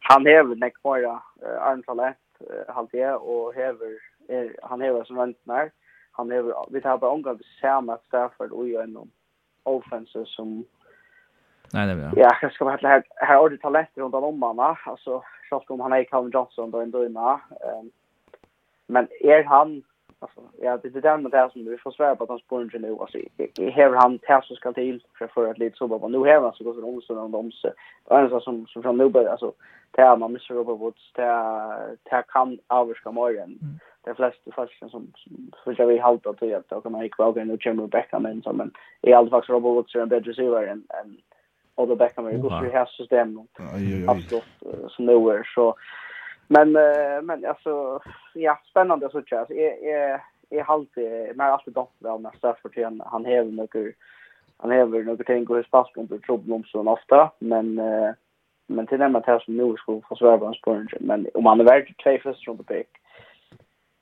han 0.00 0.26
har 0.26 0.54
Nick 0.54 0.84
Moira 0.84 1.22
Arn 1.60 1.82
Talent 1.82 2.16
halt 2.68 2.92
det 2.92 3.12
och 3.14 3.54
häver 3.54 3.98
han 4.62 4.80
häver 4.80 5.04
som 5.04 5.16
vant 5.16 5.38
när 5.44 5.70
han 6.12 6.30
häver 6.30 6.54
vi 6.70 6.80
tar 6.80 6.98
på 6.98 7.08
omgång 7.08 7.38
samma 7.60 7.98
Stafford 8.06 8.52
och 8.52 8.68
ju 8.68 8.76
en 8.76 8.98
offensive 9.62 10.26
som 10.26 10.64
Nej, 11.72 11.86
det 11.86 11.94
blir. 11.94 12.22
Ja, 12.22 12.36
jag 12.42 12.52
ska 12.52 12.64
vara 12.64 12.76
här 12.82 13.02
här 13.16 13.36
har 13.36 13.50
det 13.50 13.58
talent 13.58 13.88
runt 13.94 14.14
om 14.14 14.38
mamma 14.38 14.78
alltså 14.86 15.22
så 15.48 15.64
om 15.66 15.80
han 15.80 15.92
är 15.92 16.04
Calvin 16.04 16.30
Johnson 16.34 16.70
då 16.70 16.80
ändå 16.80 17.06
innan. 17.06 17.40
Ehm 17.50 17.90
Men 18.90 19.08
är 19.20 19.44
han 19.44 19.82
alltså 20.18 20.40
ja 20.60 20.76
det 20.76 20.96
är 20.96 21.00
den 21.00 21.30
där 21.30 21.48
som 21.48 21.64
vi 21.64 21.78
får 21.78 21.90
svära 21.90 22.16
på 22.16 22.24
att 22.24 22.30
han 22.30 22.38
spår 22.38 22.62
inte 22.62 22.78
nu 22.78 22.96
alltså 23.00 23.18
här 23.58 23.90
han 23.90 24.18
tar 24.18 24.40
så 24.40 24.54
ska 24.54 24.72
till 24.72 25.02
för 25.18 25.26
för 25.26 25.50
att 25.50 25.58
lite 25.58 25.76
så 25.76 25.86
bara 25.86 26.08
nu 26.08 26.24
här 26.24 26.46
alltså 26.46 26.64
går 26.64 26.74
så 26.74 26.80
långt 26.80 27.04
så 27.04 27.14
långt 27.14 27.34
om 27.34 27.52
så 27.52 27.68
alltså 28.08 28.40
som 28.40 28.66
som 28.66 28.82
från 28.82 28.96
nu 28.96 29.28
alltså 29.28 29.52
tar 29.90 30.16
man 30.16 30.30
Mr. 30.30 30.54
Robert 30.54 30.80
Woods 30.80 31.12
tar 31.12 31.96
tar 32.10 32.22
kan 32.22 32.58
avska 32.66 33.10
morgon 33.10 33.58
de 34.04 34.14
flesta 34.14 34.52
faktiskt 34.52 34.90
som 34.90 35.12
för 35.64 35.74
jag 35.78 35.86
vill 35.86 36.00
hålla 36.00 36.32
till 36.32 36.54
att 36.54 36.72
och 36.72 36.92
man 36.92 37.02
gick 37.02 37.18
väl 37.18 37.46
nu 37.46 37.58
Jimmy 37.60 37.86
Beckham 37.86 38.22
men 38.22 38.42
så 38.42 38.52
men 38.52 38.70
i 39.02 39.12
alla 39.12 39.30
fall 39.30 39.42
Robert 39.42 39.70
Woods 39.70 39.94
är 39.94 40.00
en 40.00 40.08
bättre 40.08 40.30
receiver 40.30 40.66
än 40.66 40.84
än 40.88 41.16
Odell 41.74 41.96
Beckham 41.96 42.26
är 42.26 42.38
god 42.38 42.50
för 42.50 42.76
hans 42.78 42.90
system. 42.90 43.40
Absolut 44.08 44.44
som 44.88 45.06
nu 45.06 45.12
är 45.12 45.42
så 45.54 45.74
Men 46.52 46.76
uh, 46.76 47.22
men 47.22 47.44
alltså 47.44 48.00
ja, 48.34 48.58
spännande 48.70 49.06
så 49.06 49.22
tror 49.22 49.46
jag. 49.48 49.50
Är 49.50 49.94
är 49.94 50.20
är 50.50 50.70
alltid 50.70 51.36
mer 51.36 51.44
alltid 51.44 51.74
dock 51.74 51.92
väl 51.98 52.20
nästa 52.20 52.54
för 52.62 52.68
tiden. 52.68 53.02
Han 53.06 53.24
häver 53.24 53.50
några 53.50 53.92
han 54.56 54.70
häver 54.70 55.02
några 55.02 55.24
ting 55.24 55.46
och 55.46 55.64
spass 55.64 55.92
på 55.92 56.18
problem 56.18 56.64
så 56.64 56.88
ofta, 56.88 57.30
men 57.38 57.78
uh, 57.78 58.10
men 58.66 58.86
till 58.86 58.98
den 58.98 59.14
här 59.14 59.38
som 59.38 59.56
nu 59.56 59.76
skulle 59.76 60.00
få 60.08 60.16
svära 60.16 60.38
på 60.38 60.52
spåren, 60.52 60.88
men 61.00 61.26
om 61.34 61.46
han 61.46 61.60
är 61.60 61.64
värd 61.64 61.94
två 62.04 62.18
först 62.22 62.44
från 62.44 62.64
pick. 62.64 62.88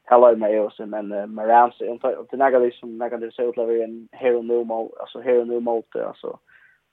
Hello 0.04 0.36
med 0.36 0.60
oss 0.60 0.78
men 0.78 1.12
uh, 1.12 1.26
Marans 1.26 1.80
inte 1.80 2.16
och 2.16 2.28
till 2.28 2.38
där 2.38 2.70
som 2.70 3.00
jag 3.00 3.10
kan 3.10 3.32
säga 3.32 3.48
utlever 3.48 3.84
en 3.84 4.08
hero 4.12 4.42
nu 4.42 4.64
mål 4.64 4.90
alltså 5.00 5.20
hero 5.20 5.44
nu 5.44 5.60
mål 5.60 5.82
alltså 6.06 6.38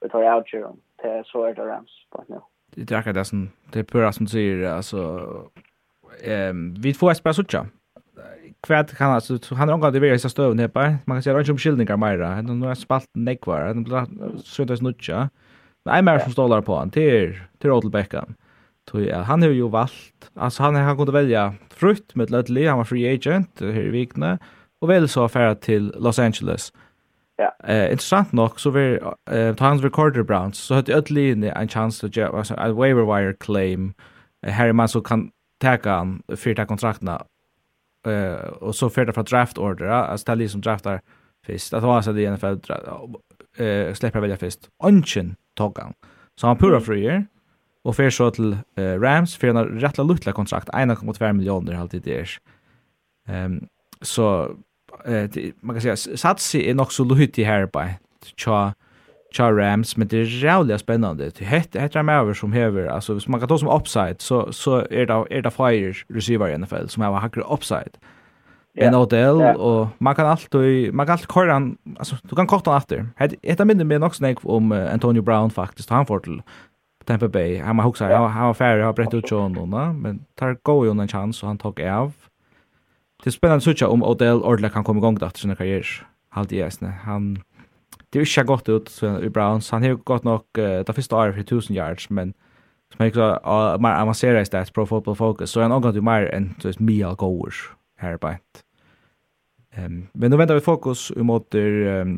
vi 0.02 0.10
tar 0.10 0.36
out 0.36 0.54
ju 0.54 0.68
till 1.02 1.24
så 1.26 1.44
är 1.44 1.54
det 1.54 1.66
Rams 1.66 2.08
på 2.10 2.24
nu 2.28 2.40
det 2.76 2.92
är 2.92 2.98
akkurat 2.98 3.16
det 3.16 3.26
som 3.26 3.50
det 3.72 3.80
är 3.80 3.84
pura 3.84 4.12
som 4.12 4.28
säger 4.28 4.70
alltså 4.70 5.28
ehm 6.24 6.74
vi 6.74 6.94
får 6.94 7.14
spela 7.14 7.34
såcha 7.34 7.66
kvärt 8.68 8.96
kan 8.96 9.12
alltså 9.12 9.38
så 9.38 9.56
han 9.56 9.80
gått 9.80 9.94
det 9.94 10.00
vara 10.00 10.20
så 10.20 10.30
stöv 10.30 10.56
ner 10.56 10.68
på 10.68 10.80
man 10.80 11.18
kan 11.18 11.24
säga 11.24 11.38
runt 11.38 11.50
om 11.50 11.58
skildringar 11.58 11.98
mera 11.98 12.28
Han 12.28 12.62
har 12.62 12.76
spalt 12.76 13.10
nekvar 13.14 13.62
Han 13.62 13.84
blir 13.84 14.06
så 14.44 14.64
det 14.64 14.78
snutcha. 14.78 15.30
Nej 15.86 16.02
mer 16.02 16.20
som 16.20 16.32
stålar 16.32 16.62
på 16.62 16.78
han 16.78 16.90
till 16.92 17.40
till 17.60 17.70
Rodelbäcken 17.70 18.36
tog 18.92 19.08
han 19.08 19.42
har 19.42 19.50
ju 19.50 19.70
valt 19.70 20.32
alltså 20.34 20.64
han 20.64 20.76
har 20.76 20.96
kunnat 20.96 21.14
välja 21.14 21.54
frukt 21.70 22.16
med 22.16 22.32
Ledley 22.32 22.68
han 22.68 22.78
var 22.78 22.86
free 22.86 23.14
agent 23.14 23.60
här 23.60 23.86
i 23.86 23.90
Vikne 23.90 24.38
och 24.82 24.90
väl 24.90 25.10
så 25.10 25.24
affär 25.24 25.56
till 25.56 25.94
Los 25.98 26.20
Angeles. 26.20 26.74
Ja. 27.38 27.68
Eh 27.68 27.92
intressant 27.92 28.32
nog 28.32 28.60
så 28.60 28.70
vi 28.70 29.00
eh 29.32 29.52
Titans 29.54 29.84
recorder 29.84 30.24
Browns 30.24 30.58
så 30.58 30.74
hade 30.74 30.94
ödli 30.94 31.50
en 31.50 31.68
chans 31.68 32.04
att 32.04 32.16
göra 32.16 32.38
alltså 32.38 32.54
a 32.54 32.72
waiver 32.74 33.16
wire 33.16 33.34
claim. 33.34 33.94
Harry 34.48 34.74
Mann 34.74 34.88
så 34.88 35.02
kan 35.02 35.32
ta 35.62 35.78
han 35.84 36.24
fyrta 36.36 36.66
kontrakterna 36.66 37.26
eh 38.08 38.48
och 38.62 38.76
så 38.76 38.90
för 38.90 39.12
från 39.12 39.26
draft 39.26 39.58
order 39.58 39.86
alltså 39.86 40.26
det 40.26 40.36
liksom 40.36 40.62
draftar 40.62 41.02
först 41.46 41.74
att 41.74 41.84
vara 41.84 42.02
så 42.02 42.12
det 42.12 42.32
NFL 42.32 42.56
eh 43.58 43.94
släpper 43.94 44.20
välja 44.20 44.38
först 44.38 44.70
Onchen 44.84 45.36
tog 45.56 45.80
han 45.80 45.94
så 46.36 46.48
han 46.48 46.58
pura 46.58 46.80
free 46.80 47.26
och 47.84 47.96
för 47.96 48.10
så 48.10 48.32
till 48.32 48.58
Rams 48.78 49.36
för 49.36 49.48
en 49.48 49.66
rättla 49.66 50.04
lutla 50.04 50.32
kontrakt. 50.32 50.70
1,2 50.70 51.34
miljoner 51.34 51.76
alltid 51.76 52.02
det. 52.02 52.28
Ehm 53.28 53.68
så 54.02 54.56
eh, 55.06 55.30
man 55.62 55.76
kan 55.76 55.82
säga 55.82 56.18
satsi 56.18 56.70
är 56.70 56.74
nog 56.74 56.92
så 56.92 57.04
luhiti 57.04 57.44
här 57.44 57.66
på 57.66 57.84
tja 58.36 58.74
tja 59.32 59.52
Rams 59.52 59.98
men 59.98 60.08
det 60.08 60.18
är 60.18 60.44
jävligt 60.44 60.80
spännande 60.80 61.30
det 61.30 61.46
heter 61.46 61.80
heter 61.80 62.00
de 62.00 62.10
över 62.10 62.34
som 62.34 62.54
häver 62.54 62.88
alltså 62.88 63.14
hvis 63.14 63.28
man 63.28 63.40
kan 63.40 63.50
ta 63.50 63.58
som 63.58 63.70
upside 63.70 64.22
så 64.22 64.54
så 64.54 64.78
är 64.78 65.06
det 65.06 65.36
är 65.38 65.42
det 65.42 65.52
fire 65.52 65.94
receiver 66.10 66.50
i 66.50 66.58
NFL 66.58 66.88
som 66.88 67.04
har 67.04 67.14
hackar 67.14 67.54
upside 67.54 67.98
en 68.78 68.96
Odell 68.96 69.40
yeah. 69.40 69.56
och 69.56 69.88
man 69.98 70.16
kan 70.16 70.26
alltid 70.26 70.94
man 70.94 71.06
kan 71.06 71.14
alltid 71.14 71.32
köra 71.34 71.54
han 71.54 71.78
alltså 72.00 72.16
du 72.24 72.36
kan 72.36 72.48
korta 72.48 72.72
han 72.72 72.78
efter. 72.78 73.08
Ett 73.42 73.68
minne 73.68 73.84
med 73.84 74.04
också 74.04 74.18
snack 74.18 74.38
om 74.44 74.72
uh, 74.72 74.94
Antonio 74.94 75.22
Brown 75.22 75.50
faktiskt 75.50 75.90
han 75.90 76.06
får 76.06 76.20
till 76.20 76.42
Tampa 77.06 77.28
Bay. 77.28 77.60
Han 77.60 77.80
har 77.80 77.88
också 77.88 78.06
han 78.06 78.32
har 78.32 78.54
färre 78.54 78.84
har 78.84 78.94
brett 78.94 79.14
ut 79.14 79.32
John 79.32 79.54
då, 79.54 79.66
men 79.66 80.26
tar 80.36 80.58
går 80.64 80.86
ju 80.86 80.92
en 80.92 81.08
chans 81.08 81.44
och 81.44 81.48
han 81.48 81.58
tog 81.58 81.82
av 81.82 82.14
det 83.26 83.32
er 83.32 83.34
spennende 83.40 83.74
å 83.74 83.88
om 83.90 84.04
Odell 84.06 84.44
ordentlig 84.46 84.70
kan 84.76 84.84
komme 84.86 85.02
i 85.02 85.04
gang 85.04 85.16
etter 85.18 85.42
sin 85.42 85.56
karriere. 85.58 86.06
Halt 86.38 86.52
i 86.54 86.60
esne. 86.62 86.92
Han, 87.08 87.40
det 88.14 88.22
er 88.22 88.28
ikke 88.28 88.44
godt 88.52 88.70
ut 88.70 88.92
i 89.02 89.32
Browns. 89.34 89.72
Han 89.74 89.82
har 89.82 89.96
gått 89.98 90.28
nok 90.28 90.46
uh, 90.62 90.84
det 90.86 90.94
første 90.94 91.18
året 91.18 91.34
for 91.34 91.42
1000 91.42 91.74
yards, 91.74 92.12
men 92.12 92.36
som 92.94 93.02
jag 93.02 93.16
ikke 93.16 93.24
så 93.24 93.32
uh, 93.42 93.82
mer 93.82 93.98
avancerer 93.98 94.46
i 94.46 94.46
stedet, 94.46 94.70
Pro 94.76 94.86
Football 94.86 95.18
Focus, 95.18 95.50
så 95.50 95.64
er 95.64 95.66
han 95.66 95.74
omgått 95.74 95.98
jo 95.98 96.06
mer 96.06 96.30
enn 96.38 96.52
så 96.62 96.70
er 96.70 96.78
mye 96.86 97.16
gåer 97.18 97.64
her 98.04 98.22
på 98.22 98.36
et. 98.36 98.64
Um, 99.74 100.06
men 100.14 100.30
nå 100.30 100.38
venter 100.38 100.62
vi 100.62 100.68
fokus 100.70 101.10
emot 101.18 101.58
um, 101.58 102.16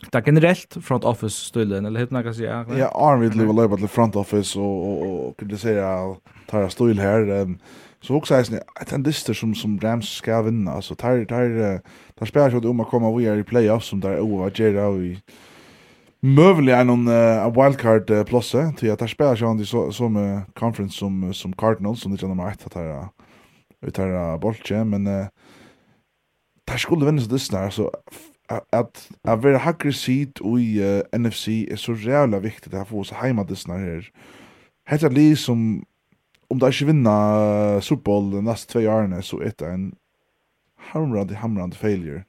Det 0.00 0.14
er 0.14 0.24
generelt 0.24 0.78
front 0.80 1.04
office 1.04 1.50
stullen, 1.50 1.90
eller 1.90 2.06
hva 2.06 2.22
kan 2.22 2.30
jeg 2.30 2.38
si? 2.38 2.46
Ja, 2.78 2.94
Arvid 2.94 3.34
lever 3.34 3.64
løpet 3.64 3.82
til 3.82 3.90
front 3.90 4.16
office 4.16 4.54
og, 4.54 4.86
og, 4.86 5.06
og 5.26 5.38
kritisere 5.42 5.90
tar 6.46 6.70
stil 6.70 7.02
her. 7.02 7.26
Um, 7.42 7.58
Så 8.02 8.14
också 8.14 8.34
är 8.34 8.44
det 8.50 8.92
en 8.92 9.02
dyster 9.02 9.34
som, 9.34 9.54
som 9.54 9.80
Rams 9.80 10.08
ska 10.08 10.42
vinna. 10.42 10.72
Alltså, 10.72 10.94
tar, 10.94 11.24
tar, 11.24 11.80
tar 12.18 12.26
spelar 12.26 12.50
sig 12.50 12.68
om 12.68 12.80
att 12.80 12.88
komma 12.88 13.16
vidare 13.16 13.40
i 13.40 13.44
playoffs 13.44 13.86
som 13.86 14.00
där 14.00 14.20
Ova 14.20 14.50
Gera 14.50 14.86
och 14.86 14.98
i 14.98 15.20
Mövliga 16.22 16.84
någon 16.84 17.08
uh, 17.08 17.64
wildcard 17.64 18.10
uh, 18.10 18.24
plosse 18.24 18.72
till 18.76 18.90
att 18.90 18.98
där 18.98 19.06
spelar 19.06 19.36
sig 19.36 19.66
så, 19.66 19.92
som 19.92 20.16
uh, 20.16 20.40
conference 20.54 20.98
som, 20.98 21.34
som 21.34 21.52
Cardinals 21.52 22.00
som 22.00 22.12
det 22.12 22.18
känner 22.18 22.34
mig 22.34 22.54
att 22.64 22.74
här 22.74 23.08
ut 23.86 23.98
uh, 23.98 24.36
bolche 24.38 24.84
men 24.84 25.06
uh, 25.06 25.26
där 26.64 26.76
skulle 26.76 27.06
vinna 27.06 27.22
så 27.22 27.28
dyster 27.28 27.70
så 27.70 27.90
att 28.48 29.08
att 29.22 29.42
vara 29.42 29.58
hacker 29.58 29.90
seat 29.90 30.40
i 30.58 30.82
uh, 30.82 31.20
NFC 31.20 31.48
är 31.48 31.76
så 31.76 31.94
jävla 31.94 32.38
viktigt 32.38 32.74
att 32.74 32.88
få 32.88 33.00
oss 33.00 33.12
hemma 33.12 33.44
dyster 33.44 33.72
här. 33.72 34.10
Hetta 34.84 35.08
li 35.08 35.36
som 35.36 35.84
om 36.50 36.58
de 36.58 36.70
ikke 36.70 36.90
vinner 36.90 37.80
Super 37.80 38.02
Bowl 38.04 38.32
de 38.32 38.42
neste 38.42 38.72
tve 38.72 38.88
årene, 38.90 39.22
så 39.22 39.38
er 39.38 39.54
det 39.58 39.68
en 39.70 39.92
hamrande, 40.90 41.38
hamrande 41.38 41.76
failure 41.76 42.24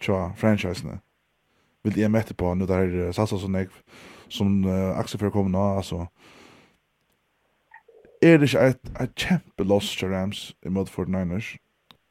tja 0.00 0.30
franchisene. 0.36 1.00
Vil 1.84 1.98
jeg 1.98 2.10
mette 2.10 2.34
på, 2.34 2.52
nå 2.54 2.66
der 2.68 3.12
satsa 3.16 3.38
sånn 3.40 3.56
jeg, 3.56 3.70
som 4.32 4.58
uh, 4.66 4.98
Axel 4.98 5.20
for 5.22 5.38
å 5.38 5.46
nå, 5.48 5.64
altså. 5.80 6.06
Er 8.24 8.40
det 8.40 8.50
ikke 8.50 8.72
et, 8.72 8.80
et 9.00 9.12
kjempe 9.14 9.64
loss 9.64 9.92
til 9.96 10.10
Rams 10.10 10.48
i 10.64 10.70
imot 10.70 10.90
49ers? 10.90 11.54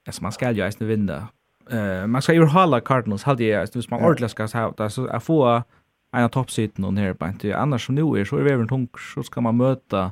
Altså, 0.05 0.21
man 0.23 0.35
skal 0.35 0.57
jo 0.57 0.63
eisne 0.65 0.87
vinne. 0.87 1.25
Uh, 1.65 2.05
man 2.07 2.23
skal 2.23 2.39
jo 2.39 2.47
hala 2.53 2.79
Cardinals, 2.79 3.25
halde 3.27 3.43
jeg 3.43 3.57
eisne, 3.59 3.81
hvis 3.81 3.91
man 3.91 4.01
ja. 4.01 4.09
ordentlig 4.09 4.31
skal 4.33 4.49
ha 4.53 4.69
det, 4.77 4.91
så 4.93 5.09
jeg 5.09 5.25
få 5.25 5.41
en 6.15 6.23
av 6.23 6.31
toppsiden 6.31 6.87
og 6.87 6.95
nere 6.95 7.17
på 7.17 7.27
en 7.27 7.41
tid. 7.41 7.55
Annars 7.57 7.89
som 7.89 7.97
nå 7.97 8.05
er, 8.15 8.25
så 8.29 8.39
er 8.39 8.47
vi 8.47 8.55
over 8.55 8.69
tung, 8.69 8.87
så 9.11 9.25
skal 9.25 9.43
man 9.43 9.59
møte 9.59 10.07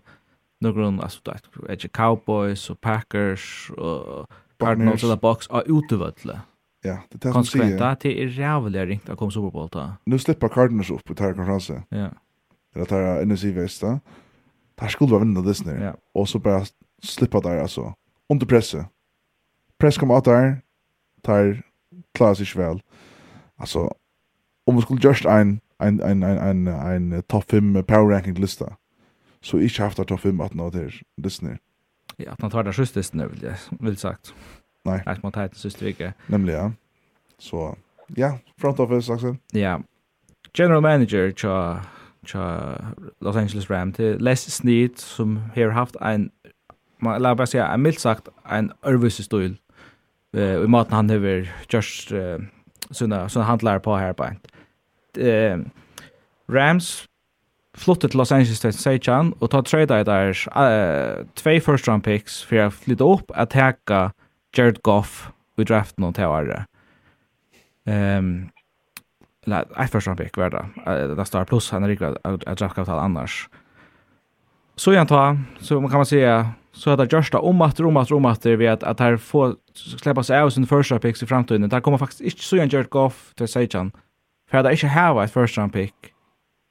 någon 0.63 0.99
alltså 0.99 1.19
det 1.23 1.39
är 1.69 1.77
ju 1.79 1.89
Cowboys 1.89 2.69
och 2.69 2.81
Packers 2.81 3.71
och 3.77 4.31
Cardinals 4.59 5.03
eller 5.03 5.17
Bucks 5.17 5.47
och 5.47 5.63
utevölle. 5.65 6.41
Ja, 6.81 6.97
det 7.09 7.25
är 7.25 7.31
konsekvent 7.31 7.81
att 7.81 7.99
det 7.99 8.23
är 8.23 8.27
jävligt 8.27 8.87
ringt 8.87 9.09
att 9.09 9.17
komma 9.17 9.31
Super 9.31 9.51
Bowl 9.51 9.69
ta. 9.69 9.95
Nu 10.05 10.19
släpper 10.19 10.47
Cardinals 10.47 10.89
upp 10.89 11.03
på 11.03 11.13
tar 11.13 11.33
konferensen. 11.33 11.83
Ja. 11.89 12.09
Det 12.73 12.85
tar 12.85 13.25
NFC 13.25 13.43
West. 13.43 13.81
Där 14.75 14.87
skulle 14.87 15.11
vara 15.11 15.23
vinna 15.23 15.41
det 15.41 15.65
nu. 15.65 15.83
Ja. 15.83 15.95
Och 16.13 16.29
så 16.29 16.39
bara 16.39 16.65
slippa 17.03 17.39
där 17.41 17.57
alltså 17.57 17.93
under 18.29 18.45
presse. 18.45 18.85
Press 19.77 19.97
kommer 19.97 20.17
att 20.17 20.25
där 20.25 20.61
tar 21.21 21.61
klassisk 22.13 22.55
väl. 22.55 22.81
Alltså 23.55 23.93
om 24.65 24.75
vi 24.75 24.81
skulle 24.81 24.99
just 25.03 25.25
en 25.25 25.59
en 25.79 26.01
en 26.01 26.23
en 26.23 26.67
en, 26.67 27.13
en 27.13 27.23
topp 27.23 27.51
5 27.51 27.83
power 27.83 28.15
ranking 28.15 28.33
lista 28.33 28.75
så 29.43 29.59
ikke 29.59 29.83
haft 29.83 29.99
at 29.99 30.07
ta 30.07 30.15
fem 30.15 30.41
at 30.41 30.55
nå 30.55 30.69
der 30.71 30.95
Disney. 31.23 31.59
Ja, 32.19 32.31
at 32.31 32.41
man 32.41 32.51
tar 32.51 32.63
det 32.63 32.75
sjustisten, 32.75 33.21
vil 33.29 33.41
jeg, 33.43 33.55
vil 33.79 33.97
sagt. 33.97 34.33
Nei. 34.85 34.99
At 35.07 35.23
man 35.23 35.31
tar 35.31 35.47
det 35.51 35.57
siste 35.57 35.85
vike. 35.85 36.13
Nemlig, 36.27 36.53
ja. 36.53 36.69
Så, 37.39 37.73
ja, 38.17 38.37
front 38.61 38.79
office, 38.79 39.13
Axel. 39.13 39.37
Ja. 39.53 39.77
General 40.57 40.81
manager, 40.81 41.31
tja, 41.31 41.81
tja 42.25 42.43
Los 43.21 43.35
Angeles 43.35 43.69
Rams, 43.69 43.95
til 43.95 44.17
Les 44.21 44.39
Snead, 44.39 44.97
som 44.97 45.37
har 45.55 45.69
haft 45.69 45.97
en, 46.01 46.31
man, 46.99 47.21
la 47.21 47.33
bare 47.33 47.47
säga, 47.47 47.73
en 47.73 47.81
mildt 47.81 48.01
sagt, 48.01 48.29
en 48.51 48.71
ørvise 48.87 49.23
stol, 49.23 49.57
uh, 50.37 50.63
i 50.63 50.67
maten 50.67 50.93
han 50.93 51.09
har 51.09 51.47
just 51.73 52.11
uh, 52.11 52.39
sånne, 52.91 53.25
sånne 53.29 53.47
handlare 53.47 53.79
på 53.79 53.97
her 53.97 54.13
på 54.13 54.29
en. 54.29 54.39
Uh, 55.17 55.65
Rams 56.53 57.07
flyttet 57.77 58.11
til 58.11 58.17
Los 58.17 58.31
Angeles 58.31 58.59
til 58.59 58.73
Seichan, 58.73 59.33
og 59.41 59.49
ta 59.51 59.61
trade 59.61 59.99
i 60.01 60.05
der 60.07 60.33
uh, 60.53 61.25
tvei 61.35 61.59
first 61.59 61.87
round 61.87 62.03
picks 62.03 62.41
for 62.45 62.67
å 62.67 62.71
flytte 62.73 63.05
opp 63.05 63.33
at 63.35 63.53
teka 63.53 64.11
Jared 64.57 64.81
Goff 64.83 65.29
i 65.57 65.65
draften 65.65 66.05
og 66.05 66.15
til 66.15 66.29
året. 66.29 66.69
Um, 67.85 68.49
eller, 69.45 69.65
I 69.77 69.87
first 69.87 70.07
round 70.07 70.19
pick 70.21 70.37
var 70.37 70.53
det. 70.53 70.65
Uh, 70.85 71.15
det 71.17 71.27
står 71.27 71.49
pluss, 71.49 71.71
han 71.73 71.83
er 71.83 71.95
ikke 71.95 72.13
et 72.23 72.45
draftkapital 72.59 73.01
annars. 73.01 73.47
Så 74.77 74.93
igjen 74.93 75.07
ta, 75.07 75.35
så 75.61 75.79
kan 75.81 75.97
man 76.01 76.05
säga 76.05 76.53
så 76.73 76.89
att 76.89 76.97
det 76.97 77.11
görsta 77.11 77.39
om 77.39 77.61
att 77.61 77.79
om 77.79 77.97
att 77.97 78.11
om 78.11 78.25
att 78.25 78.45
vi 78.45 78.67
att 78.67 78.83
att 78.83 78.99
här 78.99 79.17
få 79.17 79.55
släppa 79.75 80.23
sig 80.23 80.39
av 80.39 80.49
sin 80.49 80.67
första 80.67 80.99
picks 80.99 81.23
i 81.23 81.25
framtiden. 81.25 81.69
Där 81.69 81.81
kommer 81.81 81.97
faktiskt 81.97 82.21
inte 82.21 82.43
så 82.43 82.55
Jared 82.55 82.89
Goff 82.89 83.33
till 83.35 83.47
Seichan. 83.47 83.91
För 84.49 84.63
det 84.63 84.69
är 84.69 84.71
inte 84.71 84.87
här 84.87 85.13
var 85.13 85.23
ett 85.23 85.33
first 85.33 85.57
round 85.57 85.73
pick 85.73 86.12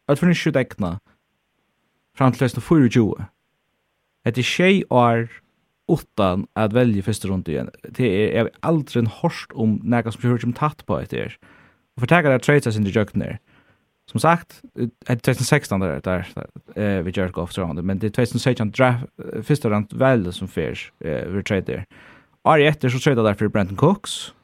at 0.09 0.19
for 0.19 0.33
ikke 0.33 0.55
dekna 0.55 0.97
fram 2.17 2.33
til 2.33 2.49
2024. 2.49 3.29
Etter 4.27 4.43
tjej 4.47 4.83
år 4.91 5.29
utan 5.91 6.47
at 6.57 6.75
velje 6.75 7.03
første 7.03 7.29
rundt 7.29 7.49
igjen. 7.49 7.71
Det 7.83 8.07
er, 8.07 8.29
jeg 8.33 8.45
har 8.47 8.51
aldri 8.63 9.03
hørst 9.23 9.53
om 9.55 9.81
nægge 9.83 10.13
som 10.13 10.23
hører 10.23 10.45
som 10.45 10.55
tatt 10.57 10.85
på 10.87 10.99
etter. 11.03 11.37
Og 11.97 12.05
for 12.05 12.11
tækere 12.11 12.39
er 12.39 12.45
trøyta 12.45 12.71
sin 12.71 12.85
til 12.85 12.97
jøkner. 12.97 13.41
Som 14.11 14.21
sagt, 14.21 14.63
er 14.77 15.15
2016 15.15 15.81
der, 15.81 16.01
der, 16.01 16.25
der 16.75 17.03
vi 17.03 17.11
gjør 17.11 17.27
det 17.27 17.39
ofte 17.39 17.65
men 17.83 17.99
det 17.99 18.07
er 18.11 18.25
2016 18.25 18.71
draft, 18.71 19.07
første 19.43 19.69
rundt 19.71 19.99
vel 19.99 20.33
som 20.33 20.49
fyr 20.49 20.75
eh, 21.05 21.35
vi 21.35 21.43
trøyder. 21.43 21.85
Året 22.45 22.67
etter 22.67 22.89
så 22.89 22.99
trade 22.99 23.17
trøyda 23.17 23.29
derfor 23.29 23.49
Brandon 23.49 23.77
Cooks, 23.77 24.35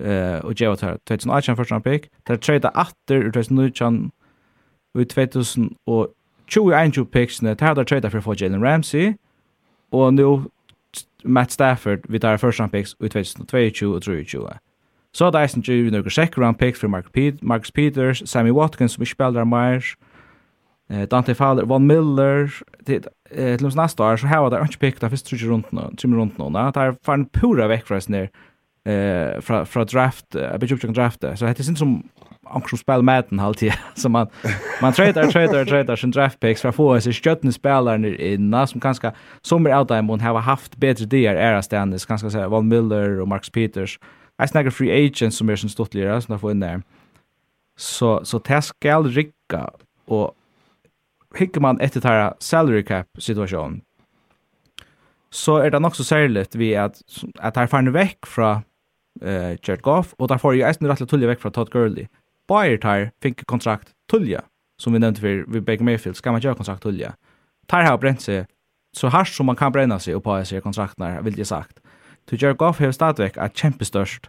eh, 0.00 0.38
och 0.38 0.54
Jeva 0.60 0.76
tar 0.76 0.98
2018 1.06 1.56
första 1.56 1.74
rundt 1.74 1.84
pick, 1.84 2.10
der 2.28 2.36
trade 2.36 2.68
atter 2.68 3.16
ur 3.16 3.32
2019 3.32 4.12
i 5.00 5.04
2021 5.04 7.10
picksene, 7.10 7.54
det 7.54 7.60
hadde 7.60 7.84
trade 7.84 8.10
for 8.10 8.20
för 8.20 8.42
Jalen 8.42 8.62
Ramsey, 8.62 9.14
och 9.90 10.14
nu 10.14 10.42
Matt 11.24 11.50
Stafford 11.50 12.00
vi 12.08 12.18
tar 12.18 12.36
första 12.36 12.62
round 12.62 12.72
picks 12.72 12.92
i 12.92 13.08
2022 13.08 13.86
och 13.86 14.02
2023. 14.02 14.48
Så 15.12 15.24
hadde 15.24 15.38
Eisen 15.38 15.62
G 15.62 15.72
ju 15.72 15.90
några 15.90 16.10
second 16.10 16.44
round 16.44 16.58
picks 16.58 16.80
for 16.80 16.88
Mark 16.88 17.12
Pete, 17.12 17.38
Marcus 17.40 17.70
Peters, 17.70 18.28
Sammy 18.28 18.50
Watkins 18.50 18.92
som 18.92 19.02
ikke 19.02 19.14
spiller 19.14 19.44
mer, 19.44 19.84
Dante 21.10 21.34
Fowler, 21.34 21.64
Von 21.64 21.86
Miller, 21.86 22.50
det 22.86 23.06
eh 23.30 23.58
till 23.58 23.76
nästa 23.76 24.04
år, 24.04 24.16
så 24.16 24.26
her 24.26 24.38
var 24.38 24.50
det 24.50 24.62
inte 24.62 24.78
pick 24.78 25.00
där 25.00 25.08
første 25.08 25.28
trygge 25.28 25.46
runt 25.46 25.72
nu, 25.72 25.80
trygge 25.98 26.16
runt 26.16 26.38
nu. 26.38 26.44
det 26.44 26.80
är 26.80 26.96
fan 27.02 27.24
pura 27.24 27.68
vekk 27.68 27.86
fra 27.86 28.00
sin 28.00 28.28
Eh 28.86 29.40
från 29.40 29.66
från 29.66 29.86
draft, 29.86 30.34
jeg 30.34 30.60
bit 30.60 30.72
upp 30.72 30.94
draft, 30.94 31.20
så 31.20 31.44
det 31.44 31.60
är 31.60 31.68
inte 31.68 31.76
som 31.76 32.08
anker 32.50 32.68
som 32.68 32.78
spelar 32.78 33.02
med 33.02 33.24
den 33.28 33.38
halvtid. 33.38 33.72
Så 33.94 34.08
man, 34.08 34.26
man 34.82 34.92
tradar, 34.92 35.26
tradar, 35.26 35.64
tradar 35.64 35.96
sin 35.96 36.10
draft 36.10 36.40
picks 36.40 36.62
för 36.62 36.68
att 36.68 36.74
få 36.74 37.00
sig 37.00 37.12
sköttna 37.12 37.52
spelare 37.52 38.32
innan 38.32 38.68
som 38.68 38.80
kanske, 38.80 39.12
som 39.42 39.66
är 39.66 39.78
out 39.78 39.88
dem 39.88 40.08
hon 40.08 40.20
har 40.20 40.40
haft 40.40 40.76
bättre 40.76 41.04
dier 41.04 41.34
era 41.34 41.62
ständigt, 41.62 42.06
kanske 42.06 42.30
säga 42.30 42.48
Von 42.48 42.68
Miller 42.68 43.20
och 43.20 43.28
Marcus 43.28 43.50
Peters. 43.50 44.00
Jag 44.36 44.48
snackar 44.48 44.70
free 44.70 45.06
agents 45.06 45.36
som 45.36 45.48
är 45.48 45.56
sin 45.56 45.70
stortligare 45.70 46.20
som 46.22 46.32
har 46.32 46.38
fått 46.38 46.50
in 46.50 46.60
där. 46.60 46.82
Så, 47.76 48.24
så 48.24 48.38
det 48.38 48.62
ska 48.62 48.98
rikka 49.00 49.70
och 50.06 50.34
hickar 51.34 51.60
man 51.60 51.80
etter 51.80 52.00
tæra 52.00 52.34
salary 52.38 52.82
cap 52.82 53.06
situation 53.18 53.80
så 55.30 55.56
är 55.56 55.70
det 55.70 55.78
också 55.78 56.04
så 56.04 56.08
særligt 56.08 56.54
vi 56.54 56.76
att 56.76 57.02
att 57.38 57.56
här 57.56 57.66
fann 57.66 57.92
väck 57.92 58.26
från 58.26 58.62
eh 59.22 59.50
uh, 59.50 59.56
Jared 59.62 59.82
Goff 59.82 60.14
och 60.18 60.28
där 60.28 60.38
får 60.38 60.54
jo 60.54 60.66
eisen 60.66 60.86
rettelig 60.86 61.10
tullig 61.10 61.26
väck 61.26 61.40
från 61.40 61.52
Todd 61.52 61.70
Gurley 61.70 62.06
Bayer 62.48 62.76
tar 62.76 63.10
fick 63.22 63.46
kontrakt 63.46 63.88
tulja 64.10 64.42
som 64.78 64.92
vi 64.92 64.98
nämnde 64.98 65.20
för 65.20 65.44
vi 65.48 65.60
Baker 65.60 65.84
Mayfield 65.84 66.16
ska 66.16 66.32
man 66.32 66.40
göra 66.40 66.54
kontrakt 66.54 66.82
tulja. 66.82 67.14
Tar 67.66 67.82
har 67.82 67.98
bränt 67.98 68.20
sig 68.20 68.46
så 68.92 69.08
harsh 69.08 69.32
som 69.32 69.46
man 69.46 69.56
kan 69.56 69.72
bränna 69.72 69.98
sig 69.98 70.14
och 70.14 70.24
på 70.24 70.44
sig 70.44 70.60
kontrakterna 70.60 71.20
vill 71.20 71.38
jag 71.38 71.46
sagt. 71.46 71.80
To 72.30 72.36
gör 72.36 72.52
Goff 72.52 72.78
har 72.78 72.92
stadväck 72.92 73.36
att 73.36 73.56
kämpestörst. 73.56 74.28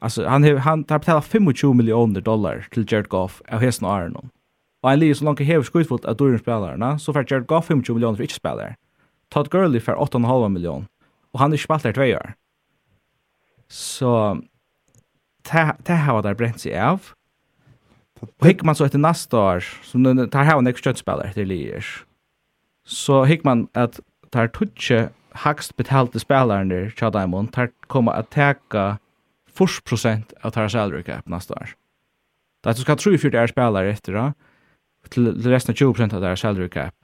Alltså 0.00 0.26
han 0.26 0.44
har 0.44 0.56
han 0.56 0.84
tar 0.84 0.98
betala 0.98 1.22
25 1.22 1.76
miljoner 1.76 2.20
dollar 2.20 2.66
till 2.70 2.92
Jared 2.92 3.08
Goff 3.08 3.42
av 3.48 3.60
hästen 3.60 3.88
Arnon. 3.88 4.30
Och 4.82 4.92
en 4.92 4.98
liv 4.98 5.14
så 5.14 5.24
långt 5.24 5.40
hever 5.40 5.64
skjutfullt 5.64 6.04
av 6.04 6.16
dörren 6.16 6.38
spelarna 6.38 6.98
så 6.98 7.12
får 7.12 7.32
Jared 7.32 7.46
Goff 7.46 7.66
25 7.66 7.94
miljoner 7.94 8.16
för 8.16 8.22
inte 8.22 8.34
spelare. 8.34 8.76
Todd 9.28 9.50
Gurley 9.50 9.80
får 9.80 9.92
8,5 9.92 10.48
miljoner 10.48 10.86
och 11.32 11.40
han 11.40 11.52
är 11.52 11.56
spelare 11.56 11.92
två 11.92 12.16
år. 12.16 12.32
Så 13.68 14.42
det 15.82 15.94
har 15.94 16.22
där 16.22 16.34
bränt 16.34 16.60
sig 16.60 16.80
av 16.80 17.02
Och 18.20 18.46
hick 18.46 18.62
man 18.62 18.74
så 18.74 18.84
efter 18.84 18.98
nästa 18.98 19.38
år 19.38 19.60
som 19.82 20.02
den 20.02 20.30
tar 20.30 20.44
her 20.44 20.58
en 20.58 20.66
extra 20.66 20.94
spelare 20.94 21.32
till 21.32 21.48
Liers, 21.48 22.04
Så 22.86 23.24
hick 23.24 23.44
man 23.44 23.68
att 23.72 24.00
tar 24.30 24.48
tutche 24.48 25.08
högst 25.30 25.76
betalte 25.76 26.20
spelaren 26.20 26.68
där 26.68 26.90
Chadaimon 26.90 27.48
tar 27.48 27.70
komma 27.86 28.12
att 28.12 28.30
täcka 28.30 28.98
40% 29.54 30.32
av 30.42 30.50
tar 30.50 30.68
salary 30.68 31.02
cap 31.02 31.28
nästa 31.28 31.54
år. 31.54 31.68
Det 32.62 32.70
att 32.70 32.76
du 32.76 32.82
skal 32.82 32.96
tro 32.96 33.12
i 33.12 33.16
det 33.16 33.34
er 33.34 33.46
spelare 33.46 33.90
efter 33.90 34.12
då 34.12 34.32
til 35.10 35.50
resten 35.52 35.72
av 35.72 35.76
20% 35.76 36.14
av 36.14 36.20
deras 36.20 36.40
salary 36.40 36.68
cap. 36.68 36.94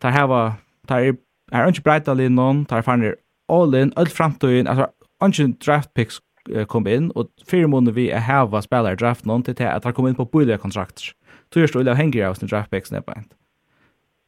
Tar 0.00 0.10
her 0.10 0.26
var 0.26 0.52
tar 0.88 1.12
breit 1.50 1.68
inte 1.68 1.82
brighta 1.82 2.14
linjen, 2.14 2.64
tar 2.66 2.82
er 3.02 3.14
all 3.48 3.74
in 3.74 3.92
all 3.96 4.06
framtøyen, 4.06 4.66
altså, 4.66 4.86
ikke 5.22 5.56
draft 5.66 5.94
picks 5.94 6.20
kom 6.68 6.86
inn, 6.86 7.10
og 7.14 7.30
fire 7.48 7.68
måneder 7.68 7.96
vi 7.96 8.10
er 8.10 8.24
hava 8.26 8.60
spillere 8.64 8.96
i 8.96 9.00
draft 9.00 9.26
noen 9.26 9.42
til 9.46 9.58
at 9.64 9.84
han 9.84 9.94
kom 9.96 10.06
inn 10.08 10.18
på 10.18 10.28
boliga 10.30 10.56
kontrakter. 10.56 11.12
Så 11.52 11.60
gjør 11.60 11.72
det 11.72 11.82
ulla 11.82 11.94
henger 11.94 12.28
av 12.28 12.38
sin 12.38 12.50
draftbacks 12.50 12.92
nedbeint. 12.92 13.34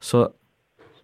Så 0.00 0.28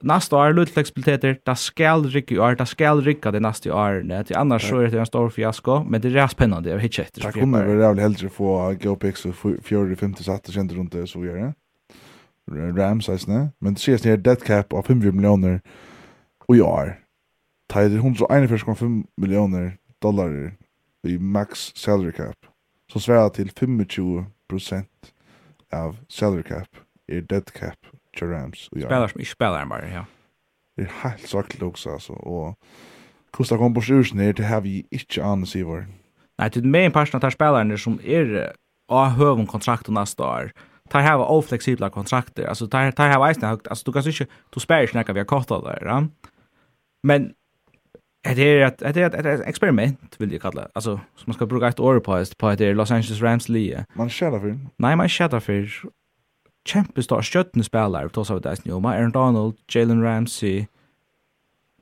nästa 0.04 0.36
år 0.36 0.52
lut 0.52 0.70
flexibiliteter 0.70 1.38
där 1.44 1.54
skall 1.54 2.06
rycka 2.10 2.42
år 2.42 2.54
där 2.54 2.64
skal 2.64 3.02
rycka 3.02 3.30
det 3.30 3.40
nästa 3.40 3.74
år 3.74 4.02
det 4.02 4.36
annars 4.36 4.68
så 4.68 4.78
är 4.78 4.90
det 4.90 4.98
en 4.98 5.06
stor 5.06 5.30
fiasko 5.30 5.84
men 5.84 6.00
det 6.00 6.08
är 6.08 6.12
rätt 6.12 6.30
spännande 6.30 6.70
jag 6.70 6.78
hittar 6.78 7.32
det 7.32 7.40
kommer 7.40 7.66
väl 7.66 7.76
väl 7.76 7.98
hellre 7.98 8.28
få 8.28 8.72
GPX 8.80 9.26
och 9.26 9.34
4 9.62 9.96
5 9.96 10.14
satt 10.14 10.48
och 10.48 10.54
runt 10.54 10.92
det 10.92 11.06
så 11.06 11.24
gör 11.24 11.36
det 11.36 12.82
Rams 12.82 13.08
alltså 13.08 13.30
nej 13.30 13.48
men 13.58 13.74
det 13.74 13.78
ses 13.78 14.04
ner 14.04 14.16
dead 14.16 14.42
cap 14.42 14.72
av 14.72 14.82
5 14.82 14.98
miljoner 14.98 15.60
och 16.46 16.56
jag 16.56 16.94
tar 17.68 17.82
141,5 17.82 19.04
miljoner 19.16 19.76
dollar 20.02 20.56
i 21.08 21.18
max 21.18 21.72
salary 21.76 22.12
cap, 22.12 22.36
som 22.92 23.00
svarar 23.00 23.28
till 23.28 23.48
25% 23.48 24.84
av 25.72 25.96
salary 26.08 26.42
cap 26.42 26.68
i 27.12 27.20
dead 27.20 27.52
cap 27.52 27.78
till 28.16 28.28
Rams. 28.28 28.58
Spelar 28.58 29.08
som 29.08 29.20
inte 29.20 29.30
spelar 29.30 29.66
bara, 29.66 29.88
ja. 29.88 30.04
Det 30.76 30.82
er 30.82 31.08
helt 31.08 31.28
sakligt 31.28 31.62
också 31.62 31.90
alltså. 31.90 32.12
Och 32.12 32.58
Kosta 33.30 33.56
kom 33.58 33.74
på 33.74 33.80
sjursen 33.80 34.18
her, 34.18 34.32
det 34.32 34.44
har 34.44 34.60
vi 34.60 34.86
ikke 34.90 35.22
annet 35.22 35.48
sier 35.48 35.86
Nei, 36.38 36.48
til 36.50 36.66
med 36.66 36.84
en 36.86 36.92
person 36.92 37.22
av 37.22 37.30
spelerne 37.30 37.78
som 37.78 38.00
er 38.02 38.52
av 38.88 39.14
høven 39.18 39.46
kontrakt 39.46 39.88
og 39.88 39.94
neste 39.94 40.22
år, 40.22 40.50
tar 40.90 41.00
här 41.00 41.16
var 41.16 41.30
oflexibla 41.30 41.90
kontrakter. 41.90 42.46
Alltså 42.46 42.66
tar 42.66 42.90
tar 42.90 43.08
hava 43.08 43.28
eisne 43.28 43.48
högt. 43.48 43.68
Alltså 43.68 43.84
du 43.84 43.92
kan 43.92 44.06
inte 44.06 44.26
du 44.54 44.60
spelar 44.60 44.80
ju 44.80 44.86
snacka 44.86 45.12
vi 45.12 45.20
har 45.20 45.26
kortat 45.26 45.64
där, 45.64 45.86
ja. 45.86 46.06
Men 47.02 47.34
Det 48.24 48.42
är 48.42 48.66
ett 48.66 48.78
det 48.78 48.96
är 48.96 49.26
ett 49.26 49.46
experiment 49.46 50.16
vill 50.18 50.32
jag 50.32 50.42
kalla. 50.42 50.68
Alltså 50.72 50.96
som 50.96 51.24
man 51.26 51.34
ska 51.34 51.46
bruka 51.46 51.68
ett 51.68 51.80
år 51.80 52.00
på 52.00 52.24
på 52.38 52.54
det 52.54 52.74
Los 52.74 52.90
Angeles 52.90 53.22
Rams 53.22 53.48
Lee. 53.48 53.84
Man 53.94 54.10
skadar 54.10 54.40
för. 54.40 54.58
Nej, 54.76 54.96
man 54.96 55.08
skadar 55.08 55.40
för 55.40 55.70
kämpestar 56.64 57.22
stjärnspelare 57.22 58.08
trots 58.08 58.30
av 58.30 58.40
det 58.40 58.64
nu. 58.64 58.72
Aaron 58.72 59.10
Donald, 59.10 59.54
Jalen 59.68 60.02
Ramsey, 60.02 60.66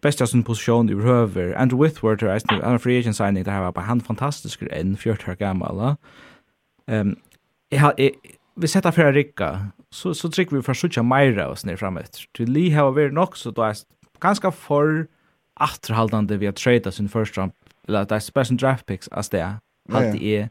bästa 0.03 0.27
sin 0.27 0.43
position 0.43 0.91
i 0.91 0.93
and 0.93 1.55
Andrew 1.57 1.89
Whitworth 1.89 2.25
är 2.25 2.53
en 2.53 2.75
a 2.75 2.79
free 2.79 2.99
agent 2.99 3.17
signing 3.17 3.45
där 3.45 3.53
har 3.53 3.73
på 3.73 3.81
hand 3.81 4.05
fantastisk 4.05 4.63
en 4.71 4.97
14 4.97 5.33
år 5.33 5.37
gammal. 5.37 5.97
Ehm 6.87 7.17
jag 7.69 7.81
har 7.81 7.95
vi 8.55 8.69
sätta 8.69 8.93
för 8.93 9.13
rycka. 9.13 9.67
så 9.91 10.15
så 10.15 10.31
trycker 10.31 10.57
vi 10.57 10.63
för 10.63 10.73
att 10.73 10.79
skjuta 10.79 11.03
Myra 11.03 11.49
och 11.49 11.67
ner 11.67 11.77
framåt. 11.77 12.19
Till 12.33 12.53
Lee 12.53 12.77
har 12.77 12.91
varit 12.91 13.13
nog 13.13 13.37
så 13.37 13.51
då 13.51 13.73
ganska 14.21 14.51
för 14.51 15.07
atterhaldande 15.55 16.37
vi 16.37 16.47
har 16.47 16.53
trade 16.53 16.93
sin 16.93 17.09
första 17.09 17.41
round 17.41 17.53
eller 17.89 18.01
att 18.01 18.09
det 18.09 18.15
är 18.15 18.21
special 18.21 18.57
draft 18.57 18.87
picks 18.87 19.09
as 19.09 19.29
det 19.29 19.41
är 19.41 19.57
halt 19.89 20.13
det 20.13 20.25
är 20.25 20.49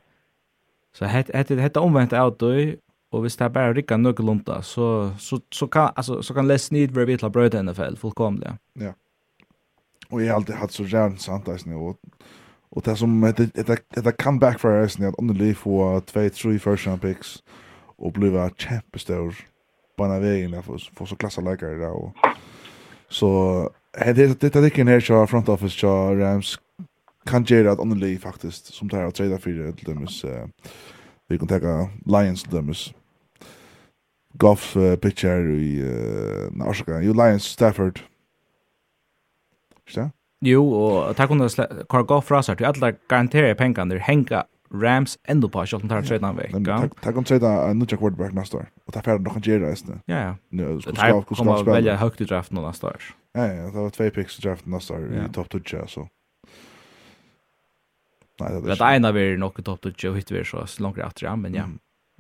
så 0.94 1.06
het 1.06 1.30
het 1.34 1.49
het 1.49 1.78
omvänt 1.78 2.14
out 2.14 2.40
då 2.40 2.76
och 3.11 3.26
visst 3.26 3.40
det 3.40 3.49
bara 3.49 3.73
rycka 3.73 3.98
någorlunda 3.98 4.61
så 4.61 5.11
så 5.19 5.40
så 5.52 5.68
kan 5.68 5.90
alltså 5.95 6.23
så 6.23 6.34
kan 6.34 6.48
Les 6.48 6.72
Need 6.72 6.91
vara 6.91 7.06
bitla 7.06 7.30
bröd 7.30 7.65
NFL 7.65 7.95
fullkomliga. 7.95 8.57
Ja. 8.73 8.94
Och 10.10 10.22
jag 10.22 10.28
har 10.28 10.36
alltid 10.36 10.56
haft 10.56 10.73
så 10.73 10.84
jävla 10.84 11.18
sant 11.18 11.45
där 11.45 11.60
nu 11.65 11.76
och 11.76 11.98
och 12.69 12.82
det 12.82 12.95
som 12.95 13.22
det 13.22 13.53
det 13.53 14.02
det 14.03 14.11
comeback 14.11 14.60
för 14.60 14.84
oss 14.84 14.99
nu 14.99 15.07
om 15.18 15.28
det 15.28 15.34
liv 15.34 15.53
för 15.53 15.99
två 15.99 16.30
3 16.30 16.60
first 16.60 16.88
round 16.88 17.02
picks 17.02 17.44
och 17.98 18.11
bliva 18.11 18.49
kämpestor 18.49 19.36
på 19.98 20.03
en 20.03 20.22
väg 20.22 20.64
för 20.64 20.78
för 20.95 21.06
så 21.06 21.15
klassa 21.15 21.41
läkare 21.41 21.76
där 21.76 21.91
och 21.91 22.15
så 23.10 23.69
Det 23.93 24.13
det 24.13 24.41
det 24.41 24.61
det 24.61 24.69
kan 24.69 24.88
här 24.88 24.99
köra 24.99 25.27
front 25.27 25.49
office 25.49 25.77
kör 25.77 26.15
Rams 26.15 26.59
kan 27.26 27.43
ge 27.43 27.63
det 27.63 27.72
att 27.72 27.80
only 27.80 28.18
faktiskt 28.18 28.73
som 28.73 28.89
tar 28.89 29.03
att 29.03 29.15
trade 29.15 29.38
för 29.38 29.72
till 29.72 29.95
dem 29.95 30.07
så 30.07 30.49
vi 31.27 31.38
kan 31.38 31.47
ta 31.47 31.89
Lions 32.05 32.43
till 32.43 32.55
dem 32.55 32.73
så 32.73 32.91
Goff 34.34 34.76
uh, 34.76 34.95
pitcher 34.95 35.49
i 35.49 35.81
uh, 35.81 36.51
Norska. 36.51 37.01
ju 37.01 37.13
Lions 37.13 37.43
Stafford. 37.43 37.99
Stä? 39.88 40.09
Jo 40.41 40.73
og 40.73 41.15
ta 41.15 41.27
kunna 41.27 41.47
Carl 41.89 42.05
Goff 42.05 42.26
fra 42.26 42.41
sig 42.41 42.55
till 42.55 42.65
alla 42.65 42.91
garanterar 43.09 43.53
pengar 43.53 43.85
der 43.85 43.99
henga 43.99 44.43
Rams 44.73 45.18
ändå 45.27 45.49
på 45.49 45.61
att 45.61 45.69
tar 45.69 46.01
trade 46.01 46.26
han 46.26 46.35
någon 46.35 46.65
Ja. 46.65 46.89
Ta 47.01 47.11
kan 47.11 47.23
trade 47.23 47.47
en 47.47 47.80
ny 47.80 47.85
quarterback 47.85 48.34
nästa 48.34 48.57
år. 48.57 48.65
Och 48.85 48.93
ta 48.93 49.01
färd 49.01 49.22
nog 49.22 49.34
kan 49.34 49.41
det 49.41 49.76
Ja 50.05 50.19
ja. 50.22 50.35
Nu 50.49 50.81
ska 50.81 51.63
vi 51.63 51.72
välja 51.72 51.95
högt 51.95 52.22
i 52.22 52.23
draften 52.23 52.61
nästa 52.61 52.88
år. 52.88 53.01
Ja, 53.34 53.48
ja, 53.48 53.64
det 53.64 53.80
var 53.80 53.90
två 53.90 54.10
picks 54.10 54.40
i 54.40 54.41
draften 54.41 54.72
nästa 54.72 54.94
år 54.94 55.14
i 55.14 55.34
topp 55.34 55.49
2 55.49 55.88
så. 55.88 56.08
Nej, 58.40 58.62
det 58.62 58.72
är. 58.72 58.76
Det 58.76 58.95
ena 58.95 59.12
var 59.12 59.38
nog 59.38 59.60
i 59.60 59.64
topp 59.64 59.82
2 59.82 60.10
och 60.10 60.18
hittar 60.18 60.36
vi 60.36 60.45
så 60.45 60.84
långt 60.84 60.98
efter 60.98 61.26
ja, 61.26 61.36
men 61.36 61.53
ja. 61.53 61.64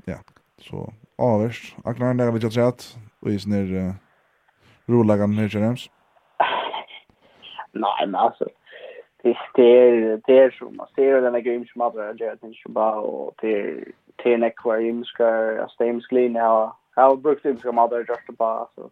Ja. 0.05 0.17
Så 0.57 0.93
avers. 1.17 1.75
Aknar 1.83 2.13
där 2.13 2.31
vi 2.31 2.39
just 2.39 2.55
sett 2.55 2.97
och 3.19 3.31
is 3.31 3.47
ner 3.47 3.95
rolagan 4.85 5.35
med 5.35 5.53
James. 5.53 5.89
Nej, 7.71 8.07
men 8.07 8.15
alltså 8.15 8.49
det 9.23 9.29
är 9.57 10.21
det 10.25 10.37
är 10.37 10.51
som 10.51 10.77
man 10.77 10.87
ser 10.95 11.21
den 11.21 11.33
här 11.33 11.41
grejen 11.41 11.65
som 11.65 11.81
andra 11.81 12.13
gör 12.13 12.33
att 12.33 12.43
inte 12.43 12.69
bara 12.69 12.99
och 12.99 13.33
det 13.41 13.83
det 14.15 14.29
är 14.29 14.35
en 14.35 14.43
akvarium 14.43 15.03
ska 15.05 15.23
jag 15.23 15.71
stämsklin 15.71 16.35
ha 16.35 16.77
ha 16.95 17.15
brukt 17.15 17.43
det 17.43 17.61
som 17.61 17.77
andra 17.77 17.97
just 17.97 18.37
bara 18.37 18.67
så 18.75 18.89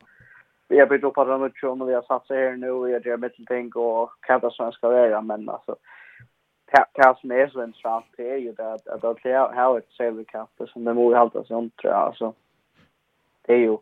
vi 0.69 0.79
har 0.79 0.87
byggt 0.87 1.03
upp 1.03 1.13
på 1.13 1.23
den 1.23 1.41
och 1.81 1.89
vi 1.89 1.93
har 1.93 2.01
satt 2.01 2.27
sig 2.27 2.37
här 2.37 2.57
nu 2.57 2.71
och 2.71 2.89
jag 2.89 3.05
gör 3.05 3.45
ting 3.45 3.71
och 3.75 4.11
kallar 4.21 4.49
som 4.49 4.65
jag 4.65 4.73
ska 4.73 4.93
göra 4.93 5.21
men 5.21 5.49
alltså 5.49 5.75
det 6.93 7.15
som 7.21 7.31
är 7.31 7.47
så 7.47 7.63
intressant 7.63 8.05
det 8.17 8.29
är 8.31 8.37
ju 8.37 8.51
det 8.51 8.73
att 8.73 8.87
att 8.87 9.03
att 9.03 9.55
ha 9.55 9.77
ett 9.77 9.91
sailorkamp 9.91 10.49
som 10.67 10.83
det 10.83 10.93
måste 10.93 11.17
hålla 11.17 11.43
sig 11.43 11.55
om 11.55 11.69
tror 11.69 11.93
jag. 11.93 12.01
Alltså 12.01 12.33
det 13.41 13.53
är 13.53 13.57
ju 13.57 13.77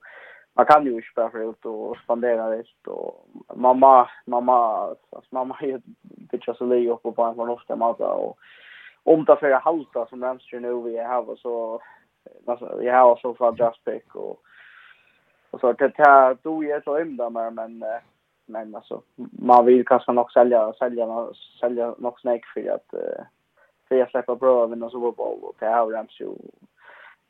man 0.54 0.66
kan 0.66 0.86
ju 0.86 0.96
inte 0.96 1.08
bara 1.16 1.44
ut 1.44 1.66
och 1.66 1.98
spendera 1.98 2.50
det 2.50 2.64
och 2.88 3.28
mamma 3.56 4.10
mamma 4.26 4.88
alltså 4.88 5.36
mamma 5.36 5.58
är 5.62 5.68
ju 5.68 5.82
bitcha 6.32 6.54
så 6.54 6.66
lite 6.66 6.92
upp 6.92 7.16
på 7.16 7.24
en 7.24 7.36
förnuftig 7.36 7.52
ofta 7.54 7.76
mat 7.76 8.00
och 8.00 8.38
om 9.04 9.26
det 9.26 9.36
för 9.36 9.52
halta 9.52 10.06
som 10.06 10.24
Ramsey 10.24 10.60
nu 10.60 10.82
vi 10.82 10.98
har 10.98 11.36
så 11.36 11.82
alltså 12.46 12.84
jag 12.84 13.02
har 13.02 13.16
så 13.16 13.34
från 13.34 13.56
Jasper 13.56 14.02
och 14.14 14.42
och 15.52 15.60
så 15.60 15.74
det 15.74 15.94
här 15.98 16.38
då 16.42 16.64
är 16.64 16.82
så 16.82 17.00
ymda 17.00 17.30
mer 17.30 17.50
men 17.50 17.84
men 18.46 18.76
alltså 18.76 19.02
man 19.32 19.66
vill 19.66 19.86
kanske 19.86 20.12
nog 20.12 20.32
sälja 20.32 20.74
sälja 20.74 21.28
sälja 21.60 21.96
nog 21.98 22.20
snack 22.20 22.46
för 22.54 22.70
att 22.72 22.94
för 23.88 24.02
att 24.02 24.12
släppa 24.12 24.36
bra 24.36 24.64
av 24.64 24.84
och 24.84 24.92
så 24.92 25.00
Bowl. 25.12 25.40
Och 25.44 25.56
det 25.60 25.66
har 25.66 25.92
rams 25.92 26.20
ju 26.22 26.30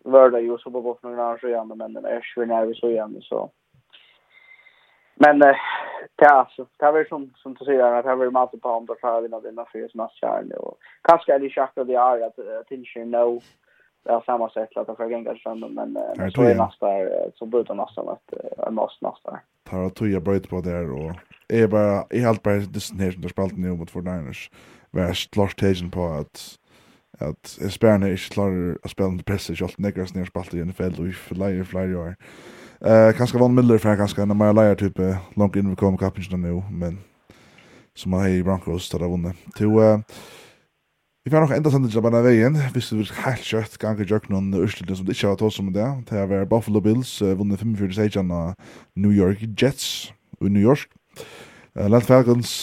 värda 0.04 0.40
ju 0.40 0.58
så 0.58 0.72
på 0.72 0.98
för 1.02 1.08
några 1.08 1.30
år 1.30 1.38
sedan 1.38 1.68
men 1.76 1.94
den 1.94 2.06
är 2.06 2.24
ju 2.38 2.46
när 2.46 2.66
vi 2.66 2.74
så 2.74 2.90
igen 2.90 3.18
så. 3.22 3.52
Men 5.16 5.40
det 6.16 6.30
alltså 6.30 6.66
det 6.78 6.86
är 6.86 7.06
som 7.06 7.34
som 7.36 7.54
du 7.54 7.66
säger 7.66 7.84
att 7.84 8.06
det 8.06 8.12
är 8.12 8.32
mat 8.32 8.62
på 8.62 8.70
andra 8.70 8.96
för 9.02 9.22
vi 9.22 9.28
när 9.30 9.42
det 9.42 9.50
är 9.50 9.66
för 9.72 9.88
snart 9.88 10.14
kärn 10.14 10.52
och 10.52 10.78
kanske 11.02 11.34
är 11.34 11.40
det 11.40 11.50
schakt 11.50 11.78
det 11.88 11.96
är 11.96 12.22
att 12.28 12.68
tinge 12.68 13.06
no 13.06 13.42
det 14.08 14.14
har 14.14 14.22
samma 14.22 14.50
sätt 14.50 14.78
att 14.78 14.88
jag 14.88 14.98
får 14.98 15.12
gänga 15.12 15.36
fram 15.36 15.60
men 15.60 15.98
eh, 15.98 16.30
så 16.30 16.42
är 16.42 16.56
nästa 16.56 16.88
så 17.36 17.46
blir 17.46 17.74
nästa 17.74 18.02
att 18.02 18.34
jag 18.58 18.74
måste 18.74 19.06
nästa. 19.06 19.40
Tar 19.70 19.86
att 19.86 20.02
jag 20.02 20.24
bröt 20.24 20.50
på 20.50 20.62
där 20.62 20.92
och 20.92 21.16
är 21.48 21.68
bara 21.68 22.06
i 22.10 22.26
allt 22.26 22.44
bara 22.44 22.56
destination 22.56 23.22
där 23.22 23.30
spalt 23.30 23.58
nu 23.58 23.76
mot 23.76 23.92
49ers. 23.92 24.52
Värst 24.92 25.32
klart 25.32 25.60
tagen 25.60 25.92
på 25.92 26.06
att 26.06 26.58
att 27.20 27.48
Spanien 27.48 28.04
är 28.04 28.32
klar 28.32 28.78
att 28.84 28.92
spela 28.92 29.10
under 29.10 29.24
press 29.24 29.50
och 29.50 29.62
allt 29.62 29.78
negras 29.78 30.16
ner 30.16 30.26
spalt 30.26 30.54
i 30.54 30.64
NFL 30.66 31.02
och 31.02 31.08
i 31.08 31.12
flyer 31.12 31.64
flyer 31.64 31.96
år. 31.96 32.16
Eh 32.82 33.12
kanske 33.18 33.38
Von 33.38 33.56
Miller 33.56 33.78
för 33.78 33.96
kanske 33.96 34.22
en 34.22 34.38
mer 34.38 34.54
layer 34.54 34.76
typ 34.76 34.98
långt 35.36 35.56
in 35.56 35.70
vi 35.70 35.76
kommer 35.76 35.98
kapen 35.98 36.42
nu 36.42 36.64
men 36.72 37.00
som 37.96 38.14
har 38.14 38.28
i 38.28 38.44
Broncos 38.44 38.90
där 38.90 39.00
vunnit. 39.00 39.36
Till 39.56 39.68
Vi 41.28 41.32
får 41.32 41.40
nok 41.44 41.52
enda 41.52 41.72
sendet 41.74 41.92
til 41.92 42.00
bare 42.00 42.22
veien, 42.24 42.56
hvis 42.72 42.88
du 42.88 43.02
vil 43.02 43.10
helt 43.20 43.42
kjøtt 43.44 43.74
gange 43.82 44.06
gjør 44.08 44.30
noen 44.32 44.46
urslinger 44.56 44.96
som 44.96 45.04
det 45.04 45.18
ikke 45.18 45.28
har 45.28 45.40
tås 45.42 45.58
om 45.60 45.74
det. 45.76 45.88
Det 46.08 46.22
er 46.24 46.46
Buffalo 46.48 46.80
Bills, 46.80 47.18
vunnet 47.20 47.60
45 47.60 47.98
seieren 47.98 48.32
av 48.32 48.54
New 48.96 49.12
York 49.12 49.44
Jets 49.60 50.14
i 50.40 50.48
New 50.48 50.64
York. 50.64 50.88
Uh, 51.76 51.90
Land 51.92 52.08
Falcons 52.08 52.54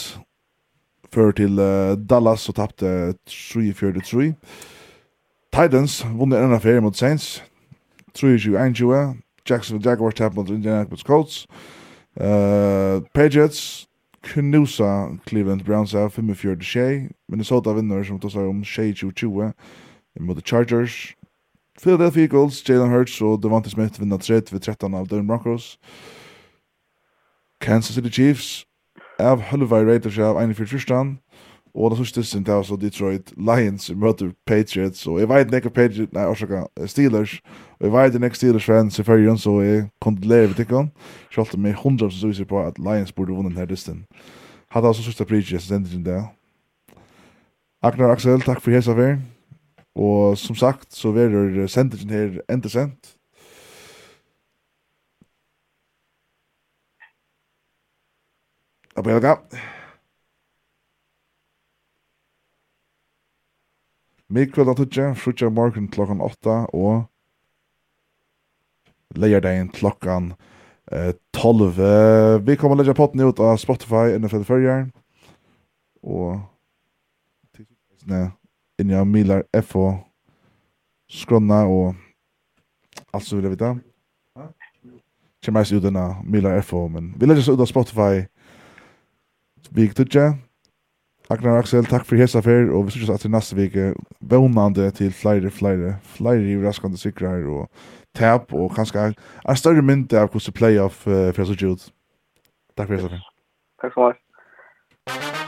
fører 1.13 1.37
til 1.37 1.61
uh, 1.61 1.93
Dallas 2.09 2.49
og 2.49 2.57
tappte 2.57 3.13
3-4-3. 3.29 4.33
Titans 5.53 6.01
vunnet 6.17 6.41
enda 6.41 6.57
ferie 6.57 6.81
mot 6.81 6.97
Saints, 6.97 7.43
3-21. 8.17 9.21
Jacksonville 9.45 9.91
Jaguars 9.91 10.17
tappte 10.17 10.41
mot 10.41 10.49
Indianapolis 10.49 11.05
Colts. 11.05 11.45
Uh, 12.17 13.05
Patriots 13.13 13.85
knusa 14.25 15.19
Cleveland 15.27 15.65
Browns 15.65 15.95
av 15.95 16.13
45-6. 16.15 17.11
Minnesota 17.29 17.75
vinner 17.75 18.05
som 18.05 18.21
tar 18.21 18.33
seg 18.33 18.49
om 18.49 18.63
6-20 18.65 19.53
mot 20.21 20.43
Chargers. 20.47 21.15
Philadelphia 21.83 22.23
Eagles, 22.23 22.63
Jalen 22.69 22.93
Hurts 22.93 23.21
og 23.21 23.43
Devante 23.43 23.71
Smith 23.71 24.01
vinner 24.01 24.19
3-13 24.19 24.95
av 24.95 25.09
Denver 25.09 25.27
Broncos. 25.27 25.79
Kansas 27.61 27.97
City 27.97 28.11
Chiefs 28.11 28.65
av 29.19 29.43
Hullvay 29.51 29.85
Raiders 29.85 30.19
av 30.19 30.39
41-13. 30.39 31.17
Og 31.75 31.91
det 31.91 31.99
sørste 31.99 32.23
sin 32.23 32.45
det 32.47 32.67
så 32.67 32.77
Detroit 32.77 33.33
Lions 33.37 33.91
møter 33.91 34.31
Patriots, 34.47 35.07
og 35.07 35.19
jeg 35.19 35.29
vet 35.29 35.55
ikke 35.55 35.71
Patriots, 35.71 36.13
nei, 36.15 36.27
orsaka 36.31 36.67
Steelers, 36.87 37.41
og 37.81 37.89
jeg 37.89 37.93
vet 37.93 38.15
ikke 38.15 38.39
Steelers 38.39 38.65
fans 38.65 38.99
i 38.99 39.03
fergen, 39.03 39.39
så 39.39 39.57
jeg 39.61 39.89
kondolerer 40.01 40.53
vi 40.53 40.55
tikkene, 40.55 40.93
selv 41.35 41.55
om 41.55 41.67
jeg 41.67 41.75
hundra 41.83 42.11
som 42.11 42.31
viser 42.31 42.47
på 42.47 42.63
at 42.63 42.79
Lions 42.79 43.13
burde 43.13 43.35
vunnet 43.35 43.57
denne 43.57 43.67
distan. 43.67 44.05
Hadde 44.71 44.87
altså 44.87 45.03
sørste 45.03 45.25
Patriots, 45.25 45.53
jeg 45.53 45.61
sender 45.61 45.99
det. 46.07 46.23
Agnar 47.83 48.15
Axel, 48.15 48.41
takk 48.41 48.63
for 48.63 48.71
hesa 48.71 48.95
fer. 48.95 49.19
Og 49.95 50.39
som 50.39 50.57
sagt, 50.57 50.95
så 50.95 51.11
verður 51.11 51.67
sendingen 51.67 52.11
her 52.11 52.41
enda 52.51 52.71
sendt. 52.71 53.17
Abelga. 58.97 59.39
Abelga. 59.43 59.83
Midkvöld 64.29 64.69
av 64.69 64.75
tutsje, 64.75 65.15
frutja 65.15 65.51
morgen 65.51 65.89
klokkan 65.89 66.21
8 66.25 66.57
og 66.73 67.05
leierdagen 69.15 69.69
klokkan 69.69 70.33
eh, 70.93 71.13
12. 71.37 71.77
Vi 72.47 72.57
kommer 72.57 72.81
legge 72.81 72.95
potten 72.97 73.21
ut 73.21 73.41
av 73.41 73.57
Spotify 73.61 74.17
NFL 74.19 74.47
Førjar 74.49 74.87
og 76.03 76.41
inni 78.81 78.97
av 78.97 79.07
Milar 79.09 79.45
F 79.53 79.77
og 79.81 80.01
Skronna 81.13 81.65
og 81.69 81.95
alt 83.15 83.27
som 83.27 83.39
vil 83.39 83.49
jeg 83.49 83.57
vite. 83.57 83.75
Kjem 85.45 85.59
meist 85.59 85.77
ut 85.77 85.85
enn 85.85 86.01
av 86.01 86.25
Milar 86.25 86.63
FO, 86.65 86.87
men 86.89 87.13
vi 87.21 87.29
legger 87.29 87.45
oss 87.45 87.53
ut 87.53 87.61
av 87.61 87.69
Spotify 87.69 88.25
vi 89.75 89.85
gikk 89.85 89.97
tutsje, 89.99 90.31
Agnar 91.33 91.57
Axel, 91.59 91.87
takk 91.89 92.05
for 92.05 92.21
hesa 92.21 92.43
fer, 92.45 92.69
og 92.69 92.85
vi 92.87 92.99
synes 92.99 93.11
at 93.15 93.23
til 93.25 93.33
neste 93.33 93.57
vike 93.57 93.95
vånande 94.21 94.91
til 94.93 95.13
flere, 95.13 95.51
flere, 95.51 95.95
flere 96.17 96.43
i 96.45 96.59
raskande 96.61 97.01
sikrar 97.01 97.47
og 97.49 97.71
tap, 98.15 98.53
og 98.53 98.75
kanskje 98.77 99.15
en 99.15 99.57
større 99.57 99.83
mynd 99.83 100.13
av 100.13 100.29
hvordan 100.29 100.59
playoff 100.59 101.07
uh, 101.09 101.33
fyrir 101.33 101.49
så 101.49 101.73
ut. 101.73 101.89
Takk 102.77 102.93
for 102.93 102.99
hesa 102.99 103.15
fer. 103.15 103.25
Takk 103.81 103.97
for 103.97 104.13
hva. 104.13 105.44